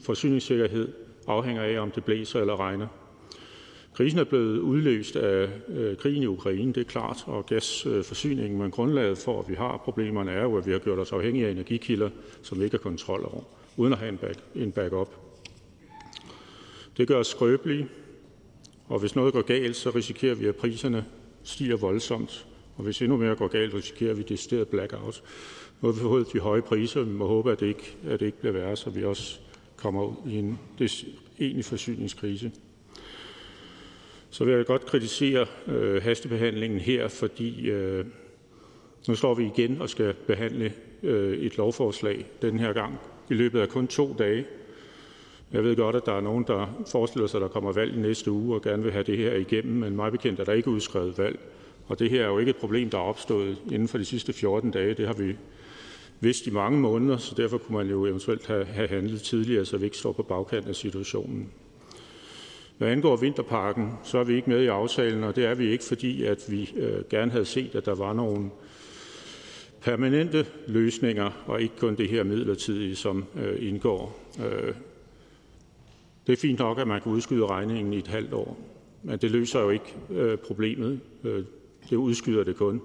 forsyningssikkerhed 0.05 0.93
afhænger 1.27 1.63
af, 1.63 1.81
om 1.81 1.91
det 1.91 2.05
blæser 2.05 2.41
eller 2.41 2.61
regner. 2.61 2.87
Krisen 3.97 4.19
er 4.19 4.25
blevet 4.25 4.59
udløst 4.59 5.17
af 5.17 5.49
øh, 5.69 5.97
krigen 5.97 6.23
i 6.23 6.27
Ukraine, 6.27 6.73
det 6.73 6.81
er 6.81 6.85
klart, 6.85 7.25
og 7.27 7.47
gasforsyningen, 7.47 8.59
men 8.59 8.71
grundlaget 8.71 9.19
for, 9.19 9.43
at 9.43 9.49
vi 9.49 9.55
har 9.55 9.77
problemerne, 9.85 10.31
er 10.31 10.43
jo, 10.43 10.57
at 10.57 10.67
vi 10.67 10.73
har 10.73 10.79
gjort 10.79 10.99
os 10.99 11.13
afhængige 11.13 11.47
af 11.47 11.51
energikilder, 11.51 12.11
som 12.43 12.59
vi 12.59 12.65
ikke 12.65 12.77
har 12.77 12.83
kontrol 12.83 13.21
over, 13.21 13.43
uden 13.77 13.93
at 13.93 13.99
have 13.99 14.09
en, 14.09 14.19
back, 14.19 14.39
en 14.55 14.73
backup. 14.73 15.09
Det 16.97 17.09
gør 17.09 17.19
os 17.19 17.27
skrøbelige, 17.27 17.89
og 18.87 18.99
hvis 18.99 19.17
noget 19.17 19.33
går 19.33 19.43
galt, 19.43 19.77
så 19.77 19.91
risikerer 19.91 20.35
vi, 20.35 20.47
at 20.47 20.57
priserne 20.57 21.05
stiger 21.43 21.77
voldsomt, 21.77 22.47
og 22.77 22.85
hvis 22.85 23.03
endnu 23.03 23.17
mere 23.17 23.35
går 23.37 23.49
galt, 23.49 23.75
risikerer 23.75 24.15
vi 24.15 24.23
decideret 24.23 24.69
blackout. 24.69 25.23
Nu 25.81 25.89
har 25.89 25.95
vi 25.95 26.01
fået 26.01 26.33
de 26.33 26.39
høje 26.39 26.63
priser, 26.63 27.03
vi 27.03 27.13
må 27.13 27.27
håbe, 27.27 27.53
at 27.53 27.61
det 27.61 27.67
ikke, 27.67 27.97
at 28.09 28.21
det 28.21 28.27
ikke 28.27 28.39
bliver 28.39 28.53
værre, 28.53 28.77
så 28.77 28.91
vi 28.91 29.05
også 29.05 29.39
kommer 29.77 30.05
ud 30.05 30.31
i 30.31 30.35
en 30.35 30.59
egentlig 31.41 31.65
forsyningskrise. 31.65 32.53
Så 34.37 34.45
vil 34.45 34.55
jeg 34.55 34.67
godt 34.67 34.87
kritisere 34.87 35.47
øh, 35.67 36.03
hastebehandlingen 36.03 36.81
her, 36.81 37.09
fordi 37.09 37.71
øh, 37.71 38.05
nu 39.09 39.15
står 39.15 39.35
vi 39.35 39.47
igen 39.47 39.81
og 39.81 39.91
skal 39.91 40.15
behandle 40.27 40.73
øh, 41.03 41.39
et 41.39 41.57
lovforslag 41.57 42.27
den 42.43 42.59
her 42.59 42.73
gang 42.73 42.99
i 43.31 43.35
løbet 43.35 43.61
af 43.61 43.69
kun 43.69 43.87
to 43.87 44.15
dage. 44.19 44.45
Jeg 45.53 45.65
ved 45.65 45.77
godt, 45.77 45.97
at 45.97 46.07
der 46.07 46.13
er 46.13 46.21
nogen, 46.21 46.45
der 46.47 46.85
forestiller 46.91 47.27
sig, 47.27 47.39
at 47.39 47.43
der 47.43 47.49
kommer 47.49 47.73
valg 47.73 47.99
næste 47.99 48.31
uge 48.31 48.55
og 48.55 48.63
gerne 48.63 48.83
vil 48.83 48.93
have 48.93 49.05
det 49.05 49.19
her 49.19 49.35
igennem, 49.35 49.75
men 49.75 49.97
mig 49.97 50.13
bekendt 50.13 50.41
er 50.41 50.45
der 50.45 50.53
ikke 50.53 50.71
udskrevet 50.71 51.19
valg. 51.19 51.39
Og 51.87 51.99
det 51.99 52.11
her 52.11 52.23
er 52.23 52.29
jo 52.29 52.39
ikke 52.39 52.51
et 52.51 52.57
problem, 52.57 52.91
der 52.91 52.99
er 52.99 53.03
opstået 53.03 53.59
inden 53.73 53.89
for 53.89 53.99
de 53.99 54.05
sidste 54.05 54.33
14 54.33 54.71
dage. 54.71 54.95
Det 54.95 55.07
har 55.07 55.15
vi 55.15 55.37
vidst 56.21 56.47
i 56.47 56.51
mange 56.51 56.81
måneder, 56.81 57.17
så 57.17 57.35
derfor 57.37 57.59
kunne 57.59 57.79
man 57.79 57.89
jo 57.89 58.07
eventuelt 58.07 58.47
have, 58.47 58.65
have 58.65 58.89
handlet 58.89 59.23
tidligere, 59.23 59.65
så 59.65 59.77
vi 59.77 59.85
ikke 59.85 59.97
står 59.97 60.13
på 60.13 60.23
bagkanten 60.23 60.71
af 60.71 60.77
situationen. 60.77 61.51
Hvad 62.79 62.89
angår 62.89 63.17
vinterparken, 63.17 63.93
så 64.03 64.19
er 64.19 64.25
vi 64.25 64.35
ikke 64.35 64.51
med 64.51 64.63
i 64.63 64.67
aftalen, 64.67 65.25
og 65.25 65.37
det 65.37 65.45
er 65.45 65.55
vi 65.55 65.71
ikke, 65.71 65.85
fordi 65.85 66.25
at 66.25 66.45
vi 66.49 66.73
øh, 66.77 67.05
gerne 67.11 67.31
havde 67.31 67.45
set, 67.45 67.75
at 67.75 67.87
der 67.87 67.95
var 67.95 68.13
nogle 68.13 68.51
permanente 69.81 70.47
løsninger, 70.67 71.31
og 71.47 71.63
ikke 71.63 71.77
kun 71.79 71.97
det 71.97 72.09
her 72.09 72.25
midlertidige, 72.25 72.97
som 72.97 73.25
øh, 73.37 73.69
indgår. 73.69 74.21
Øh, 74.45 74.75
det 76.27 76.33
er 76.33 76.37
fint 76.37 76.59
nok, 76.59 76.79
at 76.79 76.89
man 76.89 77.01
kan 77.01 77.13
udskyde 77.13 77.47
regningen 77.47 77.93
i 77.93 77.99
et 77.99 78.09
halvt 78.09 78.33
år, 78.33 78.59
men 79.03 79.19
det 79.19 79.31
løser 79.31 79.61
jo 79.61 79.71
ikke 79.71 79.95
øh, 80.11 80.39
problemet. 80.39 81.01
Øh, 81.25 81.45
det 81.91 81.97
udskyder 81.97 82.45
det 82.45 82.57
kun. 82.57 82.83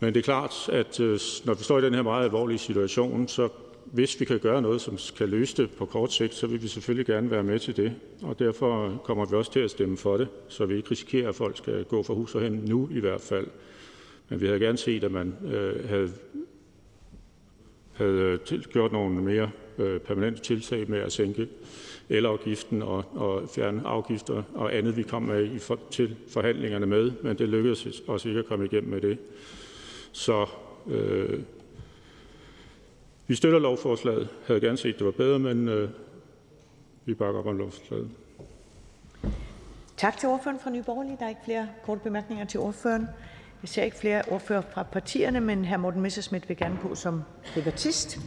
Men 0.00 0.14
det 0.14 0.20
er 0.20 0.24
klart, 0.24 0.68
at 0.72 1.00
øh, 1.00 1.20
når 1.44 1.54
vi 1.54 1.64
står 1.64 1.78
i 1.78 1.82
den 1.82 1.94
her 1.94 2.02
meget 2.02 2.24
alvorlige 2.24 2.58
situation, 2.58 3.28
så 3.28 3.48
hvis 3.94 4.20
vi 4.20 4.24
kan 4.24 4.38
gøre 4.38 4.62
noget, 4.62 4.80
som 4.80 4.98
kan 5.16 5.28
løse 5.28 5.56
det 5.56 5.70
på 5.70 5.86
kort 5.86 6.12
sigt, 6.12 6.34
så 6.34 6.46
vil 6.46 6.62
vi 6.62 6.68
selvfølgelig 6.68 7.06
gerne 7.06 7.30
være 7.30 7.42
med 7.42 7.58
til 7.58 7.76
det. 7.76 7.94
Og 8.22 8.38
derfor 8.38 9.02
kommer 9.04 9.24
vi 9.24 9.36
også 9.36 9.52
til 9.52 9.60
at 9.60 9.70
stemme 9.70 9.96
for 9.96 10.16
det, 10.16 10.28
så 10.48 10.66
vi 10.66 10.76
ikke 10.76 10.90
risikerer, 10.90 11.28
at 11.28 11.34
folk 11.34 11.56
skal 11.56 11.84
gå 11.84 12.02
fra 12.02 12.14
hus 12.14 12.34
og 12.34 12.42
hen 12.42 12.52
nu 12.52 12.88
i 12.92 13.00
hvert 13.00 13.20
fald. 13.20 13.46
Men 14.28 14.40
vi 14.40 14.46
havde 14.46 14.60
gerne 14.60 14.78
set, 14.78 15.04
at 15.04 15.12
man 15.12 15.34
øh, 15.44 15.88
havde, 15.88 16.12
havde 17.92 18.38
øh, 18.52 18.60
gjort 18.60 18.92
nogle 18.92 19.22
mere 19.22 19.50
øh, 19.78 20.00
permanente 20.00 20.42
tiltag 20.42 20.90
med 20.90 20.98
at 20.98 21.12
sænke 21.12 21.48
elafgiften 22.08 22.82
og, 22.82 23.04
og 23.14 23.48
fjerne 23.54 23.82
afgifter 23.84 24.42
og 24.54 24.76
andet, 24.76 24.96
vi 24.96 25.02
kom 25.02 25.22
med 25.22 25.52
i 25.52 25.58
for, 25.58 25.78
til 25.90 26.16
forhandlingerne 26.28 26.86
med, 26.86 27.12
men 27.22 27.38
det 27.38 27.48
lykkedes 27.48 28.02
os 28.06 28.24
ikke 28.24 28.38
at 28.38 28.46
komme 28.46 28.64
igennem 28.64 28.90
med 28.90 29.00
det. 29.00 29.18
Så 30.12 30.46
øh, 30.90 31.40
vi 33.26 33.34
støtter 33.34 33.58
lovforslaget. 33.58 34.28
havde 34.46 34.60
gerne 34.60 34.76
set, 34.76 34.98
det 34.98 35.06
var 35.06 35.12
bedre, 35.12 35.38
men 35.38 35.68
øh, 35.68 35.90
vi 37.04 37.14
bakker 37.14 37.40
op 37.40 37.46
om 37.46 37.56
lovforslaget. 37.56 38.10
Tak 39.96 40.18
til 40.18 40.28
ordføreren 40.28 40.60
fra 40.60 40.70
Nye 40.70 40.82
Borgerlige. 40.82 41.16
Der 41.18 41.24
er 41.24 41.28
ikke 41.28 41.40
flere 41.44 41.68
korte 41.84 42.00
bemærkninger 42.00 42.44
til 42.44 42.60
ordføreren. 42.60 43.08
Jeg 43.62 43.68
ser 43.68 43.82
ikke 43.82 43.96
flere 43.96 44.22
ordfører 44.30 44.60
fra 44.60 44.82
partierne, 44.82 45.40
men 45.40 45.64
hr. 45.64 45.76
Morten 45.76 46.00
Messerschmidt 46.00 46.48
vil 46.48 46.56
gerne 46.56 46.78
på 46.82 46.94
som 46.94 47.22
privatist. 47.54 48.18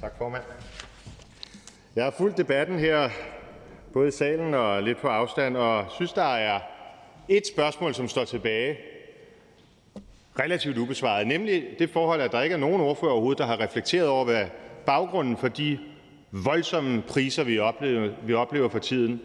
Tak, 0.00 0.18
formand. 0.18 0.42
Jeg 1.96 2.04
har 2.04 2.10
fulgt 2.10 2.36
debatten 2.36 2.78
her, 2.78 3.10
både 3.92 4.08
i 4.08 4.10
salen 4.10 4.54
og 4.54 4.82
lidt 4.82 4.98
på 4.98 5.08
afstand, 5.08 5.56
og 5.56 5.86
synes, 5.90 6.12
der 6.12 6.34
er 6.34 6.60
et 7.36 7.46
spørgsmål, 7.46 7.94
som 7.94 8.08
står 8.08 8.24
tilbage 8.24 8.78
relativt 10.38 10.78
ubesvaret, 10.78 11.26
nemlig 11.26 11.64
det 11.78 11.90
forhold, 11.90 12.20
at 12.20 12.32
der 12.32 12.42
ikke 12.42 12.52
er 12.52 12.58
nogen 12.58 12.80
ordfører 12.80 13.12
overhovedet, 13.12 13.38
der 13.38 13.46
har 13.46 13.60
reflekteret 13.60 14.08
over, 14.08 14.24
hvad 14.24 14.46
baggrunden 14.86 15.36
for 15.36 15.48
de 15.48 15.78
voldsomme 16.30 17.02
priser, 17.02 17.44
vi 17.44 17.58
oplever, 17.58 18.12
vi 18.22 18.34
oplever 18.34 18.68
for 18.68 18.78
tiden, 18.78 19.20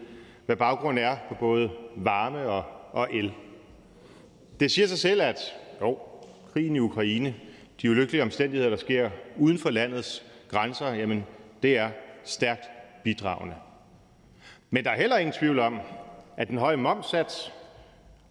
hvad 0.46 0.56
baggrunden 0.56 1.04
er 1.04 1.16
på 1.28 1.34
både 1.34 1.70
varme 1.96 2.38
og, 2.38 2.64
og 2.92 3.08
el. 3.12 3.32
Det 4.60 4.70
siger 4.70 4.86
sig 4.86 4.98
selv, 4.98 5.22
at 5.22 5.54
jo, 5.80 5.98
krigen 6.52 6.76
i 6.76 6.78
Ukraine, 6.78 7.34
de 7.82 7.90
ulykkelige 7.90 8.22
omstændigheder, 8.22 8.70
der 8.70 8.76
sker 8.76 9.10
uden 9.36 9.58
for 9.58 9.70
landets 9.70 10.24
grænser, 10.48 10.94
jamen 10.94 11.26
det 11.62 11.78
er 11.78 11.90
stærkt 12.24 12.70
bidragende. 13.04 13.54
Men 14.70 14.84
der 14.84 14.90
er 14.90 14.96
heller 14.96 15.18
ingen 15.18 15.32
tvivl 15.32 15.58
om, 15.58 15.80
at 16.36 16.48
den 16.48 16.58
høje 16.58 16.76
momssats 16.76 17.52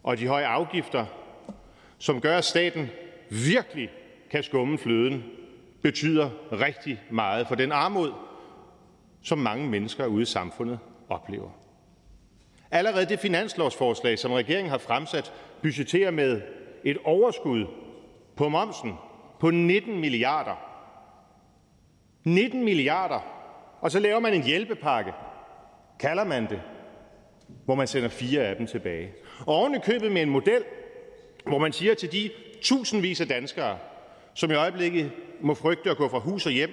og 0.08 0.18
de 0.18 0.28
høje 0.28 0.46
afgifter, 0.46 1.06
som 1.98 2.22
gør, 2.22 2.38
at 2.38 2.46
staten 2.46 2.90
virkelig 3.30 3.90
kan 4.32 4.44
skumme 4.44 4.78
fløden, 4.78 5.24
betyder 5.82 6.30
rigtig 6.52 7.02
meget 7.12 7.48
for 7.48 7.56
den 7.56 7.72
armod, 7.72 8.12
som 9.22 9.38
mange 9.38 9.70
mennesker 9.70 10.06
ude 10.06 10.22
i 10.22 10.26
samfundet 10.26 10.80
oplever. 11.10 11.50
Allerede 12.72 13.06
det 13.06 13.20
finanslovsforslag, 13.20 14.20
som 14.20 14.32
regeringen 14.32 14.70
har 14.70 14.78
fremsat, 14.78 15.34
budgetterer 15.62 16.12
med 16.12 16.42
et 16.84 16.98
overskud 17.04 17.66
på 18.36 18.50
momsen 18.50 18.94
på 19.40 19.50
19 19.50 20.00
milliarder. 20.00 20.56
19 22.24 22.64
milliarder. 22.64 23.20
Og 23.82 23.92
så 23.92 24.00
laver 24.00 24.20
man 24.20 24.34
en 24.34 24.44
hjælpepakke, 24.44 25.14
kalder 26.00 26.24
man 26.24 26.50
det, 26.50 26.62
hvor 27.66 27.76
man 27.76 27.88
sender 27.88 28.10
fire 28.10 28.42
af 28.42 28.56
dem 28.56 28.68
tilbage. 28.68 29.14
Og 29.46 29.56
oven 29.56 29.76
i 29.76 29.80
købet 29.80 30.12
med 30.12 30.22
en 30.22 30.30
model, 30.30 30.64
hvor 31.46 31.58
man 31.58 31.74
siger 31.74 31.94
til 31.94 32.12
de 32.12 32.32
tusindvis 32.62 33.22
af 33.22 33.28
danskere, 33.28 33.78
som 34.34 34.52
i 34.52 34.54
øjeblikket 34.54 35.12
må 35.42 35.54
frygte 35.54 35.92
at 35.92 35.98
gå 35.98 36.10
fra 36.10 36.20
hus 36.20 36.46
og 36.46 36.52
hjem, 36.52 36.72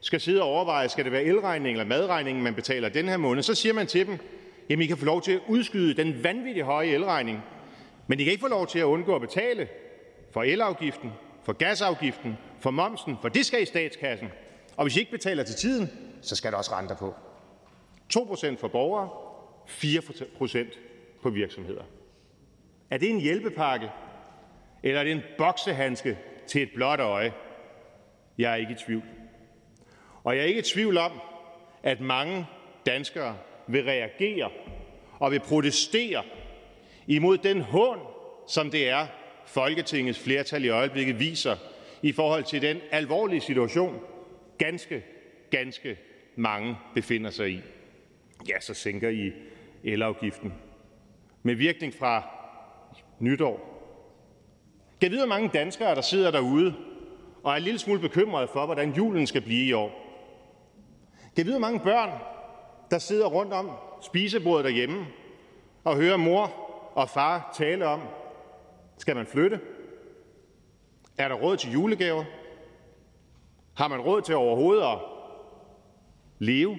skal 0.00 0.20
sidde 0.20 0.42
og 0.42 0.48
overveje, 0.48 0.88
skal 0.88 1.04
det 1.04 1.12
være 1.12 1.24
elregningen 1.24 1.80
eller 1.80 1.96
madregningen, 1.98 2.44
man 2.44 2.54
betaler 2.54 2.88
den 2.88 3.08
her 3.08 3.16
måned, 3.16 3.42
så 3.42 3.54
siger 3.54 3.72
man 3.72 3.86
til 3.86 4.06
dem, 4.06 4.18
jamen 4.68 4.82
I 4.82 4.86
kan 4.86 4.96
få 4.96 5.04
lov 5.04 5.22
til 5.22 5.32
at 5.32 5.40
udskyde 5.48 5.94
den 5.94 6.24
vanvittigt 6.24 6.66
høje 6.66 6.88
elregning, 6.88 7.42
men 8.06 8.20
I 8.20 8.24
kan 8.24 8.30
ikke 8.32 8.40
få 8.40 8.48
lov 8.48 8.66
til 8.66 8.78
at 8.78 8.84
undgå 8.84 9.14
at 9.14 9.20
betale 9.20 9.68
for 10.32 10.42
elafgiften, 10.42 11.12
for 11.44 11.52
gasafgiften, 11.52 12.38
for 12.60 12.70
momsen, 12.70 13.16
for 13.22 13.28
det 13.28 13.46
skal 13.46 13.62
i 13.62 13.64
statskassen. 13.64 14.28
Og 14.76 14.84
hvis 14.84 14.96
I 14.96 14.98
ikke 14.98 15.12
betaler 15.12 15.42
til 15.42 15.54
tiden, 15.54 15.90
så 16.22 16.36
skal 16.36 16.52
der 16.52 16.58
også 16.58 16.72
renter 16.72 16.96
på. 16.96 17.14
2% 18.16 18.56
for 18.60 18.68
borgere, 18.68 19.08
4% 19.68 20.87
på 21.28 21.34
virksomheder. 21.34 21.82
Er 22.90 22.98
det 22.98 23.10
en 23.10 23.20
hjælpepakke, 23.20 23.90
eller 24.82 25.00
er 25.00 25.04
det 25.04 25.12
en 25.12 25.22
boksehandske 25.38 26.18
til 26.46 26.62
et 26.62 26.70
blåt 26.74 27.00
øje? 27.00 27.32
Jeg 28.38 28.52
er 28.52 28.56
ikke 28.56 28.72
i 28.72 28.76
tvivl. 28.86 29.02
Og 30.24 30.36
jeg 30.36 30.42
er 30.42 30.46
ikke 30.46 30.60
i 30.60 30.62
tvivl 30.62 30.96
om, 30.98 31.12
at 31.82 32.00
mange 32.00 32.46
danskere 32.86 33.36
vil 33.66 33.84
reagere 33.84 34.50
og 35.18 35.30
vil 35.30 35.40
protestere 35.40 36.22
imod 37.06 37.38
den 37.38 37.60
hån, 37.60 37.98
som 38.48 38.70
det 38.70 38.88
er, 38.88 39.06
Folketingets 39.46 40.18
flertal 40.18 40.64
i 40.64 40.68
øjeblikket 40.68 41.20
viser 41.20 41.56
i 42.02 42.12
forhold 42.12 42.44
til 42.44 42.62
den 42.62 42.80
alvorlige 42.90 43.40
situation, 43.40 44.00
ganske, 44.58 45.04
ganske 45.50 45.98
mange 46.36 46.76
befinder 46.94 47.30
sig 47.30 47.50
i. 47.50 47.60
Ja, 48.48 48.60
så 48.60 48.74
sænker 48.74 49.08
I 49.08 49.32
elafgiften 49.84 50.52
med 51.48 51.56
virkning 51.56 51.94
fra 51.94 52.22
nytår. 53.18 53.60
Kan 55.00 55.10
vide, 55.10 55.20
hvor 55.20 55.28
mange 55.28 55.50
danskere, 55.54 55.94
der 55.94 56.00
sidder 56.00 56.30
derude 56.30 56.74
og 57.42 57.52
er 57.52 57.56
en 57.56 57.62
lille 57.62 57.78
smule 57.78 58.00
bekymrede 58.00 58.48
for, 58.52 58.66
hvordan 58.66 58.92
julen 58.92 59.26
skal 59.26 59.40
blive 59.40 59.66
i 59.66 59.72
år. 59.72 59.90
Kan 61.36 61.44
vide, 61.44 61.58
hvor 61.58 61.68
mange 61.68 61.80
børn, 61.80 62.10
der 62.90 62.98
sidder 62.98 63.26
rundt 63.26 63.52
om 63.52 63.70
spisebordet 64.02 64.64
derhjemme 64.64 65.06
og 65.84 65.96
hører 65.96 66.16
mor 66.16 66.52
og 66.94 67.08
far 67.08 67.54
tale 67.58 67.86
om, 67.86 68.00
skal 68.98 69.16
man 69.16 69.26
flytte? 69.26 69.60
Er 71.18 71.28
der 71.28 71.34
råd 71.34 71.56
til 71.56 71.72
julegaver? 71.72 72.24
Har 73.74 73.88
man 73.88 74.00
råd 74.00 74.22
til 74.22 74.34
overhovedet 74.34 74.82
at 74.82 74.98
leve? 76.38 76.78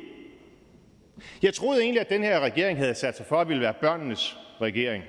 Jeg 1.42 1.54
troede 1.54 1.82
egentlig, 1.82 2.02
at 2.02 2.10
den 2.10 2.24
her 2.24 2.40
regering 2.40 2.78
havde 2.78 2.96
sat 2.96 3.18
sig 3.18 3.26
for 3.26 3.42
at 3.42 3.48
ville 3.48 3.62
være 3.62 3.74
børnenes 3.82 4.38
regering. 4.62 5.04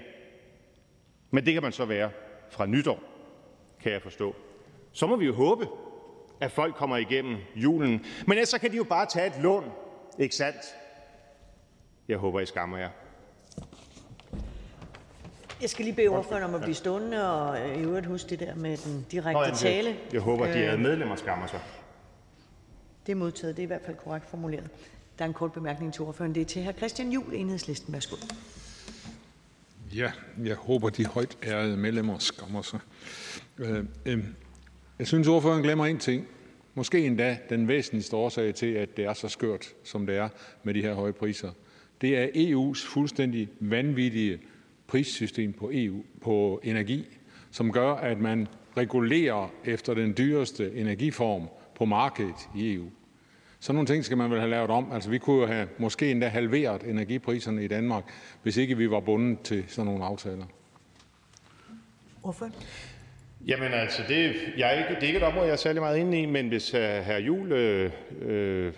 Men 1.31 1.47
det 1.47 1.53
kan 1.53 1.63
man 1.63 1.73
så 1.73 1.85
være 1.85 2.11
fra 2.51 2.67
nytår, 2.67 3.03
kan 3.83 3.93
jeg 3.93 4.03
forstå. 4.03 4.35
Så 4.93 5.07
må 5.07 5.17
vi 5.17 5.27
jo 5.27 5.35
håbe, 5.35 5.67
at 6.41 6.51
folk 6.53 6.75
kommer 6.75 6.97
igennem 6.97 7.37
julen. 7.55 8.05
Men 8.27 8.33
ellers 8.33 8.49
så 8.49 8.59
kan 8.59 8.71
de 8.71 8.77
jo 8.77 8.85
bare 8.85 9.07
tage 9.07 9.27
et 9.27 9.43
lån, 9.43 9.65
ikke 10.19 10.35
sandt? 10.37 10.59
Jeg 12.09 12.19
håber, 12.19 12.41
I 12.41 12.47
skammer 12.47 12.79
jer. 12.79 12.91
Jeg 15.61 15.71
skal 15.71 15.85
lige 15.85 15.95
bede 15.95 16.09
ordføreren 16.09 16.45
om 16.45 16.55
at 16.55 16.61
blive 16.61 16.75
stående 16.75 17.33
og 17.33 17.61
øh, 17.61 17.77
i 17.79 17.81
øvrigt 17.83 18.07
huske 18.07 18.31
det 18.31 18.41
der 18.41 18.55
med 18.55 18.77
den 18.77 19.07
direkte 19.11 19.57
tale. 19.57 19.97
Jeg 20.13 20.21
håber, 20.21 20.45
de 20.47 20.51
Øh, 20.53 20.59
ærede 20.59 20.79
medlemmer 20.79 21.17
skammer 21.17 21.47
sig. 21.47 21.61
Det 23.07 23.13
er 23.13 23.17
modtaget. 23.17 23.57
Det 23.57 23.63
er 23.63 23.65
i 23.65 23.67
hvert 23.67 23.83
fald 23.87 23.97
korrekt 23.97 24.27
formuleret. 24.31 24.69
Der 25.19 25.25
er 25.25 25.29
en 25.29 25.35
kort 25.35 25.53
bemærkning 25.53 25.95
til 25.95 26.03
ordføreren. 26.03 26.35
Det 26.35 26.41
er 26.41 26.45
til 26.45 26.65
hr. 26.65 26.73
Christian 26.73 27.13
Juhl, 27.13 27.35
Enhedslisten. 27.35 27.93
Værsgo. 27.93 28.17
Ja, 29.95 30.13
jeg 30.45 30.57
håber, 30.57 30.91
de 30.91 31.07
højt 31.07 31.39
ærede 31.43 31.77
medlemmer 31.77 32.19
skammer 32.19 32.63
sig. 32.63 32.81
Øh, 33.59 33.85
øh, 34.07 34.25
jeg 34.99 35.07
synes, 35.07 35.29
ordføreren 35.29 35.63
glemmer 35.63 35.87
en 35.87 35.99
ting. 35.99 36.27
Måske 36.75 37.07
endda 37.07 37.39
den 37.49 37.69
væsentligste 37.69 38.17
årsag 38.17 38.55
til, 38.55 38.67
at 38.67 38.97
det 38.97 39.05
er 39.05 39.15
så 39.15 39.29
skørt, 39.29 39.75
som 39.85 40.07
det 40.07 40.17
er 40.17 40.29
med 40.63 40.75
de 40.75 40.83
her 40.83 40.95
høje 40.95 41.13
priser. 41.13 41.51
Det 42.01 42.19
er 42.19 42.27
EU's 42.27 42.87
fuldstændig 42.89 43.49
vanvittige 43.61 44.39
prissystem 44.87 45.53
på, 45.53 45.71
EU, 45.73 46.03
på 46.21 46.61
energi, 46.65 47.19
som 47.51 47.73
gør, 47.73 47.93
at 47.93 48.19
man 48.19 48.49
regulerer 48.77 49.53
efter 49.65 49.95
den 49.95 50.15
dyreste 50.19 50.75
energiform 50.75 51.49
på 51.75 51.85
markedet 51.85 52.49
i 52.57 52.75
EU. 52.75 52.91
Sådan 53.61 53.75
nogle 53.75 53.87
ting 53.87 54.05
skal 54.05 54.17
man 54.17 54.31
vel 54.31 54.39
have 54.39 54.51
lavet 54.51 54.71
om. 54.71 54.93
Altså, 54.93 55.11
vi 55.11 55.19
kunne 55.19 55.41
jo 55.41 55.47
have 55.47 55.69
måske 55.79 56.11
endda 56.11 56.29
halveret 56.29 56.83
energipriserne 56.83 57.65
i 57.65 57.69
Danmark, 57.69 58.05
hvis 58.43 58.57
ikke 58.57 58.77
vi 58.77 58.91
var 58.91 59.01
bundet 59.01 59.41
til 59.41 59.65
sådan 59.69 59.87
nogle 59.87 60.05
aftaler. 60.05 60.45
Ordføreren? 62.23 62.55
Jamen 63.47 63.73
altså, 63.73 64.03
det, 64.09 64.33
jeg 64.57 64.75
er 64.75 64.79
ikke, 64.79 64.95
det 64.95 65.03
er 65.03 65.07
ikke 65.07 65.19
et 65.19 65.25
område, 65.25 65.47
jeg 65.47 65.53
er 65.53 65.57
særlig 65.57 65.83
meget 65.83 65.99
inde 65.99 66.21
i, 66.21 66.27
men 66.27 66.49
hvis 66.49 66.75
uh, 66.75 66.81
hr. 66.81 67.19
Jul 67.19 67.53
øh, 67.53 67.91
øh, 68.23 68.73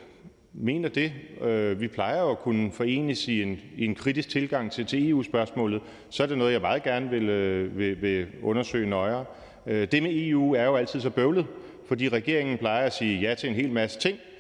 mener 0.53 0.89
det, 0.89 1.13
øh, 1.41 1.81
vi 1.81 1.89
plejer 1.89 2.21
jo 2.21 2.31
at 2.31 2.39
kunne 2.39 2.73
forenes 2.73 3.29
i 3.29 3.43
en, 3.43 3.61
i 3.77 3.85
en 3.85 3.95
kritisk 3.95 4.29
tilgang 4.29 4.73
til, 4.73 4.87
til 4.87 5.11
EU-spørgsmålet, 5.11 5.83
så 6.11 6.23
er 6.23 6.27
det 6.27 6.39
noget, 6.39 6.53
jeg 6.53 6.61
meget 6.61 6.83
gerne 6.83 7.11
vil, 7.11 7.29
øh, 7.29 7.79
vil, 7.79 8.03
vil 8.03 8.27
undersøge 8.43 8.91
nøjere. 8.91 9.25
Øh, 9.67 9.89
det 9.93 10.03
med 10.03 10.11
EU 10.13 10.55
er 10.55 10.65
jo 10.65 10.77
altid 10.77 11.01
så 11.01 11.11
bøvlet, 11.11 11.47
fordi 11.89 12.09
regeringen 12.09 12.59
plejer 12.59 12.87
at 12.87 12.93
sige 12.93 13.21
ja 13.21 13.35
til 13.35 13.49
en 13.49 13.55
hel 13.55 13.71
masse 13.71 13.99
ting, 13.99 14.19
øh, 14.19 14.32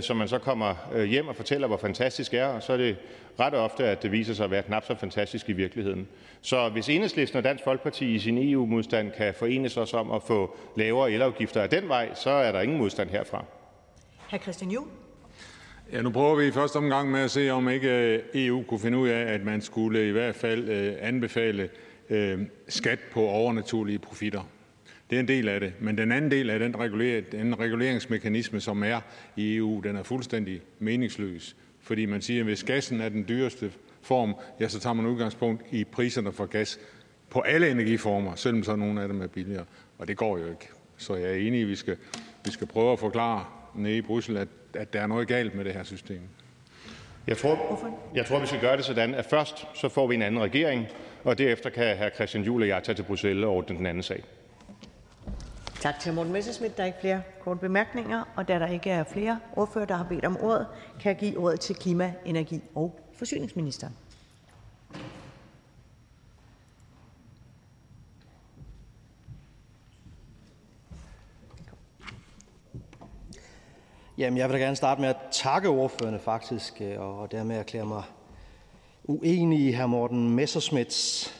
som 0.00 0.16
man 0.16 0.28
så 0.28 0.38
kommer 0.38 0.74
øh, 0.94 1.04
hjem 1.04 1.28
og 1.28 1.36
fortæller, 1.36 1.66
hvor 1.66 1.76
fantastisk 1.76 2.34
er, 2.34 2.46
og 2.46 2.62
så 2.62 2.72
er 2.72 2.76
det 2.76 2.96
ret 3.40 3.54
ofte, 3.54 3.84
at 3.84 4.02
det 4.02 4.12
viser 4.12 4.34
sig 4.34 4.44
at 4.44 4.50
være 4.50 4.62
knap 4.62 4.84
så 4.86 4.94
fantastisk 4.94 5.48
i 5.48 5.52
virkeligheden. 5.52 6.08
Så 6.40 6.68
hvis 6.68 6.88
Enhedslisten 6.88 7.36
og 7.36 7.44
Dansk 7.44 7.64
Folkeparti 7.64 8.14
i 8.14 8.18
sin 8.18 8.52
EU-modstand 8.52 9.12
kan 9.12 9.34
forenes 9.34 9.76
os 9.76 9.94
om 9.94 10.10
at 10.10 10.22
få 10.22 10.56
lavere 10.76 11.12
elafgifter 11.12 11.62
af 11.62 11.70
den 11.70 11.88
vej, 11.88 12.14
så 12.14 12.30
er 12.30 12.52
der 12.52 12.60
ingen 12.60 12.78
modstand 12.78 13.10
herfra. 13.10 13.44
Hr. 14.30 14.36
Christian 14.36 14.70
Juhl? 14.70 14.88
Ja, 15.92 16.02
nu 16.02 16.10
prøver 16.10 16.36
vi 16.36 16.46
i 16.46 16.52
første 16.52 16.76
omgang 16.76 17.10
med 17.10 17.20
at 17.20 17.30
se, 17.30 17.50
om 17.50 17.68
ikke 17.68 18.20
EU 18.34 18.62
kunne 18.62 18.80
finde 18.80 18.98
ud 18.98 19.08
af, 19.08 19.32
at 19.32 19.44
man 19.44 19.60
skulle 19.60 20.08
i 20.08 20.10
hvert 20.10 20.34
fald 20.34 20.68
øh, 20.68 20.94
anbefale 21.00 21.68
øh, 22.10 22.40
skat 22.68 22.98
på 23.12 23.20
overnaturlige 23.20 23.98
profitter. 23.98 24.42
Det 25.12 25.16
er 25.16 25.20
en 25.20 25.28
del 25.28 25.48
af 25.48 25.60
det. 25.60 25.72
Men 25.80 25.98
den 25.98 26.12
anden 26.12 26.30
del 26.30 26.50
af 26.50 26.58
den, 26.58 26.74
den 27.32 27.58
reguleringsmekanisme, 27.58 28.60
som 28.60 28.82
er 28.82 29.00
i 29.36 29.56
EU, 29.56 29.80
den 29.80 29.96
er 29.96 30.02
fuldstændig 30.02 30.60
meningsløs. 30.78 31.56
Fordi 31.80 32.06
man 32.06 32.22
siger, 32.22 32.40
at 32.40 32.44
hvis 32.44 32.64
gassen 32.64 33.00
er 33.00 33.08
den 33.08 33.24
dyreste 33.28 33.72
form, 34.02 34.34
ja, 34.60 34.68
så 34.68 34.80
tager 34.80 34.94
man 34.94 35.06
udgangspunkt 35.06 35.62
i 35.70 35.84
priserne 35.84 36.32
for 36.32 36.46
gas 36.46 36.80
på 37.30 37.40
alle 37.40 37.70
energiformer, 37.70 38.34
selvom 38.34 38.62
så 38.62 38.76
nogle 38.76 39.02
af 39.02 39.08
dem 39.08 39.22
er 39.22 39.26
billigere. 39.26 39.64
Og 39.98 40.08
det 40.08 40.16
går 40.16 40.38
jo 40.38 40.50
ikke. 40.50 40.68
Så 40.96 41.14
jeg 41.14 41.30
er 41.30 41.34
enig 41.34 41.60
i, 41.60 41.62
at 41.62 41.68
vi 41.68 41.76
skal, 41.76 41.96
vi 42.44 42.50
skal 42.50 42.66
prøve 42.66 42.92
at 42.92 42.98
forklare 42.98 43.44
nede 43.74 43.96
i 43.96 44.02
Bruxelles, 44.02 44.42
at, 44.42 44.80
at 44.80 44.92
der 44.92 45.00
er 45.00 45.06
noget 45.06 45.28
galt 45.28 45.54
med 45.54 45.64
det 45.64 45.72
her 45.72 45.82
system. 45.82 46.20
Jeg 47.26 47.36
tror, 47.36 47.88
jeg 48.14 48.26
tror, 48.26 48.40
vi 48.40 48.46
skal 48.46 48.60
gøre 48.60 48.76
det 48.76 48.84
sådan, 48.84 49.14
at 49.14 49.24
først 49.24 49.66
så 49.74 49.88
får 49.88 50.06
vi 50.06 50.14
en 50.14 50.22
anden 50.22 50.40
regering, 50.40 50.86
og 51.24 51.38
derefter 51.38 51.70
kan 51.70 51.96
hr. 51.98 52.14
Christian 52.14 52.44
Juhl 52.44 52.62
og 52.62 52.68
jeg 52.68 52.82
tage 52.82 52.96
til 52.96 53.02
Bruxelles 53.02 53.44
og 53.44 53.50
ordne 53.50 53.76
den 53.76 53.86
anden 53.86 54.02
sag. 54.02 54.24
Tak 55.82 56.00
til 56.00 56.10
hr. 56.12 56.14
Morten 56.14 56.32
Messerschmidt. 56.32 56.76
Der 56.76 56.82
er 56.82 56.86
ikke 56.86 56.98
flere 57.00 57.22
korte 57.40 57.60
bemærkninger, 57.60 58.24
og 58.36 58.48
da 58.48 58.58
der 58.58 58.66
ikke 58.66 58.90
er 58.90 59.04
flere 59.04 59.40
ordfører, 59.56 59.84
der 59.84 59.94
har 59.94 60.04
bedt 60.04 60.24
om 60.24 60.36
ordet, 60.40 60.66
kan 61.00 61.08
jeg 61.08 61.18
give 61.18 61.38
ordet 61.38 61.60
til 61.60 61.76
klima-, 61.76 62.14
energi- 62.24 62.62
og 62.74 63.00
forsyningsministeren. 63.14 63.96
Jamen, 74.18 74.38
jeg 74.38 74.48
vil 74.48 74.54
da 74.54 74.64
gerne 74.64 74.76
starte 74.76 75.00
med 75.00 75.08
at 75.08 75.16
takke 75.32 75.68
ordførerne 75.68 76.18
faktisk, 76.18 76.80
øh, 76.80 77.00
og 77.00 77.32
dermed 77.32 77.56
erklære 77.56 77.86
mig 77.86 78.02
uenig 79.04 79.60
i 79.60 79.72
hr. 79.72 79.86
Morten 79.86 80.30
Messerschmidts 80.30 81.34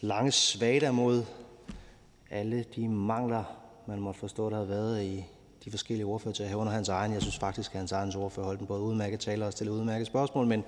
lange 0.00 0.32
svada 0.32 0.90
mod 0.90 1.24
alle 2.30 2.64
de 2.76 2.88
mangler, 2.88 3.44
man 3.86 4.00
måtte 4.00 4.20
forstå, 4.20 4.50
der 4.50 4.56
har 4.56 4.64
været 4.64 5.02
i 5.04 5.24
de 5.64 5.70
forskellige 5.70 6.06
ordfører 6.06 6.34
til, 6.34 6.54
under 6.54 6.72
hans 6.72 6.88
egen. 6.88 7.12
Jeg 7.12 7.22
synes 7.22 7.38
faktisk, 7.38 7.74
at 7.74 7.78
hans 7.78 7.92
egen 7.92 8.16
ordfører 8.16 8.46
holdt 8.46 8.60
en 8.60 8.66
både 8.66 8.82
udmærket 8.82 9.20
taler 9.20 9.46
og 9.46 9.52
stille 9.52 9.72
udmærket 9.72 10.06
spørgsmål, 10.06 10.46
men 10.46 10.64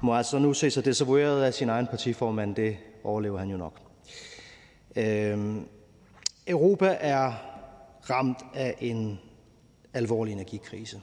må 0.00 0.14
altså 0.14 0.38
nu 0.38 0.54
se 0.54 0.70
sig 0.70 0.84
desavoueret 0.84 1.42
af 1.42 1.54
sin 1.54 1.68
egen 1.68 1.86
partiformand. 1.86 2.54
Det 2.54 2.76
overlever 3.04 3.38
han 3.38 3.50
jo 3.50 3.56
nok. 3.56 3.80
Øhm, 4.96 5.66
Europa 6.46 6.96
er 7.00 7.32
ramt 8.10 8.38
af 8.54 8.74
en 8.80 9.20
alvorlig 9.94 10.32
energikrise. 10.32 11.00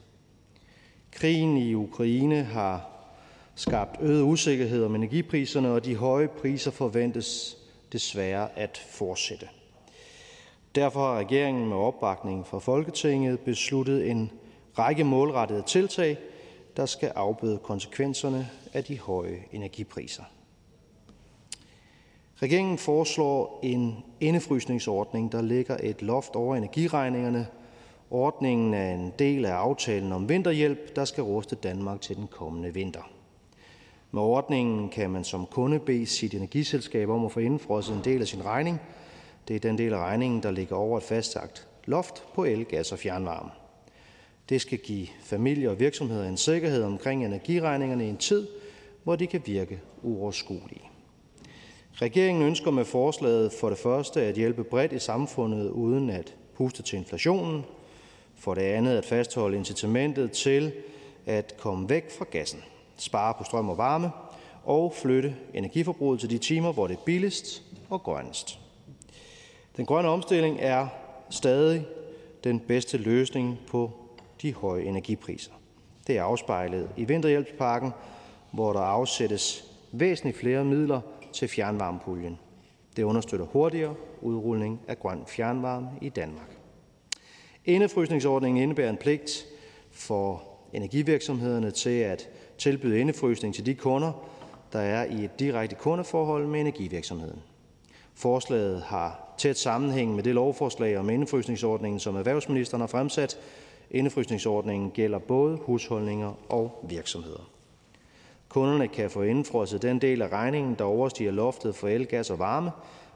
Krigen 1.12 1.58
i 1.58 1.74
Ukraine 1.74 2.44
har 2.44 2.90
skabt 3.56 4.02
øget 4.02 4.22
usikkerhed 4.22 4.84
om 4.84 4.96
energipriserne, 4.96 5.72
og 5.72 5.86
de 5.86 5.96
høje 5.96 6.28
priser 6.28 6.72
forventes 6.72 7.58
desværre 7.92 8.60
at 8.60 8.78
fortsætte. 8.90 9.48
Derfor 10.76 11.00
har 11.00 11.18
regeringen 11.18 11.70
med 11.70 11.78
opbakning 11.78 12.48
fra 12.48 12.60
Folketinget 12.60 13.40
besluttet 13.40 14.12
en 14.12 14.32
række 14.80 15.04
målrettede 15.04 15.62
tiltag, 15.62 16.18
der 16.78 16.86
skal 16.86 17.12
afbøde 17.16 17.58
konsekvenserne 17.58 18.50
af 18.74 18.84
de 18.84 19.00
høje 19.00 19.44
energipriser. 19.52 20.24
Regeringen 22.42 22.78
foreslår 22.78 23.60
en 23.64 24.04
indefrysningsordning, 24.20 25.32
der 25.32 25.42
lægger 25.42 25.78
et 25.84 26.02
loft 26.02 26.36
over 26.36 26.56
energiregningerne. 26.56 27.48
Ordningen 28.12 28.74
er 28.74 28.94
en 28.94 29.14
del 29.20 29.46
af 29.46 29.54
aftalen 29.54 30.12
om 30.12 30.30
vinterhjælp, 30.30 30.96
der 30.96 31.06
skal 31.06 31.24
ruste 31.24 31.56
Danmark 31.56 32.02
til 32.02 32.16
den 32.16 32.28
kommende 32.28 32.74
vinter. 32.74 33.12
Med 34.12 34.22
ordningen 34.22 34.90
kan 34.90 35.10
man 35.10 35.24
som 35.24 35.46
kunde 35.46 35.80
bede 35.80 36.06
sit 36.06 36.34
energiselskab 36.34 37.10
om 37.10 37.26
at 37.26 37.32
få 37.32 37.40
indfrosset 37.40 37.96
en 37.96 38.02
del 38.04 38.22
af 38.22 38.28
sin 38.28 38.46
regning. 38.46 38.80
Det 39.48 39.56
er 39.56 39.60
den 39.60 39.78
del 39.78 39.94
af 39.94 39.98
regningen, 39.98 40.44
der 40.44 40.52
ligger 40.52 40.76
over 40.76 40.98
et 40.98 41.04
fastsagt 41.04 41.68
loft 41.86 42.24
på 42.34 42.44
el, 42.44 42.66
gas 42.66 42.92
og 42.92 43.00
fjernvarme. 43.00 43.50
Det 44.50 44.62
skal 44.62 44.78
give 44.78 45.08
familier 45.24 45.70
og 45.70 45.80
virksomheder 45.80 46.28
en 46.28 46.38
sikkerhed 46.38 46.84
omkring 46.84 47.26
energiregningerne 47.26 48.06
i 48.06 48.10
en 48.10 48.18
tid, 48.18 48.48
hvor 49.04 49.16
de 49.16 49.28
kan 49.28 49.42
virke 49.46 49.80
uoverskuelige. 50.02 50.90
Regeringen 51.94 52.44
ønsker 52.44 52.72
med 52.72 52.86
forslaget 52.86 53.54
for 53.54 53.70
det 53.70 53.78
første 53.78 54.22
at 54.22 54.36
hjælpe 54.36 54.64
bredt 54.64 54.94
i 54.94 55.00
samfundet 55.00 55.70
uden 55.70 56.10
at 56.10 56.36
puste 56.56 56.84
til 56.84 56.98
inflationen, 56.98 57.64
for 58.36 58.54
det 58.54 58.62
andet 58.62 58.98
at 58.98 59.06
fastholde 59.06 59.58
incitamentet 59.58 60.32
til 60.32 60.72
at 61.26 61.56
komme 61.58 61.90
væk 61.90 62.12
fra 62.12 62.26
gassen, 62.32 62.64
spare 62.98 63.34
på 63.38 63.44
strøm 63.44 63.70
og 63.70 63.78
varme 63.78 64.12
og 64.64 64.94
flytte 64.94 65.36
energiforbruget 65.54 66.20
til 66.20 66.30
de 66.30 66.38
timer, 66.38 66.74
hvor 66.74 66.88
det 66.88 66.94
er 66.94 67.02
billigst 67.06 67.64
og 67.90 68.04
grønnest. 68.04 68.60
Den 69.78 69.86
grønne 69.86 70.10
omstilling 70.10 70.58
er 70.60 70.88
stadig 71.30 71.86
den 72.44 72.60
bedste 72.60 72.98
løsning 72.98 73.60
på 73.68 73.92
de 74.42 74.54
høje 74.54 74.84
energipriser. 74.84 75.52
Det 76.08 76.18
er 76.18 76.24
afspejlet 76.24 76.90
i 76.98 77.06
vinterhjælpspakken, 77.06 77.92
hvor 78.52 78.74
der 78.74 78.80
afsættes 78.80 79.72
væsentligt 79.92 80.38
flere 80.38 80.66
midler 80.66 81.02
til 81.34 81.48
fjernvarmepuljen. 81.48 82.40
Det 82.96 83.04
understøtter 83.04 83.46
hurtigere 83.46 83.96
udrulning 84.22 84.82
af 84.88 85.00
grøn 85.00 85.24
fjernvarme 85.28 85.90
i 86.02 86.10
Danmark. 86.10 86.58
Indefrysningsordningen 87.66 88.64
indebærer 88.64 88.90
en 88.90 88.98
pligt 88.98 89.46
for 89.92 90.44
energivirksomhederne 90.74 91.72
til 91.72 92.00
at 92.00 92.30
tilbyde 92.58 93.00
indefrysning 93.00 93.56
til 93.56 93.66
de 93.66 93.76
kunder, 93.76 94.12
der 94.74 94.80
er 94.80 95.06
i 95.06 95.24
et 95.24 95.40
direkte 95.40 95.76
kundeforhold 95.76 96.48
med 96.48 96.60
energivirksomheden. 96.62 97.40
Forslaget 98.22 98.82
har 98.82 99.34
tæt 99.38 99.58
sammenhæng 99.58 100.16
med 100.16 100.24
det 100.24 100.36
lovforslag 100.36 100.98
om 100.98 101.10
indefrysningsordningen, 101.10 102.00
som 102.00 102.16
erhvervsministeren 102.16 102.82
har 102.82 102.88
fremsat. 102.88 103.38
Indefrysningsordningen 103.92 104.92
gælder 104.92 105.20
både 105.20 105.58
husholdninger 105.58 106.34
og 106.50 106.86
virksomheder. 106.90 107.50
Kunderne 108.50 108.88
kan 108.88 109.10
få 109.10 109.22
indefrosset 109.22 109.82
den 109.82 110.02
del 110.02 110.22
af 110.22 110.28
regningen, 110.32 110.76
der 110.76 110.84
overstiger 110.84 111.32
loftet 111.32 111.76
for 111.76 111.88
el, 111.88 112.06
gas 112.06 112.30
og 112.30 112.40
varme. 112.40 112.72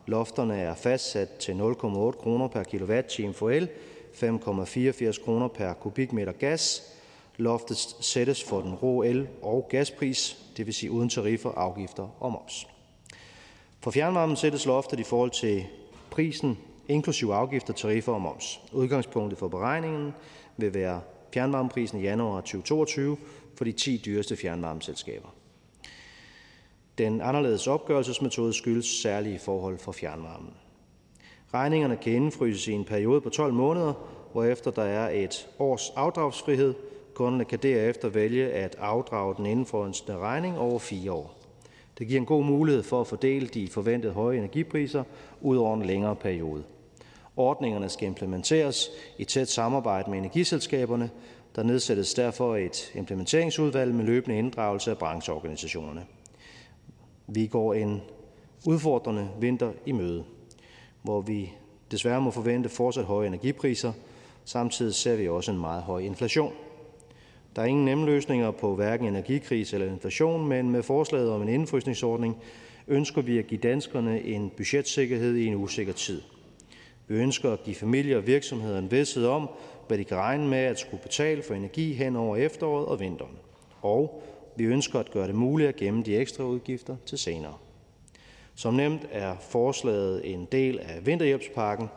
Lofterne 0.06 0.57
er 0.57 0.76
fastsat 0.76 1.30
til 1.30 1.52
0,8 1.52 2.11
kroner 2.11 2.48
per 2.48 2.64
kilowatt-time 2.64 3.34
for 3.34 3.49
el, 3.49 3.69
5,84 4.14 5.23
kroner 5.23 5.48
per 5.48 5.73
kubikmeter 5.73 6.32
gas. 6.32 6.94
Loftet 7.38 7.77
sættes 7.99 8.44
for 8.44 8.61
den 8.61 8.73
rå 8.73 9.03
el- 9.03 9.27
og 9.41 9.68
gaspris, 9.69 10.38
det 10.57 10.65
vil 10.65 10.73
sige 10.73 10.91
uden 10.91 11.10
tariffer, 11.10 11.52
afgifter 11.52 12.07
og 12.19 12.32
moms. 12.32 12.74
For 13.85 13.91
fjernvarmen 13.91 14.35
sættes 14.35 14.65
loftet 14.65 14.99
i 14.99 15.03
forhold 15.03 15.31
til 15.31 15.65
prisen, 16.11 16.57
inklusiv 16.87 17.27
afgifter, 17.27 17.73
tariffer 17.73 18.13
og 18.13 18.21
moms. 18.21 18.61
Udgangspunktet 18.73 19.39
for 19.39 19.47
beregningen 19.47 20.13
vil 20.57 20.73
være 20.73 21.01
fjernvarmeprisen 21.33 21.99
i 21.99 22.01
januar 22.01 22.41
2022 22.41 23.17
for 23.57 23.65
de 23.65 23.71
10 23.71 24.01
dyreste 24.05 24.37
fjernvarmeselskaber. 24.37 25.27
Den 26.97 27.21
anderledes 27.21 27.67
opgørelsesmetode 27.67 28.53
skyldes 28.53 28.85
særlige 28.85 29.39
forhold 29.39 29.77
for 29.77 29.91
fjernvarmen. 29.91 30.53
Regningerne 31.53 31.97
kan 31.97 32.13
indfryses 32.13 32.67
i 32.67 32.71
en 32.71 32.85
periode 32.85 33.21
på 33.21 33.29
12 33.29 33.53
måneder, 33.53 33.93
hvorefter 34.31 34.71
der 34.71 34.83
er 34.83 35.23
et 35.23 35.47
års 35.59 35.89
afdragsfrihed. 35.95 36.73
Kunderne 37.13 37.45
kan 37.45 37.59
derefter 37.59 38.09
vælge 38.09 38.49
at 38.49 38.75
afdrage 38.79 39.35
den 39.37 39.45
indfrosne 39.45 40.17
regning 40.17 40.57
over 40.57 40.79
fire 40.79 41.11
år. 41.11 41.34
Det 41.97 42.07
giver 42.07 42.19
en 42.19 42.26
god 42.26 42.43
mulighed 42.43 42.84
for 42.84 43.01
at 43.01 43.07
fordele 43.07 43.47
de 43.47 43.67
forventede 43.67 44.13
høje 44.13 44.38
energipriser 44.38 45.03
ud 45.41 45.57
over 45.57 45.73
en 45.73 45.85
længere 45.85 46.15
periode. 46.15 46.63
Ordningerne 47.38 47.89
skal 47.89 48.07
implementeres 48.07 48.89
i 49.17 49.23
tæt 49.23 49.49
samarbejde 49.49 50.09
med 50.09 50.19
energiselskaberne. 50.19 51.09
Der 51.55 51.63
nedsættes 51.63 52.13
derfor 52.13 52.55
et 52.55 52.91
implementeringsudvalg 52.95 53.95
med 53.95 54.05
løbende 54.05 54.38
inddragelse 54.38 54.91
af 54.91 54.97
brancheorganisationerne. 54.97 56.05
Vi 57.27 57.47
går 57.47 57.73
en 57.73 58.01
udfordrende 58.67 59.30
vinter 59.39 59.72
i 59.85 59.91
møde, 59.91 60.23
hvor 61.01 61.22
vi 61.22 61.53
desværre 61.91 62.22
må 62.22 62.31
forvente 62.31 62.69
fortsat 62.69 63.05
høje 63.05 63.27
energipriser. 63.27 63.93
Samtidig 64.45 64.93
ser 64.93 65.15
vi 65.15 65.27
også 65.27 65.51
en 65.51 65.59
meget 65.59 65.84
høj 65.84 65.99
inflation. 65.99 66.53
Der 67.56 67.61
er 67.61 67.65
ingen 67.65 67.86
nemme 67.86 68.06
løsninger 68.06 68.52
på 68.52 68.76
hverken 68.76 69.07
energikrise 69.07 69.76
eller 69.76 69.91
inflation, 69.91 70.48
men 70.48 70.69
med 70.69 70.84
forslaget 70.84 71.32
om 71.32 71.41
en 71.41 71.49
indfrysningsordning 71.49 72.38
ønsker 72.88 73.22
vi 73.22 73.38
at 73.38 73.48
give 73.48 73.60
danskerne 73.60 74.22
en 74.22 74.52
budgetsikkerhed 74.57 75.36
i 75.36 75.45
en 75.45 75.56
usikker 75.56 75.94
tid. 75.94 76.22
Vi 77.07 77.15
ønsker 77.15 77.52
at 77.52 77.64
give 77.64 77.76
familier 77.76 78.18
og 78.18 78.27
virksomheder 78.27 78.80
en 78.80 78.91
vidsthed 78.91 79.26
om, 79.26 79.49
hvad 79.88 79.98
de 79.98 80.03
kan 80.03 80.18
regne 80.18 80.48
med 80.48 80.57
at 80.57 80.80
skulle 80.80 81.03
betale 81.03 81.44
for 81.44 81.53
energi 81.53 81.94
hen 81.94 82.15
over 82.15 82.38
efteråret 82.38 82.86
og 82.86 82.99
vinteren. 82.99 83.38
Og 83.82 84.23
vi 84.56 84.64
ønsker 84.64 84.99
at 84.99 85.11
gøre 85.11 85.27
det 85.27 85.36
muligt 85.36 85.69
at 85.69 85.76
gemme 85.76 86.03
de 86.03 86.18
ekstra 86.18 86.44
udgifter 86.44 86.95
til 87.06 87.18
senere. 87.18 87.53
Som 88.56 88.73
nemt 88.73 89.07
er 89.11 89.36
forslaget 89.49 90.34
en 90.34 90.48
del 90.52 90.80
af 90.80 91.06
vinterhjælpspakken. 91.06 91.88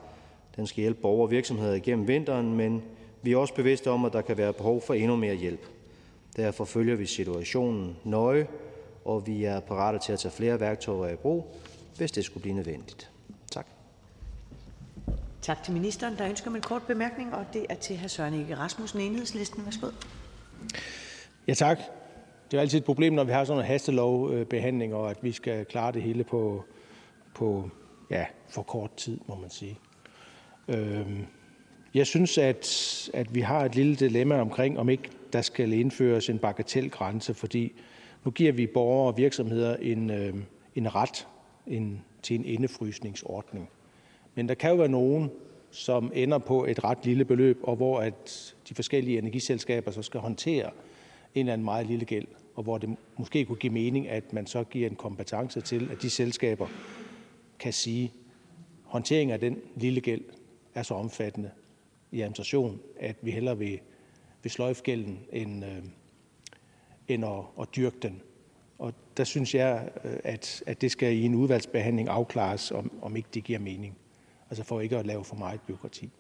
Den 0.57 0.67
skal 0.67 0.81
hjælpe 0.81 1.01
borgere 1.01 1.27
og 1.27 1.31
virksomheder 1.31 1.75
igennem 1.75 2.09
vinteren, 2.09 2.57
men 2.57 2.83
vi 3.23 3.33
er 3.33 3.37
også 3.37 3.55
bevidste 3.55 3.91
om, 3.91 4.05
at 4.05 4.13
der 4.13 4.21
kan 4.21 4.37
være 4.37 4.53
behov 4.53 4.83
for 4.83 4.95
endnu 4.95 5.17
mere 5.17 5.35
hjælp. 5.35 5.67
Derfor 6.37 6.65
følger 6.65 6.97
vi 6.97 7.07
situationen 7.07 7.97
nøje, 8.05 8.47
og 9.05 9.27
vi 9.27 9.45
er 9.45 9.61
parate 9.61 9.99
til 9.99 10.13
at 10.13 10.19
tage 10.19 10.33
flere 10.33 10.61
værktøjer 10.61 11.13
i 11.13 11.17
brug, 11.17 11.55
hvis 11.97 12.13
det 12.13 12.25
skulle 12.25 12.43
blive 12.43 12.55
nødvendigt. 12.55 13.11
Tak. 13.53 13.67
Tak 15.43 15.63
til 15.63 15.73
ministeren. 15.73 16.19
Der 16.19 16.29
ønsker 16.29 16.51
man 16.51 16.59
en 16.59 16.63
kort 16.63 16.83
bemærkning, 16.83 17.35
og 17.35 17.45
det 17.53 17.67
er 17.69 17.75
til 17.75 17.99
hr. 17.99 18.07
Søren 18.07 18.35
Ege 18.35 18.57
Rasmussen, 18.57 19.01
Enhedslisten. 19.01 19.65
Værsgo. 19.65 19.87
Ja, 21.49 21.55
tak. 21.55 21.79
Det 22.51 22.57
er 22.57 22.61
altid 22.61 22.79
et 22.79 22.85
problem, 22.85 23.13
når 23.13 23.25
vi 23.25 23.33
har 23.33 23.45
sådan 23.45 23.61
en 23.61 23.67
hastelovbehandling, 23.67 24.95
og 24.95 25.11
at 25.11 25.17
vi 25.23 25.33
skal 25.33 25.65
klare 25.65 25.93
det 25.93 26.03
hele 26.03 26.25
på, 26.25 26.65
på 27.35 27.71
ja, 28.11 28.27
for 28.49 28.63
kort 28.63 28.95
tid, 28.97 29.19
må 29.27 29.35
man 29.35 29.51
sige. 29.51 29.79
Øhm, 30.69 31.27
jeg 31.95 32.07
synes, 32.07 32.39
at, 32.39 33.11
at 33.15 33.35
vi 33.35 33.41
har 33.41 33.65
et 33.65 33.75
lille 33.75 33.97
dilemma 33.97 34.41
omkring, 34.41 34.79
om 34.79 34.89
ikke 34.89 35.11
der 35.33 35.41
skal 35.41 35.73
indføres 35.73 36.29
en 36.29 36.39
bagatelgrænse, 36.39 37.35
fordi 37.35 37.73
nu 38.25 38.31
giver 38.31 38.53
vi 38.53 38.67
borgere 38.67 39.13
og 39.13 39.17
virksomheder 39.17 39.77
en, 39.77 40.11
øh, 40.11 40.35
en 40.75 40.95
ret 40.95 41.27
en, 41.67 42.03
til 42.23 42.37
en 42.37 42.45
indefrysningsordning. 42.45 43.69
Men 44.35 44.49
der 44.49 44.55
kan 44.55 44.71
jo 44.71 44.77
være 44.77 44.89
nogen, 44.89 45.31
som 45.71 46.13
ender 46.15 46.39
på 46.39 46.65
et 46.65 46.85
ret 46.85 46.99
lille 47.05 47.25
beløb, 47.25 47.59
og 47.63 47.77
hvor 47.77 48.01
at 48.01 48.55
de 48.69 48.75
forskellige 48.75 49.19
energiselskaber 49.19 49.91
så 49.91 50.03
skal 50.03 50.21
håndtere 50.21 50.71
en 51.35 51.41
eller 51.41 51.53
anden 51.53 51.65
meget 51.65 51.87
lille 51.87 52.05
gæld, 52.05 52.27
og 52.55 52.63
hvor 52.63 52.79
det 52.79 52.97
måske 53.17 53.45
kunne 53.45 53.57
give 53.57 53.73
mening, 53.73 54.09
at 54.09 54.33
man 54.33 54.47
så 54.47 54.65
giver 54.65 54.89
en 54.91 54.97
kompetence 54.97 55.61
til, 55.61 55.89
at 55.93 56.03
de 56.03 56.11
selskaber 56.11 56.67
kan 57.59 57.73
sige, 57.73 58.05
at 58.05 58.11
håndtering 58.85 59.33
af 59.33 59.41
den 59.41 59.57
lille 59.77 60.01
gæld 60.01 60.25
er 60.75 60.83
så 60.83 60.95
omfattende 60.95 61.51
i 62.13 62.21
administration, 62.21 62.81
at 63.01 63.17
vi 63.23 63.31
hellere 63.31 63.59
vil, 63.59 63.81
vil 64.43 64.53
sløjfe 64.53 64.83
gælden, 64.83 65.21
end, 65.33 65.65
øh, 65.65 65.83
end 67.09 67.25
at, 67.25 67.41
at 67.61 67.69
dyrke 67.77 67.97
den. 68.03 68.23
Og 68.79 68.95
der 69.17 69.25
synes 69.25 69.55
jeg, 69.55 69.89
at, 70.25 70.63
at 70.67 70.81
det 70.81 70.91
skal 70.91 71.17
i 71.17 71.23
en 71.23 71.35
udvalgsbehandling 71.35 72.09
afklares, 72.09 72.71
om, 72.71 72.93
om 73.03 73.17
ikke 73.17 73.29
det 73.35 73.45
giver 73.45 73.59
mening. 73.59 73.99
Altså 74.51 74.65
for 74.65 74.81
ikke 74.81 74.99
at 74.99 75.07
lave 75.07 75.25
for 75.25 75.37
meget 75.37 75.61
byråkrati. 75.61 76.11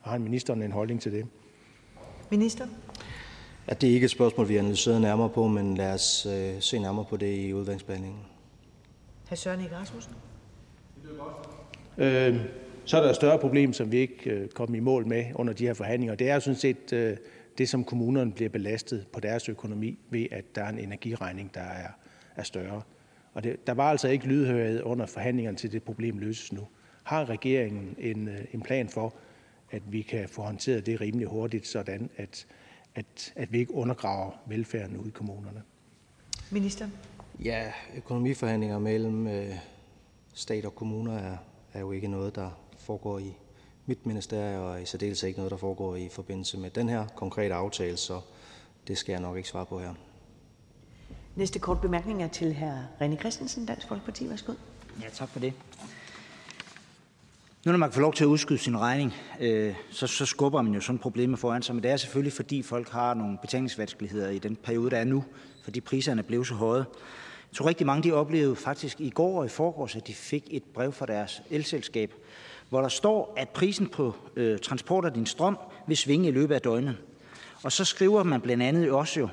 Har 0.00 0.18
ministeren 0.18 0.62
en 0.62 0.72
holdning 0.72 1.00
til 1.00 1.12
det? 1.12 1.26
Minister? 2.30 2.66
Ja, 3.68 3.74
det 3.74 3.90
er 3.90 3.94
ikke 3.94 4.04
et 4.04 4.10
spørgsmål, 4.10 4.48
vi 4.48 4.54
har 4.54 4.60
analyseret 4.60 5.00
nærmere 5.00 5.28
på, 5.28 5.46
men 5.46 5.76
lad 5.76 5.94
os 5.94 6.26
øh, 6.26 6.60
se 6.60 6.78
nærmere 6.78 7.04
på 7.04 7.16
det 7.16 7.38
i 7.38 7.52
udvalgsbehandlingen. 7.52 8.20
Hr. 9.30 9.34
Søren 9.34 9.60
Egge 9.60 9.76
Rasmussen? 9.76 10.14
Øh, 11.98 12.40
så 12.90 12.96
er 12.96 13.02
der 13.02 13.10
et 13.10 13.16
større 13.16 13.38
problem, 13.38 13.72
som 13.72 13.92
vi 13.92 13.96
ikke 13.96 14.30
øh, 14.30 14.48
kom 14.48 14.74
i 14.74 14.80
mål 14.80 15.06
med 15.06 15.24
under 15.34 15.52
de 15.52 15.66
her 15.66 15.74
forhandlinger. 15.74 16.14
Det 16.14 16.30
er 16.30 16.34
jo 16.34 16.40
sådan 16.40 16.56
set 16.56 16.92
øh, 16.92 17.16
det, 17.58 17.68
som 17.68 17.84
kommunerne 17.84 18.32
bliver 18.32 18.48
belastet 18.48 19.06
på 19.12 19.20
deres 19.20 19.48
økonomi 19.48 19.98
ved, 20.10 20.26
at 20.30 20.44
der 20.54 20.64
er 20.64 20.68
en 20.68 20.78
energiregning, 20.78 21.54
der 21.54 21.60
er, 21.60 21.88
er 22.36 22.42
større. 22.42 22.82
Og 23.34 23.44
det, 23.44 23.66
der 23.66 23.74
var 23.74 23.90
altså 23.90 24.08
ikke 24.08 24.26
lydhørighed 24.26 24.82
under 24.82 25.06
forhandlingerne 25.06 25.56
til 25.56 25.72
det 25.72 25.82
problem 25.82 26.18
løses 26.18 26.52
nu. 26.52 26.66
Har 27.02 27.30
regeringen 27.30 27.96
en, 27.98 28.28
øh, 28.28 28.44
en 28.52 28.62
plan 28.62 28.88
for, 28.88 29.14
at 29.70 29.82
vi 29.92 30.02
kan 30.02 30.28
få 30.28 30.42
håndteret 30.42 30.86
det 30.86 31.00
rimelig 31.00 31.26
hurtigt, 31.26 31.66
sådan 31.66 32.10
at, 32.16 32.46
at, 32.94 33.32
at 33.36 33.52
vi 33.52 33.58
ikke 33.58 33.74
undergraver 33.74 34.30
velfærden 34.46 34.96
ude 34.96 35.08
i 35.08 35.12
kommunerne? 35.12 35.62
Minister? 36.50 36.88
Ja, 37.44 37.72
økonomiforhandlinger 37.96 38.78
mellem 38.78 39.26
øh, 39.26 39.54
stat 40.34 40.64
og 40.64 40.74
kommuner 40.74 41.18
er, 41.18 41.36
er 41.72 41.80
jo 41.80 41.92
ikke 41.92 42.08
noget, 42.08 42.34
der 42.34 42.50
foregår 42.90 43.18
i 43.18 43.36
mit 43.86 44.06
ministerie, 44.06 44.58
og 44.58 44.82
i 44.82 44.84
særdeleshed 44.84 45.28
ikke 45.28 45.38
noget, 45.38 45.50
der 45.50 45.56
foregår 45.56 45.96
i 45.96 46.08
forbindelse 46.08 46.58
med 46.58 46.70
den 46.70 46.88
her 46.88 47.06
konkrete 47.16 47.54
aftale, 47.54 47.96
så 47.96 48.20
det 48.88 48.98
skal 48.98 49.12
jeg 49.12 49.20
nok 49.20 49.36
ikke 49.36 49.48
svare 49.48 49.66
på 49.66 49.80
her. 49.80 49.94
Næste 51.36 51.58
kort 51.58 51.80
bemærkning 51.80 52.22
er 52.22 52.28
til 52.28 52.54
hr. 52.54 53.02
René 53.02 53.16
Christensen, 53.16 53.66
Dansk 53.66 53.88
Folkeparti. 53.88 54.28
Værsgo. 54.28 54.52
Ja, 55.02 55.08
tak 55.12 55.28
for 55.28 55.40
det. 55.40 55.52
Nu 57.64 57.72
når 57.72 57.78
man 57.78 57.88
kan 57.88 57.94
få 57.94 58.00
lov 58.00 58.14
til 58.14 58.24
at 58.24 58.28
udskyde 58.28 58.58
sin 58.58 58.78
regning, 58.78 59.14
øh, 59.40 59.74
så, 59.90 60.06
så 60.06 60.26
skubber 60.26 60.62
man 60.62 60.74
jo 60.74 60.80
sådan 60.80 60.98
problemer 60.98 61.36
foran 61.36 61.62
sig. 61.62 61.74
Men 61.74 61.82
det 61.82 61.90
er 61.90 61.96
selvfølgelig, 61.96 62.32
fordi 62.32 62.62
folk 62.62 62.88
har 62.88 63.14
nogle 63.14 63.38
betalingsvanskeligheder 63.42 64.30
i 64.30 64.38
den 64.38 64.56
periode, 64.56 64.90
der 64.90 64.96
er 64.96 65.04
nu, 65.04 65.24
fordi 65.64 65.80
priserne 65.80 66.22
blev 66.22 66.44
så 66.44 66.54
høje. 66.54 66.84
Jeg 67.50 67.56
tror 67.56 67.66
rigtig 67.66 67.86
mange, 67.86 68.02
de 68.02 68.12
oplevede 68.12 68.56
faktisk 68.56 69.00
i 69.00 69.10
går 69.10 69.38
og 69.38 69.46
i 69.46 69.48
forgårs, 69.48 69.96
at 69.96 70.06
de 70.06 70.14
fik 70.14 70.48
et 70.50 70.62
brev 70.74 70.92
fra 70.92 71.06
deres 71.06 71.42
elselskab, 71.50 72.14
hvor 72.70 72.80
der 72.80 72.88
står, 72.88 73.34
at 73.36 73.48
prisen 73.48 73.88
på 73.88 74.14
øh, 74.36 74.58
transport 74.58 75.04
af 75.04 75.12
din 75.12 75.26
strøm 75.26 75.58
vil 75.86 75.96
svinge 75.96 76.28
i 76.28 76.32
løbet 76.32 76.54
af 76.54 76.60
døgnet. 76.60 76.96
Og 77.62 77.72
så 77.72 77.84
skriver 77.84 78.22
man 78.22 78.40
blandt 78.40 78.62
andet 78.62 78.90
også 78.90 79.20
jo, 79.20 79.28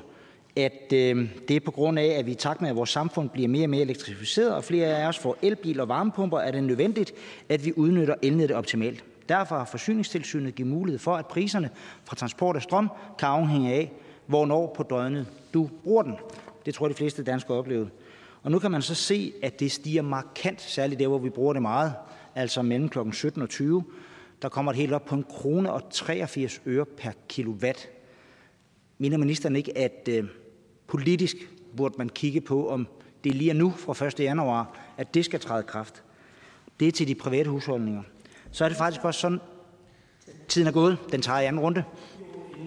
at 0.56 0.92
øh, 0.92 1.28
det 1.48 1.56
er 1.56 1.60
på 1.60 1.70
grund 1.70 1.98
af, 1.98 2.06
at 2.06 2.26
vi 2.26 2.30
i 2.30 2.34
takt 2.34 2.60
med, 2.60 2.70
at 2.70 2.76
vores 2.76 2.90
samfund 2.90 3.30
bliver 3.30 3.48
mere 3.48 3.64
og 3.64 3.70
mere 3.70 3.82
elektrificeret, 3.82 4.54
og 4.54 4.64
flere 4.64 4.86
af 4.86 5.08
os 5.08 5.18
får 5.18 5.36
elbiler 5.42 5.82
og 5.82 5.88
varmepumper, 5.88 6.38
er 6.38 6.50
det 6.50 6.64
nødvendigt, 6.64 7.12
at 7.48 7.64
vi 7.64 7.72
udnytter 7.76 8.14
elnettet 8.22 8.56
optimalt. 8.56 9.04
Derfor 9.28 9.58
har 9.58 9.64
Forsyningstilsynet 9.64 10.54
givet 10.54 10.70
mulighed 10.70 10.98
for, 10.98 11.16
at 11.16 11.26
priserne 11.26 11.70
fra 12.04 12.16
transport 12.16 12.56
af 12.56 12.62
strøm 12.62 12.90
kan 13.18 13.28
afhænge 13.28 13.72
af, 13.72 13.92
hvornår 14.26 14.74
på 14.76 14.82
døgnet 14.82 15.26
du 15.54 15.70
bruger 15.84 16.02
den. 16.02 16.16
Det 16.66 16.74
tror 16.74 16.86
jeg, 16.86 16.90
de 16.90 16.98
fleste 16.98 17.22
danskere 17.22 17.56
oplevet. 17.56 17.90
Og 18.42 18.50
nu 18.50 18.58
kan 18.58 18.70
man 18.70 18.82
så 18.82 18.94
se, 18.94 19.32
at 19.42 19.60
det 19.60 19.72
stiger 19.72 20.02
markant, 20.02 20.60
særligt 20.60 21.00
der, 21.00 21.06
hvor 21.06 21.18
vi 21.18 21.30
bruger 21.30 21.52
det 21.52 21.62
meget, 21.62 21.92
altså 22.38 22.62
mellem 22.62 22.88
kl. 22.88 22.98
17 23.12 23.42
og 23.42 23.48
20. 23.48 23.84
Der 24.42 24.48
kommer 24.48 24.72
det 24.72 24.80
helt 24.80 24.92
op 24.92 25.04
på 25.04 25.14
en 25.14 25.24
krone 25.24 25.72
og 25.72 25.82
83 25.90 26.60
øre 26.66 26.86
per 26.86 27.10
kilowatt. 27.28 27.88
Mener 28.98 29.18
ministeren 29.18 29.56
ikke, 29.56 29.78
at 29.78 30.08
øh, 30.10 30.24
politisk 30.86 31.36
burde 31.76 31.94
man 31.98 32.08
kigge 32.08 32.40
på, 32.40 32.68
om 32.68 32.88
det 33.24 33.34
lige 33.34 33.50
er 33.50 33.54
nu 33.54 33.70
fra 33.70 34.06
1. 34.06 34.20
januar, 34.20 34.78
at 34.96 35.14
det 35.14 35.24
skal 35.24 35.40
træde 35.40 35.62
kraft? 35.62 36.02
Det 36.80 36.88
er 36.88 36.92
til 36.92 37.08
de 37.08 37.14
private 37.14 37.50
husholdninger. 37.50 38.02
Så 38.50 38.64
er 38.64 38.68
det 38.68 38.78
faktisk 38.78 39.04
også 39.04 39.20
sådan, 39.20 39.40
tiden 40.48 40.68
er 40.68 40.72
gået. 40.72 40.98
Den 41.12 41.22
tager 41.22 41.40
i 41.40 41.44
anden 41.44 41.62
runde. 41.62 41.84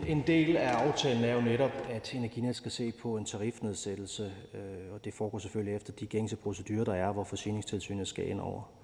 En 0.08 0.24
del 0.28 0.58
af 0.58 0.70
aftalen 0.70 1.24
er 1.24 1.34
jo 1.34 1.42
netop, 1.42 1.72
at 1.90 2.14
Energinet 2.14 2.56
skal 2.56 2.72
se 2.72 2.92
på 2.92 3.18
en 3.18 3.26
tarifnedsættelse, 3.26 4.32
øh, 4.54 4.94
og 4.94 5.06
det 5.06 5.14
foregår 5.14 5.40
selvfølgelig 5.40 5.76
efter 5.76 5.94
de 5.94 6.06
gængse 6.06 6.36
procedurer, 6.36 6.84
der 6.84 6.94
er, 6.94 7.12
hvor 7.12 7.24
forsyningstilsynet 7.24 8.08
skal 8.08 8.30
ind 8.30 8.40
over. 8.40 8.81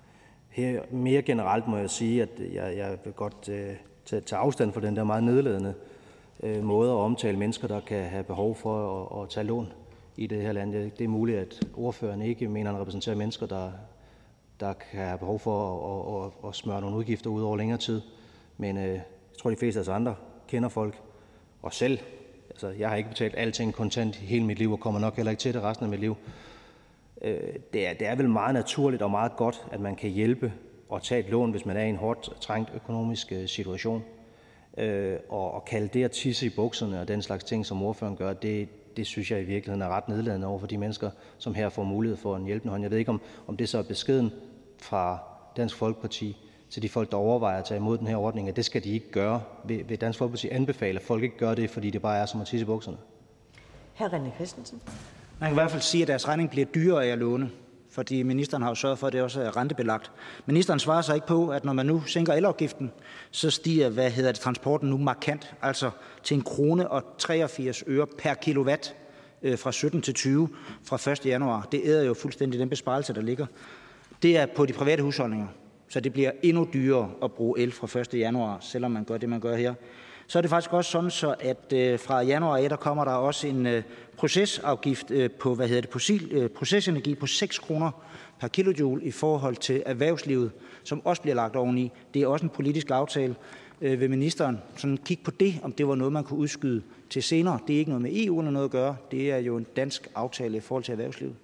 Her 0.58 0.82
mere 0.92 1.22
generelt 1.22 1.68
må 1.68 1.78
jeg 1.78 1.90
sige, 1.90 2.22
at 2.22 2.30
jeg, 2.54 2.78
jeg 2.78 2.98
vil 3.04 3.14
godt 3.14 3.50
øh, 3.50 3.76
tage, 4.06 4.22
tage 4.22 4.40
afstand 4.40 4.74
fra 4.74 4.82
den 4.82 4.96
der 4.96 5.04
meget 5.04 5.24
nedladende 5.24 5.74
øh, 6.44 6.64
måde 6.64 6.90
at 6.92 6.96
omtale 6.96 7.38
mennesker, 7.38 7.68
der 7.68 7.80
kan 7.80 8.04
have 8.04 8.24
behov 8.24 8.56
for 8.56 9.06
at, 9.16 9.24
at 9.24 9.30
tage 9.30 9.44
lån 9.44 9.74
i 10.16 10.28
det 10.28 10.42
her 10.42 10.52
land. 10.52 10.74
Det 10.74 11.02
er 11.02 11.08
muligt, 11.08 11.40
at 11.40 11.68
ordføreren 11.76 12.22
ikke 12.22 12.48
mener, 12.48 12.70
at 12.70 12.76
han 12.76 12.82
repræsenterer 12.82 13.16
mennesker, 13.16 13.46
der, 13.46 13.72
der 14.60 14.74
kan 14.74 15.06
have 15.06 15.18
behov 15.18 15.40
for 15.40 15.60
at, 15.94 16.26
at, 16.26 16.50
at 16.50 16.56
smøre 16.56 16.82
nogle 16.82 16.98
udgifter 16.98 17.30
ud 17.30 17.42
over 17.42 17.58
længere 17.58 17.80
tid. 17.80 18.02
Men 18.58 18.78
øh, 18.78 18.84
jeg 18.84 19.02
tror, 19.40 19.50
de 19.50 19.56
fleste 19.56 19.80
af 19.80 19.82
os 19.82 19.90
andre 19.90 20.16
kender 20.48 20.70
folk, 20.70 21.02
og 21.62 21.74
selv. 21.74 22.00
Altså, 22.50 22.70
jeg 22.70 22.90
har 22.90 22.96
ikke 22.96 23.10
betalt 23.10 23.36
alting 23.38 23.74
kontant 23.74 24.16
hele 24.16 24.46
mit 24.46 24.60
liv, 24.60 24.72
og 24.72 24.80
kommer 24.80 25.00
nok 25.00 25.16
heller 25.16 25.32
ikke 25.32 25.42
til 25.42 25.54
det 25.54 25.64
resten 25.64 25.84
af 25.84 25.90
mit 25.90 26.00
liv. 26.00 26.16
Øh, 27.22 27.40
det, 27.74 27.88
er, 27.88 27.94
det 27.94 28.08
er 28.08 28.16
vel 28.16 28.30
meget 28.30 28.54
naturligt 28.54 29.02
og 29.02 29.12
meget 29.12 29.36
godt, 29.36 29.66
at 29.72 29.80
man 29.80 29.96
kan 29.96 30.10
hjælpe 30.10 30.54
og 30.90 31.04
tage 31.04 31.20
et 31.20 31.30
lån, 31.30 31.52
hvis 31.52 31.66
man 31.66 31.78
er 31.78 31.84
i 31.84 31.90
en 31.90 31.96
hårdt 31.96 32.42
trængt 32.42 32.72
økonomisk 32.76 33.32
øh, 33.32 33.48
situation. 33.48 34.04
Øh, 34.78 35.18
og, 35.30 35.54
og 35.54 35.66
kalde 35.66 35.88
det 35.88 36.04
at 36.04 36.12
tisse 36.12 36.46
i 36.46 36.50
bukserne 36.50 37.02
og 37.02 37.08
den 37.08 37.22
slags 37.22 37.44
ting, 37.44 37.66
som 37.66 37.84
ordføreren 37.84 38.18
gør, 38.18 38.34
det, 38.34 38.70
det 38.98 39.08
synes 39.08 39.32
jeg 39.32 39.42
i 39.42 39.44
virkeligheden 39.44 39.82
er 39.82 39.88
ret 39.88 40.10
nedladende 40.10 40.48
over 40.48 40.60
for 40.60 40.68
de 40.68 40.78
mennesker, 40.78 41.10
som 41.38 41.56
her 41.56 41.70
får 41.70 41.84
mulighed 41.84 42.18
for 42.18 42.36
en 42.36 42.46
hjælpende 42.46 42.72
hånd. 42.72 42.84
Jeg 42.84 42.92
ved 42.92 42.98
ikke, 42.98 43.12
om, 43.12 43.22
om 43.48 43.58
det 43.58 43.70
så 43.70 43.78
er 43.78 43.84
beskeden 43.84 44.32
fra 44.82 45.20
Dansk 45.58 45.76
Folkeparti 45.76 46.38
til 46.70 46.82
de 46.82 46.90
folk, 46.90 47.12
der 47.12 47.18
overvejer 47.18 47.60
at 47.60 47.66
tage 47.66 47.78
imod 47.78 47.98
den 47.98 48.08
her 48.08 48.18
ordning, 48.18 48.50
at 48.50 48.56
det 48.56 48.66
skal 48.66 48.84
de 48.84 48.90
ikke 48.90 49.12
gøre. 49.12 49.42
Vil, 49.66 49.90
vil 49.90 50.02
Dansk 50.02 50.20
Folkeparti 50.20 50.50
anbefale, 50.50 51.00
at 51.00 51.06
folk 51.06 51.24
ikke 51.24 51.38
gør 51.38 51.56
det, 51.56 51.70
fordi 51.70 51.90
det 51.90 52.02
bare 52.02 52.18
er 52.18 52.26
som 52.26 52.42
at 52.42 52.48
tisse 52.48 52.64
i 52.64 52.66
bukserne? 52.66 52.98
Hr. 53.96 54.04
René 54.04 54.36
Christensen. 54.36 54.82
Man 55.40 55.50
kan 55.50 55.54
i 55.54 55.60
hvert 55.60 55.72
fald 55.72 55.82
sige, 55.82 56.02
at 56.02 56.08
deres 56.08 56.28
regning 56.28 56.50
bliver 56.50 56.66
dyrere 56.66 57.06
af 57.06 57.10
at 57.10 57.18
låne, 57.18 57.50
fordi 57.92 58.24
ministeren 58.24 58.64
har 58.64 58.70
jo 58.70 58.76
sørget 58.76 59.00
for, 59.00 59.08
at 59.08 59.14
det 59.14 59.22
også 59.22 59.42
er 59.42 59.58
rentebelagt. 59.58 60.12
Ministeren 60.46 60.80
svarer 60.80 61.02
sig 61.02 61.16
ikke 61.16 61.28
på, 61.28 61.50
at 61.50 61.66
når 61.66 61.74
man 61.74 61.86
nu 61.86 62.04
sænker 62.06 62.34
elafgiften, 62.34 62.92
så 63.32 63.50
stiger 63.50 63.90
hvad 63.90 64.12
hedder 64.12 64.32
det, 64.32 64.40
transporten 64.40 64.90
nu 64.90 64.98
markant, 64.98 65.56
altså 65.62 65.90
til 66.24 66.36
en 66.36 66.42
krone 66.42 66.92
og 66.92 67.04
83 67.18 67.84
øre 67.88 68.08
per 68.18 68.34
kilowatt 68.34 68.96
øh, 69.42 69.58
fra 69.58 69.72
17 69.72 70.02
til 70.02 70.14
20 70.14 70.50
fra 70.84 71.12
1. 71.12 71.26
januar. 71.26 71.68
Det 71.72 71.82
æder 71.84 72.04
jo 72.04 72.14
fuldstændig 72.14 72.60
den 72.60 72.70
besparelse, 72.70 73.14
der 73.14 73.22
ligger. 73.22 73.46
Det 74.22 74.38
er 74.38 74.46
på 74.46 74.66
de 74.66 74.74
private 74.74 75.04
husholdninger, 75.04 75.48
så 75.90 76.00
det 76.00 76.14
bliver 76.14 76.32
endnu 76.44 76.68
dyrere 76.74 77.12
at 77.24 77.32
bruge 77.32 77.60
el 77.60 77.72
fra 77.72 78.00
1. 78.00 78.14
januar, 78.14 78.58
selvom 78.62 78.92
man 78.92 79.04
gør 79.04 79.18
det, 79.18 79.30
man 79.30 79.40
gør 79.40 79.56
her. 79.56 79.74
Så 80.28 80.40
er 80.40 80.42
det 80.42 80.50
faktisk 80.50 80.74
også 80.74 80.92
sådan, 80.92 81.12
så 81.12 81.36
at 81.40 81.74
øh, 81.74 82.00
fra 82.00 82.22
januar 82.22 82.58
af, 82.58 82.70
der 82.70 82.76
kommer 82.76 83.06
der 83.06 83.12
også 83.12 83.48
en 83.48 83.66
øh, 83.66 83.84
procesafgift 84.18 85.12
øh, 85.12 85.32
på, 85.32 85.56
hvad 85.56 85.68
hedder 85.68 85.82
det, 85.82 85.92
fossil, 85.92 86.30
øh, 86.32 86.50
procesenergi 86.50 87.16
på 87.16 87.28
6 87.28 87.60
kroner 87.60 87.92
per 88.40 88.48
kilojoule 88.48 89.04
i 89.04 89.12
forhold 89.12 89.56
til 89.56 89.84
erhvervslivet, 89.86 90.52
som 90.84 91.06
også 91.06 91.22
bliver 91.22 91.36
lagt 91.36 91.56
oveni. 91.56 91.92
Det 92.14 92.22
er 92.22 92.28
også 92.28 92.46
en 92.46 92.50
politisk 92.50 92.92
aftale. 92.92 93.36
Øh, 93.82 94.00
vil 94.00 94.10
ministeren 94.10 94.58
sådan 94.76 94.98
kigge 94.98 95.24
på 95.24 95.32
det, 95.32 95.60
om 95.64 95.72
det 95.72 95.88
var 95.88 95.96
noget, 95.96 96.14
man 96.14 96.24
kunne 96.24 96.40
udskyde 96.40 96.82
til 97.10 97.24
senere? 97.24 97.60
Det 97.68 97.76
er 97.76 97.80
ikke 97.80 97.92
noget 97.92 98.02
med 98.02 98.12
EU 98.14 98.40
eller 98.40 98.52
noget 98.52 98.66
at 98.66 98.72
gøre. 98.72 98.96
Det 99.12 99.32
er 99.32 99.38
jo 99.38 99.58
en 99.58 99.66
dansk 99.76 100.08
aftale 100.16 100.58
i 100.58 100.60
forhold 100.60 100.84
til 100.84 100.92
erhvervslivet. 100.92 101.36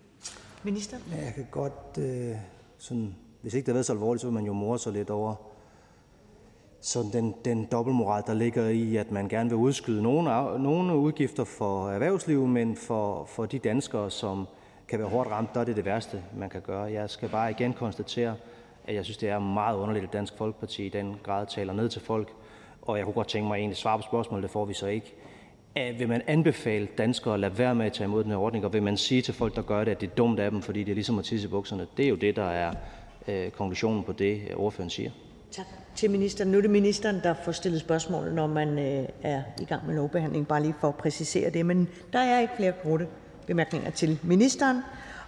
Minister? 0.63 0.97
Ja, 1.11 1.25
jeg 1.25 1.33
kan 1.35 1.47
godt, 1.51 1.97
øh, 1.97 2.35
sådan, 2.77 3.15
hvis 3.41 3.53
ikke 3.53 3.65
det 3.65 3.67
havde 3.67 3.75
været 3.75 3.85
så 3.85 3.93
alvorligt, 3.93 4.21
så 4.21 4.27
vil 4.27 4.33
man 4.33 4.45
jo 4.45 4.53
more 4.53 4.79
sig 4.79 4.93
lidt 4.93 5.09
over 5.09 5.52
sådan 6.85 7.11
den, 7.11 7.35
den 7.45 7.67
dobbeltmoral, 7.71 8.23
der 8.27 8.33
ligger 8.33 8.69
i, 8.69 8.95
at 8.95 9.11
man 9.11 9.27
gerne 9.27 9.49
vil 9.49 9.57
udskyde 9.57 10.03
nogle, 10.03 10.23
nogle 10.59 10.95
udgifter 10.95 11.43
for 11.43 11.89
erhvervslivet, 11.89 12.49
men 12.49 12.75
for, 12.75 13.25
for 13.25 13.45
de 13.45 13.59
danskere, 13.59 14.11
som 14.11 14.47
kan 14.87 14.99
være 14.99 15.07
hårdt 15.07 15.31
ramt, 15.31 15.53
der 15.53 15.59
er 15.59 15.65
det 15.65 15.75
det 15.75 15.85
værste, 15.85 16.23
man 16.37 16.49
kan 16.49 16.61
gøre. 16.61 16.83
Jeg 16.83 17.09
skal 17.09 17.29
bare 17.29 17.51
igen 17.51 17.73
konstatere, 17.73 18.35
at 18.87 18.95
jeg 18.95 19.03
synes, 19.03 19.17
det 19.17 19.29
er 19.29 19.39
meget 19.39 19.77
underligt, 19.77 20.05
at 20.05 20.13
Dansk 20.13 20.37
Folkeparti 20.37 20.85
i 20.85 20.89
den 20.89 21.15
grad 21.23 21.47
taler 21.47 21.73
ned 21.73 21.89
til 21.89 22.01
folk, 22.01 22.33
og 22.81 22.97
jeg 22.97 23.05
kunne 23.05 23.13
godt 23.13 23.27
tænke 23.27 23.47
mig 23.47 23.57
egentlig 23.57 23.77
svar 23.77 23.97
på 23.97 24.03
spørgsmålet, 24.03 24.43
det 24.43 24.51
får 24.51 24.65
vi 24.65 24.73
så 24.73 24.87
ikke. 24.87 25.13
Vil 25.97 26.07
man 26.09 26.21
anbefale 26.27 26.87
danskere 26.97 27.33
at 27.33 27.39
lade 27.39 27.57
være 27.57 27.75
med 27.75 27.85
at 27.85 27.93
tage 27.93 28.05
imod 28.05 28.23
den 28.23 28.31
her 28.31 28.37
ordning, 28.37 28.65
og 28.65 28.73
vil 28.73 28.83
man 28.83 28.97
sige 28.97 29.21
til 29.21 29.33
folk, 29.33 29.55
der 29.55 29.61
gør 29.61 29.83
det, 29.83 29.91
at 29.91 30.01
det 30.01 30.09
er 30.09 30.15
dumt 30.15 30.39
af 30.39 30.51
dem, 30.51 30.61
fordi 30.61 30.83
det 30.83 30.91
er 30.91 30.95
ligesom 30.95 31.19
at 31.19 31.25
tisse 31.25 31.47
i 31.47 31.51
bukserne? 31.51 31.87
Det 31.97 32.05
er 32.05 32.09
jo 32.09 32.15
det, 32.15 32.35
der 32.35 32.43
er 32.43 32.73
øh, 33.27 33.51
konklusionen 33.51 34.03
på 34.03 34.11
det, 34.11 34.41
ordføreren 34.55 34.89
siger. 34.89 35.11
Tak 35.55 35.65
til 35.95 36.11
ministeren. 36.11 36.51
Nu 36.51 36.57
er 36.57 36.61
det 36.61 36.69
ministeren, 36.69 37.19
der 37.23 37.33
får 37.43 37.51
stillet 37.51 37.81
spørgsmål, 37.81 38.33
når 38.33 38.47
man 38.47 38.79
øh, 38.79 39.09
er 39.23 39.41
i 39.61 39.65
gang 39.65 39.87
med 39.87 39.95
lovbehandling, 39.95 40.47
bare 40.47 40.61
lige 40.61 40.75
for 40.79 40.87
at 40.87 40.95
præcisere 40.95 41.49
det. 41.49 41.65
Men 41.65 41.89
der 42.13 42.19
er 42.19 42.39
ikke 42.39 42.53
flere 42.57 42.73
korte 42.83 43.07
bemærkninger 43.47 43.91
til 43.91 44.19
ministeren, 44.23 44.81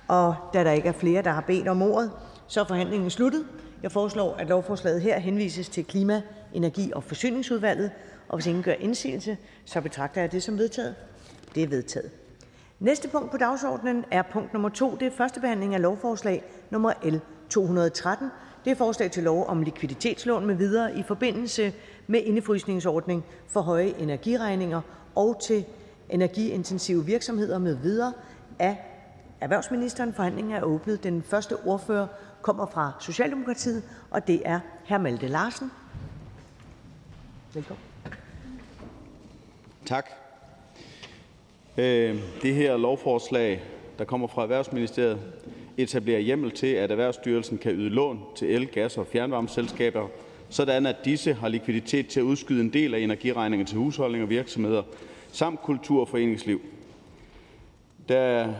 og 0.07 0.35
da 0.53 0.63
der 0.63 0.71
ikke 0.71 0.87
er 0.87 0.93
flere, 0.93 1.21
der 1.21 1.31
har 1.31 1.41
bedt 1.41 1.67
om 1.67 1.81
ordet, 1.81 2.11
så 2.47 2.61
er 2.61 2.65
forhandlingen 2.65 3.09
sluttet. 3.09 3.45
Jeg 3.83 3.91
foreslår, 3.91 4.33
at 4.33 4.47
lovforslaget 4.47 5.01
her 5.01 5.19
henvises 5.19 5.69
til 5.69 5.85
Klima-, 5.85 6.21
Energi- 6.53 6.91
og 6.95 7.03
Forsyningsudvalget, 7.03 7.91
og 8.29 8.37
hvis 8.37 8.47
ingen 8.47 8.63
gør 8.63 8.73
indsigelse, 8.73 9.37
så 9.65 9.81
betragter 9.81 10.21
jeg 10.21 10.31
det 10.31 10.43
som 10.43 10.57
vedtaget. 10.57 10.95
Det 11.55 11.63
er 11.63 11.67
vedtaget. 11.67 12.11
Næste 12.79 13.07
punkt 13.07 13.31
på 13.31 13.37
dagsordenen 13.37 14.05
er 14.11 14.21
punkt 14.21 14.53
nummer 14.53 14.69
2. 14.69 14.95
Det 14.95 15.07
er 15.07 15.11
første 15.11 15.39
behandling 15.39 15.75
af 15.75 15.81
lovforslag 15.81 16.43
nummer 16.69 16.93
L 17.03 17.15
213. 17.49 18.29
Det 18.65 18.71
er 18.71 18.75
forslag 18.75 19.11
til 19.11 19.23
lov 19.23 19.45
om 19.47 19.61
likviditetslån 19.61 20.45
med 20.45 20.55
videre 20.55 20.97
i 20.97 21.03
forbindelse 21.03 21.73
med 22.07 22.21
indefrysningsordning 22.23 23.25
for 23.47 23.61
høje 23.61 23.93
energiregninger 23.99 24.81
og 25.15 25.41
til 25.41 25.65
energiintensive 26.09 27.05
virksomheder 27.05 27.57
med 27.57 27.75
videre 27.75 28.13
af 28.59 28.77
erhvervsministeren. 29.41 30.13
Forhandlingen 30.13 30.53
er 30.53 30.61
åbnet. 30.61 31.03
Den 31.03 31.23
første 31.23 31.55
ordfører 31.65 32.07
kommer 32.41 32.65
fra 32.65 32.91
Socialdemokratiet, 32.99 33.83
og 34.11 34.27
det 34.27 34.41
er 34.45 34.59
hr. 34.89 34.97
Malte 34.97 35.27
Larsen. 35.27 35.71
Velkommen. 37.53 37.83
Tak. 39.85 40.09
Øh, 41.77 42.21
det 42.41 42.53
her 42.55 42.77
lovforslag, 42.77 43.63
der 43.97 44.05
kommer 44.05 44.27
fra 44.27 44.41
Erhvervsministeriet, 44.41 45.19
etablerer 45.77 46.19
hjemmel 46.19 46.51
til, 46.51 46.67
at 46.67 46.91
Erhvervsstyrelsen 46.91 47.57
kan 47.57 47.71
yde 47.71 47.89
lån 47.89 48.19
til 48.35 48.47
el-, 48.55 48.67
gas- 48.67 48.97
og 48.97 49.07
fjernvarmeselskaber, 49.07 50.07
sådan 50.49 50.85
at 50.85 50.95
disse 51.05 51.33
har 51.33 51.47
likviditet 51.47 52.07
til 52.07 52.19
at 52.19 52.23
udskyde 52.23 52.61
en 52.61 52.73
del 52.73 52.93
af 52.93 52.99
energiregningen 52.99 53.67
til 53.67 53.77
husholdninger 53.77 54.25
og 54.25 54.29
virksomheder 54.29 54.83
samt 55.31 55.61
kultur- 55.61 56.01
og 56.01 56.07
foreningsliv. 56.07 56.61
Der 58.09 58.53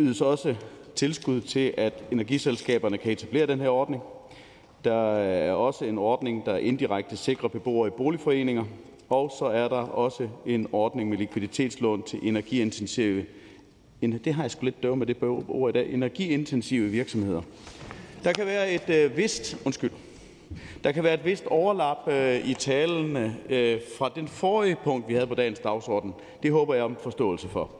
ydes 0.00 0.20
også 0.20 0.54
tilskud 0.94 1.40
til, 1.40 1.74
at 1.76 2.04
energiselskaberne 2.12 2.98
kan 2.98 3.12
etablere 3.12 3.46
den 3.46 3.60
her 3.60 3.68
ordning. 3.68 4.02
Der 4.84 5.14
er 5.14 5.52
også 5.52 5.84
en 5.84 5.98
ordning, 5.98 6.46
der 6.46 6.56
indirekte 6.56 7.16
sikrer 7.16 7.48
beboere 7.48 7.88
i 7.88 7.90
boligforeninger, 7.90 8.64
og 9.08 9.32
så 9.38 9.44
er 9.44 9.68
der 9.68 9.76
også 9.76 10.28
en 10.46 10.68
ordning 10.72 11.08
med 11.08 11.18
likviditetslån 11.18 12.02
til 12.02 12.18
energiintensive 12.22 13.24
det 14.12 14.34
har 14.34 14.42
jeg 14.42 14.50
sgu 14.50 14.64
lidt 14.64 14.82
døve 14.82 14.96
med 14.96 15.06
det 15.06 15.16
ord 15.48 15.70
i 15.70 15.72
dag, 15.72 15.92
energiintensive 15.92 16.88
virksomheder. 16.88 17.42
Der 18.24 18.32
kan 18.32 18.46
være 18.46 18.72
et 18.72 18.90
øh, 18.90 19.16
vist, 19.16 19.56
undskyld, 19.64 19.90
der 20.84 20.92
kan 20.92 21.04
være 21.04 21.14
et 21.14 21.24
vist 21.24 21.46
overlap 21.46 22.08
øh, 22.08 22.48
i 22.48 22.54
talene 22.54 23.36
øh, 23.48 23.80
fra 23.98 24.12
den 24.14 24.28
forrige 24.28 24.76
punkt, 24.84 25.08
vi 25.08 25.14
havde 25.14 25.26
på 25.26 25.34
dagens 25.34 25.58
dagsorden. 25.58 26.14
Det 26.42 26.50
håber 26.50 26.74
jeg 26.74 26.84
om 26.84 26.96
forståelse 27.02 27.48
for. 27.48 27.70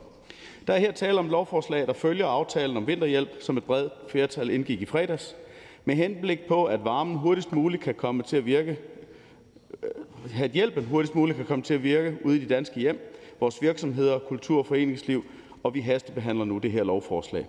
Der 0.66 0.72
er 0.72 0.78
her 0.78 0.92
tale 0.92 1.18
om 1.18 1.28
lovforslag, 1.28 1.86
der 1.86 1.92
følger 1.92 2.26
aftalen 2.26 2.76
om 2.76 2.86
vinterhjælp, 2.86 3.28
som 3.40 3.56
et 3.56 3.64
bredt 3.64 3.92
flertal 4.09 4.51
indgik 4.51 4.82
i 4.82 4.86
fredags, 4.86 5.36
med 5.84 5.94
henblik 5.94 6.46
på, 6.48 6.64
at 6.64 6.84
varmen 6.84 7.16
hurtigst 7.16 7.52
muligt 7.52 7.82
kan 7.82 7.94
komme 7.94 8.22
til 8.22 8.36
at 8.36 8.46
virke, 8.46 8.78
øh, 9.82 10.42
at 10.42 10.51
hjælpen 10.51 10.84
hurtigst 10.84 11.14
muligt 11.14 11.36
kan 11.36 11.46
komme 11.46 11.62
til 11.62 11.74
at 11.74 11.82
virke 11.82 12.16
ude 12.24 12.36
i 12.36 12.40
de 12.40 12.55
danske 12.55 12.80
hjem, 12.80 13.10
vores 13.40 13.62
virksomheder, 13.62 14.18
kultur- 14.18 14.59
og 14.59 14.66
foreningsliv 14.66 15.24
og 15.65 15.74
vi 15.74 15.81
hastebehandler 15.81 16.45
nu 16.45 16.59
det 16.59 16.73
her 16.73 16.85
lovforslag. 16.85 17.47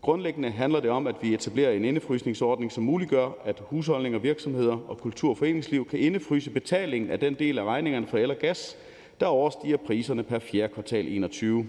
Grundlæggende 0.00 0.50
handler 0.50 0.80
det 0.80 0.90
om, 0.90 1.06
at 1.06 1.14
vi 1.22 1.34
etablerer 1.34 1.72
en 1.72 1.84
indefrysningsordning, 1.84 2.72
som 2.72 2.84
muliggør, 2.84 3.28
at 3.44 3.62
husholdninger, 3.66 4.18
virksomheder 4.18 4.76
og 4.88 4.98
kultur- 4.98 5.30
og 5.30 5.38
foreningsliv 5.38 5.88
kan 5.88 5.98
indefryse 5.98 6.50
betalingen 6.50 7.10
af 7.10 7.20
den 7.20 7.34
del 7.34 7.58
af 7.58 7.64
regningerne 7.64 8.06
for 8.06 8.18
el 8.18 8.30
og 8.30 8.36
gas, 8.36 8.76
der 9.20 9.26
overstiger 9.26 9.76
priserne 9.76 10.22
per 10.22 10.38
fjerde 10.38 10.72
kvartal 10.72 11.08
21. 11.08 11.66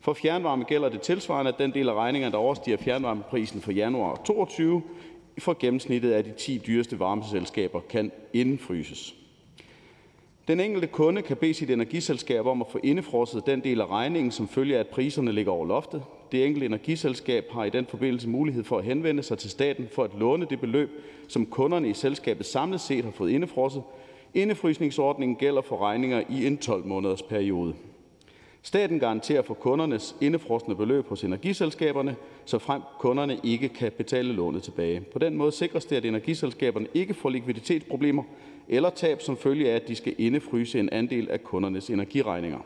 For 0.00 0.12
fjernvarme 0.12 0.64
gælder 0.64 0.88
det 0.88 1.00
tilsvarende, 1.00 1.52
at 1.52 1.58
den 1.58 1.74
del 1.74 1.88
af 1.88 1.94
regningerne, 1.94 2.32
der 2.32 2.38
overstiger 2.38 2.76
fjernvarmeprisen 2.76 3.60
for 3.60 3.72
januar 3.72 4.22
22, 4.24 4.82
for 5.38 5.56
gennemsnittet 5.60 6.12
af 6.12 6.24
de 6.24 6.32
10 6.32 6.62
dyreste 6.66 6.98
varmeselskaber 6.98 7.80
kan 7.80 8.12
indfryses. 8.32 9.21
Den 10.52 10.60
enkelte 10.60 10.86
kunde 10.86 11.22
kan 11.22 11.36
bede 11.36 11.54
sit 11.54 11.70
energiselskab 11.70 12.46
om 12.46 12.60
at 12.60 12.66
få 12.70 12.78
indefrosset 12.82 13.46
den 13.46 13.60
del 13.60 13.80
af 13.80 13.86
regningen, 13.86 14.30
som 14.30 14.48
følger 14.48 14.76
af, 14.76 14.80
at 14.80 14.88
priserne 14.88 15.32
ligger 15.32 15.52
over 15.52 15.66
loftet. 15.66 16.02
Det 16.32 16.46
enkelte 16.46 16.66
energiselskab 16.66 17.44
har 17.50 17.64
i 17.64 17.70
den 17.70 17.86
forbindelse 17.86 18.28
mulighed 18.28 18.64
for 18.64 18.78
at 18.78 18.84
henvende 18.84 19.22
sig 19.22 19.38
til 19.38 19.50
staten 19.50 19.88
for 19.94 20.04
at 20.04 20.10
låne 20.18 20.46
det 20.50 20.60
beløb, 20.60 20.90
som 21.28 21.46
kunderne 21.46 21.88
i 21.88 21.92
selskabet 21.94 22.46
samlet 22.46 22.80
set 22.80 23.04
har 23.04 23.10
fået 23.10 23.30
indefrosset. 23.30 23.82
Indefrysningsordningen 24.34 25.36
gælder 25.36 25.62
for 25.62 25.76
regninger 25.76 26.22
i 26.30 26.46
en 26.46 26.58
12-måneders 26.64 27.22
periode. 27.28 27.74
Staten 28.62 28.98
garanterer 28.98 29.42
for 29.42 29.54
kundernes 29.54 30.16
indefrosne 30.20 30.76
beløb 30.76 31.08
hos 31.08 31.24
energiselskaberne, 31.24 32.16
så 32.44 32.58
frem 32.58 32.82
kunderne 32.98 33.40
ikke 33.42 33.68
kan 33.68 33.92
betale 33.92 34.32
lånet 34.32 34.62
tilbage. 34.62 35.00
På 35.00 35.18
den 35.18 35.36
måde 35.36 35.52
sikres 35.52 35.84
det, 35.84 35.96
at 35.96 36.04
energiselskaberne 36.04 36.86
ikke 36.94 37.14
får 37.14 37.28
likviditetsproblemer 37.28 38.22
eller 38.68 38.90
tab 38.90 39.22
som 39.22 39.36
følge 39.36 39.70
af, 39.70 39.76
at 39.76 39.88
de 39.88 39.94
skal 39.94 40.14
indefryse 40.18 40.80
en 40.80 40.88
andel 40.92 41.30
af 41.30 41.44
kundernes 41.44 41.90
energiregninger. 41.90 42.58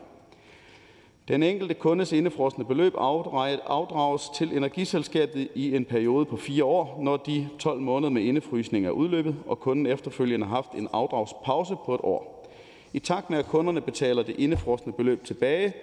Den 1.27 1.43
enkelte 1.43 1.73
kundes 1.73 2.11
indefrosne 2.11 2.65
beløb 2.65 2.93
afdrages 2.97 4.29
til 4.35 4.57
energiselskabet 4.57 5.47
i 5.55 5.75
en 5.75 5.85
periode 5.85 6.25
på 6.25 6.37
fire 6.37 6.63
år, 6.63 6.99
når 7.01 7.17
de 7.17 7.49
12 7.59 7.79
måneder 7.79 8.11
med 8.11 8.21
indefrysning 8.21 8.85
er 8.85 8.91
udløbet, 8.91 9.35
og 9.47 9.59
kunden 9.59 9.85
efterfølgende 9.85 10.45
har 10.45 10.55
haft 10.55 10.71
en 10.71 10.87
afdragspause 10.93 11.75
på 11.85 11.95
et 11.95 12.01
år. 12.03 12.47
I 12.93 12.99
takt 12.99 13.29
med, 13.29 13.37
at 13.37 13.45
kunderne 13.45 13.81
betaler 13.81 14.23
det 14.23 14.35
indefrosne 14.39 14.93
beløb 14.93 15.23
tilbage, 15.23 15.73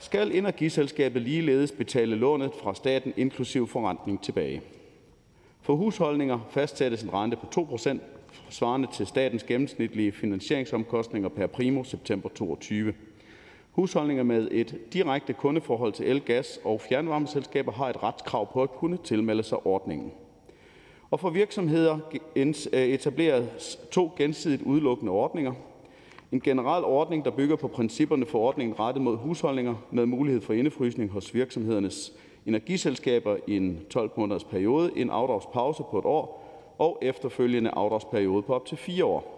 skal 0.00 0.36
energiselskabet 0.36 1.22
ligeledes 1.22 1.72
betale 1.72 2.16
lånet 2.16 2.50
fra 2.62 2.74
staten 2.74 3.12
inklusiv 3.16 3.68
forrentning 3.68 4.22
tilbage. 4.22 4.62
For 5.62 5.74
husholdninger 5.74 6.38
fastsættes 6.50 7.02
en 7.02 7.12
rente 7.12 7.36
på 7.36 7.46
2% 7.60 7.98
svarende 8.48 8.88
til 8.92 9.06
statens 9.06 9.44
gennemsnitlige 9.44 10.12
finansieringsomkostninger 10.12 11.28
per 11.28 11.46
primo 11.46 11.84
september 11.84 12.28
22. 12.28 12.94
Husholdninger 13.70 14.22
med 14.22 14.48
et 14.50 14.78
direkte 14.92 15.32
kundeforhold 15.32 15.92
til 15.92 16.06
el-, 16.06 16.20
gas- 16.20 16.60
og 16.64 16.80
fjernvarmeselskaber 16.80 17.72
har 17.72 17.88
et 17.88 18.02
retskrav 18.02 18.52
på 18.52 18.62
at 18.62 18.70
kunne 18.70 18.98
tilmelde 19.04 19.42
sig 19.42 19.66
ordningen. 19.66 20.12
Og 21.10 21.20
for 21.20 21.30
virksomheder 21.30 21.98
øh, 22.36 22.54
etableres 22.72 23.78
to 23.92 24.10
gensidigt 24.16 24.62
udelukkende 24.62 25.12
ordninger. 25.12 25.52
En 26.32 26.40
generel 26.40 26.84
ordning, 26.84 27.24
der 27.24 27.30
bygger 27.30 27.56
på 27.56 27.68
principperne 27.68 28.26
for 28.26 28.38
ordningen 28.38 28.78
rettet 28.78 29.02
mod 29.02 29.16
husholdninger 29.16 29.74
med 29.90 30.06
mulighed 30.06 30.40
for 30.40 30.52
indefrysning 30.52 31.10
hos 31.10 31.34
virksomhedernes 31.34 32.12
energiselskaber 32.46 33.36
i 33.46 33.56
en 33.56 33.80
12-måneders 33.96 34.44
periode, 34.50 34.90
en 34.96 35.10
afdragspause 35.10 35.82
på 35.90 35.98
et 35.98 36.04
år 36.04 36.43
og 36.78 36.98
efterfølgende 37.02 37.70
afdragsperiode 37.70 38.42
på 38.42 38.54
op 38.54 38.66
til 38.66 38.78
4 38.78 39.04
år. 39.04 39.34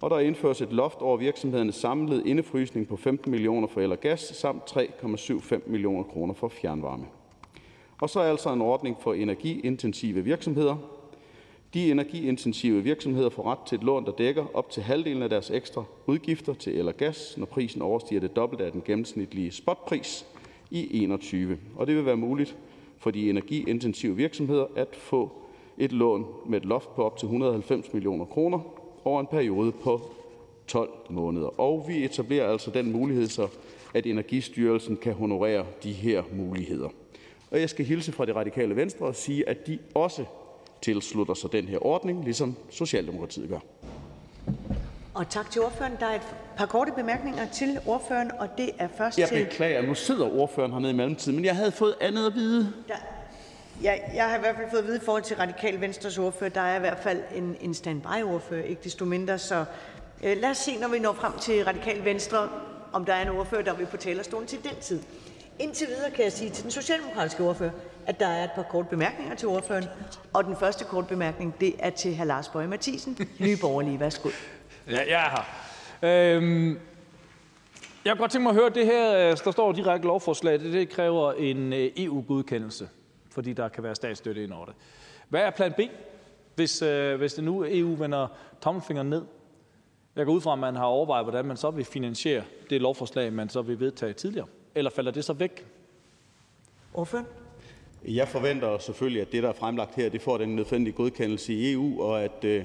Og 0.00 0.10
der 0.10 0.18
indføres 0.18 0.60
et 0.60 0.72
loft 0.72 0.98
over 0.98 1.16
virksomhedernes 1.16 1.74
samlede 1.74 2.28
indefrysning 2.28 2.88
på 2.88 2.96
15 2.96 3.30
millioner 3.30 3.68
for 3.68 3.80
el 3.80 3.92
og 3.92 4.00
gas 4.00 4.20
samt 4.20 4.62
3,75 4.76 5.70
millioner 5.70 6.04
kroner 6.04 6.34
for 6.34 6.48
fjernvarme. 6.48 7.06
Og 8.00 8.10
så 8.10 8.20
er 8.20 8.30
altså 8.30 8.52
en 8.52 8.62
ordning 8.62 8.96
for 9.00 9.14
energiintensive 9.14 10.24
virksomheder. 10.24 10.76
De 11.74 11.90
energiintensive 11.90 12.82
virksomheder 12.82 13.28
får 13.28 13.42
ret 13.42 13.58
til 13.66 13.76
et 13.76 13.84
lån, 13.84 14.04
der 14.04 14.12
dækker 14.12 14.44
op 14.54 14.70
til 14.70 14.82
halvdelen 14.82 15.22
af 15.22 15.28
deres 15.28 15.50
ekstra 15.50 15.84
udgifter 16.06 16.54
til 16.54 16.78
el 16.78 16.88
og 16.88 16.96
gas, 16.96 17.34
når 17.38 17.46
prisen 17.46 17.82
overstiger 17.82 18.20
det 18.20 18.36
dobbelte 18.36 18.64
af 18.64 18.72
den 18.72 18.82
gennemsnitlige 18.84 19.50
spotpris 19.50 20.26
i 20.70 21.02
21. 21.02 21.58
Og 21.76 21.86
det 21.86 21.96
vil 21.96 22.06
være 22.06 22.16
muligt 22.16 22.56
for 22.98 23.10
de 23.10 23.30
energiintensive 23.30 24.16
virksomheder 24.16 24.66
at 24.76 24.96
få 24.96 25.47
et 25.78 25.92
lån 25.92 26.26
med 26.46 26.60
et 26.60 26.64
loft 26.64 26.94
på 26.94 27.04
op 27.04 27.16
til 27.16 27.26
190 27.26 27.92
millioner 27.92 28.24
kroner 28.24 28.60
over 29.04 29.20
en 29.20 29.26
periode 29.26 29.72
på 29.72 30.00
12 30.66 30.90
måneder. 31.10 31.60
Og 31.60 31.84
vi 31.88 32.04
etablerer 32.04 32.52
altså 32.52 32.70
den 32.70 32.92
mulighed, 32.92 33.26
så 33.26 33.48
at 33.94 34.06
Energistyrelsen 34.06 34.96
kan 34.96 35.12
honorere 35.14 35.66
de 35.82 35.92
her 35.92 36.22
muligheder. 36.32 36.88
Og 37.50 37.60
jeg 37.60 37.70
skal 37.70 37.84
hilse 37.84 38.12
fra 38.12 38.26
det 38.26 38.36
radikale 38.36 38.76
venstre 38.76 39.06
og 39.06 39.14
sige, 39.14 39.48
at 39.48 39.66
de 39.66 39.78
også 39.94 40.24
tilslutter 40.82 41.34
sig 41.34 41.52
den 41.52 41.64
her 41.64 41.86
ordning, 41.86 42.24
ligesom 42.24 42.56
Socialdemokratiet 42.70 43.48
gør. 43.48 43.58
Og 45.14 45.28
tak 45.28 45.50
til 45.50 45.62
ordføreren. 45.62 45.92
Der 46.00 46.06
er 46.06 46.14
et 46.14 46.34
par 46.56 46.66
korte 46.66 46.92
bemærkninger 46.96 47.48
til 47.48 47.78
ordføreren, 47.86 48.30
og 48.38 48.48
det 48.58 48.70
er 48.78 48.88
først 48.98 49.18
Jeg 49.18 49.28
til... 49.28 49.44
beklager, 49.44 49.82
nu 49.82 49.94
sidder 49.94 50.38
ordføreren 50.38 50.72
hernede 50.72 50.92
i 50.92 50.96
mellemtiden, 50.96 51.36
men 51.36 51.44
jeg 51.44 51.56
havde 51.56 51.72
fået 51.72 51.94
andet 52.00 52.26
at 52.26 52.34
vide. 52.34 52.72
Der, 52.88 52.94
Ja, 53.82 53.94
jeg 54.14 54.28
har 54.28 54.36
i 54.36 54.40
hvert 54.40 54.56
fald 54.56 54.70
fået 54.70 54.80
at 54.80 54.86
vide 54.86 54.96
i 54.96 55.04
forhold 55.04 55.22
til 55.22 55.36
Radikal 55.36 55.80
Venstres 55.80 56.18
ordfører, 56.18 56.50
der 56.50 56.60
er 56.60 56.76
i 56.76 56.80
hvert 56.80 56.98
fald 56.98 57.22
en, 57.34 57.56
en 57.60 57.74
standby-ordfører, 57.74 58.62
ikke 58.62 58.80
desto 58.84 59.04
mindre. 59.04 59.38
Så 59.38 59.64
øh, 60.24 60.36
lad 60.40 60.50
os 60.50 60.56
se, 60.56 60.76
når 60.80 60.88
vi 60.88 60.98
når 60.98 61.12
frem 61.12 61.32
til 61.40 61.64
Radikal 61.64 62.04
Venstre, 62.04 62.48
om 62.92 63.04
der 63.04 63.14
er 63.14 63.22
en 63.22 63.28
ordfører, 63.28 63.62
der 63.62 63.74
vil 63.74 63.86
på 63.86 63.96
talerstolen 63.96 64.46
til 64.46 64.58
den 64.62 64.80
tid. 64.80 65.02
Indtil 65.58 65.86
videre 65.86 66.10
kan 66.10 66.24
jeg 66.24 66.32
sige 66.32 66.50
til 66.50 66.62
den 66.62 66.70
socialdemokratiske 66.70 67.42
ordfører, 67.42 67.70
at 68.06 68.20
der 68.20 68.26
er 68.26 68.44
et 68.44 68.50
par 68.54 68.62
korte 68.62 68.88
bemærkninger 68.88 69.34
til 69.34 69.48
ordføreren. 69.48 69.84
Og 70.32 70.44
den 70.44 70.56
første 70.56 70.84
korte 70.84 71.08
bemærkning, 71.08 71.54
det 71.60 71.74
er 71.78 71.90
til 71.90 72.16
hr. 72.16 72.24
Lars 72.24 72.48
Bøge 72.48 72.68
Mathisen, 72.68 73.18
Nye 73.40 73.56
Borgerlige. 73.60 74.00
Værsgo. 74.00 74.28
Ja, 74.90 75.00
jeg 75.08 75.26
er 75.26 75.30
her. 75.30 76.36
Øhm, 76.36 76.78
jeg 78.04 78.12
kunne 78.12 78.18
godt 78.18 78.30
tænke 78.30 78.42
mig 78.42 78.50
at 78.50 78.56
høre 78.56 78.70
det 78.70 78.86
her, 78.86 79.14
øh, 79.14 79.36
der 79.44 79.50
står 79.50 79.72
direkte 79.72 80.06
lovforslag, 80.06 80.60
det, 80.60 80.72
det 80.72 80.88
kræver 80.88 81.32
en 81.32 81.72
øh, 81.72 81.90
EU-godkendelse 81.96 82.88
fordi 83.38 83.52
der 83.52 83.68
kan 83.68 83.82
være 83.82 83.94
statsstøtte 83.94 84.44
ind 84.44 84.52
over 84.52 84.64
det. 84.64 84.74
Hvad 85.28 85.40
er 85.40 85.50
plan 85.50 85.72
B, 85.72 85.80
hvis, 86.54 86.82
øh, 86.82 87.18
hvis 87.18 87.34
det 87.34 87.44
nu 87.44 87.64
EU 87.68 87.94
vender 87.94 88.28
tommelfingeren 88.60 89.10
ned? 89.10 89.22
Jeg 90.16 90.26
går 90.26 90.32
ud 90.32 90.40
fra, 90.40 90.52
at 90.52 90.58
man 90.58 90.76
har 90.76 90.84
overvejet, 90.84 91.24
hvordan 91.24 91.44
man 91.44 91.56
så 91.56 91.70
vil 91.70 91.84
finansiere 91.84 92.42
det 92.70 92.80
lovforslag, 92.80 93.32
man 93.32 93.48
så 93.48 93.62
vil 93.62 93.80
vedtage 93.80 94.12
tidligere. 94.12 94.46
Eller 94.74 94.90
falder 94.90 95.10
det 95.10 95.24
så 95.24 95.32
væk? 95.32 95.66
Hvorfor? 96.92 97.24
Jeg 98.08 98.28
forventer 98.28 98.78
selvfølgelig, 98.78 99.22
at 99.22 99.32
det, 99.32 99.42
der 99.42 99.48
er 99.48 99.52
fremlagt 99.52 99.94
her, 99.94 100.08
det 100.08 100.22
får 100.22 100.38
den 100.38 100.56
nødvendige 100.56 100.94
godkendelse 100.94 101.52
i 101.52 101.72
EU, 101.72 102.02
og 102.02 102.22
at 102.22 102.44
øh, 102.44 102.64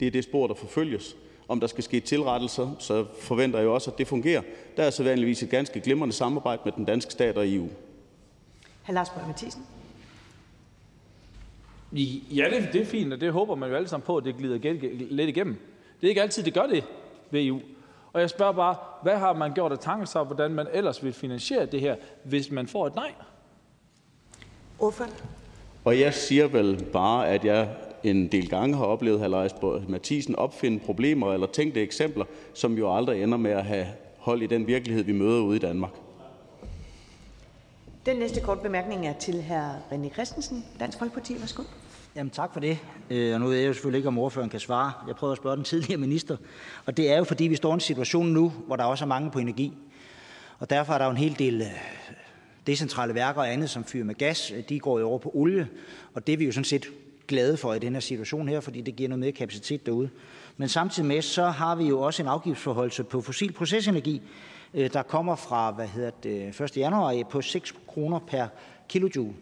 det 0.00 0.06
er 0.06 0.10
det 0.10 0.24
spor, 0.24 0.46
der 0.46 0.54
forfølges. 0.54 1.16
Om 1.48 1.60
der 1.60 1.66
skal 1.66 1.84
ske 1.84 2.00
tilrettelser, 2.00 2.70
så 2.78 3.06
forventer 3.20 3.58
jeg 3.58 3.68
også, 3.68 3.90
at 3.90 3.98
det 3.98 4.06
fungerer. 4.06 4.42
Der 4.76 4.82
er 4.82 4.90
så 4.90 5.02
vanligvis 5.02 5.42
et 5.42 5.50
ganske 5.50 5.80
glimrende 5.80 6.14
samarbejde 6.14 6.62
med 6.64 6.72
den 6.72 6.84
danske 6.84 7.12
stat 7.12 7.38
og 7.38 7.52
EU. 7.52 7.68
Hr. 8.82 8.92
Lars 8.92 9.10
Boje 9.10 9.26
Mathiesen. 9.26 9.62
Ja, 12.34 12.46
det, 12.50 12.68
det 12.72 12.80
er 12.80 12.84
fint, 12.84 13.12
og 13.12 13.20
det 13.20 13.32
håber 13.32 13.54
man 13.54 13.70
jo 13.70 13.76
alle 13.76 13.88
sammen 13.88 14.06
på, 14.06 14.16
at 14.16 14.24
det 14.24 14.36
glider 14.36 14.58
lidt 15.10 15.28
igennem. 15.28 15.56
Det 16.00 16.06
er 16.06 16.08
ikke 16.08 16.22
altid, 16.22 16.42
det 16.42 16.54
gør 16.54 16.66
det 16.66 16.84
ved 17.30 17.46
EU. 17.46 17.60
Og 18.12 18.20
jeg 18.20 18.30
spørger 18.30 18.52
bare, 18.52 18.76
hvad 19.02 19.16
har 19.16 19.32
man 19.32 19.54
gjort 19.54 19.72
af 19.72 19.78
tanker 19.78 20.06
sig, 20.06 20.22
hvordan 20.24 20.50
man 20.50 20.66
ellers 20.72 21.04
vil 21.04 21.12
finansiere 21.12 21.66
det 21.66 21.80
her, 21.80 21.96
hvis 22.24 22.50
man 22.50 22.66
får 22.66 22.86
et 22.86 22.94
nej? 22.94 23.12
Ordføren. 24.78 25.10
Og 25.84 26.00
jeg 26.00 26.14
siger 26.14 26.46
vel 26.46 26.84
bare, 26.92 27.28
at 27.28 27.44
jeg 27.44 27.68
en 28.02 28.28
del 28.28 28.48
gange 28.48 28.76
har 28.76 28.84
oplevet 28.84 29.20
hr. 29.20 29.26
Lars 29.26 29.50
Mathisen 29.88 30.36
opfinde 30.36 30.78
problemer 30.78 31.32
eller 31.32 31.46
tænkte 31.46 31.82
eksempler, 31.82 32.24
som 32.54 32.78
jo 32.78 32.96
aldrig 32.96 33.22
ender 33.22 33.38
med 33.38 33.50
at 33.50 33.64
have 33.64 33.86
hold 34.18 34.42
i 34.42 34.46
den 34.46 34.66
virkelighed, 34.66 35.04
vi 35.04 35.12
møder 35.12 35.42
ude 35.42 35.56
i 35.56 35.60
Danmark. 35.60 35.90
Den 38.06 38.16
næste 38.16 38.40
kort 38.40 38.60
bemærkning 38.60 39.06
er 39.06 39.12
til 39.12 39.42
hr. 39.42 39.92
René 39.92 40.12
Christensen, 40.12 40.64
Dansk 40.80 40.98
Folkeparti. 40.98 41.34
Værsgo. 41.40 41.62
Jamen 42.16 42.30
tak 42.30 42.52
for 42.52 42.60
det. 42.60 42.78
Øh, 43.10 43.34
og 43.34 43.40
nu 43.40 43.46
ved 43.46 43.56
jeg 43.56 43.68
jo 43.68 43.72
selvfølgelig 43.72 43.98
ikke, 43.98 44.08
om 44.08 44.18
ordføreren 44.18 44.50
kan 44.50 44.60
svare. 44.60 44.92
Jeg 45.06 45.16
prøver 45.16 45.32
at 45.32 45.38
spørge 45.38 45.56
den 45.56 45.64
tidligere 45.64 46.00
minister. 46.00 46.36
Og 46.86 46.96
det 46.96 47.10
er 47.12 47.18
jo, 47.18 47.24
fordi 47.24 47.44
vi 47.44 47.56
står 47.56 47.70
i 47.70 47.74
en 47.74 47.80
situation 47.80 48.26
nu, 48.26 48.52
hvor 48.66 48.76
der 48.76 48.84
også 48.84 49.04
er 49.04 49.08
mange 49.08 49.30
på 49.30 49.38
energi. 49.38 49.72
Og 50.58 50.70
derfor 50.70 50.92
er 50.92 50.98
der 50.98 51.04
jo 51.04 51.10
en 51.10 51.16
hel 51.16 51.38
del 51.38 51.60
øh, 51.60 51.66
decentrale 52.66 53.14
værker 53.14 53.40
og 53.40 53.52
andet, 53.52 53.70
som 53.70 53.84
fyrer 53.84 54.04
med 54.04 54.14
gas. 54.14 54.50
Øh, 54.50 54.62
de 54.68 54.80
går 54.80 54.98
jo 54.98 55.08
over 55.08 55.18
på 55.18 55.30
olie. 55.34 55.68
Og 56.14 56.26
det 56.26 56.32
er 56.32 56.36
vi 56.36 56.44
jo 56.44 56.52
sådan 56.52 56.64
set 56.64 56.86
glade 57.28 57.56
for 57.56 57.74
i 57.74 57.78
den 57.78 57.92
her 57.92 58.00
situation 58.00 58.48
her, 58.48 58.60
fordi 58.60 58.80
det 58.80 58.96
giver 58.96 59.08
noget 59.08 59.20
mere 59.20 59.32
kapacitet 59.32 59.86
derude. 59.86 60.10
Men 60.56 60.68
samtidig 60.68 61.06
med, 61.06 61.22
så 61.22 61.44
har 61.44 61.74
vi 61.74 61.84
jo 61.84 62.00
også 62.00 62.22
en 62.22 62.28
afgiftsforholdelse 62.28 63.04
på 63.04 63.20
fossil 63.20 63.52
procesenergi, 63.52 64.22
der 64.74 65.02
kommer 65.02 65.36
fra 65.36 65.70
hvad 65.70 65.86
hedder 65.86 66.10
det, 66.22 66.60
1. 66.60 66.76
januar 66.76 67.22
på 67.30 67.42
6 67.42 67.74
kroner 67.86 68.18
per 68.18 68.46
kilojoule. 68.88 69.34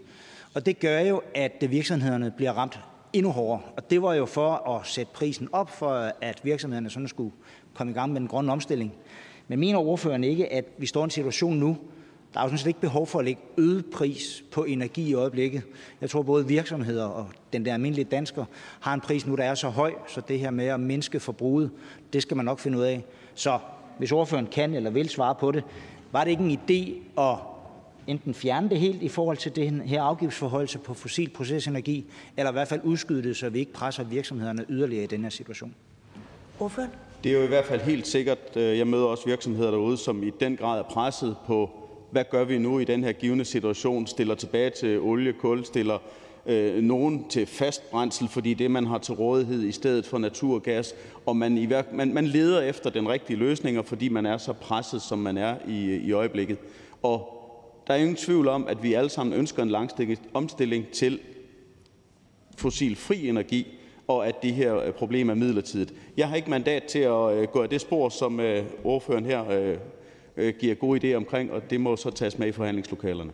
Og 0.54 0.66
det 0.66 0.80
gør 0.80 1.00
jo, 1.00 1.22
at 1.34 1.64
virksomhederne 1.68 2.30
bliver 2.36 2.52
ramt 2.52 2.80
endnu 3.12 3.30
hårdere. 3.30 3.60
Og 3.76 3.90
det 3.90 4.02
var 4.02 4.14
jo 4.14 4.26
for 4.26 4.76
at 4.76 4.86
sætte 4.86 5.12
prisen 5.12 5.48
op, 5.52 5.70
for 5.70 6.12
at 6.20 6.40
virksomhederne 6.42 6.90
sådan 6.90 7.08
skulle 7.08 7.32
komme 7.74 7.90
i 7.90 7.94
gang 7.94 8.12
med 8.12 8.20
den 8.20 8.28
grønne 8.28 8.52
omstilling. 8.52 8.92
Men 9.48 9.60
mener 9.60 9.78
ordføreren 9.78 10.24
ikke, 10.24 10.52
at 10.52 10.64
vi 10.78 10.86
står 10.86 11.00
i 11.00 11.04
en 11.04 11.10
situation 11.10 11.56
nu, 11.56 11.76
der 12.34 12.40
er 12.40 12.44
jo 12.44 12.48
sådan 12.48 12.58
set 12.58 12.66
ikke 12.66 12.80
behov 12.80 13.06
for 13.06 13.18
at 13.18 13.24
lægge 13.24 13.42
øget 13.56 13.86
pris 13.86 14.44
på 14.52 14.64
energi 14.64 15.10
i 15.10 15.14
øjeblikket. 15.14 15.62
Jeg 16.00 16.10
tror, 16.10 16.22
både 16.22 16.46
virksomheder 16.46 17.04
og 17.04 17.28
den 17.52 17.64
der 17.64 17.74
almindelige 17.74 18.04
dansker 18.04 18.44
har 18.80 18.94
en 18.94 19.00
pris 19.00 19.26
nu, 19.26 19.34
der 19.34 19.44
er 19.44 19.54
så 19.54 19.68
høj, 19.68 19.94
så 20.08 20.20
det 20.20 20.38
her 20.38 20.50
med 20.50 20.66
at 20.66 20.80
mindske 20.80 21.20
forbruget, 21.20 21.70
det 22.12 22.22
skal 22.22 22.36
man 22.36 22.46
nok 22.46 22.58
finde 22.58 22.78
ud 22.78 22.82
af. 22.82 23.04
Så 23.34 23.58
hvis 23.98 24.12
ordføreren 24.12 24.46
kan 24.46 24.74
eller 24.74 24.90
vil 24.90 25.08
svare 25.08 25.34
på 25.34 25.50
det, 25.50 25.64
var 26.12 26.24
det 26.24 26.30
ikke 26.30 26.44
en 26.44 26.58
idé 26.58 27.20
at 27.20 27.38
enten 28.06 28.34
fjerne 28.34 28.70
det 28.70 28.80
helt 28.80 29.02
i 29.02 29.08
forhold 29.08 29.36
til 29.36 29.56
den 29.56 29.80
her 29.80 30.02
afgiftsforholdelse 30.02 30.78
på 30.78 30.94
fossil 30.94 31.30
procesenergi, 31.30 32.04
eller 32.36 32.50
i 32.50 32.52
hvert 32.52 32.68
fald 32.68 32.80
udskyde 32.84 33.22
det, 33.22 33.36
så 33.36 33.48
vi 33.48 33.58
ikke 33.58 33.72
presser 33.72 34.04
virksomhederne 34.04 34.64
yderligere 34.68 35.04
i 35.04 35.06
den 35.06 35.22
her 35.22 35.30
situation? 35.30 35.74
Ordfører? 36.60 36.88
Det 37.24 37.32
er 37.32 37.38
jo 37.38 37.44
i 37.44 37.48
hvert 37.48 37.64
fald 37.64 37.80
helt 37.80 38.06
sikkert. 38.06 38.38
Øh, 38.56 38.78
jeg 38.78 38.86
møder 38.86 39.04
også 39.04 39.26
virksomheder 39.26 39.70
derude, 39.70 39.96
som 39.96 40.22
i 40.22 40.30
den 40.40 40.56
grad 40.56 40.78
er 40.78 40.82
presset 40.82 41.36
på, 41.46 41.70
hvad 42.10 42.24
gør 42.30 42.44
vi 42.44 42.58
nu 42.58 42.78
i 42.78 42.84
den 42.84 43.04
her 43.04 43.12
givende 43.12 43.44
situation? 43.44 44.06
Stiller 44.06 44.34
tilbage 44.34 44.70
til 44.70 45.00
olie, 45.00 45.32
kul, 45.32 45.64
stiller 45.64 45.98
øh, 46.46 46.82
nogen 46.82 47.28
til 47.28 47.46
fast 47.46 47.90
brændsel, 47.90 48.28
fordi 48.28 48.54
det, 48.54 48.70
man 48.70 48.86
har 48.86 48.98
til 48.98 49.14
rådighed 49.14 49.62
i 49.62 49.72
stedet 49.72 50.06
for 50.06 50.18
naturgas, 50.18 50.94
og 51.26 51.36
man, 51.36 51.58
i, 51.58 51.68
man, 51.92 52.14
man 52.14 52.26
leder 52.26 52.60
efter 52.60 52.90
den 52.90 53.08
rigtige 53.08 53.36
løsning, 53.36 53.86
fordi 53.86 54.08
man 54.08 54.26
er 54.26 54.38
så 54.38 54.52
presset, 54.52 55.02
som 55.02 55.18
man 55.18 55.38
er 55.38 55.54
i, 55.68 55.96
i 55.96 56.12
øjeblikket. 56.12 56.58
Og 57.02 57.41
der 57.86 57.94
er 57.94 57.98
ingen 57.98 58.16
tvivl 58.16 58.48
om, 58.48 58.66
at 58.66 58.82
vi 58.82 58.94
alle 58.94 59.10
sammen 59.10 59.38
ønsker 59.38 59.62
en 59.62 59.68
langsigtet 59.68 60.20
omstilling 60.34 60.88
til 60.88 61.20
fossilfri 62.56 63.28
energi, 63.28 63.66
og 64.08 64.26
at 64.26 64.42
det 64.42 64.54
her 64.54 64.78
øh, 64.78 64.92
problem 64.92 65.30
er 65.30 65.34
midlertidigt. 65.34 65.94
Jeg 66.16 66.28
har 66.28 66.36
ikke 66.36 66.50
mandat 66.50 66.82
til 66.82 66.98
at 66.98 67.32
øh, 67.32 67.48
gå 67.48 67.62
af 67.62 67.68
det 67.68 67.80
spor, 67.80 68.08
som 68.08 68.40
øh, 68.40 68.64
ordføreren 68.84 69.24
her 69.24 69.76
giver 70.60 70.74
gode 70.74 71.12
idéer 71.12 71.16
omkring, 71.16 71.52
og 71.52 71.70
det 71.70 71.80
må 71.80 71.96
så 71.96 72.10
tages 72.10 72.38
med 72.38 72.48
i 72.48 72.52
forhandlingslokalerne. 72.52 73.32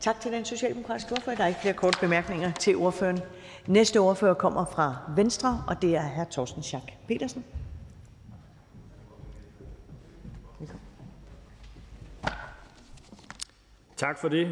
Tak 0.00 0.20
til 0.20 0.32
den 0.32 0.44
socialdemokratiske 0.44 1.12
ordfører. 1.12 1.36
Der 1.36 1.44
er 1.44 1.48
ikke 1.48 1.60
flere 1.60 1.74
korte 1.74 1.98
bemærkninger 2.00 2.52
til 2.52 2.76
ordføreren. 2.76 3.20
Næste 3.66 3.98
ordfører 3.98 4.34
kommer 4.34 4.64
fra 4.64 4.96
Venstre, 5.16 5.64
og 5.68 5.82
det 5.82 5.96
er 5.96 6.02
hr. 6.02 6.24
Torsten 6.24 6.62
Schack 6.62 6.84
Petersen. 7.08 7.44
Tak 14.00 14.20
for 14.20 14.28
det. 14.28 14.48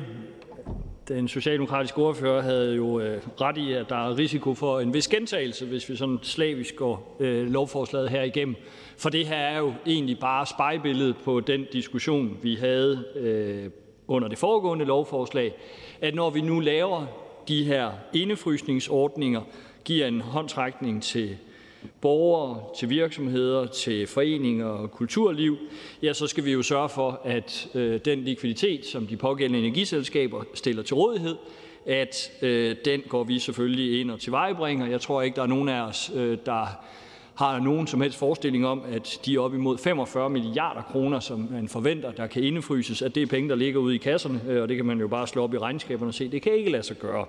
Den 1.09 1.29
socialdemokratiske 1.29 1.99
ordfører 1.99 2.43
havde 2.43 2.77
jo 2.77 3.01
øh, 3.01 3.23
ret 3.41 3.59
i, 3.59 3.73
at 3.73 3.89
der 3.89 3.97
er 3.97 4.19
risiko 4.19 4.55
for 4.55 4.81
en 4.81 4.95
vis 4.95 5.09
gentagelse, 5.09 5.67
hvis 5.67 5.89
vi 5.91 5.97
sådan 5.97 6.19
slavisk 6.23 6.77
går 6.77 7.17
øh, 7.21 7.47
lovforslaget 7.47 8.11
her 8.11 8.23
igennem. 8.23 8.57
For 8.99 9.11
det 9.11 9.27
her 9.27 9.37
er 9.37 9.59
jo 9.59 9.73
egentlig 9.87 10.19
bare 10.19 10.47
spejlbilledet 10.47 11.17
på 11.25 11.41
den 11.41 11.67
diskussion, 11.73 12.39
vi 12.43 12.55
havde 12.55 13.05
øh, 13.17 13.71
under 14.09 14.29
det 14.29 14.39
foregående 14.39 14.85
lovforslag, 14.85 15.55
at 16.01 16.15
når 16.15 16.31
vi 16.31 16.41
nu 16.41 16.61
laver 16.61 17.07
de 17.49 17.65
her 17.65 17.91
indefrysningsordninger, 18.13 19.43
giver 19.85 20.07
en 20.07 20.21
håndtrækning 20.21 21.03
til 21.03 21.37
borgere, 22.01 22.61
til 22.79 22.91
virksomheder, 22.91 23.67
til 23.67 24.07
foreninger 24.07 24.67
og 24.67 24.91
kulturliv, 24.91 25.57
ja, 26.03 26.13
så 26.13 26.27
skal 26.27 26.45
vi 26.45 26.53
jo 26.53 26.63
sørge 26.63 26.89
for, 26.89 27.21
at 27.25 27.69
øh, 27.75 28.01
den 28.05 28.25
likviditet, 28.25 28.87
som 28.87 29.07
de 29.07 29.17
pågældende 29.17 29.59
energiselskaber 29.59 30.43
stiller 30.55 30.83
til 30.83 30.95
rådighed, 30.95 31.37
at 31.87 32.31
øh, 32.43 32.77
den 32.85 33.03
går 33.09 33.25
vi 33.25 33.39
selvfølgelig 33.39 34.01
ind 34.01 34.11
og 34.11 34.21
tilvejebringer. 34.21 34.87
Jeg 34.87 35.01
tror 35.01 35.23
ikke, 35.23 35.37
der 35.37 35.43
er 35.43 35.47
nogen 35.47 35.69
af 35.69 35.81
os, 35.81 36.13
øh, 36.15 36.39
der 36.47 36.67
har 37.35 37.61
nogen 37.61 37.87
som 37.87 38.01
helst 38.01 38.19
forestilling 38.19 38.67
om, 38.67 38.83
at 38.93 39.21
de 39.27 39.39
op 39.39 39.55
imod 39.55 39.79
45 39.79 40.31
milliarder 40.31 40.83
kroner, 40.83 41.21
som 41.21 41.49
man 41.51 41.69
forventer, 41.69 42.13
der 42.13 42.27
kan 42.27 42.43
indefryses, 42.43 43.03
at 43.03 43.15
det 43.15 43.23
er 43.23 43.27
penge, 43.27 43.49
der 43.49 43.57
ligger 43.57 43.81
ude 43.81 43.95
i 43.95 43.99
kasserne, 43.99 44.41
øh, 44.49 44.63
og 44.63 44.69
det 44.69 44.77
kan 44.77 44.87
man 44.87 45.01
jo 45.01 45.09
bare 45.09 45.27
slå 45.27 45.43
op 45.43 45.55
i 45.55 45.59
regnskaberne 45.59 46.11
og 46.11 46.15
se, 46.15 46.29
det 46.29 46.43
kan 46.43 46.53
ikke 46.53 46.71
lade 46.71 46.83
sig 46.83 46.99
gøre. 46.99 47.27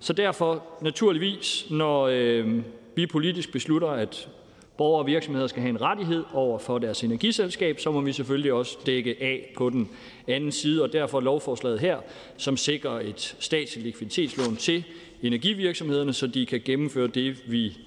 Så 0.00 0.12
derfor 0.12 0.62
naturligvis, 0.80 1.66
når 1.70 2.08
øh, 2.12 2.62
vi 2.94 3.06
politisk 3.06 3.52
beslutter, 3.52 3.88
at 3.88 4.28
borgere 4.76 5.02
og 5.02 5.06
virksomheder 5.06 5.46
skal 5.46 5.62
have 5.62 5.70
en 5.70 5.80
rettighed 5.80 6.24
over 6.32 6.58
for 6.58 6.78
deres 6.78 7.04
energiselskab, 7.04 7.80
så 7.80 7.90
må 7.90 8.00
vi 8.00 8.12
selvfølgelig 8.12 8.52
også 8.52 8.78
dække 8.86 9.16
af 9.20 9.52
på 9.56 9.70
den 9.70 9.88
anden 10.26 10.52
side, 10.52 10.82
og 10.82 10.92
derfor 10.92 11.20
lovforslaget 11.20 11.80
her, 11.80 11.98
som 12.36 12.56
sikrer 12.56 13.00
et 13.00 13.36
statsligt 13.38 13.86
likviditetslån 13.86 14.56
til 14.56 14.84
energivirksomhederne, 15.22 16.12
så 16.12 16.26
de 16.26 16.46
kan 16.46 16.60
gennemføre 16.64 17.06
det, 17.06 17.42
vi 17.46 17.78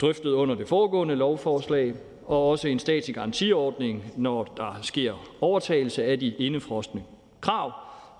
drøftede 0.00 0.34
under 0.34 0.54
det 0.54 0.68
foregående 0.68 1.16
lovforslag, 1.16 1.94
og 2.26 2.48
også 2.48 2.68
en 2.68 2.78
statslig 2.78 3.14
garantiordning, 3.14 4.12
når 4.16 4.44
der 4.56 4.78
sker 4.82 5.26
overtagelse 5.40 6.04
af 6.04 6.18
de 6.18 6.34
indefrostende 6.38 7.04
krav, 7.40 7.72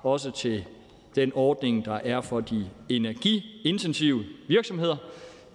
også 0.03 0.31
til 0.31 0.65
den 1.15 1.33
ordning, 1.35 1.85
der 1.85 1.95
er 1.95 2.21
for 2.21 2.41
de 2.41 2.67
energiintensive 2.89 4.25
virksomheder, 4.49 4.97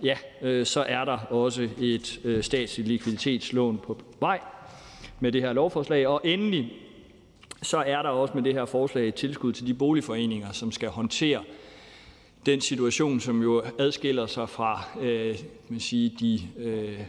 ja, 0.03 0.17
øh, 0.41 0.65
så 0.65 0.81
er 0.87 1.05
der 1.05 1.17
også 1.17 1.69
et 1.79 2.19
øh, 2.23 2.43
statsligt 2.43 2.87
likviditetslån 2.87 3.79
på 3.83 3.97
vej 4.19 4.39
med 5.19 5.31
det 5.31 5.41
her 5.41 5.53
lovforslag. 5.53 6.07
Og 6.07 6.21
endelig 6.23 6.73
så 7.61 7.77
er 7.77 8.01
der 8.01 8.09
også 8.09 8.33
med 8.33 8.43
det 8.43 8.53
her 8.53 8.65
forslag 8.65 9.07
et 9.07 9.15
tilskud 9.15 9.53
til 9.53 9.67
de 9.67 9.73
boligforeninger, 9.73 10.51
som 10.51 10.71
skal 10.71 10.89
håndtere 10.89 11.43
den 12.45 12.61
situation, 12.61 13.19
som 13.19 13.41
jo 13.41 13.63
adskiller 13.79 14.25
sig 14.25 14.49
fra 14.49 14.83
øh, 15.01 15.35
man 15.69 15.79
sige, 15.79 16.11
de 16.19 16.39
øh, 16.57 16.99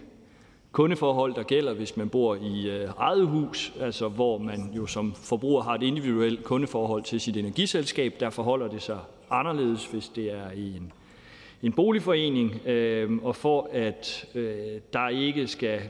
kundeforhold, 0.73 1.35
der 1.35 1.43
gælder, 1.43 1.75
hvis 1.75 1.97
man 1.97 2.09
bor 2.09 2.35
i 2.35 2.71
øh, 2.71 2.89
eget 2.99 3.27
hus, 3.27 3.73
altså 3.81 4.09
hvor 4.09 4.39
man 4.39 4.73
jo 4.77 4.87
som 4.87 5.15
forbruger 5.15 5.63
har 5.63 5.75
et 5.75 5.83
individuelt 5.83 6.45
kundeforhold 6.45 7.03
til 7.03 7.21
sit 7.21 7.37
energiselskab. 7.37 8.15
Der 8.21 8.31
forholder 8.31 8.69
det 8.69 8.83
sig 8.83 8.99
anderledes, 9.31 9.87
hvis 9.87 10.09
det 10.09 10.33
er 10.33 10.51
i 10.51 10.77
en 10.77 10.93
en 11.66 11.72
boligforening, 11.72 12.66
øh, 12.66 13.12
og 13.22 13.36
for 13.36 13.70
at 13.72 14.26
øh, 14.34 14.80
der 14.93 15.09
ikke 15.09 15.47
skal 15.47 15.80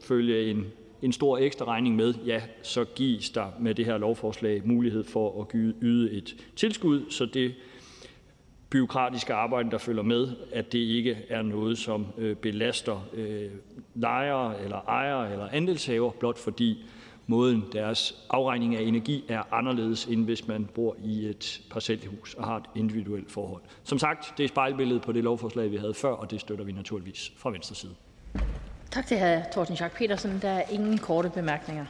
følge 0.00 0.50
en 0.50 0.66
en 1.02 1.12
stor 1.12 1.38
ekstra 1.38 1.64
regning 1.64 1.96
med, 1.96 2.14
ja, 2.26 2.42
så 2.62 2.84
gives 2.84 3.30
der 3.30 3.46
med 3.60 3.74
det 3.74 3.84
her 3.84 3.98
lovforslag 3.98 4.62
mulighed 4.64 5.04
for 5.04 5.42
at 5.42 5.48
yde 5.82 6.12
et 6.12 6.36
tilskud, 6.56 7.10
så 7.10 7.26
det 7.26 7.54
byråkratiske 8.70 9.34
arbejde, 9.34 9.70
der 9.70 9.78
følger 9.78 10.02
med, 10.02 10.28
at 10.52 10.72
det 10.72 10.78
ikke 10.78 11.18
er 11.28 11.42
noget, 11.42 11.78
som 11.78 12.06
øh, 12.18 12.36
belaster 12.36 13.08
øh, 13.14 13.50
lejere 13.94 14.62
eller 14.62 14.76
ejere 14.76 15.32
eller 15.32 15.48
andelshaver, 15.52 16.10
blot 16.10 16.38
fordi 16.38 16.84
måden 17.30 17.64
deres 17.72 18.14
afregning 18.30 18.76
af 18.76 18.82
energi 18.82 19.24
er 19.28 19.42
anderledes, 19.52 20.04
end 20.04 20.24
hvis 20.24 20.48
man 20.48 20.68
bor 20.74 20.96
i 21.04 21.26
et 21.26 21.60
parcelhus 21.70 22.34
og 22.34 22.44
har 22.44 22.56
et 22.56 22.64
individuelt 22.74 23.30
forhold. 23.30 23.62
Som 23.84 23.98
sagt, 23.98 24.34
det 24.36 24.44
er 24.44 24.48
spejlbilledet 24.48 25.02
på 25.02 25.12
det 25.12 25.24
lovforslag, 25.24 25.70
vi 25.70 25.76
havde 25.76 25.94
før, 25.94 26.10
og 26.10 26.30
det 26.30 26.40
støtter 26.40 26.64
vi 26.64 26.72
naturligvis 26.72 27.32
fra 27.36 27.50
venstre 27.50 27.74
side. 27.74 27.94
Tak 28.90 29.06
til 29.06 29.18
hr. 29.18 29.52
Torsten 29.54 29.76
Schack 29.76 29.96
Petersen. 29.96 30.38
Der 30.42 30.48
er 30.48 30.62
ingen 30.70 30.98
korte 30.98 31.30
bemærkninger. 31.30 31.86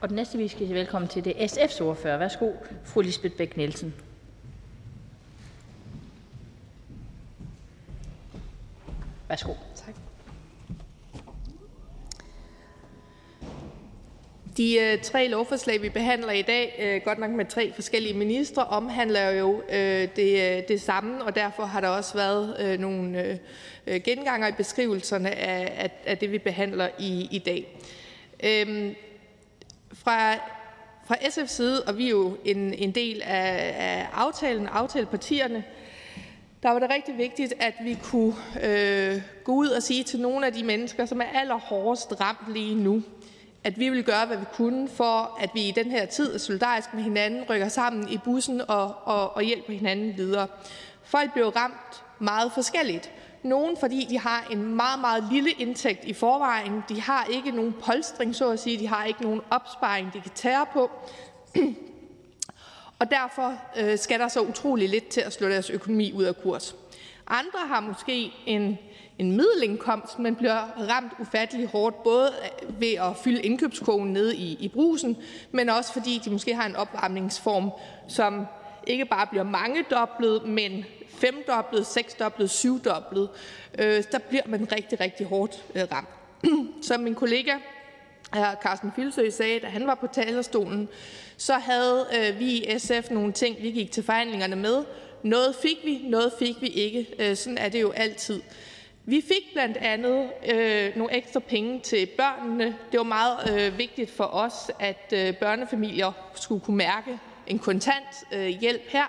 Og 0.00 0.08
den 0.08 0.16
næste, 0.16 0.38
vi 0.38 0.48
skal 0.48 0.66
sige 0.66 0.74
velkommen 0.74 1.08
til, 1.08 1.24
det 1.24 1.42
er 1.42 1.48
SF's 1.48 1.82
ordfører. 1.82 2.18
Værsgo, 2.18 2.52
fru 2.84 3.00
Lisbeth 3.00 3.36
Bæk 3.36 3.56
Nielsen. 3.56 3.94
Værsgo. 9.28 9.52
Tak. 9.74 9.94
De 14.56 14.78
øh, 14.78 15.02
tre 15.02 15.28
lovforslag, 15.28 15.82
vi 15.82 15.88
behandler 15.88 16.32
i 16.32 16.42
dag, 16.42 16.76
øh, 16.82 17.00
godt 17.04 17.18
nok 17.18 17.30
med 17.30 17.44
tre 17.44 17.72
forskellige 17.74 18.14
ministre, 18.14 18.64
omhandler 18.64 19.30
jo 19.30 19.62
øh, 19.72 20.08
det, 20.16 20.56
øh, 20.56 20.62
det 20.68 20.80
samme, 20.80 21.24
og 21.24 21.34
derfor 21.34 21.64
har 21.64 21.80
der 21.80 21.88
også 21.88 22.14
været 22.14 22.56
øh, 22.60 22.78
nogle 22.78 23.24
øh, 23.24 23.36
øh, 23.86 24.00
genganger 24.04 24.48
i 24.48 24.52
beskrivelserne 24.52 25.30
af, 25.30 25.72
af, 25.84 25.90
af 26.06 26.18
det, 26.18 26.32
vi 26.32 26.38
behandler 26.38 26.88
i, 26.98 27.28
i 27.30 27.38
dag. 27.38 27.80
Øhm, 28.44 28.94
fra, 29.92 30.34
fra 31.06 31.14
SF's 31.14 31.46
side, 31.46 31.82
og 31.82 31.98
vi 31.98 32.06
er 32.06 32.10
jo 32.10 32.36
en, 32.44 32.74
en 32.74 32.92
del 32.92 33.22
af, 33.24 33.74
af 33.78 34.06
aftalen, 34.12 34.66
aftalepartierne, 34.66 35.64
der 36.62 36.70
var 36.70 36.78
det 36.78 36.90
rigtig 36.90 37.18
vigtigt, 37.18 37.54
at 37.60 37.74
vi 37.84 37.98
kunne 38.02 38.34
øh, 38.62 39.22
gå 39.44 39.52
ud 39.52 39.68
og 39.68 39.82
sige 39.82 40.04
til 40.04 40.20
nogle 40.20 40.46
af 40.46 40.52
de 40.52 40.64
mennesker, 40.64 41.06
som 41.06 41.20
er 41.20 41.40
allerhårdest 41.40 42.20
ramt 42.20 42.52
lige 42.54 42.74
nu, 42.74 43.02
at 43.64 43.78
vi 43.78 43.88
vil 43.88 44.04
gøre, 44.04 44.26
hvad 44.26 44.36
vi 44.36 44.44
kunne, 44.52 44.88
for 44.88 45.38
at 45.40 45.50
vi 45.54 45.68
i 45.68 45.70
den 45.70 45.90
her 45.90 46.06
tid 46.06 46.34
er 46.34 46.38
solidarisk 46.38 46.94
med 46.94 47.02
hinanden, 47.02 47.44
rykker 47.50 47.68
sammen 47.68 48.08
i 48.08 48.18
bussen 48.18 48.60
og, 48.68 48.94
og, 49.04 49.36
og 49.36 49.42
hjælper 49.42 49.72
hinanden 49.72 50.16
videre. 50.16 50.46
Folk 51.02 51.32
blev 51.32 51.48
ramt 51.48 52.04
meget 52.18 52.52
forskelligt. 52.52 53.10
Nogle, 53.42 53.76
fordi 53.80 54.06
de 54.10 54.18
har 54.18 54.46
en 54.50 54.74
meget, 54.74 55.00
meget 55.00 55.28
lille 55.32 55.50
indtægt 55.50 56.04
i 56.04 56.12
forvejen. 56.12 56.82
De 56.88 57.00
har 57.00 57.24
ikke 57.24 57.50
nogen 57.50 57.74
polstring, 57.82 58.34
så 58.34 58.50
at 58.50 58.60
sige. 58.60 58.78
De 58.78 58.86
har 58.86 59.04
ikke 59.04 59.22
nogen 59.22 59.40
opsparing, 59.50 60.12
de 60.12 60.20
kan 60.20 60.30
tære 60.34 60.66
på. 60.72 60.90
og 62.98 63.10
derfor 63.10 63.54
øh, 63.76 63.98
skal 63.98 64.20
der 64.20 64.28
så 64.28 64.40
utrolig 64.40 64.88
lidt 64.88 65.08
til 65.08 65.20
at 65.20 65.32
slå 65.32 65.48
deres 65.48 65.70
økonomi 65.70 66.12
ud 66.12 66.24
af 66.24 66.36
kurs. 66.42 66.74
Andre 67.26 67.58
har 67.66 67.80
måske 67.80 68.32
en 68.46 68.78
en 69.18 69.36
middelindkomst, 69.36 70.18
men 70.18 70.36
bliver 70.36 70.88
ramt 70.88 71.12
ufattelig 71.20 71.68
hårdt, 71.68 72.02
både 72.02 72.30
ved 72.68 72.92
at 72.92 73.16
fylde 73.24 73.42
indkøbskogen 73.42 74.12
nede 74.12 74.36
i, 74.36 74.56
i 74.60 74.68
brusen, 74.68 75.16
men 75.52 75.68
også 75.68 75.92
fordi 75.92 76.20
de 76.24 76.30
måske 76.30 76.54
har 76.54 76.66
en 76.66 76.76
opvarmningsform, 76.76 77.70
som 78.08 78.46
ikke 78.86 79.04
bare 79.04 79.26
bliver 79.26 79.44
mange 79.44 79.84
doblet, 79.90 80.48
men 80.48 80.84
femdoblet, 81.08 81.86
seksdoblet, 81.86 82.50
syvdoblet. 82.50 83.28
Øh, 83.78 84.02
der 84.12 84.18
bliver 84.18 84.42
man 84.46 84.72
rigtig, 84.72 85.00
rigtig 85.00 85.26
hårdt 85.26 85.64
øh, 85.74 85.82
ramt. 85.92 86.08
Som 86.86 87.00
min 87.00 87.14
kollega 87.14 87.52
hr. 88.32 88.54
Carsten 88.62 88.92
Filsø 88.96 89.30
sagde, 89.30 89.60
da 89.60 89.66
han 89.66 89.86
var 89.86 89.94
på 89.94 90.06
talerstolen, 90.06 90.88
så 91.36 91.54
havde 91.54 92.06
øh, 92.18 92.38
vi 92.38 92.46
i 92.46 92.78
SF 92.78 93.10
nogle 93.10 93.32
ting, 93.32 93.56
vi 93.62 93.70
gik 93.70 93.92
til 93.92 94.02
forhandlingerne 94.02 94.56
med. 94.56 94.84
Noget 95.22 95.54
fik 95.62 95.78
vi, 95.84 96.00
noget 96.04 96.32
fik 96.38 96.60
vi 96.60 96.66
ikke. 96.66 97.06
Øh, 97.18 97.36
sådan 97.36 97.58
er 97.58 97.68
det 97.68 97.80
jo 97.80 97.90
altid. 97.90 98.42
Vi 99.06 99.20
fik 99.20 99.52
blandt 99.52 99.76
andet 99.76 100.30
øh, 100.54 100.96
nogle 100.96 101.14
ekstra 101.16 101.40
penge 101.40 101.80
til 101.80 102.06
børnene. 102.06 102.76
Det 102.92 102.98
var 102.98 103.04
meget 103.04 103.38
øh, 103.52 103.78
vigtigt 103.78 104.10
for 104.10 104.24
os, 104.24 104.70
at 104.80 105.12
øh, 105.12 105.34
børnefamilier 105.36 106.12
skulle 106.34 106.60
kunne 106.60 106.76
mærke 106.76 107.18
en 107.46 107.58
kontant 107.58 108.24
øh, 108.32 108.46
hjælp 108.46 108.82
her. 108.88 109.04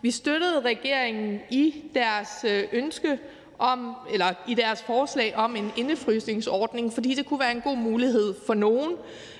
Vi 0.00 0.10
støttede 0.10 0.60
regeringen 0.60 1.40
i 1.50 1.74
deres 1.94 2.28
øh, 2.44 2.64
ønske 2.72 3.18
om, 3.58 3.96
eller 4.12 4.34
i 4.48 4.54
deres 4.54 4.82
forslag 4.82 5.36
om 5.36 5.56
en 5.56 5.72
indefrysningsordning, 5.76 6.92
fordi 6.92 7.14
det 7.14 7.26
kunne 7.26 7.40
være 7.40 7.52
en 7.52 7.60
god 7.60 7.76
mulighed 7.76 8.34
for 8.46 8.54
nogen. 8.54 8.96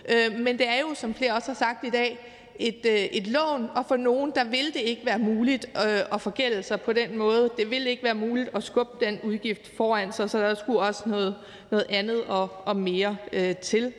Øh, 0.09 0.39
men 0.39 0.59
det 0.59 0.69
er 0.69 0.81
jo, 0.81 0.95
som 0.95 1.15
flere 1.15 1.35
også 1.35 1.49
har 1.49 1.57
sagt 1.57 1.85
i 1.87 1.91
dag, 1.91 2.19
et, 2.59 2.87
øh, 2.87 2.93
et 2.93 3.27
lån, 3.27 3.69
og 3.75 3.87
for 3.89 3.97
nogen 3.97 4.33
der 4.35 4.45
vil 4.45 4.67
det 4.75 4.81
ikke 4.81 5.07
være 5.07 5.19
muligt 5.19 5.67
øh, 5.77 6.01
at 6.13 6.21
forgælde 6.21 6.63
sig 6.63 6.81
på 6.81 6.93
den 6.93 7.19
måde. 7.19 7.51
Det 7.57 7.71
vil 7.71 7.87
ikke 7.87 8.05
være 8.05 8.15
muligt 8.15 8.51
at 8.55 8.63
skubbe 8.63 9.05
den 9.05 9.21
udgift 9.23 9.77
foran 9.77 10.13
sig, 10.13 10.31
så 10.31 10.39
der 10.39 10.55
skulle 10.55 10.79
også 10.79 11.03
noget, 11.07 11.35
noget 11.71 11.87
andet 11.89 12.25
og, 12.25 12.49
og 12.65 12.77
mere 12.77 13.17
øh, 13.33 13.57
til. 13.57 13.93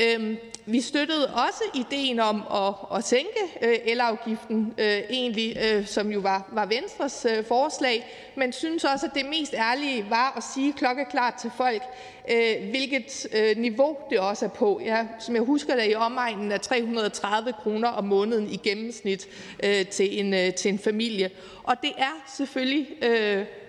Øhm, 0.00 0.36
vi 0.66 0.80
støttede 0.80 1.26
også 1.26 1.62
ideen 1.74 2.20
om 2.20 2.42
at, 2.54 2.98
at 2.98 3.04
sænke 3.04 3.40
øh, 3.62 3.74
elafgiften, 3.84 4.74
øh, 4.78 5.00
egentlig, 5.10 5.56
øh, 5.64 5.86
som 5.86 6.10
jo 6.10 6.20
var, 6.20 6.48
var 6.52 6.66
Venstres 6.66 7.26
forslag, 7.48 8.06
men 8.36 8.52
synes 8.52 8.84
også, 8.84 9.06
at 9.06 9.14
det 9.14 9.26
mest 9.26 9.54
ærlige 9.54 10.06
var 10.10 10.32
at 10.36 10.42
sige 10.54 10.72
klokkeklart 10.72 11.34
til 11.34 11.50
folk, 11.56 11.82
hvilket 12.70 13.26
niveau 13.56 13.96
det 14.10 14.20
også 14.20 14.44
er 14.44 14.48
på. 14.48 14.80
Ja, 14.84 15.06
som 15.18 15.34
jeg 15.34 15.42
husker 15.42 15.76
det 15.76 15.90
i 15.90 15.94
omegnen 15.94 16.52
af 16.52 16.60
330 16.60 17.52
kroner 17.52 17.88
om 17.88 18.04
måneden 18.04 18.50
i 18.50 18.56
gennemsnit 18.56 19.28
til, 19.90 20.20
en, 20.20 20.52
til 20.52 20.68
en 20.68 20.78
familie. 20.78 21.30
Og 21.62 21.76
det 21.82 21.92
er 21.98 22.22
selvfølgelig 22.36 22.86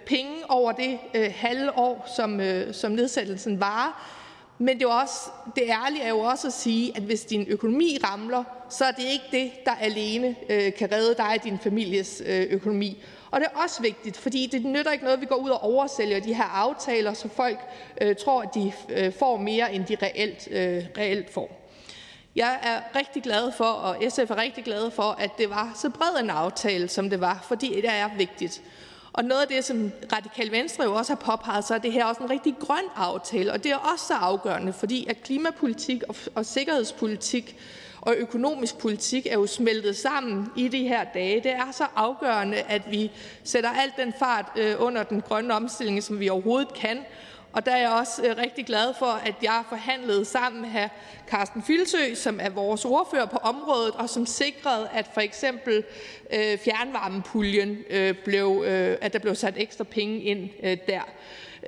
penge 0.05 0.35
over 0.49 0.71
det 0.71 0.99
halve 1.31 1.77
år, 1.77 2.13
som, 2.15 2.41
som 2.71 2.91
nedsættelsen 2.91 3.59
varer, 3.59 4.22
men 4.63 4.79
det, 4.79 4.85
er 4.85 4.93
også, 5.01 5.29
det 5.55 5.63
ærlige 5.63 6.03
er 6.03 6.09
jo 6.09 6.19
også 6.19 6.47
at 6.47 6.53
sige, 6.53 6.91
at 6.95 7.03
hvis 7.03 7.25
din 7.25 7.45
økonomi 7.47 7.97
ramler, 8.03 8.43
så 8.69 8.85
er 8.85 8.91
det 8.91 9.03
ikke 9.03 9.25
det, 9.31 9.51
der 9.65 9.71
alene 9.71 10.35
øh, 10.49 10.73
kan 10.73 10.91
redde 10.91 11.15
dig 11.15 11.27
og 11.37 11.43
din 11.43 11.59
families 11.59 12.21
øh, 12.25 12.47
økonomi. 12.49 13.03
Og 13.31 13.39
det 13.39 13.47
er 13.53 13.59
også 13.63 13.81
vigtigt, 13.81 14.17
fordi 14.17 14.49
det 14.51 14.65
nytter 14.65 14.91
ikke 14.91 15.03
noget, 15.03 15.17
at 15.17 15.21
vi 15.21 15.25
går 15.25 15.35
ud 15.35 15.49
og 15.49 15.63
oversælger 15.63 16.19
de 16.19 16.33
her 16.33 16.43
aftaler, 16.43 17.13
så 17.13 17.27
folk 17.27 17.59
øh, 18.01 18.15
tror, 18.15 18.41
at 18.41 18.49
de 18.55 18.71
øh, 18.89 19.13
får 19.13 19.37
mere, 19.37 19.73
end 19.73 19.85
de 19.85 19.97
reelt, 20.01 20.47
øh, 20.51 20.83
reelt 20.97 21.33
får. 21.33 21.69
Jeg 22.35 22.59
er 22.63 22.99
rigtig 22.99 23.23
glad 23.23 23.51
for, 23.51 23.65
og 23.65 23.97
SF 24.09 24.31
er 24.31 24.37
rigtig 24.37 24.63
glad 24.63 24.91
for, 24.91 25.15
at 25.19 25.37
det 25.37 25.49
var 25.49 25.71
så 25.75 25.89
bred 25.89 26.23
en 26.23 26.29
aftale, 26.29 26.87
som 26.87 27.09
det 27.09 27.21
var, 27.21 27.45
fordi 27.47 27.75
det 27.75 27.89
er 27.89 28.09
vigtigt. 28.17 28.61
Og 29.13 29.25
noget 29.25 29.41
af 29.41 29.47
det, 29.47 29.65
som 29.65 29.91
Radikal 30.13 30.51
Venstre 30.51 30.83
jo 30.83 30.93
også 30.93 31.11
har 31.11 31.37
påpeget, 31.37 31.65
så 31.65 31.73
er 31.73 31.77
det 31.77 31.91
her 31.91 32.05
også 32.05 32.23
en 32.23 32.29
rigtig 32.29 32.55
grøn 32.59 32.83
aftale, 32.95 33.51
og 33.53 33.63
det 33.63 33.71
er 33.71 33.75
også 33.75 34.05
så 34.07 34.13
afgørende, 34.13 34.73
fordi 34.73 35.05
at 35.09 35.23
klimapolitik 35.23 36.03
og, 36.09 36.15
og 36.35 36.45
sikkerhedspolitik 36.45 37.57
og 38.01 38.15
økonomisk 38.17 38.77
politik 38.77 39.25
er 39.25 39.33
jo 39.33 39.47
smeltet 39.47 39.95
sammen 39.95 40.51
i 40.55 40.67
de 40.67 40.87
her 40.87 41.03
dage. 41.03 41.43
Det 41.43 41.51
er 41.51 41.71
så 41.71 41.85
afgørende, 41.95 42.57
at 42.57 42.81
vi 42.91 43.11
sætter 43.43 43.69
alt 43.69 43.93
den 43.97 44.13
fart 44.19 44.45
øh, 44.55 44.75
under 44.79 45.03
den 45.03 45.21
grønne 45.21 45.53
omstilling, 45.53 46.03
som 46.03 46.19
vi 46.19 46.29
overhovedet 46.29 46.73
kan, 46.73 46.97
og 47.53 47.65
der 47.65 47.71
er 47.71 47.77
jeg 47.77 47.89
også 47.89 48.23
øh, 48.23 48.37
rigtig 48.37 48.65
glad 48.65 48.93
for, 48.99 49.05
at 49.05 49.35
jeg 49.41 49.63
forhandlede 49.69 50.25
sammen 50.25 50.61
med 50.61 50.69
hr. 50.69 50.87
Carsten 51.27 51.63
Filsø, 51.63 52.15
som 52.15 52.39
er 52.41 52.49
vores 52.49 52.85
ordfører 52.85 53.25
på 53.25 53.37
området, 53.37 53.91
og 53.91 54.09
som 54.09 54.25
sikrede, 54.25 54.89
at 54.93 55.09
for 55.13 55.21
eksempel 55.21 55.83
øh, 56.33 56.57
fjernvarmepuljen 56.57 57.77
øh, 57.89 58.15
blev, 58.25 58.63
øh, 58.65 58.97
at 59.01 59.13
der 59.13 59.19
blev 59.19 59.35
sat 59.35 59.53
ekstra 59.57 59.83
penge 59.83 60.21
ind 60.21 60.49
øh, 60.63 60.77
der. 60.87 61.01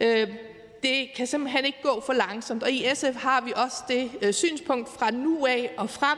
Øh, 0.02 0.28
det 0.84 1.14
kan 1.16 1.28
simpelthen 1.28 1.66
ikke 1.66 1.82
gå 1.82 2.04
for 2.06 2.14
langsomt, 2.14 2.64
og 2.64 2.72
i 2.72 2.86
SF 2.94 3.16
har 3.16 3.42
vi 3.42 3.54
også 3.56 3.78
det 3.88 4.12
øh, 4.22 4.34
synspunkt 4.34 4.90
fra 4.90 5.12
nu 5.12 5.46
af 5.46 5.72
og 5.78 5.90
frem, 5.90 6.18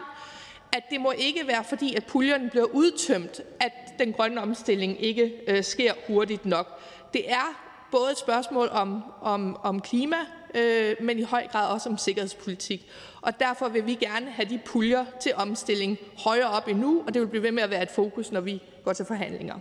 at 0.71 0.83
det 0.89 1.01
må 1.01 1.11
ikke 1.11 1.47
være 1.47 1.63
fordi, 1.63 1.95
at 1.95 2.05
puljerne 2.05 2.49
bliver 2.49 2.65
udtømt, 2.65 3.41
at 3.59 3.71
den 3.99 4.13
grønne 4.13 4.41
omstilling 4.41 5.03
ikke 5.03 5.33
øh, 5.47 5.63
sker 5.63 5.93
hurtigt 6.07 6.45
nok. 6.45 6.81
Det 7.13 7.31
er 7.31 7.66
både 7.91 8.11
et 8.11 8.17
spørgsmål 8.17 8.69
om, 8.71 9.03
om, 9.21 9.57
om 9.63 9.81
klima, 9.81 10.17
øh, 10.55 10.95
men 11.01 11.19
i 11.19 11.23
høj 11.23 11.47
grad 11.47 11.67
også 11.67 11.89
om 11.89 11.97
sikkerhedspolitik. 11.97 12.87
Og 13.21 13.39
derfor 13.39 13.67
vil 13.67 13.85
vi 13.85 13.95
gerne 13.95 14.31
have 14.31 14.49
de 14.49 14.59
puljer 14.65 15.05
til 15.21 15.31
omstilling 15.35 15.97
højere 16.17 16.49
op 16.49 16.67
endnu, 16.67 17.03
og 17.07 17.13
det 17.13 17.21
vil 17.21 17.27
blive 17.27 17.43
ved 17.43 17.51
med 17.51 17.63
at 17.63 17.69
være 17.69 17.83
et 17.83 17.91
fokus, 17.91 18.31
når 18.31 18.41
vi 18.41 18.61
går 18.83 18.93
til 18.93 19.05
forhandlinger. 19.05 19.55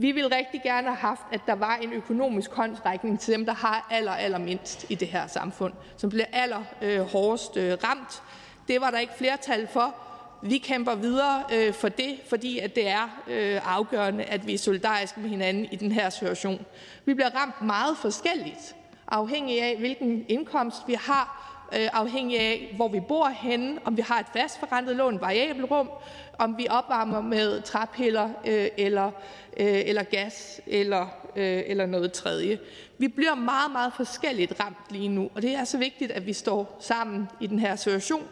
Vi 0.00 0.12
vil 0.12 0.28
rigtig 0.28 0.62
gerne 0.62 0.86
have 0.86 0.96
haft, 0.96 1.22
at 1.32 1.40
der 1.46 1.54
var 1.54 1.76
en 1.76 1.92
økonomisk 1.92 2.52
håndsrækning 2.52 3.20
til 3.20 3.34
dem, 3.34 3.46
der 3.46 3.54
har 3.54 3.86
aller, 3.90 4.12
aller 4.12 4.38
mindst 4.38 4.86
i 4.88 4.94
det 4.94 5.08
her 5.08 5.26
samfund, 5.26 5.72
som 5.96 6.10
bliver 6.10 6.26
aller 6.32 6.62
øh, 6.82 7.00
hårdest 7.00 7.56
øh, 7.56 7.78
ramt. 7.84 8.22
Det 8.68 8.80
var 8.80 8.90
der 8.90 8.98
ikke 8.98 9.12
flertal 9.18 9.68
for, 9.68 9.94
vi 10.42 10.58
kæmper 10.58 10.94
videre 10.94 11.44
øh, 11.52 11.72
for 11.72 11.88
det, 11.88 12.18
fordi 12.28 12.58
at 12.58 12.74
det 12.74 12.88
er 12.88 13.22
øh, 13.26 13.76
afgørende, 13.76 14.24
at 14.24 14.46
vi 14.46 14.54
er 14.54 14.58
solidariske 14.58 15.20
med 15.20 15.30
hinanden 15.30 15.68
i 15.72 15.76
den 15.76 15.92
her 15.92 16.10
situation. 16.10 16.66
Vi 17.04 17.14
bliver 17.14 17.30
ramt 17.30 17.62
meget 17.62 17.96
forskelligt, 17.96 18.76
afhængig 19.08 19.62
af 19.62 19.76
hvilken 19.78 20.24
indkomst 20.28 20.82
vi 20.86 20.94
har, 20.94 21.54
øh, 21.74 21.88
afhængig 21.92 22.40
af 22.40 22.72
hvor 22.76 22.88
vi 22.88 23.00
bor 23.00 23.28
henne, 23.28 23.78
om 23.84 23.96
vi 23.96 24.02
har 24.02 24.20
et 24.20 24.26
fastforrentet 24.32 24.96
lån, 24.96 25.20
variabelt 25.20 25.70
rum, 25.70 25.90
om 26.38 26.58
vi 26.58 26.66
opvarmer 26.70 27.20
med 27.20 27.62
træpiller 27.62 28.30
øh, 28.46 28.68
eller, 28.76 29.10
øh, 29.56 29.82
eller 29.86 30.02
gas 30.02 30.60
eller, 30.66 31.06
øh, 31.36 31.62
eller 31.66 31.86
noget 31.86 32.12
tredje. 32.12 32.58
Vi 32.98 33.08
bliver 33.08 33.34
meget, 33.34 33.72
meget 33.72 33.92
forskelligt 33.96 34.60
ramt 34.60 34.76
lige 34.90 35.08
nu, 35.08 35.30
og 35.34 35.42
det 35.42 35.54
er 35.54 35.64
så 35.64 35.78
vigtigt, 35.78 36.12
at 36.12 36.26
vi 36.26 36.32
står 36.32 36.76
sammen 36.80 37.28
i 37.40 37.46
den 37.46 37.58
her 37.58 37.76
situation 37.76 38.28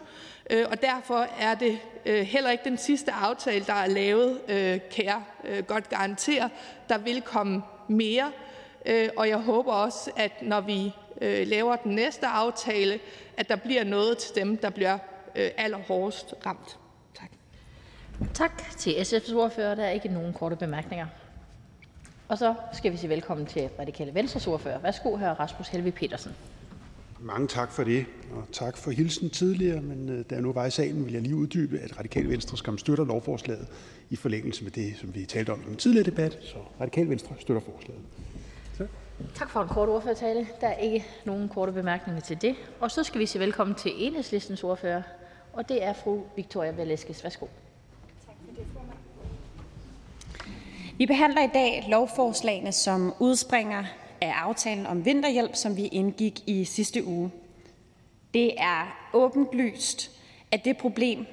Øh, 0.49 0.65
og 0.71 0.81
derfor 0.81 1.27
er 1.39 1.55
det 1.55 1.79
øh, 2.05 2.21
heller 2.21 2.51
ikke 2.51 2.63
den 2.63 2.77
sidste 2.77 3.11
aftale, 3.11 3.65
der 3.65 3.73
er 3.73 3.87
lavet, 3.87 4.41
øh, 4.47 4.79
kan 4.91 5.05
jeg 5.05 5.21
godt 5.67 5.89
garantere. 5.89 6.49
Der 6.89 6.97
vil 6.97 7.21
komme 7.21 7.61
mere, 7.87 8.31
og 9.17 9.29
jeg 9.29 9.37
håber 9.37 9.73
også, 9.73 10.11
at 10.17 10.31
når 10.41 10.61
vi 10.61 10.93
laver 11.45 11.75
den 11.75 11.95
næste 11.95 12.27
aftale, 12.27 12.99
at 13.37 13.49
der 13.49 13.55
bliver 13.55 13.83
noget 13.83 14.17
til 14.17 14.35
dem, 14.35 14.57
der 14.57 14.69
bliver 14.69 14.97
allerhårdest 15.35 16.33
ramt. 16.45 16.77
Tak. 17.15 17.29
Tak 18.33 18.71
til 18.77 18.91
SF's 18.91 19.35
ordfører. 19.35 19.75
Der 19.75 19.83
er 19.83 19.89
ikke 19.89 20.07
nogen 20.07 20.33
korte 20.33 20.55
bemærkninger. 20.55 21.07
Og 22.27 22.37
så 22.37 22.53
skal 22.73 22.91
vi 22.91 22.97
sige 22.97 23.09
velkommen 23.09 23.45
til 23.45 23.69
Radikale 23.79 24.13
Venstres 24.13 24.47
ordfører. 24.47 24.79
Værsgo, 24.79 25.15
her 25.15 25.39
Rasmus 25.39 25.67
Helvi 25.67 25.91
Petersen. 25.91 26.35
Mange 27.19 27.47
tak 27.47 27.71
for 27.71 27.83
det, 27.83 28.05
og 28.31 28.43
tak 28.51 28.77
for 28.77 28.91
hilsen 28.91 29.29
tidligere, 29.29 29.81
men 29.81 30.09
øh, 30.09 30.25
da 30.29 30.35
jeg 30.35 30.41
nu 30.41 30.53
var 30.53 30.65
i 30.65 30.71
salen, 30.71 31.05
vil 31.05 31.13
jeg 31.13 31.21
lige 31.21 31.35
uddybe, 31.35 31.79
at 31.79 31.97
Radikale 31.97 32.29
Venstre 32.29 32.57
skam 32.57 32.77
støtter 32.77 33.05
lovforslaget 33.05 33.67
i 34.09 34.15
forlængelse 34.15 34.63
med 34.63 34.71
det, 34.71 34.93
som 34.97 35.15
vi 35.15 35.25
talte 35.25 35.53
om 35.53 35.61
i 35.61 35.69
den 35.69 35.75
tidligere 35.75 36.05
debat, 36.05 36.39
så 36.41 36.57
Radikale 36.81 37.09
Venstre 37.09 37.35
støtter 37.39 37.61
forslaget. 37.61 38.01
Tak. 38.77 38.87
Tak 39.35 39.49
for 39.49 39.61
en 39.61 39.69
kort 39.69 39.89
ordførertale. 39.89 40.47
Der 40.61 40.67
er 40.67 40.77
ikke 40.77 41.05
nogen 41.25 41.49
korte 41.49 41.71
bemærkninger 41.71 42.21
til 42.21 42.41
det. 42.41 42.55
Og 42.79 42.91
så 42.91 43.03
skal 43.03 43.19
vi 43.19 43.25
sige 43.25 43.39
velkommen 43.39 43.75
til 43.75 43.91
enhedslistens 43.95 44.63
ordfører, 44.63 45.01
og 45.53 45.69
det 45.69 45.83
er 45.83 45.93
fru 45.93 46.21
Victoria 46.35 46.71
Velasquez. 46.71 47.23
Værsgo. 47.23 47.45
Tak 48.25 48.35
for 48.45 48.55
det, 48.55 48.65
formand. 48.73 48.97
Vi 50.97 51.05
behandler 51.05 51.43
i 51.43 51.49
dag 51.53 51.85
lovforslagene, 51.89 52.71
som 52.71 53.13
udspringer 53.19 53.83
af 54.27 54.33
aftalen 54.33 54.85
om 54.85 55.05
vinterhjælp, 55.05 55.55
som 55.55 55.77
vi 55.77 55.87
indgik 55.87 56.43
i 56.47 56.65
sidste 56.65 57.05
uge. 57.05 57.31
Det 58.33 58.53
er 58.57 59.09
åbenlyst, 59.13 60.11
at 60.51 60.65
det 60.65 60.77
problem, 60.77 61.25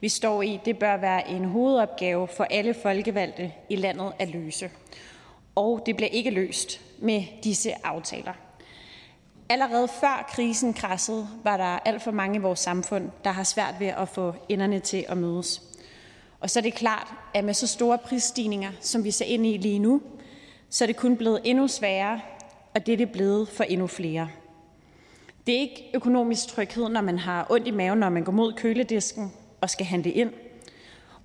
vi 0.00 0.08
står 0.08 0.42
i, 0.42 0.60
det 0.64 0.78
bør 0.78 0.96
være 0.96 1.30
en 1.30 1.44
hovedopgave 1.44 2.28
for 2.28 2.44
alle 2.44 2.74
folkevalgte 2.74 3.52
i 3.68 3.76
landet 3.76 4.12
at 4.18 4.28
løse. 4.30 4.70
Og 5.54 5.82
det 5.86 5.96
bliver 5.96 6.08
ikke 6.08 6.30
løst 6.30 6.80
med 6.98 7.24
disse 7.44 7.86
aftaler. 7.86 8.32
Allerede 9.48 9.88
før 9.88 10.28
krisen 10.30 10.74
krassede, 10.74 11.28
var 11.44 11.56
der 11.56 11.78
alt 11.84 12.02
for 12.02 12.10
mange 12.10 12.36
i 12.36 12.42
vores 12.42 12.60
samfund, 12.60 13.10
der 13.24 13.30
har 13.30 13.44
svært 13.44 13.74
ved 13.78 13.86
at 13.86 14.08
få 14.08 14.34
enderne 14.48 14.80
til 14.80 15.04
at 15.08 15.16
mødes. 15.16 15.62
Og 16.40 16.50
så 16.50 16.58
er 16.58 16.62
det 16.62 16.74
klart, 16.74 17.08
at 17.34 17.44
med 17.44 17.54
så 17.54 17.66
store 17.66 17.98
prisstigninger, 17.98 18.70
som 18.80 19.04
vi 19.04 19.10
ser 19.10 19.24
ind 19.24 19.46
i 19.46 19.56
lige 19.56 19.78
nu, 19.78 20.02
så 20.70 20.84
er 20.84 20.86
det 20.86 20.96
kun 20.96 21.16
blevet 21.16 21.40
endnu 21.44 21.68
sværere, 21.68 22.20
og 22.74 22.86
det 22.86 22.92
er 22.92 22.96
det 22.96 23.12
blevet 23.12 23.48
for 23.48 23.64
endnu 23.64 23.86
flere. 23.86 24.28
Det 25.46 25.54
er 25.54 25.60
ikke 25.60 25.90
økonomisk 25.94 26.48
tryghed, 26.48 26.88
når 26.88 27.00
man 27.00 27.18
har 27.18 27.46
ondt 27.50 27.66
i 27.66 27.70
maven, 27.70 27.98
når 27.98 28.08
man 28.08 28.24
går 28.24 28.32
mod 28.32 28.52
køledisken 28.52 29.32
og 29.60 29.70
skal 29.70 29.86
handle 29.86 30.10
ind. 30.10 30.30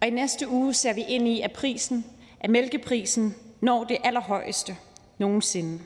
Og 0.01 0.07
i 0.07 0.11
næste 0.11 0.49
uge 0.49 0.73
ser 0.73 0.93
vi 0.93 1.01
ind 1.01 1.27
i, 1.27 1.41
at 1.41 1.51
prisen, 1.51 2.05
at 2.39 2.49
mælkeprisen 2.49 3.35
når 3.61 3.83
det 3.83 3.97
allerhøjeste 4.03 4.75
nogensinde. 5.17 5.79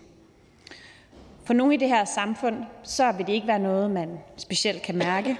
For 1.45 1.53
nogle 1.53 1.73
i 1.73 1.77
det 1.77 1.87
her 1.87 2.05
samfund, 2.05 2.55
så 2.83 3.11
vil 3.11 3.27
det 3.27 3.33
ikke 3.33 3.47
være 3.47 3.59
noget, 3.59 3.91
man 3.91 4.19
specielt 4.37 4.81
kan 4.81 4.97
mærke, 4.97 5.37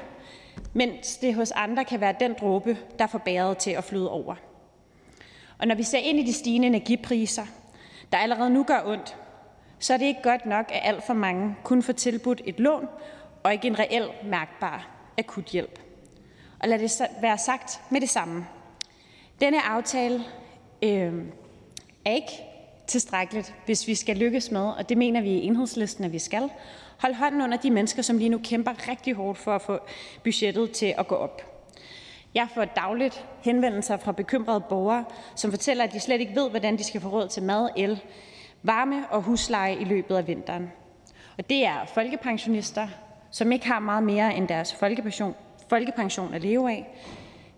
mens 0.74 1.18
det 1.18 1.36
hos 1.36 1.52
andre 1.52 1.86
kan 1.86 2.02
være 2.02 2.16
den 2.20 2.36
dråbe, 2.40 2.78
der 3.00 3.08
får 3.08 3.18
bæret 3.18 3.58
til 3.58 3.72
at 3.72 3.84
flyde 3.84 4.12
over. 4.12 4.36
Og 5.58 5.68
når 5.68 5.76
vi 5.76 5.84
ser 5.84 5.98
ind 5.98 6.20
i 6.20 6.24
de 6.24 6.34
stigende 6.34 6.68
energipriser, 6.68 7.46
der 8.12 8.18
allerede 8.18 8.50
nu 8.50 8.64
gør 8.64 8.82
ondt, 8.86 9.16
er 9.90 9.98
det 9.98 10.06
ikke 10.06 10.22
godt 10.24 10.46
nok, 10.46 10.66
at 10.70 10.80
alt 10.84 11.04
for 11.04 11.14
mange 11.14 11.56
kun 11.64 11.84
får 11.84 11.94
tilbudt 11.94 12.42
et 12.46 12.60
lån 12.60 12.88
og 13.44 13.54
ikke 13.54 13.68
en 13.68 13.80
reel 13.80 14.10
mærkbar 14.24 14.88
akuthjælp. 15.18 15.80
Og 16.60 16.70
lad 16.70 16.80
det 16.80 17.02
være 17.22 17.38
sagt 17.38 17.82
med 17.90 18.02
det 18.02 18.10
samme. 18.10 18.46
Denne 19.42 19.62
aftale 19.62 20.24
øh, 20.84 21.14
er 22.06 22.12
ikke 22.12 22.32
tilstrækkeligt, 22.88 23.54
hvis 23.66 23.88
vi 23.88 23.96
skal 23.96 24.18
lykkes 24.18 24.52
med, 24.52 24.62
og 24.62 24.90
det 24.90 24.98
mener 24.98 25.22
vi 25.22 25.30
i 25.30 25.46
enhedslisten, 25.46 26.04
at 26.04 26.14
vi 26.14 26.20
skal, 26.20 26.50
holde 26.98 27.16
hånden 27.16 27.42
under 27.42 27.58
de 27.58 27.72
mennesker, 27.72 28.02
som 28.02 28.18
lige 28.18 28.30
nu 28.30 28.40
kæmper 28.44 28.90
rigtig 28.90 29.14
hårdt 29.14 29.40
for 29.40 29.56
at 29.56 29.62
få 29.62 29.80
budgettet 30.24 30.72
til 30.72 30.94
at 30.98 31.08
gå 31.08 31.16
op. 31.16 31.42
Jeg 32.36 32.48
får 32.54 32.66
dagligt 32.66 33.26
henvendelser 33.44 33.98
fra 33.98 34.12
bekymrede 34.12 34.62
borgere, 34.70 35.06
som 35.36 35.52
fortæller, 35.52 35.84
at 35.84 35.94
de 35.94 36.00
slet 36.00 36.22
ikke 36.22 36.36
ved, 36.36 36.50
hvordan 36.50 36.78
de 36.78 36.84
skal 36.84 37.02
få 37.02 37.10
råd 37.10 37.28
til 37.28 37.44
mad, 37.44 37.70
el, 37.78 38.02
varme 38.64 39.04
og 39.10 39.22
husleje 39.22 39.76
i 39.76 39.84
løbet 39.84 40.16
af 40.16 40.28
vinteren. 40.28 40.72
Og 41.38 41.50
det 41.50 41.66
er 41.66 41.86
folkepensionister, 41.94 42.88
som 43.32 43.52
ikke 43.52 43.68
har 43.68 43.80
meget 43.80 44.04
mere 44.04 44.36
end 44.36 44.48
deres 44.48 44.76
folkepension, 44.76 45.36
folkepension 45.70 46.34
at 46.34 46.42
leve 46.42 46.72
af. 46.72 46.98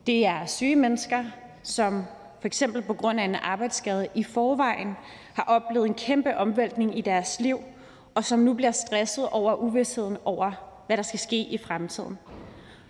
Det 0.08 0.26
er 0.26 0.46
syge 0.46 0.76
mennesker, 0.76 1.24
som 1.64 2.04
for 2.40 2.48
eksempel 2.48 2.82
på 2.82 2.94
grund 2.94 3.20
af 3.20 3.24
en 3.24 3.36
arbejdsskade 3.36 4.08
i 4.16 4.24
forvejen 4.24 4.96
har 5.34 5.44
oplevet 5.44 5.88
en 5.88 5.94
kæmpe 5.94 6.38
omvæltning 6.38 6.98
i 6.98 7.02
deres 7.02 7.40
liv, 7.40 7.60
og 8.16 8.24
som 8.24 8.40
nu 8.40 8.54
bliver 8.54 8.72
stresset 8.72 9.30
over 9.30 9.56
uvidsheden 9.56 10.18
over, 10.26 10.52
hvad 10.88 10.98
der 10.98 11.04
skal 11.04 11.20
ske 11.20 11.38
i 11.38 11.58
fremtiden. 11.58 12.18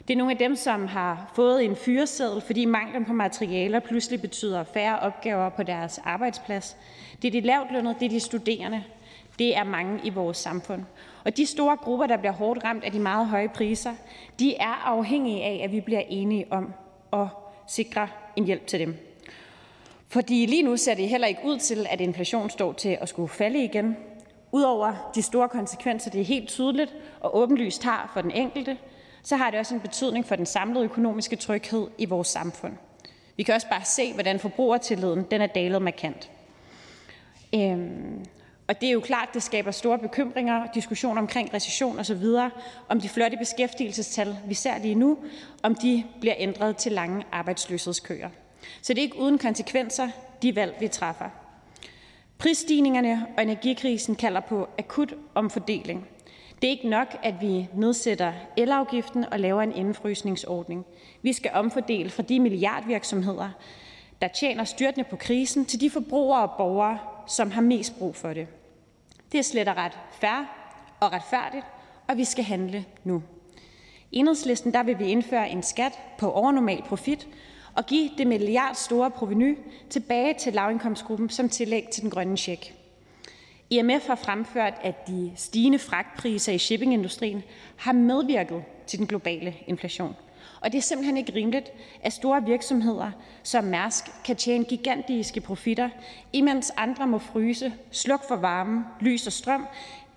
Det 0.08 0.14
er 0.14 0.18
nogle 0.18 0.32
af 0.32 0.38
dem, 0.38 0.56
som 0.56 0.88
har 0.88 1.32
fået 1.36 1.66
en 1.66 1.76
fyreseddel, 1.76 2.42
fordi 2.42 2.66
manglen 2.66 3.06
på 3.06 3.14
materialer 3.14 3.80
pludselig 3.80 4.22
betyder 4.22 4.64
færre 4.64 5.00
opgaver 5.00 5.50
på 5.50 5.64
deres 5.64 6.00
arbejdsplads. 6.04 6.78
Det 7.22 7.28
er 7.28 7.32
de 7.32 7.48
lavtlønnede, 7.48 7.96
det 8.00 8.06
er 8.06 8.10
de 8.10 8.20
studerende. 8.20 8.84
Det 9.40 9.58
er 9.58 9.64
mange 9.64 10.00
i 10.04 10.10
vores 10.10 10.38
samfund. 10.38 10.84
Og 11.24 11.38
de 11.38 11.46
store 11.46 11.78
grupper, 11.78 12.08
der 12.08 12.18
bliver 12.18 12.32
hårdt 12.32 12.64
ramt 12.64 12.84
af 12.84 12.92
de 12.92 13.00
meget 13.00 13.28
høje 13.28 13.50
priser, 13.50 13.94
de 14.40 14.56
er 14.56 14.84
afhængige 14.86 15.44
af, 15.44 15.62
at 15.64 15.72
vi 15.72 15.82
bliver 15.82 16.02
enige 16.10 16.46
om 16.52 16.74
at 17.14 17.28
sikre 17.68 18.08
en 18.36 18.46
hjælp 18.46 18.68
til 18.68 18.80
dem. 18.80 18.98
Fordi 20.08 20.46
lige 20.46 20.64
nu 20.64 20.78
ser 20.78 20.96
det 20.96 21.10
heller 21.10 21.28
ikke 21.28 21.42
ud 21.46 21.58
til, 21.58 21.88
at 21.90 22.02
inflation 22.02 22.50
står 22.50 22.74
til 22.74 22.98
at 23.02 23.10
skulle 23.10 23.30
falde 23.30 23.64
igen. 23.64 23.98
Udover 24.52 25.12
de 25.16 25.22
store 25.22 25.50
konsekvenser, 25.50 26.12
det 26.12 26.22
er 26.22 26.26
helt 26.26 26.50
tydeligt 26.50 26.96
og 27.20 27.38
åbenlyst 27.38 27.84
har 27.84 28.12
for 28.14 28.22
den 28.22 28.32
enkelte, 28.32 28.78
så 29.24 29.36
har 29.36 29.50
det 29.50 29.60
også 29.60 29.74
en 29.74 29.80
betydning 29.80 30.26
for 30.26 30.36
den 30.36 30.46
samlede 30.46 30.86
økonomiske 30.86 31.36
tryghed 31.36 31.88
i 31.98 32.06
vores 32.06 32.28
samfund. 32.28 32.74
Vi 33.38 33.44
kan 33.44 33.56
også 33.56 33.70
bare 33.70 33.86
se, 33.86 34.14
hvordan 34.14 34.40
forbrugertilliden 34.40 35.24
den 35.32 35.42
er 35.42 35.48
dalet 35.48 35.82
markant. 35.82 36.30
Øhm, 37.56 38.26
og 38.68 38.82
det 38.82 38.90
er 38.90 38.94
jo 38.94 39.00
klart, 39.00 39.30
det 39.34 39.44
skaber 39.44 39.72
store 39.72 40.00
bekymringer, 40.00 40.68
diskussioner 40.74 41.22
omkring 41.22 41.54
recession 41.54 42.00
osv., 42.00 42.26
om 42.90 43.02
de 43.02 43.10
flotte 43.10 43.38
beskæftigelsestal, 43.38 44.38
vi 44.48 44.54
ser 44.54 44.78
lige 44.78 44.96
nu, 44.96 45.18
om 45.64 45.76
de 45.76 46.04
bliver 46.20 46.36
ændret 46.38 46.78
til 46.78 46.92
lange 46.92 47.26
arbejdsløshedskøer. 47.32 48.30
Så 48.82 48.94
det 48.94 49.00
er 49.00 49.04
ikke 49.04 49.20
uden 49.20 49.38
konsekvenser, 49.38 50.08
de 50.42 50.56
valg, 50.56 50.76
vi 50.80 50.88
træffer. 50.88 51.30
Prisstigningerne 52.38 53.28
og 53.38 53.44
energikrisen 53.44 54.16
kalder 54.16 54.40
på 54.40 54.70
akut 54.78 55.14
omfordeling. 55.36 56.08
Det 56.64 56.68
er 56.68 56.72
ikke 56.72 56.90
nok, 56.90 57.08
at 57.24 57.42
vi 57.42 57.70
nedsætter 57.74 58.34
elafgiften 58.58 59.26
og 59.32 59.40
laver 59.40 59.62
en 59.62 59.76
indefrysningsordning. 59.76 60.86
Vi 61.22 61.34
skal 61.34 61.52
omfordele 61.54 62.10
fra 62.10 62.24
de 62.24 62.40
milliardvirksomheder, 62.40 63.50
der 64.22 64.28
tjener 64.28 64.64
styrtende 64.64 65.10
på 65.10 65.16
krisen, 65.16 65.66
til 65.66 65.82
de 65.82 65.90
forbrugere 65.90 66.42
og 66.42 66.58
borgere, 66.58 67.00
som 67.28 67.52
har 67.52 67.62
mest 67.62 68.00
brug 68.00 68.16
for 68.16 68.34
det. 68.34 68.48
Det 69.32 69.38
er 69.38 69.44
slet 69.44 69.68
og 69.68 69.78
ret 69.78 69.98
fair 70.12 70.46
og 71.00 71.14
retfærdigt, 71.14 71.66
og 72.08 72.18
vi 72.18 72.26
skal 72.26 72.44
handle 72.44 72.86
nu. 73.04 73.24
I 74.12 74.18
enhedslisten 74.18 74.74
der 74.74 74.84
vil 74.84 75.00
vi 75.00 75.06
indføre 75.06 75.50
en 75.50 75.64
skat 75.64 76.00
på 76.18 76.32
overnormal 76.32 76.82
profit 76.82 77.28
og 77.76 77.86
give 77.86 78.10
det 78.18 78.28
milliardstore 78.28 79.12
proveny 79.12 79.58
tilbage 79.90 80.34
til 80.34 80.54
lavindkomstgruppen 80.54 81.30
som 81.30 81.50
tillæg 81.50 81.88
til 81.94 82.02
den 82.02 82.10
grønne 82.10 82.38
check. 82.38 82.83
IMF 83.74 84.08
har 84.08 84.16
fremført, 84.16 84.74
at 84.82 85.08
de 85.08 85.32
stigende 85.36 85.80
fragtpriser 85.80 86.54
i 86.54 86.58
shippingindustrien 86.58 87.44
har 87.78 87.94
medvirket 87.94 88.64
til 88.88 89.00
den 89.00 89.08
globale 89.08 89.56
inflation. 89.68 90.16
Og 90.62 90.72
det 90.72 90.78
er 90.78 90.82
simpelthen 90.82 91.18
ikke 91.18 91.34
rimeligt, 91.36 91.72
at 92.02 92.14
store 92.14 92.44
virksomheder 92.46 93.12
som 93.44 93.64
Mærsk 93.64 94.06
kan 94.26 94.36
tjene 94.36 94.66
gigantiske 94.66 95.42
profitter, 95.42 95.90
imens 96.34 96.72
andre 96.78 97.08
må 97.08 97.18
fryse, 97.18 97.74
slukke 97.92 98.26
for 98.28 98.36
varme, 98.36 98.86
lys 99.02 99.28
og 99.28 99.34
strøm 99.34 99.66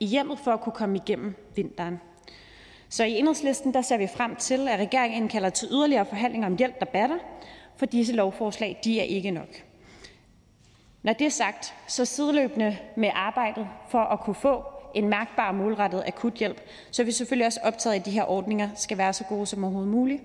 i 0.00 0.06
hjemmet 0.06 0.38
for 0.38 0.50
at 0.50 0.60
kunne 0.60 0.72
komme 0.72 0.96
igennem 0.96 1.34
vinteren. 1.56 2.00
Så 2.88 3.04
i 3.04 3.18
enhedslisten 3.18 3.74
der 3.74 3.82
ser 3.82 3.96
vi 3.98 4.06
frem 4.16 4.36
til, 4.36 4.68
at 4.68 4.80
regeringen 4.80 5.22
indkalder 5.22 5.50
til 5.50 5.68
yderligere 5.72 6.06
forhandlinger 6.06 6.48
om 6.48 6.56
hjælp, 6.56 6.80
der 6.80 6.86
batter, 6.86 7.18
for 7.76 7.86
disse 7.86 8.12
lovforslag 8.12 8.80
de 8.84 9.00
er 9.00 9.04
ikke 9.04 9.30
nok. 9.30 9.62
Når 11.06 11.12
det 11.12 11.24
er 11.24 11.30
sagt, 11.30 11.74
så 11.86 12.04
sideløbende 12.04 12.78
med 12.96 13.10
arbejdet 13.14 13.68
for 13.88 13.98
at 13.98 14.20
kunne 14.20 14.34
få 14.34 14.64
en 14.94 15.08
mærkbar 15.08 15.52
målrettet 15.52 16.02
akuthjælp, 16.06 16.60
så 16.90 17.02
er 17.02 17.06
vi 17.06 17.12
selvfølgelig 17.12 17.46
også 17.46 17.60
optaget 17.62 17.94
af, 17.94 17.98
at 17.98 18.06
de 18.06 18.10
her 18.10 18.24
ordninger 18.30 18.68
skal 18.74 18.98
være 18.98 19.12
så 19.12 19.24
gode 19.24 19.46
som 19.46 19.64
overhovedet 19.64 19.92
muligt. 19.92 20.22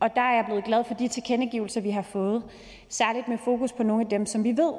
Og 0.00 0.14
der 0.14 0.20
er 0.20 0.34
jeg 0.34 0.44
blevet 0.44 0.64
glad 0.64 0.84
for 0.84 0.94
de 0.94 1.08
tilkendegivelser, 1.08 1.80
vi 1.80 1.90
har 1.90 2.02
fået, 2.02 2.42
særligt 2.88 3.28
med 3.28 3.38
fokus 3.38 3.72
på 3.72 3.82
nogle 3.82 4.04
af 4.04 4.08
dem, 4.08 4.26
som 4.26 4.44
vi 4.44 4.56
ved 4.56 4.72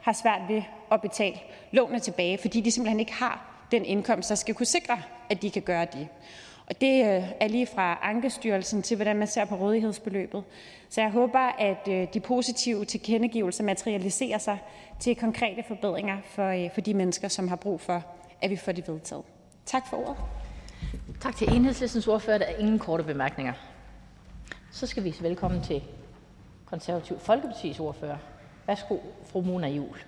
har 0.00 0.12
svært 0.12 0.42
ved 0.48 0.62
at 0.92 1.00
betale 1.00 1.36
lånene 1.72 1.98
tilbage, 1.98 2.38
fordi 2.38 2.60
de 2.60 2.70
simpelthen 2.70 3.00
ikke 3.00 3.12
har 3.12 3.64
den 3.70 3.84
indkomst, 3.84 4.28
der 4.28 4.34
skal 4.34 4.54
kunne 4.54 4.66
sikre, 4.66 5.02
at 5.30 5.42
de 5.42 5.50
kan 5.50 5.62
gøre 5.62 5.86
det. 5.92 6.08
Og 6.70 6.80
det 6.80 7.04
øh, 7.04 7.24
er 7.40 7.48
lige 7.48 7.66
fra 7.66 7.98
Ankestyrelsen 8.02 8.82
til, 8.82 8.96
hvordan 8.96 9.16
man 9.16 9.28
ser 9.28 9.44
på 9.44 9.54
rådighedsbeløbet. 9.54 10.44
Så 10.88 11.00
jeg 11.00 11.10
håber, 11.10 11.38
at 11.38 11.88
øh, 11.88 12.08
de 12.14 12.20
positive 12.20 12.84
tilkendegivelser 12.84 13.64
materialiserer 13.64 14.38
sig 14.38 14.58
til 15.00 15.16
konkrete 15.16 15.62
forbedringer 15.68 16.16
for, 16.24 16.48
øh, 16.48 16.70
for 16.74 16.80
de 16.80 16.94
mennesker, 16.94 17.28
som 17.28 17.48
har 17.48 17.56
brug 17.56 17.80
for, 17.80 18.04
at 18.42 18.50
vi 18.50 18.56
får 18.56 18.72
det 18.72 18.88
vedtaget. 18.88 19.24
Tak 19.66 19.86
for 19.86 19.96
ordet. 19.96 20.16
Tak 21.20 21.36
til 21.36 21.52
enhedslistens 21.52 22.08
ordfører. 22.08 22.38
Der 22.38 22.46
er 22.46 22.56
ingen 22.56 22.78
korte 22.78 23.04
bemærkninger. 23.04 23.52
Så 24.72 24.86
skal 24.86 25.04
vi 25.04 25.16
velkommen 25.20 25.62
til 25.62 25.82
Konservativ 26.66 27.18
Folkepartis 27.18 27.80
ordfører. 27.80 28.18
Værsgo, 28.66 28.96
fru 29.26 29.40
Mona 29.40 29.68
Juhl. 29.68 29.98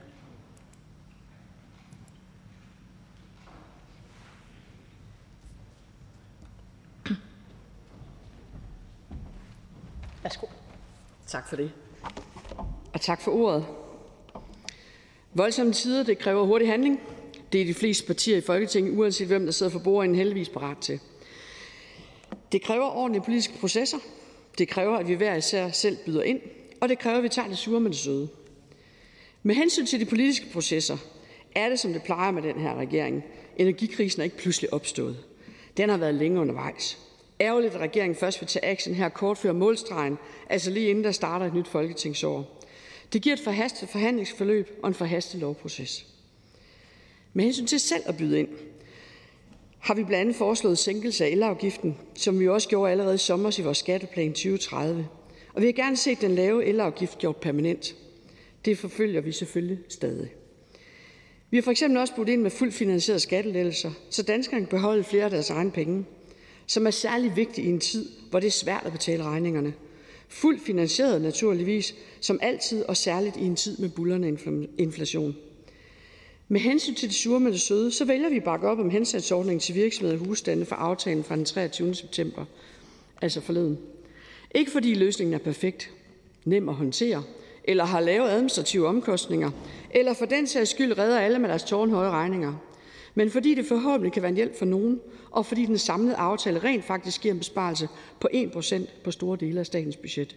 Værsgo. 10.23 10.47
Tak 11.27 11.49
for 11.49 11.57
det. 11.57 11.73
Og 12.93 13.01
tak 13.01 13.21
for 13.21 13.31
ordet. 13.33 13.67
Voldsomme 15.35 15.73
tider, 15.73 16.03
det 16.03 16.19
kræver 16.19 16.47
hurtig 16.47 16.69
handling. 16.69 17.01
Det 17.53 17.61
er 17.61 17.65
de 17.65 17.75
fleste 17.75 18.07
partier 18.07 18.37
i 18.37 18.41
Folketinget, 18.41 18.99
uanset 18.99 19.27
hvem 19.27 19.45
der 19.45 19.53
sidder 19.53 19.73
for 19.73 19.79
bordenden, 19.79 20.19
heldigvis 20.19 20.49
parat 20.49 20.79
til. 20.79 21.01
Det 22.53 22.63
kræver 22.63 22.85
ordentlige 22.85 23.25
politiske 23.25 23.55
processer. 23.61 23.99
Det 24.59 24.69
kræver, 24.69 24.97
at 24.97 25.09
vi 25.09 25.15
hver 25.15 25.35
især 25.35 25.71
selv 25.71 25.97
byder 26.07 26.23
ind. 26.23 26.41
Og 26.81 26.89
det 26.89 26.99
kræver, 26.99 27.17
at 27.17 27.23
vi 27.23 27.29
tager 27.29 27.49
det 27.49 27.59
sure 27.59 27.81
med 27.81 27.91
det 27.91 27.99
søde. 27.99 28.29
Med 29.43 29.55
hensyn 29.55 29.87
til 29.87 30.01
de 30.01 30.05
politiske 30.05 30.47
processer, 30.53 30.97
er 31.55 31.69
det, 31.69 31.79
som 31.79 31.93
det 31.93 32.03
plejer 32.03 32.31
med 32.31 32.43
den 32.43 32.61
her 32.61 32.75
regering. 32.75 33.25
Energikrisen 33.57 34.21
er 34.21 34.25
ikke 34.25 34.37
pludselig 34.37 34.73
opstået. 34.73 35.25
Den 35.77 35.89
har 35.89 35.97
været 35.97 36.15
længe 36.15 36.41
undervejs. 36.41 36.99
Ærgerligt, 37.43 37.75
at 37.75 37.81
regeringen 37.81 38.17
først 38.17 38.41
vil 38.41 38.49
tage 38.49 38.65
action 38.65 38.95
her 38.95 39.09
kort 39.09 39.39
før 39.39 39.53
målstregen, 39.53 40.19
altså 40.51 40.71
lige 40.71 40.91
inden 40.91 41.05
der 41.05 41.13
starter 41.13 41.47
et 41.47 41.55
nyt 41.55 41.69
folketingsår. 41.69 42.63
Det 43.13 43.23
giver 43.23 43.35
et 43.37 43.41
forhastet 43.41 43.89
forhandlingsforløb 43.89 44.79
og 44.83 44.89
en 44.89 44.95
forhastet 44.95 45.41
lovproces. 45.41 46.07
Med 47.33 47.45
hensyn 47.45 47.67
til 47.67 47.81
selv 47.81 48.03
at 48.07 48.17
byde 48.17 48.39
ind, 48.39 48.49
har 49.79 49.95
vi 49.95 50.05
blandt 50.05 50.21
andet 50.21 50.37
foreslået 50.37 50.79
sænkelse 50.79 51.25
af 51.25 51.29
elafgiften, 51.29 51.99
som 52.15 52.41
vi 52.41 52.49
også 52.49 52.69
gjorde 52.69 52.91
allerede 52.91 53.15
i 53.15 53.19
sommer 53.19 53.59
i 53.59 53.63
vores 53.63 53.79
skatteplan 53.79 54.33
2030. 54.33 55.09
Og 55.55 55.61
vi 55.63 55.67
har 55.67 55.73
gerne 55.73 55.97
set 55.97 56.21
den 56.21 56.35
lave 56.35 56.65
elafgift 56.65 57.19
gjort 57.19 57.37
permanent. 57.37 57.95
Det 58.65 58.79
forfølger 58.79 59.21
vi 59.21 59.33
selvfølgelig 59.33 59.79
stadig. 59.89 60.31
Vi 61.51 61.57
har 61.57 61.63
for 61.63 61.71
eksempel 61.71 62.01
også 62.01 62.15
budt 62.15 62.29
ind 62.29 62.43
med 62.43 62.51
fuldt 62.51 62.75
finansierede 62.75 63.21
skattelettelser, 63.21 63.91
så 64.11 64.23
danskerne 64.23 64.61
kan 64.61 64.69
beholde 64.69 65.05
flere 65.05 65.25
af 65.25 65.31
deres 65.31 65.51
egne 65.51 65.71
penge, 65.71 66.05
som 66.67 66.87
er 66.87 66.91
særlig 66.91 67.37
vigtig 67.37 67.65
i 67.65 67.69
en 67.69 67.81
tid, 67.81 68.09
hvor 68.31 68.41
det 68.41 68.47
er 68.47 68.51
svært 68.51 68.83
at 68.87 68.93
betale 68.93 69.23
regningerne. 69.23 69.75
Fuldt 70.29 70.63
finansieret 70.63 71.23
naturligvis, 71.23 71.95
som 72.21 72.39
altid 72.43 72.85
og 72.85 72.97
særligt 72.97 73.37
i 73.37 73.45
en 73.45 73.57
tid 73.57 73.79
med 73.79 73.89
bullerne 73.89 74.39
inflation. 74.79 75.37
Med 76.49 76.61
hensyn 76.61 76.95
til 76.95 77.09
det 77.09 77.17
sure 77.17 77.41
med 77.41 77.53
det 77.53 77.61
søde, 77.61 77.93
så 77.93 78.05
vælger 78.05 78.29
vi 78.29 78.37
at 78.37 78.45
bakke 78.45 78.69
op 78.69 78.79
om 78.79 78.91
hensatsordningen 78.91 79.61
til 79.61 79.75
virksomheder 79.75 80.21
og 80.21 80.27
husstande 80.27 80.65
for 80.65 80.77
aftalen 80.77 81.25
fra 81.25 81.37
den 81.37 81.45
23. 81.45 81.95
september, 81.95 82.45
altså 83.23 83.41
forleden. 83.41 83.79
Ikke 84.55 84.71
fordi 84.71 84.95
løsningen 84.95 85.35
er 85.35 85.39
perfekt, 85.39 85.91
nem 86.45 86.69
at 86.69 86.75
håndtere, 86.75 87.23
eller 87.65 87.85
har 87.85 88.01
lave 88.01 88.31
administrative 88.31 88.87
omkostninger, 88.87 89.51
eller 89.91 90.15
for 90.15 90.25
den 90.25 90.47
sags 90.47 90.71
skyld 90.71 90.99
redder 90.99 91.21
alle 91.21 91.39
med 91.39 91.49
deres 91.49 91.63
tårnhøje 91.63 92.11
regninger, 92.11 92.55
men 93.15 93.31
fordi 93.31 93.55
det 93.55 93.67
forhåbentlig 93.67 94.13
kan 94.13 94.23
være 94.23 94.29
en 94.29 94.37
hjælp 94.37 94.59
for 94.59 94.65
nogen, 94.65 95.01
og 95.31 95.47
fordi 95.47 95.67
den 95.67 95.79
samlede 95.79 96.17
aftale 96.17 96.59
rent 96.59 96.85
faktisk 96.85 97.21
giver 97.21 97.35
en 97.35 97.39
besparelse 97.39 97.89
på 98.21 98.29
1% 98.35 98.77
på 99.05 99.11
store 99.11 99.37
dele 99.41 99.61
af 99.61 99.67
statens 99.67 99.97
budget. 99.97 100.37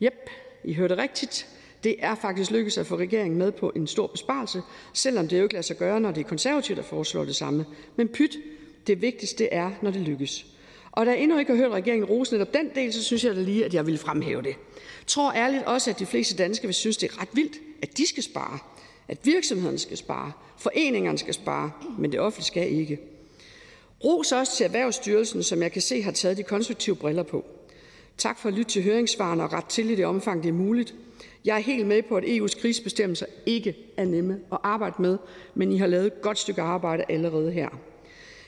Jep, 0.00 0.30
I 0.64 0.74
hørte 0.74 0.96
rigtigt. 0.96 1.46
Det 1.84 1.96
er 1.98 2.14
faktisk 2.14 2.50
lykkedes 2.50 2.78
at 2.78 2.86
få 2.86 2.96
regeringen 2.96 3.38
med 3.38 3.52
på 3.52 3.72
en 3.76 3.86
stor 3.86 4.06
besparelse, 4.06 4.62
selvom 4.92 5.28
det 5.28 5.38
jo 5.38 5.42
ikke 5.42 5.54
lader 5.54 5.62
sig 5.62 5.76
gøre, 5.76 6.00
når 6.00 6.10
det 6.10 6.24
er 6.24 6.28
konservativt, 6.28 6.76
der 6.76 6.82
foreslår 6.82 7.24
det 7.24 7.36
samme. 7.36 7.66
Men 7.96 8.08
pyt, 8.08 8.36
det 8.86 9.02
vigtigste 9.02 9.46
er, 9.46 9.70
når 9.82 9.90
det 9.90 10.00
lykkes. 10.00 10.46
Og 10.92 11.06
da 11.06 11.10
jeg 11.10 11.20
endnu 11.20 11.38
ikke 11.38 11.52
har 11.52 11.56
hørt 11.56 11.72
regeringen 11.72 12.08
rose 12.08 12.32
netop 12.32 12.54
den 12.54 12.70
del, 12.74 12.92
så 12.92 13.02
synes 13.02 13.24
jeg 13.24 13.36
da 13.36 13.40
lige, 13.40 13.64
at 13.64 13.74
jeg 13.74 13.86
vil 13.86 13.98
fremhæve 13.98 14.42
det. 14.42 14.48
Jeg 14.48 15.06
tror 15.06 15.32
ærligt 15.32 15.62
også, 15.62 15.90
at 15.90 15.98
de 15.98 16.06
fleste 16.06 16.36
danskere 16.36 16.66
vil 16.66 16.74
synes, 16.74 16.96
det 16.96 17.10
er 17.10 17.20
ret 17.20 17.28
vildt, 17.32 17.56
at 17.82 17.98
de 17.98 18.08
skal 18.08 18.22
spare. 18.22 18.58
At 19.08 19.18
virksomhederne 19.22 19.78
skal 19.78 19.96
spare, 19.96 20.32
foreningerne 20.56 21.18
skal 21.18 21.34
spare, 21.34 21.70
men 21.98 22.12
det 22.12 22.20
offentlige 22.20 22.46
skal 22.46 22.72
ikke. 22.72 22.98
Ros 24.04 24.32
også 24.32 24.56
til 24.56 24.64
Erhvervsstyrelsen, 24.64 25.42
som 25.42 25.62
jeg 25.62 25.72
kan 25.72 25.82
se 25.82 26.02
har 26.02 26.12
taget 26.12 26.36
de 26.36 26.42
konstruktive 26.42 26.96
briller 26.96 27.22
på. 27.22 27.44
Tak 28.18 28.38
for 28.38 28.48
at 28.48 28.54
lytte 28.54 28.70
til 28.70 28.82
høringssvarene 28.82 29.42
og 29.42 29.52
ret 29.52 29.64
til 29.64 29.90
i 29.90 29.94
det 29.94 30.06
omfang, 30.06 30.42
det 30.42 30.48
er 30.48 30.52
muligt. 30.52 30.94
Jeg 31.44 31.56
er 31.56 31.60
helt 31.60 31.86
med 31.86 32.02
på, 32.02 32.16
at 32.16 32.24
EU's 32.24 32.60
krisebestemmelser 32.60 33.26
ikke 33.46 33.76
er 33.96 34.04
nemme 34.04 34.40
at 34.52 34.58
arbejde 34.62 35.02
med, 35.02 35.18
men 35.54 35.72
I 35.72 35.76
har 35.76 35.86
lavet 35.86 36.06
et 36.06 36.22
godt 36.22 36.38
stykke 36.38 36.62
arbejde 36.62 37.04
allerede 37.08 37.52
her. 37.52 37.68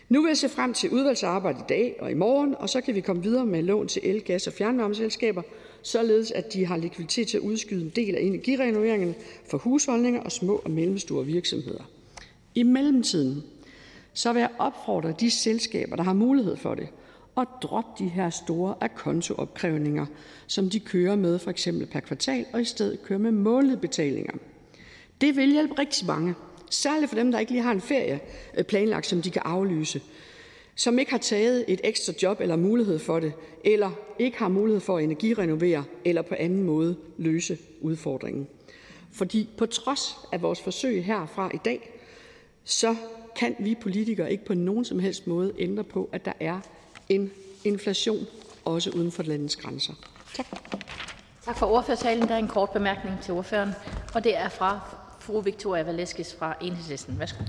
Nu 0.09 0.23
vil 0.23 0.29
jeg 0.29 0.37
se 0.37 0.49
frem 0.49 0.75
til 0.75 0.91
udvalgsarbejdet 0.91 1.61
i 1.61 1.65
dag 1.69 1.97
og 2.01 2.11
i 2.11 2.15
morgen, 2.15 2.55
og 2.59 2.69
så 2.69 2.81
kan 2.81 2.95
vi 2.95 3.01
komme 3.01 3.23
videre 3.23 3.47
med 3.47 3.63
lån 3.63 3.89
til 3.89 4.03
el-, 4.05 4.25
gas- 4.25 4.47
og 4.47 4.53
fjernvarmeselskaber, 4.53 5.43
således 5.87 6.31
at 6.31 6.53
de 6.53 6.67
har 6.67 6.77
likviditet 6.77 7.29
til 7.29 7.37
at 7.37 7.43
udskyde 7.43 7.83
en 7.83 7.93
del 7.97 8.15
af 8.15 8.21
energirenoveringerne 8.21 9.15
for 9.51 9.59
husholdninger 9.59 10.21
og 10.21 10.33
små 10.33 10.63
og 10.65 10.71
mellemstore 10.71 11.27
virksomheder. 11.27 11.91
I 12.55 12.63
mellemtiden 12.63 13.43
så 14.13 14.33
vil 14.33 14.41
jeg 14.41 14.51
opfordre 14.59 15.15
de 15.21 15.31
selskaber, 15.31 15.97
der 15.97 16.03
har 16.03 16.13
mulighed 16.13 16.57
for 16.57 16.75
det, 16.75 16.89
at 17.37 17.49
droppe 17.63 18.05
de 18.05 18.09
her 18.09 18.31
store 18.31 18.75
akontoopkrævninger, 18.81 20.07
som 20.47 20.71
de 20.71 20.81
kører 20.81 21.17
med 21.17 21.39
for 21.39 21.51
eksempel 21.51 21.87
per 21.87 22.01
kvartal, 22.01 22.47
og 22.53 22.61
i 22.61 22.65
stedet 22.65 23.03
køre 23.03 23.19
med 23.19 23.33
månedbetalinger. 23.33 24.33
Det 25.21 25.37
vil 25.37 25.53
hjælpe 25.53 25.79
rigtig 25.79 26.07
mange, 26.07 26.35
særligt 26.71 27.09
for 27.09 27.17
dem, 27.17 27.33
der 27.33 27.39
ikke 27.39 27.53
lige 27.53 27.63
har 27.63 27.73
en 27.73 27.81
ferie 27.81 28.21
øh, 28.57 28.65
planlagt, 28.65 29.07
som 29.07 29.23
de 29.23 29.31
kan 29.31 29.43
aflyse, 29.45 30.01
som 30.77 30.99
ikke 30.99 31.11
har 31.11 31.19
taget 31.19 31.65
et 31.69 31.81
ekstra 31.85 32.13
job 32.23 32.41
eller 32.41 32.57
mulighed 32.57 32.99
for 32.99 33.21
det, 33.21 33.33
eller 33.65 33.91
ikke 34.19 34.39
har 34.39 34.49
mulighed 34.49 34.81
for 34.81 34.99
at 34.99 35.05
energirenovere 35.05 35.85
eller 36.05 36.23
på 36.23 36.35
anden 36.39 36.63
måde 36.63 36.97
løse 37.19 37.59
udfordringen. 37.81 38.49
Fordi 39.13 39.49
på 39.59 39.67
trods 39.67 40.17
af 40.33 40.43
vores 40.43 40.61
forsøg 40.61 41.05
herfra 41.05 41.51
i 41.55 41.59
dag, 41.65 41.91
så 42.65 42.97
kan 43.37 43.57
vi 43.59 43.75
politikere 43.75 44.33
ikke 44.33 44.45
på 44.45 44.55
nogen 44.55 44.85
som 44.85 44.99
helst 44.99 45.27
måde 45.27 45.53
ændre 45.59 45.85
på, 45.85 46.09
at 46.13 46.25
der 46.25 46.33
er 46.41 46.61
en 47.09 47.31
inflation, 47.65 48.27
også 48.65 48.91
uden 48.91 49.13
for 49.13 49.23
landets 49.23 49.57
grænser. 49.57 49.93
Tak. 50.35 50.47
Tak 51.45 51.59
for 51.59 51.67
ordførertalen. 51.67 52.29
Der 52.29 52.35
er 52.35 52.39
en 52.39 52.49
kort 52.49 52.71
bemærkning 52.71 53.17
til 53.23 53.35
ordføreren, 53.35 53.71
og 54.15 54.25
det 54.25 54.37
er 54.37 54.49
fra 54.49 54.81
fru 55.21 55.41
Victoria 55.41 55.83
Valeskis 55.83 56.35
fra 56.35 56.55
Enhedslisten. 56.61 57.19
Værsgo. 57.19 57.43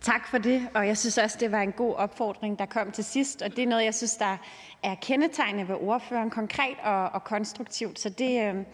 Tak 0.00 0.28
for 0.28 0.38
det, 0.38 0.68
og 0.74 0.86
jeg 0.86 0.98
synes 0.98 1.18
også, 1.18 1.36
det 1.40 1.52
var 1.52 1.60
en 1.60 1.72
god 1.72 1.94
opfordring, 1.94 2.58
der 2.58 2.66
kom 2.66 2.92
til 2.92 3.04
sidst, 3.04 3.42
og 3.42 3.56
det 3.56 3.62
er 3.62 3.66
noget, 3.66 3.84
jeg 3.84 3.94
synes, 3.94 4.16
der 4.16 4.36
er 4.82 4.94
kendetegnende 4.94 5.68
ved 5.68 5.76
ordføreren, 5.80 6.30
konkret 6.30 6.76
og, 6.82 7.08
og 7.08 7.24
konstruktivt, 7.24 7.98
så 7.98 8.08
det, 8.08 8.48
øhm, 8.48 8.64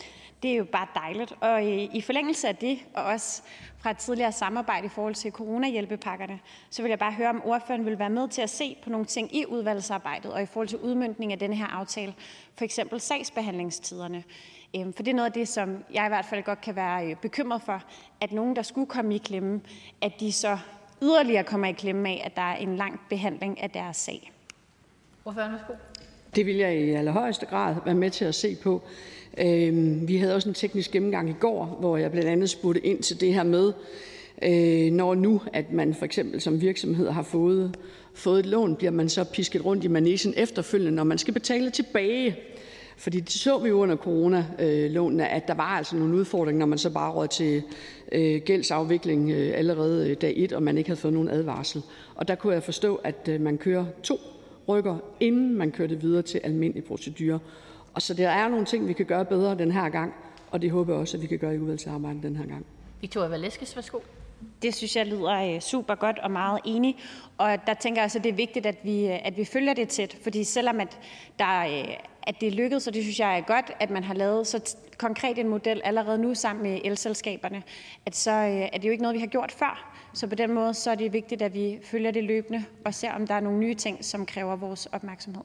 det 0.42 0.52
er 0.52 0.56
jo 0.56 0.64
bare 0.64 0.86
dejligt. 0.94 1.34
Og 1.40 1.64
i, 1.64 1.90
i 1.92 2.00
forlængelse 2.00 2.48
af 2.48 2.56
det, 2.56 2.78
og 2.94 3.04
også 3.04 3.42
fra 3.78 3.90
et 3.90 3.96
tidligere 3.96 4.32
samarbejde 4.32 4.86
i 4.86 4.88
forhold 4.88 5.14
til 5.14 5.32
coronahjælpepakkerne, 5.32 6.40
så 6.70 6.82
vil 6.82 6.88
jeg 6.88 6.98
bare 6.98 7.12
høre, 7.12 7.28
om 7.28 7.42
ordføreren 7.44 7.86
vil 7.86 7.98
være 7.98 8.10
med 8.10 8.28
til 8.28 8.42
at 8.42 8.50
se 8.50 8.76
på 8.84 8.90
nogle 8.90 9.06
ting 9.06 9.36
i 9.36 9.46
udvalgsarbejdet 9.46 10.32
og 10.32 10.42
i 10.42 10.46
forhold 10.46 10.68
til 10.68 10.78
udmyndning 10.78 11.32
af 11.32 11.38
denne 11.38 11.56
her 11.56 11.66
aftale, 11.66 12.14
for 12.56 12.64
eksempel 12.64 13.00
sagsbehandlingstiderne. 13.00 14.24
Øhm, 14.76 14.92
for 14.92 15.02
det 15.02 15.10
er 15.10 15.14
noget 15.14 15.26
af 15.26 15.32
det, 15.32 15.48
som 15.48 15.84
jeg 15.92 16.06
i 16.06 16.08
hvert 16.08 16.24
fald 16.24 16.42
godt 16.42 16.60
kan 16.60 16.76
være 16.76 17.10
øh, 17.10 17.16
bekymret 17.16 17.62
for, 17.62 17.82
at 18.20 18.32
nogen, 18.32 18.56
der 18.56 18.62
skulle 18.62 18.86
komme 18.86 19.14
i 19.14 19.18
klemme, 19.18 19.60
at 20.02 20.20
de 20.20 20.32
så 20.32 20.58
yderligere 21.02 21.44
kommer 21.44 21.66
i 21.66 21.72
klemme 21.72 22.08
af, 22.08 22.22
at 22.24 22.36
der 22.36 22.42
er 22.42 22.56
en 22.56 22.76
lang 22.76 23.00
behandling 23.10 23.62
af 23.62 23.70
deres 23.70 23.96
sag. 23.96 24.32
Det 26.36 26.46
vil 26.46 26.56
jeg 26.56 26.78
i 26.78 26.90
allerhøjeste 26.90 27.46
grad 27.46 27.74
være 27.84 27.94
med 27.94 28.10
til 28.10 28.24
at 28.24 28.34
se 28.34 28.56
på. 28.62 28.82
Øhm, 29.38 30.08
vi 30.08 30.16
havde 30.16 30.34
også 30.34 30.48
en 30.48 30.54
teknisk 30.54 30.90
gennemgang 30.90 31.30
i 31.30 31.34
går, 31.40 31.76
hvor 31.80 31.96
jeg 31.96 32.10
blandt 32.10 32.28
andet 32.28 32.50
spurgte 32.50 32.86
ind 32.86 33.02
til 33.02 33.20
det 33.20 33.34
her 33.34 33.42
med, 33.42 33.72
øh, 34.42 34.92
når 34.92 35.14
nu 35.14 35.40
at 35.52 35.72
man 35.72 35.94
for 35.94 36.04
eksempel 36.04 36.40
som 36.40 36.60
virksomhed 36.60 37.10
har 37.10 37.22
fået, 37.22 37.76
fået 38.14 38.38
et 38.38 38.46
lån, 38.46 38.76
bliver 38.76 38.90
man 38.90 39.08
så 39.08 39.24
pisket 39.24 39.64
rundt 39.64 39.84
i 39.84 39.88
manesien 39.88 40.34
efterfølgende, 40.36 40.96
når 40.96 41.04
man 41.04 41.18
skal 41.18 41.34
betale 41.34 41.70
tilbage. 41.70 42.36
Fordi 42.96 43.20
det 43.20 43.32
så 43.32 43.58
vi 43.58 43.68
jo 43.68 43.78
under 43.78 43.96
coronalånene, 43.96 45.28
at 45.28 45.48
der 45.48 45.54
var 45.54 45.76
altså 45.76 45.96
nogle 45.96 46.14
udfordringer, 46.14 46.58
når 46.58 46.66
man 46.66 46.78
så 46.78 46.90
bare 46.90 47.12
råd 47.12 47.28
til 47.28 47.62
gældsafvikling 48.44 49.30
øh, 49.30 49.58
allerede 49.58 50.10
øh, 50.10 50.16
dag 50.20 50.32
et, 50.36 50.52
og 50.52 50.62
man 50.62 50.78
ikke 50.78 50.90
havde 50.90 51.00
fået 51.00 51.14
nogen 51.14 51.28
advarsel. 51.28 51.82
Og 52.14 52.28
der 52.28 52.34
kunne 52.34 52.52
jeg 52.54 52.62
forstå, 52.62 52.94
at 52.94 53.28
øh, 53.28 53.40
man 53.40 53.58
kører 53.58 53.86
to 54.02 54.20
rykker, 54.68 54.96
inden 55.20 55.54
man 55.54 55.70
kører 55.70 55.88
det 55.88 56.02
videre 56.02 56.22
til 56.22 56.40
almindelig 56.44 56.84
procedure. 56.84 57.38
Og 57.94 58.02
så 58.02 58.14
der 58.14 58.28
er 58.28 58.48
nogle 58.48 58.66
ting, 58.66 58.88
vi 58.88 58.92
kan 58.92 59.06
gøre 59.06 59.24
bedre 59.24 59.58
den 59.58 59.72
her 59.72 59.88
gang, 59.88 60.14
og 60.50 60.62
det 60.62 60.70
håber 60.70 60.92
jeg 60.92 61.00
også, 61.00 61.16
at 61.16 61.22
vi 61.22 61.26
kan 61.26 61.38
gøre 61.38 61.54
i 61.54 61.58
udvalgsarbejdet 61.58 62.22
den 62.22 62.36
her 62.36 62.46
gang. 62.46 62.66
Victoria 63.00 63.28
Valeskes, 63.28 63.76
værsgo. 63.76 63.98
Det 64.62 64.74
synes 64.74 64.96
jeg 64.96 65.06
lyder 65.06 65.60
super 65.60 65.94
godt 65.94 66.18
og 66.18 66.30
meget 66.30 66.60
enig. 66.64 66.96
Og 67.38 67.56
der 67.66 67.74
tænker 67.74 68.00
jeg 68.00 68.04
også, 68.04 68.18
at 68.18 68.24
det 68.24 68.30
er 68.30 68.36
vigtigt, 68.36 68.66
at 68.66 68.76
vi, 68.84 69.04
at 69.04 69.36
vi 69.36 69.44
følger 69.44 69.74
det 69.74 69.88
tæt. 69.88 70.16
Fordi 70.22 70.44
selvom 70.44 70.80
at, 70.80 70.98
der, 71.38 71.84
at 72.26 72.40
det 72.40 72.46
er 72.46 72.52
lykkedes, 72.52 72.86
og 72.86 72.94
det 72.94 73.02
synes 73.02 73.20
jeg 73.20 73.38
er 73.38 73.40
godt, 73.40 73.70
at 73.80 73.90
man 73.90 74.04
har 74.04 74.14
lavet 74.14 74.46
så 74.46 74.76
konkret 74.98 75.38
en 75.38 75.48
model 75.48 75.80
allerede 75.84 76.18
nu 76.18 76.34
sammen 76.34 76.62
med 76.62 76.80
elselskaberne, 76.84 77.62
at 78.06 78.16
så 78.16 78.30
er 78.30 78.78
det 78.78 78.84
jo 78.84 78.90
ikke 78.90 79.02
noget, 79.02 79.14
vi 79.14 79.20
har 79.20 79.26
gjort 79.26 79.52
før. 79.52 80.00
Så 80.14 80.26
på 80.26 80.34
den 80.34 80.52
måde 80.52 80.74
så 80.74 80.90
er 80.90 80.94
det 80.94 81.12
vigtigt, 81.12 81.42
at 81.42 81.54
vi 81.54 81.78
følger 81.82 82.10
det 82.10 82.24
løbende 82.24 82.64
og 82.84 82.94
ser, 82.94 83.12
om 83.12 83.26
der 83.26 83.34
er 83.34 83.40
nogle 83.40 83.58
nye 83.58 83.74
ting, 83.74 84.04
som 84.04 84.26
kræver 84.26 84.56
vores 84.56 84.86
opmærksomhed. 84.86 85.42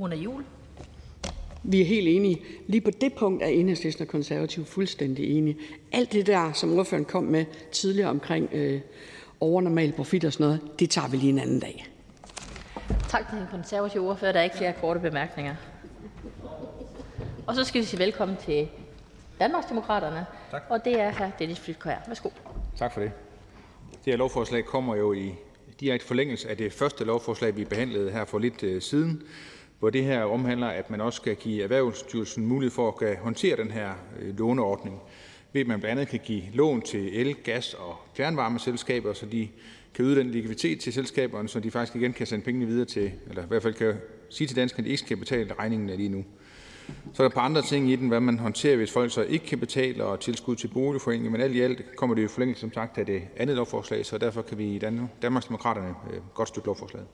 Rune 0.00 0.16
Jul. 0.16 0.44
Vi 1.62 1.80
er 1.80 1.84
helt 1.84 2.08
enige. 2.08 2.40
Lige 2.66 2.80
på 2.80 2.90
det 2.90 3.12
punkt 3.12 3.42
er 3.42 3.46
Enhedslisten 3.46 4.02
og 4.02 4.08
Konservative 4.08 4.64
fuldstændig 4.64 5.38
enige. 5.38 5.56
Alt 5.92 6.12
det 6.12 6.26
der, 6.26 6.52
som 6.52 6.78
ordføreren 6.78 7.04
kom 7.04 7.24
med 7.24 7.44
tidligere 7.72 8.10
omkring 8.10 8.48
øh, 8.52 8.80
overnormal 9.40 9.92
profit 9.92 10.24
og 10.24 10.32
sådan 10.32 10.46
noget, 10.46 10.60
det 10.78 10.90
tager 10.90 11.08
vi 11.08 11.16
lige 11.16 11.30
en 11.30 11.38
anden 11.38 11.60
dag. 11.60 11.86
Tak 13.08 13.30
til 13.30 13.38
den 13.38 13.46
konservative 13.50 14.08
ordfører. 14.08 14.32
Der 14.32 14.40
er 14.40 14.44
ikke 14.44 14.56
flere 14.56 14.72
korte 14.80 15.00
bemærkninger. 15.00 15.54
Og 17.48 17.54
så 17.54 17.64
skal 17.64 17.80
vi 17.80 17.86
sige 17.86 18.00
velkommen 18.00 18.36
til 18.36 18.68
Danmarksdemokraterne, 19.40 20.26
tak. 20.50 20.62
og 20.68 20.84
det 20.84 21.00
er 21.00 21.12
hr. 21.12 21.30
Dennis 21.38 21.60
Flydtkjær. 21.60 21.96
Værsgo. 22.06 22.28
Tak 22.76 22.92
for 22.92 23.00
det. 23.00 23.12
Det 23.92 24.12
her 24.12 24.16
lovforslag 24.16 24.64
kommer 24.64 24.96
jo 24.96 25.12
i 25.12 25.34
direkte 25.80 26.06
forlængelse 26.06 26.50
af 26.50 26.56
det 26.56 26.72
første 26.72 27.04
lovforslag, 27.04 27.56
vi 27.56 27.64
behandlede 27.64 28.10
her 28.10 28.24
for 28.24 28.38
lidt 28.38 28.62
øh, 28.62 28.82
siden, 28.82 29.22
hvor 29.78 29.90
det 29.90 30.04
her 30.04 30.22
omhandler, 30.22 30.66
at 30.66 30.90
man 30.90 31.00
også 31.00 31.16
skal 31.16 31.36
give 31.36 31.62
Erhvervsstyrelsen 31.62 32.46
mulighed 32.46 32.74
for 32.74 33.00
at 33.02 33.18
håndtere 33.18 33.56
den 33.56 33.70
her 33.70 33.90
øh, 34.20 34.38
låneordning, 34.38 35.00
ved 35.52 35.60
at 35.60 35.66
man 35.66 35.80
blandt 35.80 36.00
andet 36.00 36.08
kan 36.08 36.20
give 36.24 36.42
lån 36.54 36.82
til 36.82 37.20
el-, 37.20 37.36
gas- 37.44 37.74
og 37.74 37.96
fjernvarmeselskaber, 38.14 39.12
så 39.12 39.26
de 39.26 39.48
kan 39.94 40.04
yde 40.04 40.16
den 40.16 40.30
likviditet 40.30 40.80
til 40.80 40.92
selskaberne, 40.92 41.48
så 41.48 41.60
de 41.60 41.70
faktisk 41.70 41.96
igen 41.96 42.12
kan 42.12 42.26
sende 42.26 42.44
pengene 42.44 42.66
videre 42.66 42.86
til, 42.86 43.12
eller 43.28 43.44
i 43.44 43.46
hvert 43.48 43.62
fald 43.62 43.74
kan 43.74 43.94
sige 44.28 44.48
til 44.48 44.56
danskerne, 44.56 44.80
at 44.80 44.84
de 44.84 44.90
ikke 44.90 45.04
skal 45.04 45.16
betale 45.16 45.54
regningen 45.58 45.90
lige 45.96 46.08
nu. 46.08 46.24
Så 47.14 47.22
er 47.22 47.24
der 47.24 47.26
et 47.26 47.34
par 47.34 47.40
andre 47.40 47.62
ting 47.62 47.90
i 47.90 47.96
den, 47.96 48.08
hvad 48.08 48.20
man 48.20 48.38
håndterer, 48.38 48.76
hvis 48.76 48.92
folk 48.92 49.12
så 49.12 49.22
ikke 49.22 49.46
kan 49.46 49.58
betale, 49.58 50.04
og 50.04 50.20
tilskud 50.20 50.56
til 50.56 50.68
boligforeninger, 50.68 51.30
men 51.30 51.40
alt 51.40 51.54
i 51.54 51.60
alt 51.60 51.96
kommer 51.96 52.14
det 52.14 52.22
jo 52.22 52.28
forlængelse, 52.28 52.60
som 52.60 52.72
sagt, 52.72 52.98
af 52.98 53.06
det 53.06 53.22
andet 53.36 53.56
lovforslag, 53.56 54.06
så 54.06 54.18
derfor 54.18 54.42
kan 54.42 54.58
vi 54.58 54.64
i 54.64 54.78
Danmarksdemokraterne 55.22 55.94
øh, 56.10 56.20
godt 56.34 56.48
støtte 56.48 56.66
lovforslaget. 56.66 57.06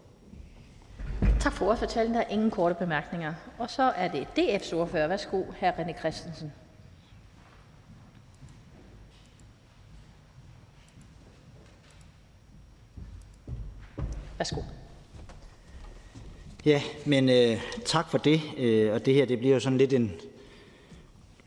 Tak 1.40 1.52
for 1.52 1.66
ordførtalen. 1.66 2.14
Der 2.14 2.20
er 2.20 2.28
ingen 2.28 2.50
korte 2.50 2.74
bemærkninger. 2.74 3.34
Og 3.58 3.70
så 3.70 3.82
er 3.82 4.08
det 4.08 4.26
DF's 4.38 4.74
ordfører. 4.74 5.08
Værsgo, 5.08 5.42
hr. 5.60 5.70
René 5.70 5.98
Christensen. 5.98 6.52
Værsgo. 14.38 14.60
Ja, 16.66 16.82
men 17.06 17.28
øh, 17.28 17.60
tak 17.84 18.10
for 18.10 18.18
det. 18.18 18.40
Øh, 18.58 18.92
og 18.92 19.06
det 19.06 19.14
her 19.14 19.24
det 19.24 19.38
bliver 19.38 19.54
jo 19.54 19.60
sådan 19.60 19.78
lidt 19.78 19.92
en... 19.92 20.12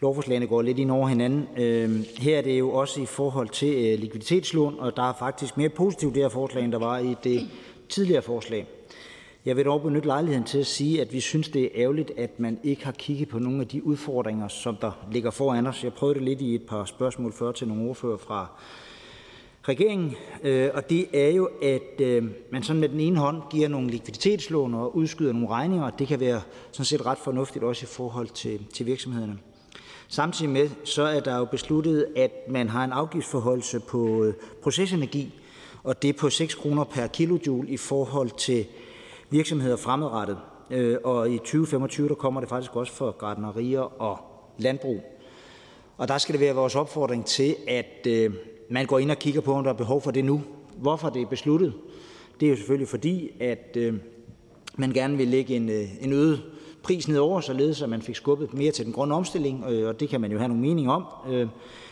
Lovforslagene 0.01 0.47
går 0.47 0.61
lidt 0.61 0.79
ind 0.79 0.91
over 0.91 1.07
hinanden. 1.07 1.47
Øh, 1.57 2.05
her 2.17 2.37
er 2.37 2.41
det 2.41 2.59
jo 2.59 2.71
også 2.71 3.01
i 3.01 3.05
forhold 3.05 3.49
til 3.49 3.93
øh, 3.93 3.99
likviditetslån, 3.99 4.79
og 4.79 4.95
der 4.95 5.09
er 5.09 5.13
faktisk 5.19 5.57
mere 5.57 5.69
positivt 5.69 6.15
det 6.15 6.23
her 6.23 6.29
forslag, 6.29 6.63
end 6.63 6.71
der 6.71 6.79
var 6.79 6.97
i 6.97 7.15
det 7.23 7.49
tidligere 7.89 8.21
forslag. 8.21 8.67
Jeg 9.45 9.57
vil 9.57 9.65
dog 9.65 9.81
benytte 9.81 10.07
lejligheden 10.07 10.43
til 10.43 10.59
at 10.59 10.67
sige, 10.67 11.01
at 11.01 11.13
vi 11.13 11.19
synes, 11.19 11.49
det 11.49 11.63
er 11.63 11.69
ærgerligt, 11.75 12.11
at 12.17 12.39
man 12.39 12.59
ikke 12.63 12.85
har 12.85 12.91
kigget 12.91 13.29
på 13.29 13.39
nogle 13.39 13.61
af 13.61 13.67
de 13.67 13.85
udfordringer, 13.85 14.47
som 14.47 14.75
der 14.81 14.91
ligger 15.11 15.31
foran 15.31 15.67
os. 15.67 15.83
Jeg 15.83 15.93
prøvede 15.93 16.19
det 16.19 16.23
lidt 16.23 16.41
i 16.41 16.55
et 16.55 16.63
par 16.63 16.85
spørgsmål 16.85 17.33
før 17.33 17.51
til 17.51 17.67
nogle 17.67 17.89
ordfører 17.89 18.17
fra 18.17 18.47
regeringen, 19.69 20.15
øh, 20.43 20.69
og 20.73 20.89
det 20.89 21.07
er 21.13 21.29
jo, 21.29 21.49
at 21.61 22.01
øh, 22.01 22.23
man 22.51 22.63
sådan 22.63 22.79
med 22.79 22.89
den 22.89 22.99
ene 22.99 23.19
hånd 23.19 23.41
giver 23.49 23.67
nogle 23.67 23.89
likviditetslån 23.89 24.73
og 24.73 24.95
udskyder 24.95 25.33
nogle 25.33 25.49
regninger, 25.49 25.85
og 25.85 25.99
det 25.99 26.07
kan 26.07 26.19
være 26.19 26.41
sådan 26.71 26.85
set 26.85 27.05
ret 27.05 27.17
fornuftigt 27.17 27.63
også 27.63 27.85
i 27.85 27.87
forhold 27.87 28.27
til, 28.27 28.65
til 28.73 28.85
virksomhederne. 28.85 29.37
Samtidig 30.07 30.51
med, 30.51 30.69
så 30.83 31.03
er 31.03 31.19
der 31.19 31.37
jo 31.37 31.45
besluttet, 31.45 32.07
at 32.15 32.31
man 32.49 32.69
har 32.69 32.83
en 32.83 32.91
afgiftsforholdelse 32.91 33.79
på 33.79 34.23
øh, 34.23 34.33
procesenergi, 34.63 35.33
og 35.83 36.01
det 36.01 36.09
er 36.09 36.13
på 36.13 36.29
6 36.29 36.55
kroner 36.55 36.83
per 36.83 37.07
kilojoule 37.07 37.69
i 37.69 37.77
forhold 37.77 38.29
til 38.37 38.65
virksomheder 39.29 39.75
fremadrettet. 39.75 40.37
Og 41.03 41.31
i 41.31 41.37
2025 41.37 42.09
der 42.09 42.15
kommer 42.15 42.39
det 42.39 42.49
faktisk 42.49 42.75
også 42.75 42.93
for 42.93 43.11
gardnerier 43.11 44.01
og 44.01 44.19
landbrug. 44.57 45.03
Og 45.97 46.07
der 46.07 46.17
skal 46.17 46.33
det 46.33 46.41
være 46.41 46.55
vores 46.55 46.75
opfordring 46.75 47.25
til, 47.25 47.55
at 47.67 48.07
man 48.69 48.85
går 48.85 48.99
ind 48.99 49.11
og 49.11 49.19
kigger 49.19 49.41
på, 49.41 49.53
om 49.53 49.63
der 49.63 49.71
er 49.71 49.75
behov 49.75 50.01
for 50.01 50.11
det 50.11 50.25
nu. 50.25 50.41
Hvorfor 50.77 51.09
det 51.09 51.21
er 51.21 51.25
besluttet? 51.25 51.73
Det 52.39 52.45
er 52.45 52.49
jo 52.49 52.55
selvfølgelig 52.55 52.87
fordi, 52.87 53.31
at 53.39 53.77
øh, 53.77 53.93
man 54.75 54.91
gerne 54.91 55.17
vil 55.17 55.27
lægge 55.27 55.55
en, 55.55 55.69
øh, 55.69 56.03
en 56.03 56.13
øget 56.13 56.43
pris 56.83 57.07
nedover, 57.07 57.41
således 57.41 57.81
at 57.81 57.89
man 57.89 58.01
fik 58.01 58.15
skubbet 58.15 58.53
mere 58.53 58.71
til 58.71 58.85
den 58.85 58.93
grønne 58.93 59.15
omstilling, 59.15 59.65
øh, 59.69 59.87
og 59.87 59.99
det 59.99 60.09
kan 60.09 60.21
man 60.21 60.31
jo 60.31 60.37
have 60.37 60.47
nogle 60.47 60.61
mening 60.61 60.91
om. 60.91 61.05
Øh, 61.29 61.47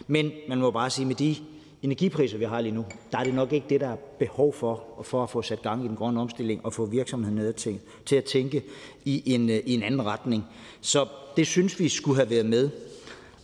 men 0.08 0.32
man 0.50 0.60
må 0.60 0.72
bare 0.72 0.90
sige, 0.90 1.06
med 1.06 1.16
de 1.16 1.36
energipriser, 1.82 2.38
vi 2.38 2.46
har 2.46 2.62
lige 2.62 2.76
nu, 2.76 2.86
der 3.12 3.18
er 3.18 3.24
det 3.24 3.34
nok 3.34 3.54
ikke 3.54 3.66
det, 3.70 3.82
der 3.82 3.88
er 3.88 3.96
behov 4.20 4.54
for, 4.54 4.84
for 5.04 5.24
at 5.24 5.30
få 5.30 5.42
sat 5.42 5.62
gang 5.62 5.86
i 5.86 5.88
den 5.88 5.96
grønne 5.96 6.22
omstilling 6.22 6.66
og 6.66 6.74
få 6.74 6.86
virksomheden 6.86 7.54
til, 7.54 7.80
til 8.06 8.16
at 8.16 8.24
tænke 8.24 8.64
i 9.06 9.34
en, 9.34 9.50
øh, 9.50 9.60
i 9.66 9.74
en 9.74 9.84
anden 9.84 10.06
retning. 10.06 10.46
Så 10.82 11.06
det 11.38 11.48
synes 11.48 11.80
vi 11.80 11.90
skulle 11.90 12.18
have 12.18 12.30
været 12.30 12.46
med. 12.46 12.70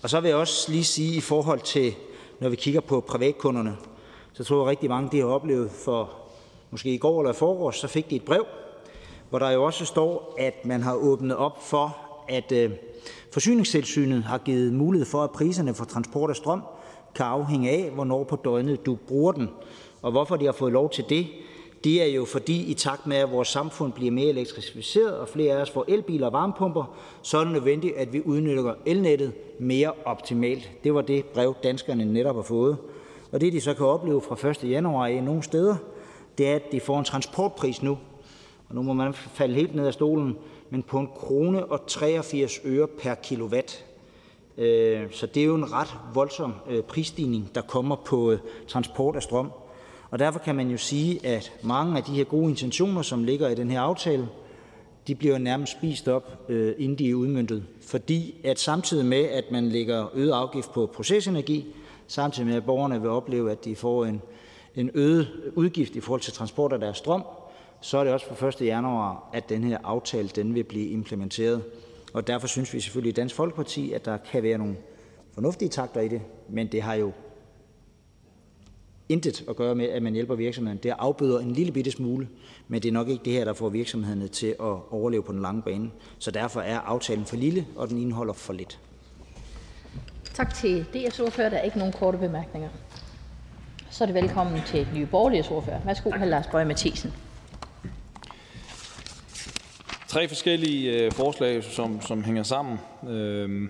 Og 0.02 0.10
så 0.10 0.20
vil 0.20 0.28
jeg 0.28 0.38
også 0.38 0.72
lige 0.72 0.84
sige 0.84 1.18
i 1.18 1.22
forhold 1.22 1.60
til 1.60 1.94
når 2.41 2.49
vi 2.49 2.55
kigger 2.55 2.81
på 2.81 2.99
privatkunderne, 2.99 3.77
så 4.34 4.43
tror 4.43 4.57
jeg 4.57 4.69
rigtig 4.69 4.89
mange 4.89 5.09
de 5.11 5.19
har 5.19 5.27
oplevet 5.27 5.72
for 5.72 6.09
måske 6.72 6.93
i 6.93 6.97
går 6.97 7.22
eller 7.22 7.31
i 7.31 7.35
forgårs, 7.35 7.76
så 7.76 7.88
fik 7.88 8.09
de 8.09 8.15
et 8.15 8.26
brev, 8.26 8.45
hvor 9.30 9.39
der 9.39 9.49
jo 9.51 9.63
også 9.63 9.85
står, 9.85 10.35
at 10.39 10.65
man 10.65 10.81
har 10.81 10.95
åbnet 10.95 11.38
op 11.38 11.63
for, 11.63 11.97
at 12.30 12.51
øh, 12.51 12.72
forsyningstilsynet 13.34 14.23
har 14.23 14.38
givet 14.38 14.73
mulighed 14.73 15.05
for, 15.05 15.23
at 15.23 15.31
priserne 15.31 15.73
for 15.73 15.85
transport 15.85 16.30
af 16.30 16.35
strøm 16.35 16.61
kan 17.15 17.26
afhænge 17.26 17.69
af, 17.69 17.89
hvornår 17.89 18.23
på 18.23 18.35
døgnet 18.35 18.85
du 18.85 18.97
bruger 19.07 19.31
den. 19.31 19.49
Og 20.01 20.11
hvorfor 20.11 20.35
de 20.35 20.45
har 20.45 20.51
fået 20.51 20.73
lov 20.73 20.89
til 20.89 21.05
det, 21.09 21.27
det 21.84 22.02
er 22.02 22.06
jo 22.06 22.26
fordi, 22.26 22.72
i 22.72 22.74
takt 22.74 23.08
med 23.08 23.18
at 23.18 23.32
vores 23.32 23.48
samfund 23.48 23.94
bliver 23.94 24.12
mere 24.12 24.30
elektrificeret 24.30 25.18
og 25.18 25.30
flere 25.30 25.56
af 25.56 25.62
os 25.62 25.70
får 25.70 25.86
elbiler 25.88 26.28
og 26.28 26.34
varmepumper, 26.34 26.98
så 27.22 27.38
er 27.38 27.44
det 27.44 27.53
nødvendigt, 27.53 27.95
at 27.95 28.14
vi 28.14 28.22
udnytter 28.26 28.74
elnettet 28.86 29.34
mere 29.60 29.91
optimalt. 30.06 30.72
Det 30.84 30.94
var 30.94 31.02
det 31.02 31.26
brev, 31.26 31.56
danskerne 31.64 32.06
netop 32.06 32.36
har 32.36 32.41
fået. 32.41 32.78
Og 33.32 33.41
det, 33.41 33.53
de 33.53 33.62
så 33.62 33.74
kan 33.74 33.86
opleve 33.86 34.22
fra 34.22 34.49
1. 34.49 34.64
januar 34.64 35.08
i 35.08 35.22
nogle 35.22 35.44
steder, 35.44 35.76
det 36.38 36.48
er, 36.48 36.56
at 36.56 36.72
de 36.72 36.80
får 36.80 36.99
en 36.99 37.06
transportpris 37.06 37.84
nu. 37.84 37.98
Og 38.70 38.76
nu 38.76 38.82
må 38.82 38.94
man 38.94 39.14
falde 39.14 39.53
helt 39.53 39.76
ned 39.76 39.88
af 39.88 39.94
stolen, 39.94 40.38
men 40.70 40.84
på 40.84 40.99
en 40.99 41.10
krone 41.16 41.66
og 41.66 41.88
83 41.88 42.60
øre 42.66 42.88
per 42.88 43.16
kilowatt. 43.16 43.86
Øh, 44.58 45.12
så 45.12 45.26
det 45.26 45.41
er 45.41 45.45
jo 45.45 45.56
en 45.56 45.74
ret 45.74 45.95
voldsom 46.14 46.53
øh, 46.70 46.84
prisstigning, 46.84 47.52
der 47.56 47.62
kommer 47.62 47.95
på 47.95 48.32
øh, 48.32 48.40
transport 48.68 49.16
af 49.16 49.24
strøm. 49.24 49.52
Og 50.11 50.19
derfor 50.19 50.39
kan 50.39 50.55
man 50.55 50.69
jo 50.69 50.77
sige, 50.77 51.25
at 51.25 51.51
mange 51.63 51.97
af 51.97 52.03
de 52.03 52.11
her 52.11 52.23
gode 52.23 52.49
intentioner, 52.49 53.01
som 53.01 53.23
ligger 53.23 53.49
i 53.49 53.55
den 53.55 53.71
her 53.71 53.81
aftale, 53.81 54.27
de 55.07 55.15
bliver 55.15 55.38
nærmest 55.38 55.71
spist 55.71 56.07
op, 56.07 56.49
øh, 56.49 56.75
inden 56.77 56.97
de 56.97 57.09
er 57.09 57.15
udmyndtet. 57.15 57.63
Fordi 57.81 58.35
at 58.43 58.59
samtidig 58.59 59.05
med, 59.05 59.23
at 59.23 59.43
man 59.51 59.69
lægger 59.69 60.07
øget 60.13 60.31
afgift 60.31 60.73
på 60.73 60.91
procesenergi, 60.93 61.65
samtidig 62.07 62.47
med, 62.47 62.55
at 62.55 62.65
borgerne 62.65 63.01
vil 63.01 63.09
opleve, 63.09 63.51
at 63.51 63.65
de 63.65 63.75
får 63.75 64.05
en, 64.05 64.21
en 64.75 64.91
øget 64.93 65.51
udgift 65.55 65.95
i 65.95 65.99
forhold 65.99 66.21
til 66.21 66.33
transport 66.33 66.73
af 66.73 66.79
deres 66.79 66.97
strøm, 66.97 67.23
så 67.81 67.97
er 67.97 68.03
det 68.03 68.13
også 68.13 68.25
fra 68.25 68.47
1. 68.47 68.61
januar, 68.61 69.29
at 69.33 69.49
den 69.49 69.63
her 69.63 69.77
aftale 69.83 70.27
den 70.27 70.55
vil 70.55 70.63
blive 70.63 70.89
implementeret. 70.89 71.63
Og 72.13 72.27
derfor 72.27 72.47
synes 72.47 72.73
vi 72.73 72.79
selvfølgelig 72.79 73.09
i 73.09 73.13
Dansk 73.13 73.35
Folkeparti, 73.35 73.91
at 73.91 74.05
der 74.05 74.17
kan 74.17 74.43
være 74.43 74.57
nogle 74.57 74.75
fornuftige 75.33 75.69
takter 75.69 76.01
i 76.01 76.07
det, 76.07 76.21
men 76.49 76.67
det 76.67 76.81
har 76.81 76.93
jo 76.93 77.11
intet 79.11 79.43
at 79.49 79.55
gøre 79.55 79.75
med, 79.75 79.85
at 79.85 80.03
man 80.03 80.13
hjælper 80.13 80.35
virksomheden. 80.35 80.79
Det 80.83 80.93
afbøder 80.99 81.39
en 81.39 81.51
lille 81.51 81.71
bitte 81.71 81.91
smule, 81.91 82.27
men 82.67 82.81
det 82.81 82.89
er 82.89 82.93
nok 82.93 83.09
ikke 83.09 83.25
det 83.25 83.33
her, 83.33 83.45
der 83.45 83.53
får 83.53 83.69
virksomhederne 83.69 84.27
til 84.27 84.47
at 84.47 84.91
overleve 84.91 85.23
på 85.23 85.31
den 85.31 85.41
lange 85.41 85.61
bane. 85.61 85.91
Så 86.19 86.31
derfor 86.31 86.61
er 86.61 86.79
aftalen 86.79 87.25
for 87.25 87.35
lille, 87.35 87.65
og 87.75 87.89
den 87.89 87.97
indeholder 87.97 88.33
for 88.33 88.53
lidt. 88.53 88.79
Tak 90.33 90.53
til 90.53 90.85
DF's 90.95 91.23
ordfører. 91.23 91.49
Der 91.49 91.57
er 91.57 91.61
ikke 91.61 91.77
nogen 91.77 91.93
korte 91.93 92.17
bemærkninger. 92.17 92.69
Så 93.89 94.03
er 94.03 94.05
det 94.05 94.15
velkommen 94.15 94.61
til 94.65 94.88
Nye 94.95 95.05
Borgerliges 95.05 95.51
ordfører. 95.51 95.79
Værsgo, 95.85 96.09
hr. 96.09 96.25
Lars 96.25 96.47
Bøge 96.47 96.65
Mathisen. 96.65 97.13
Tre 100.07 100.27
forskellige 100.27 100.93
øh, 100.93 101.11
forslag, 101.11 101.63
som, 101.63 102.01
som 102.01 102.23
hænger 102.23 102.43
sammen. 102.43 102.79
Øhm, 103.09 103.69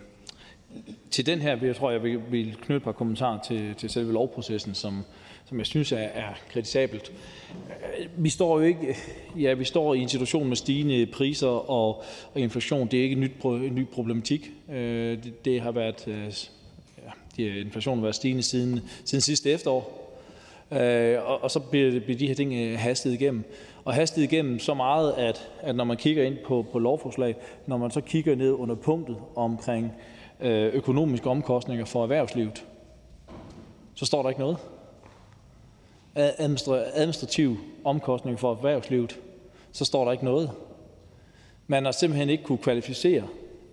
til 1.12 1.26
den 1.26 1.40
her 1.40 1.58
jeg 1.62 1.76
tror 1.76 1.92
jeg, 1.92 2.04
vil, 2.04 2.22
vil 2.32 2.56
knytte 2.56 2.76
et 2.76 2.84
par 2.84 2.92
kommentarer 2.92 3.42
til, 3.42 3.76
til 3.76 3.90
selve 3.90 4.14
lovprocessen, 4.14 4.76
som, 4.76 5.04
som 5.52 5.60
jeg 5.60 5.66
synes 5.66 5.92
er, 5.92 5.98
er 5.98 6.34
kritisabelt. 6.50 7.12
Vi 8.18 8.30
står 8.30 8.60
jo 8.60 8.66
ikke, 8.66 8.96
ja, 9.40 9.54
vi 9.54 9.64
står 9.64 9.94
i 9.94 10.00
en 10.00 10.10
situation 10.10 10.48
med 10.48 10.56
stigende 10.56 11.06
priser 11.06 11.48
og, 11.48 12.04
og 12.34 12.40
inflation. 12.40 12.88
Det 12.88 13.00
er 13.00 13.04
ikke 13.04 13.14
en, 13.14 13.20
nyt, 13.20 13.32
en 13.44 13.76
ny 13.76 13.88
problematik. 13.88 14.52
Øh, 14.72 15.24
det, 15.24 15.46
det 15.46 15.62
har 15.62 15.72
været, 15.72 16.08
øh, 16.08 16.34
ja, 16.98 17.12
det, 17.38 17.66
inflationen 17.66 18.00
har 18.00 18.06
været 18.06 18.16
stigende 18.16 18.44
siden, 18.44 18.80
siden 19.06 19.22
sidste 19.22 19.52
efterår. 19.52 20.14
Øh, 20.72 21.18
og, 21.26 21.44
og 21.44 21.52
så 21.52 21.60
bliver, 21.60 22.00
bliver 22.00 22.18
de 22.18 22.28
her 22.28 22.36
ting 22.36 22.80
hastet 22.80 23.14
igennem. 23.14 23.44
Og 23.86 23.94
hastet 23.94 24.24
igennem 24.24 24.60
så 24.60 24.74
meget, 24.74 25.14
at, 25.18 25.50
at 25.62 25.76
når 25.76 25.84
man 25.84 25.98
kigger 25.98 26.24
ind 26.24 26.38
på, 26.46 26.66
på 26.72 26.80
lovforslag, 26.80 27.36
når 27.68 27.78
man 27.78 27.92
så 27.92 28.02
kigger 28.02 28.36
ned 28.36 28.52
under 28.52 28.76
punktet 28.76 29.18
omkring 29.36 29.92
økonomiske 30.74 31.30
omkostninger 31.30 31.86
for 31.86 32.04
erhvervslivet, 32.04 32.66
så 33.96 34.06
står 34.06 34.22
der 34.22 34.30
ikke 34.30 34.42
noget. 34.42 34.58
Administrativ 36.16 37.58
omkostning 37.84 38.40
for 38.40 38.52
erhvervslivet, 38.52 39.20
så 39.72 39.86
står 39.86 40.06
der 40.06 40.12
ikke 40.12 40.26
noget. 40.26 40.52
Man 41.68 41.86
har 41.86 41.92
simpelthen 41.92 42.30
ikke 42.30 42.44
kunne 42.44 42.58
kvalificere, 42.58 43.28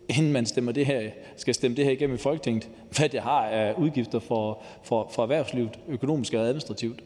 inden 0.09 0.33
man 0.33 0.47
stemmer 0.47 0.73
det 0.73 0.87
her, 0.87 1.11
skal 1.37 1.55
stemme 1.55 1.77
det 1.77 1.85
her 1.85 1.93
igennem 1.93 2.15
i 2.15 2.19
Folketinget, 2.19 2.69
hvad 2.97 3.09
det 3.09 3.21
har 3.21 3.47
af 3.47 3.75
udgifter 3.75 4.19
for, 4.19 4.63
for, 4.83 5.11
for 5.15 5.23
erhvervslivet, 5.23 5.79
økonomisk 5.89 6.35
og 6.35 6.41
administrativt. 6.41 7.03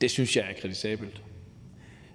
Det 0.00 0.10
synes 0.10 0.36
jeg 0.36 0.44
er 0.50 0.60
kritisabelt. 0.60 1.22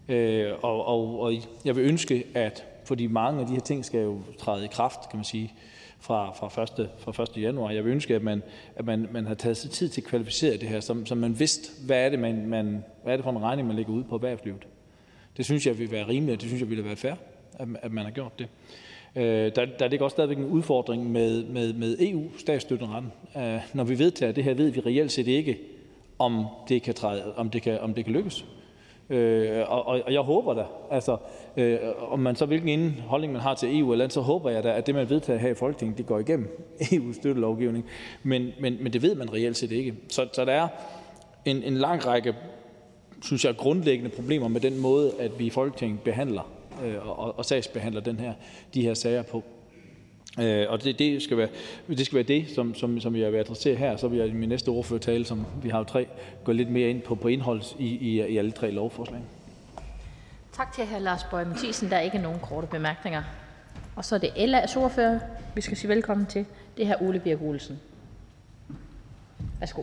Øh, 0.08 0.54
og, 0.62 0.86
og, 0.86 1.20
og 1.20 1.34
jeg 1.66 1.76
vil 1.76 1.86
ønske, 1.86 2.24
at 2.34 2.66
fordi 2.86 3.08
mange 3.08 3.42
af 3.42 3.48
de 3.48 3.54
her 3.54 3.60
ting 3.60 3.86
skal 3.86 4.00
jo 4.00 4.22
træde 4.40 4.66
i 4.66 4.68
kraft, 4.72 5.10
kan 5.10 5.18
man 5.18 5.26
sige, 5.26 5.54
fra, 6.02 6.34
fra, 6.34 6.64
1. 6.64 6.90
fra 6.98 7.24
1. 7.24 7.42
januar. 7.42 7.72
Jeg 7.72 7.86
vil 7.86 7.92
ønske, 7.92 8.16
at 8.16 8.24
man, 8.24 8.44
at 8.76 8.86
man, 8.86 9.08
man 9.12 9.26
har 9.26 9.34
taget 9.34 9.58
sig 9.58 9.72
tid 9.72 9.90
til 9.90 10.02
at 10.02 10.08
kvalificere 10.08 10.58
det 10.58 10.70
her, 10.70 10.80
så, 10.80 11.02
så 11.06 11.16
man 11.16 11.40
vidste, 11.40 11.86
hvad 11.86 12.06
er, 12.06 12.10
det, 12.10 12.20
man, 12.20 12.46
man, 12.46 12.84
hvad 13.04 13.14
er 13.14 13.18
det 13.18 13.24
for 13.24 13.32
en 13.32 13.42
regning, 13.42 13.68
man 13.68 13.76
lægger 13.76 13.94
ud 13.94 14.04
på 14.04 14.16
erhvervslivet. 14.16 14.68
Det 15.38 15.46
synes 15.46 15.68
jeg 15.68 15.80
vil 15.80 15.92
være 15.92 16.08
rimeligt, 16.08 16.36
og 16.36 16.42
det 16.42 16.50
synes 16.50 16.62
jeg 16.62 16.70
ville 16.70 16.86
være 16.86 16.96
fair, 16.96 17.14
at, 17.60 17.68
at 17.82 17.92
man 17.92 18.06
har 18.06 18.12
gjort 18.12 18.40
det. 18.40 18.48
Øh, 19.16 19.52
der, 19.56 19.66
der 19.80 19.88
ligger 19.88 20.04
også 20.04 20.16
stadigvæk 20.16 20.38
en 20.38 20.46
udfordring 20.46 21.12
med, 21.12 21.44
med, 21.44 21.74
med 21.74 21.98
EU-statsstøtteretten. 22.00 23.12
Øh, 23.38 23.60
når 23.74 23.84
vi 23.84 24.00
vedtager 24.00 24.32
det 24.32 24.44
her, 24.44 24.54
ved 24.54 24.70
vi 24.70 24.80
reelt 24.80 25.12
set 25.12 25.28
ikke, 25.28 25.58
om 26.20 26.46
det 26.70 26.82
kan, 26.82 26.94
træde, 26.94 27.36
om 27.36 27.50
det 27.50 27.62
kan, 27.62 27.80
om 27.80 27.94
det 27.94 28.06
kan 28.06 28.14
lykkes. 28.14 28.46
Øh, 29.12 29.72
og, 29.72 29.86
og 29.86 30.14
jeg 30.14 30.22
håber 30.22 30.54
da, 30.54 30.64
altså, 30.92 31.18
øh, 31.58 31.80
om 32.10 32.20
man 32.20 32.36
så 32.36 32.46
hvilken 32.46 33.02
holdning 33.08 33.34
man 33.34 33.42
har 33.42 33.56
til 33.56 33.80
EU 33.80 33.92
eller 33.92 34.06
andet, 34.06 34.14
så 34.14 34.22
håber 34.22 34.50
jeg 34.50 34.64
da, 34.64 34.72
at 34.72 34.88
det, 34.88 34.96
man 34.96 35.10
vedtager 35.10 35.40
her 35.40 35.50
i 35.50 35.54
Folketinget, 35.54 35.98
det 35.98 36.06
går 36.06 36.20
igennem 36.20 36.68
EU-støttelovgivning. 36.94 37.86
Men, 38.24 38.52
men, 38.60 38.78
men 38.82 38.94
det 38.94 39.02
ved 39.02 39.16
man 39.16 39.34
reelt 39.34 39.58
set 39.58 39.72
ikke. 39.72 39.96
Så, 40.10 40.28
så 40.34 40.46
der 40.46 40.52
er 40.52 40.68
en, 41.46 41.64
en 41.64 41.74
lang 41.74 42.08
række, 42.08 42.36
synes 43.22 43.46
jeg, 43.46 43.56
grundlæggende 43.58 44.10
problemer 44.10 44.48
med 44.48 44.62
den 44.62 44.80
måde, 44.80 45.12
at 45.20 45.40
vi 45.40 45.46
i 45.46 45.50
Folketinget 45.50 46.00
behandler 46.02 46.52
øh, 46.86 47.20
og, 47.20 47.38
og 47.38 47.46
sagsbehandler 47.46 48.02
den 48.02 48.20
her, 48.20 48.34
de 48.74 48.82
her 48.82 48.94
sager 48.94 49.22
på. 49.22 49.44
Øh, 50.40 50.66
og 50.70 50.84
det, 50.84 51.00
det, 51.00 51.22
skal 51.22 51.38
være, 51.38 51.48
det 51.88 52.06
skal 52.06 52.16
være 52.16 52.24
det, 52.24 52.50
som, 52.56 52.76
som, 52.76 53.00
som 53.00 53.16
jeg 53.16 53.32
vil 53.32 53.38
adressere 53.38 53.76
her. 53.76 53.98
Så 53.98 54.08
vil 54.08 54.20
jeg 54.20 54.28
i 54.28 54.32
min 54.32 54.50
næste 54.50 54.70
ordførertale, 54.70 55.26
som 55.26 55.46
vi 55.64 55.70
har 55.70 55.78
jo 55.78 55.84
tre, 55.84 56.08
gå 56.44 56.52
lidt 56.52 56.70
mere 56.70 56.90
ind 56.90 57.02
på, 57.02 57.16
på 57.16 57.28
indhold 57.28 57.62
i, 57.80 57.86
i, 57.86 58.26
i 58.26 58.38
alle 58.38 58.52
tre 58.52 58.72
lovforslag. 58.72 59.22
Tak 60.54 60.74
til 60.74 60.86
hr. 60.86 61.00
Lars 61.00 61.24
Bøge 61.24 61.46
Mathisen. 61.46 61.90
Der 61.90 61.96
er 61.96 62.02
ikke 62.02 62.18
nogen 62.18 62.40
korte 62.40 62.68
bemærkninger. 62.68 63.24
Og 63.96 64.06
så 64.06 64.16
er 64.16 64.20
det 64.20 64.28
LA's 64.28 64.78
ordfører, 64.78 65.20
vi 65.56 65.62
skal 65.62 65.78
sige 65.78 65.90
velkommen 65.90 66.26
til. 66.26 66.46
Det 66.78 66.84
er 66.84 66.88
her 66.88 67.02
Ole 67.02 67.20
Birk 67.20 67.42
Olsen. 67.42 67.80
Værsgo. 69.60 69.82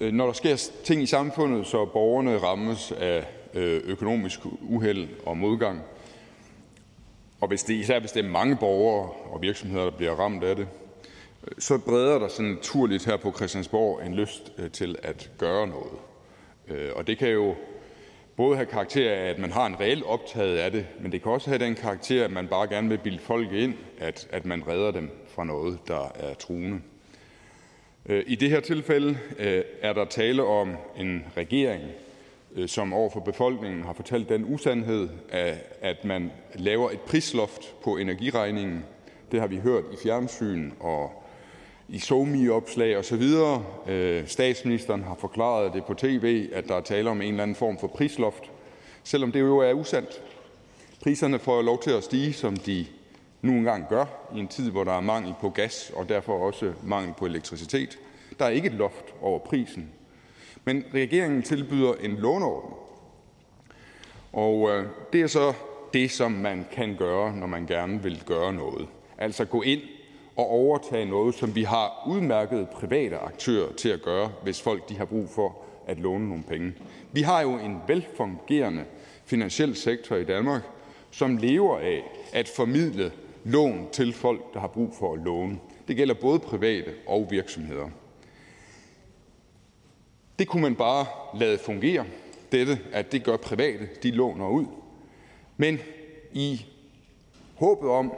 Øh, 0.00 0.12
når 0.12 0.26
der 0.26 0.32
sker 0.32 0.70
ting 0.84 1.02
i 1.02 1.06
samfundet, 1.06 1.66
så 1.66 1.84
borgerne 1.84 2.38
rammes 2.38 2.92
af 2.92 3.24
øh, 3.54 3.80
økonomisk 3.84 4.40
uheld 4.60 5.08
og 5.26 5.36
modgang, 5.36 5.82
og 7.40 7.48
hvis 7.48 7.62
det, 7.62 7.74
især 7.74 8.00
hvis 8.00 8.12
det 8.12 8.24
er 8.24 8.28
mange 8.28 8.56
borgere 8.56 9.10
og 9.10 9.42
virksomheder, 9.42 9.84
der 9.84 9.90
bliver 9.90 10.12
ramt 10.12 10.44
af 10.44 10.56
det, 10.56 10.68
øh, 11.44 11.52
så 11.58 11.78
breder 11.78 12.18
der 12.18 12.28
sig 12.28 12.44
naturligt 12.44 13.04
her 13.06 13.16
på 13.16 13.32
Christiansborg 13.32 14.06
en 14.06 14.14
lyst 14.14 14.52
øh, 14.58 14.70
til 14.70 14.96
at 15.02 15.30
gøre 15.38 15.66
noget. 15.66 15.92
Øh, 16.68 16.90
og 16.96 17.06
det 17.06 17.18
kan 17.18 17.28
jo 17.28 17.54
både 18.36 18.56
have 18.56 18.66
karakter 18.66 19.10
af, 19.10 19.28
at 19.28 19.38
man 19.38 19.52
har 19.52 19.66
en 19.66 19.80
reel 19.80 20.04
optaget 20.04 20.58
af 20.58 20.70
det, 20.70 20.86
men 21.00 21.12
det 21.12 21.22
kan 21.22 21.32
også 21.32 21.50
have 21.50 21.64
den 21.64 21.74
karakter, 21.74 22.24
at 22.24 22.30
man 22.30 22.48
bare 22.48 22.68
gerne 22.68 22.88
vil 22.88 22.98
bilde 22.98 23.18
folk 23.18 23.52
ind, 23.52 23.74
at, 23.98 24.28
at 24.30 24.46
man 24.46 24.68
redder 24.68 24.90
dem 24.90 25.10
fra 25.28 25.44
noget, 25.44 25.78
der 25.88 26.12
er 26.14 26.34
truende. 26.34 26.80
I 28.26 28.34
det 28.34 28.50
her 28.50 28.60
tilfælde 28.60 29.18
er 29.82 29.92
der 29.92 30.04
tale 30.04 30.44
om 30.44 30.76
en 30.96 31.24
regering, 31.36 31.82
Øh, 32.56 32.68
som 32.68 32.92
over 32.92 33.10
for 33.10 33.20
befolkningen 33.20 33.84
har 33.84 33.92
fortalt 33.92 34.28
den 34.28 34.54
usandhed, 34.54 35.08
at 35.80 36.04
man 36.04 36.32
laver 36.54 36.90
et 36.90 37.00
prisloft 37.00 37.74
på 37.84 37.96
energiregningen. 37.96 38.84
Det 39.32 39.40
har 39.40 39.46
vi 39.46 39.56
hørt 39.56 39.84
i 39.92 39.96
fjernsyn 40.02 40.70
og 40.80 41.24
i 41.88 41.98
SoMe-opslag 41.98 42.96
osv. 42.96 43.22
Øh, 43.86 44.26
statsministeren 44.26 45.02
har 45.02 45.14
forklaret 45.14 45.74
det 45.74 45.84
på 45.84 45.94
tv, 45.94 46.48
at 46.52 46.68
der 46.68 46.74
er 46.74 46.80
tale 46.80 47.10
om 47.10 47.22
en 47.22 47.28
eller 47.28 47.42
anden 47.42 47.56
form 47.56 47.78
for 47.78 47.86
prisloft, 47.86 48.50
selvom 49.04 49.32
det 49.32 49.40
jo 49.40 49.58
er 49.58 49.72
usandt. 49.72 50.22
Priserne 51.02 51.38
får 51.38 51.62
lov 51.62 51.82
til 51.82 51.90
at 51.90 52.04
stige, 52.04 52.32
som 52.32 52.56
de 52.56 52.86
nu 53.42 53.52
engang 53.52 53.88
gør, 53.88 54.04
i 54.34 54.38
en 54.38 54.48
tid, 54.48 54.70
hvor 54.70 54.84
der 54.84 54.92
er 54.92 55.00
mangel 55.00 55.34
på 55.40 55.50
gas 55.50 55.92
og 55.96 56.08
derfor 56.08 56.46
også 56.46 56.72
mangel 56.84 57.14
på 57.18 57.26
elektricitet. 57.26 57.98
Der 58.38 58.44
er 58.44 58.50
ikke 58.50 58.68
et 58.68 58.74
loft 58.74 59.04
over 59.20 59.38
prisen. 59.38 59.90
Men 60.64 60.84
regeringen 60.94 61.42
tilbyder 61.42 61.94
en 61.94 62.16
låneordning, 62.16 62.76
og 64.32 64.70
øh, 64.70 64.86
det 65.12 65.20
er 65.20 65.26
så 65.26 65.52
det, 65.92 66.10
som 66.10 66.32
man 66.32 66.66
kan 66.72 66.96
gøre, 66.96 67.36
når 67.36 67.46
man 67.46 67.66
gerne 67.66 68.02
vil 68.02 68.22
gøre 68.26 68.52
noget, 68.52 68.88
altså 69.18 69.44
gå 69.44 69.62
ind 69.62 69.80
og 70.36 70.50
overtage 70.50 71.04
noget, 71.04 71.34
som 71.34 71.54
vi 71.54 71.62
har 71.62 72.04
udmærkede 72.06 72.66
private 72.72 73.18
aktører 73.18 73.72
til 73.72 73.88
at 73.88 74.02
gøre, 74.02 74.32
hvis 74.42 74.62
folk 74.62 74.88
de 74.88 74.96
har 74.96 75.04
brug 75.04 75.28
for 75.28 75.56
at 75.86 75.98
låne 75.98 76.28
nogle 76.28 76.44
penge. 76.44 76.72
Vi 77.12 77.22
har 77.22 77.40
jo 77.40 77.58
en 77.58 77.76
velfungerende 77.86 78.84
finansiel 79.24 79.76
sektor 79.76 80.16
i 80.16 80.24
Danmark, 80.24 80.62
som 81.10 81.36
lever 81.36 81.78
af 81.78 82.02
at 82.32 82.48
formidle 82.56 83.12
lån 83.44 83.88
til 83.92 84.12
folk, 84.12 84.54
der 84.54 84.60
har 84.60 84.68
brug 84.68 84.94
for 84.98 85.14
at 85.14 85.20
låne. 85.24 85.58
Det 85.88 85.96
gælder 85.96 86.14
både 86.14 86.38
private 86.38 86.90
og 87.06 87.26
virksomheder. 87.30 87.88
Det 90.40 90.48
kunne 90.48 90.62
man 90.62 90.74
bare 90.74 91.06
lade 91.34 91.58
fungere, 91.58 92.04
dette, 92.52 92.78
at 92.92 93.12
det 93.12 93.24
gør 93.24 93.36
private, 93.36 93.88
de 94.02 94.10
låner 94.10 94.48
ud. 94.48 94.66
Men 95.56 95.78
i 96.32 96.66
håbet 97.54 97.90
om, 97.90 98.12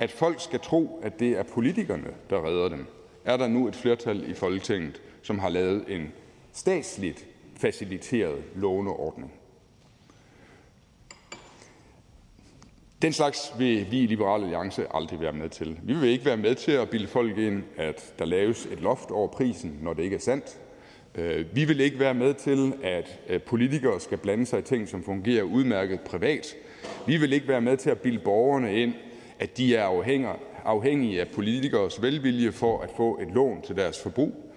at 0.00 0.10
folk 0.10 0.40
skal 0.40 0.60
tro, 0.60 1.00
at 1.02 1.20
det 1.20 1.28
er 1.28 1.42
politikerne, 1.42 2.10
der 2.30 2.46
redder 2.46 2.68
dem, 2.68 2.86
er 3.24 3.36
der 3.36 3.48
nu 3.48 3.68
et 3.68 3.76
flertal 3.76 4.30
i 4.30 4.34
Folketinget, 4.34 5.02
som 5.22 5.38
har 5.38 5.48
lavet 5.48 5.84
en 5.88 6.12
statsligt 6.52 7.26
faciliteret 7.56 8.44
låneordning. 8.54 9.32
Den 13.02 13.12
slags 13.12 13.52
vil 13.58 13.90
vi 13.90 13.98
i 13.98 14.06
Liberal 14.06 14.42
Alliance 14.42 14.86
aldrig 14.94 15.20
være 15.20 15.32
med 15.32 15.48
til. 15.48 15.78
Vi 15.82 15.94
vil 15.94 16.08
ikke 16.08 16.24
være 16.24 16.36
med 16.36 16.54
til 16.54 16.72
at 16.72 16.90
bilde 16.90 17.06
folk 17.06 17.38
ind, 17.38 17.62
at 17.76 18.14
der 18.18 18.24
laves 18.24 18.66
et 18.66 18.80
loft 18.80 19.10
over 19.10 19.28
prisen, 19.28 19.78
når 19.82 19.94
det 19.94 20.02
ikke 20.02 20.16
er 20.16 20.20
sandt. 20.20 20.58
Øh, 21.14 21.56
vi 21.56 21.64
vil 21.64 21.80
ikke 21.80 21.98
være 21.98 22.14
med 22.14 22.34
til, 22.34 22.72
at 22.82 23.18
øh, 23.28 23.40
politikere 23.42 24.00
skal 24.00 24.18
blande 24.18 24.46
sig 24.46 24.58
i 24.58 24.62
ting, 24.62 24.88
som 24.88 25.04
fungerer 25.04 25.42
udmærket 25.42 26.00
privat. 26.00 26.54
Vi 27.06 27.16
vil 27.16 27.32
ikke 27.32 27.48
være 27.48 27.60
med 27.60 27.76
til 27.76 27.90
at 27.90 28.00
bilde 28.00 28.18
borgerne 28.18 28.82
ind, 28.82 28.94
at 29.38 29.56
de 29.56 29.76
er 29.76 30.02
afhængige 30.64 31.20
af 31.20 31.28
politikers 31.28 32.02
velvilje 32.02 32.52
for 32.52 32.80
at 32.80 32.90
få 32.96 33.18
et 33.22 33.28
lån 33.34 33.62
til 33.62 33.76
deres 33.76 34.02
forbrug. 34.02 34.54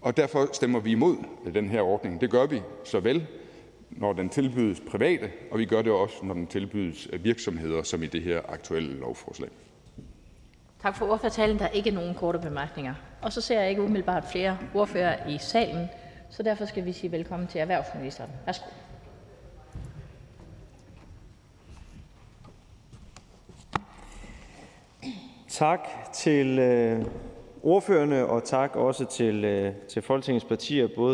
Og 0.00 0.16
derfor 0.16 0.48
stemmer 0.52 0.80
vi 0.80 0.90
imod 0.90 1.16
den 1.54 1.68
her 1.68 1.80
ordning. 1.82 2.20
Det 2.20 2.30
gør 2.30 2.46
vi 2.46 2.62
såvel, 2.84 3.26
når 3.90 4.12
den 4.12 4.28
tilbydes 4.28 4.80
private, 4.90 5.30
og 5.50 5.58
vi 5.58 5.64
gør 5.64 5.82
det 5.82 5.92
også, 5.92 6.14
når 6.22 6.34
den 6.34 6.46
tilbydes 6.46 7.08
virksomheder, 7.20 7.82
som 7.82 8.02
i 8.02 8.06
det 8.06 8.22
her 8.22 8.40
aktuelle 8.48 8.98
lovforslag. 8.98 9.48
Tak 10.82 10.96
for 10.96 11.06
ordførertalen. 11.06 11.58
Der 11.58 11.64
er 11.64 11.70
ikke 11.70 11.90
nogen 11.90 12.14
korte 12.14 12.38
bemærkninger. 12.38 12.94
Og 13.24 13.32
så 13.32 13.40
ser 13.40 13.60
jeg 13.60 13.70
ikke 13.70 13.82
umiddelbart 13.82 14.24
flere 14.24 14.58
ordfører 14.74 15.28
i 15.28 15.38
salen, 15.38 15.88
så 16.30 16.42
derfor 16.42 16.64
skal 16.64 16.84
vi 16.84 16.92
sige 16.92 17.12
velkommen 17.12 17.48
til 17.48 17.60
erhvervsministeren. 17.60 18.30
Værsgo. 18.46 18.66
Tak 25.48 25.88
til 26.12 26.58
øh, 26.58 27.04
ordførerne, 27.62 28.26
og 28.26 28.44
tak 28.44 28.76
også 28.76 29.04
til, 29.04 29.44
øh, 29.44 29.74
til 29.88 30.02
Folketingets 30.02 30.44
partier, 30.44 30.88
både 30.96 31.12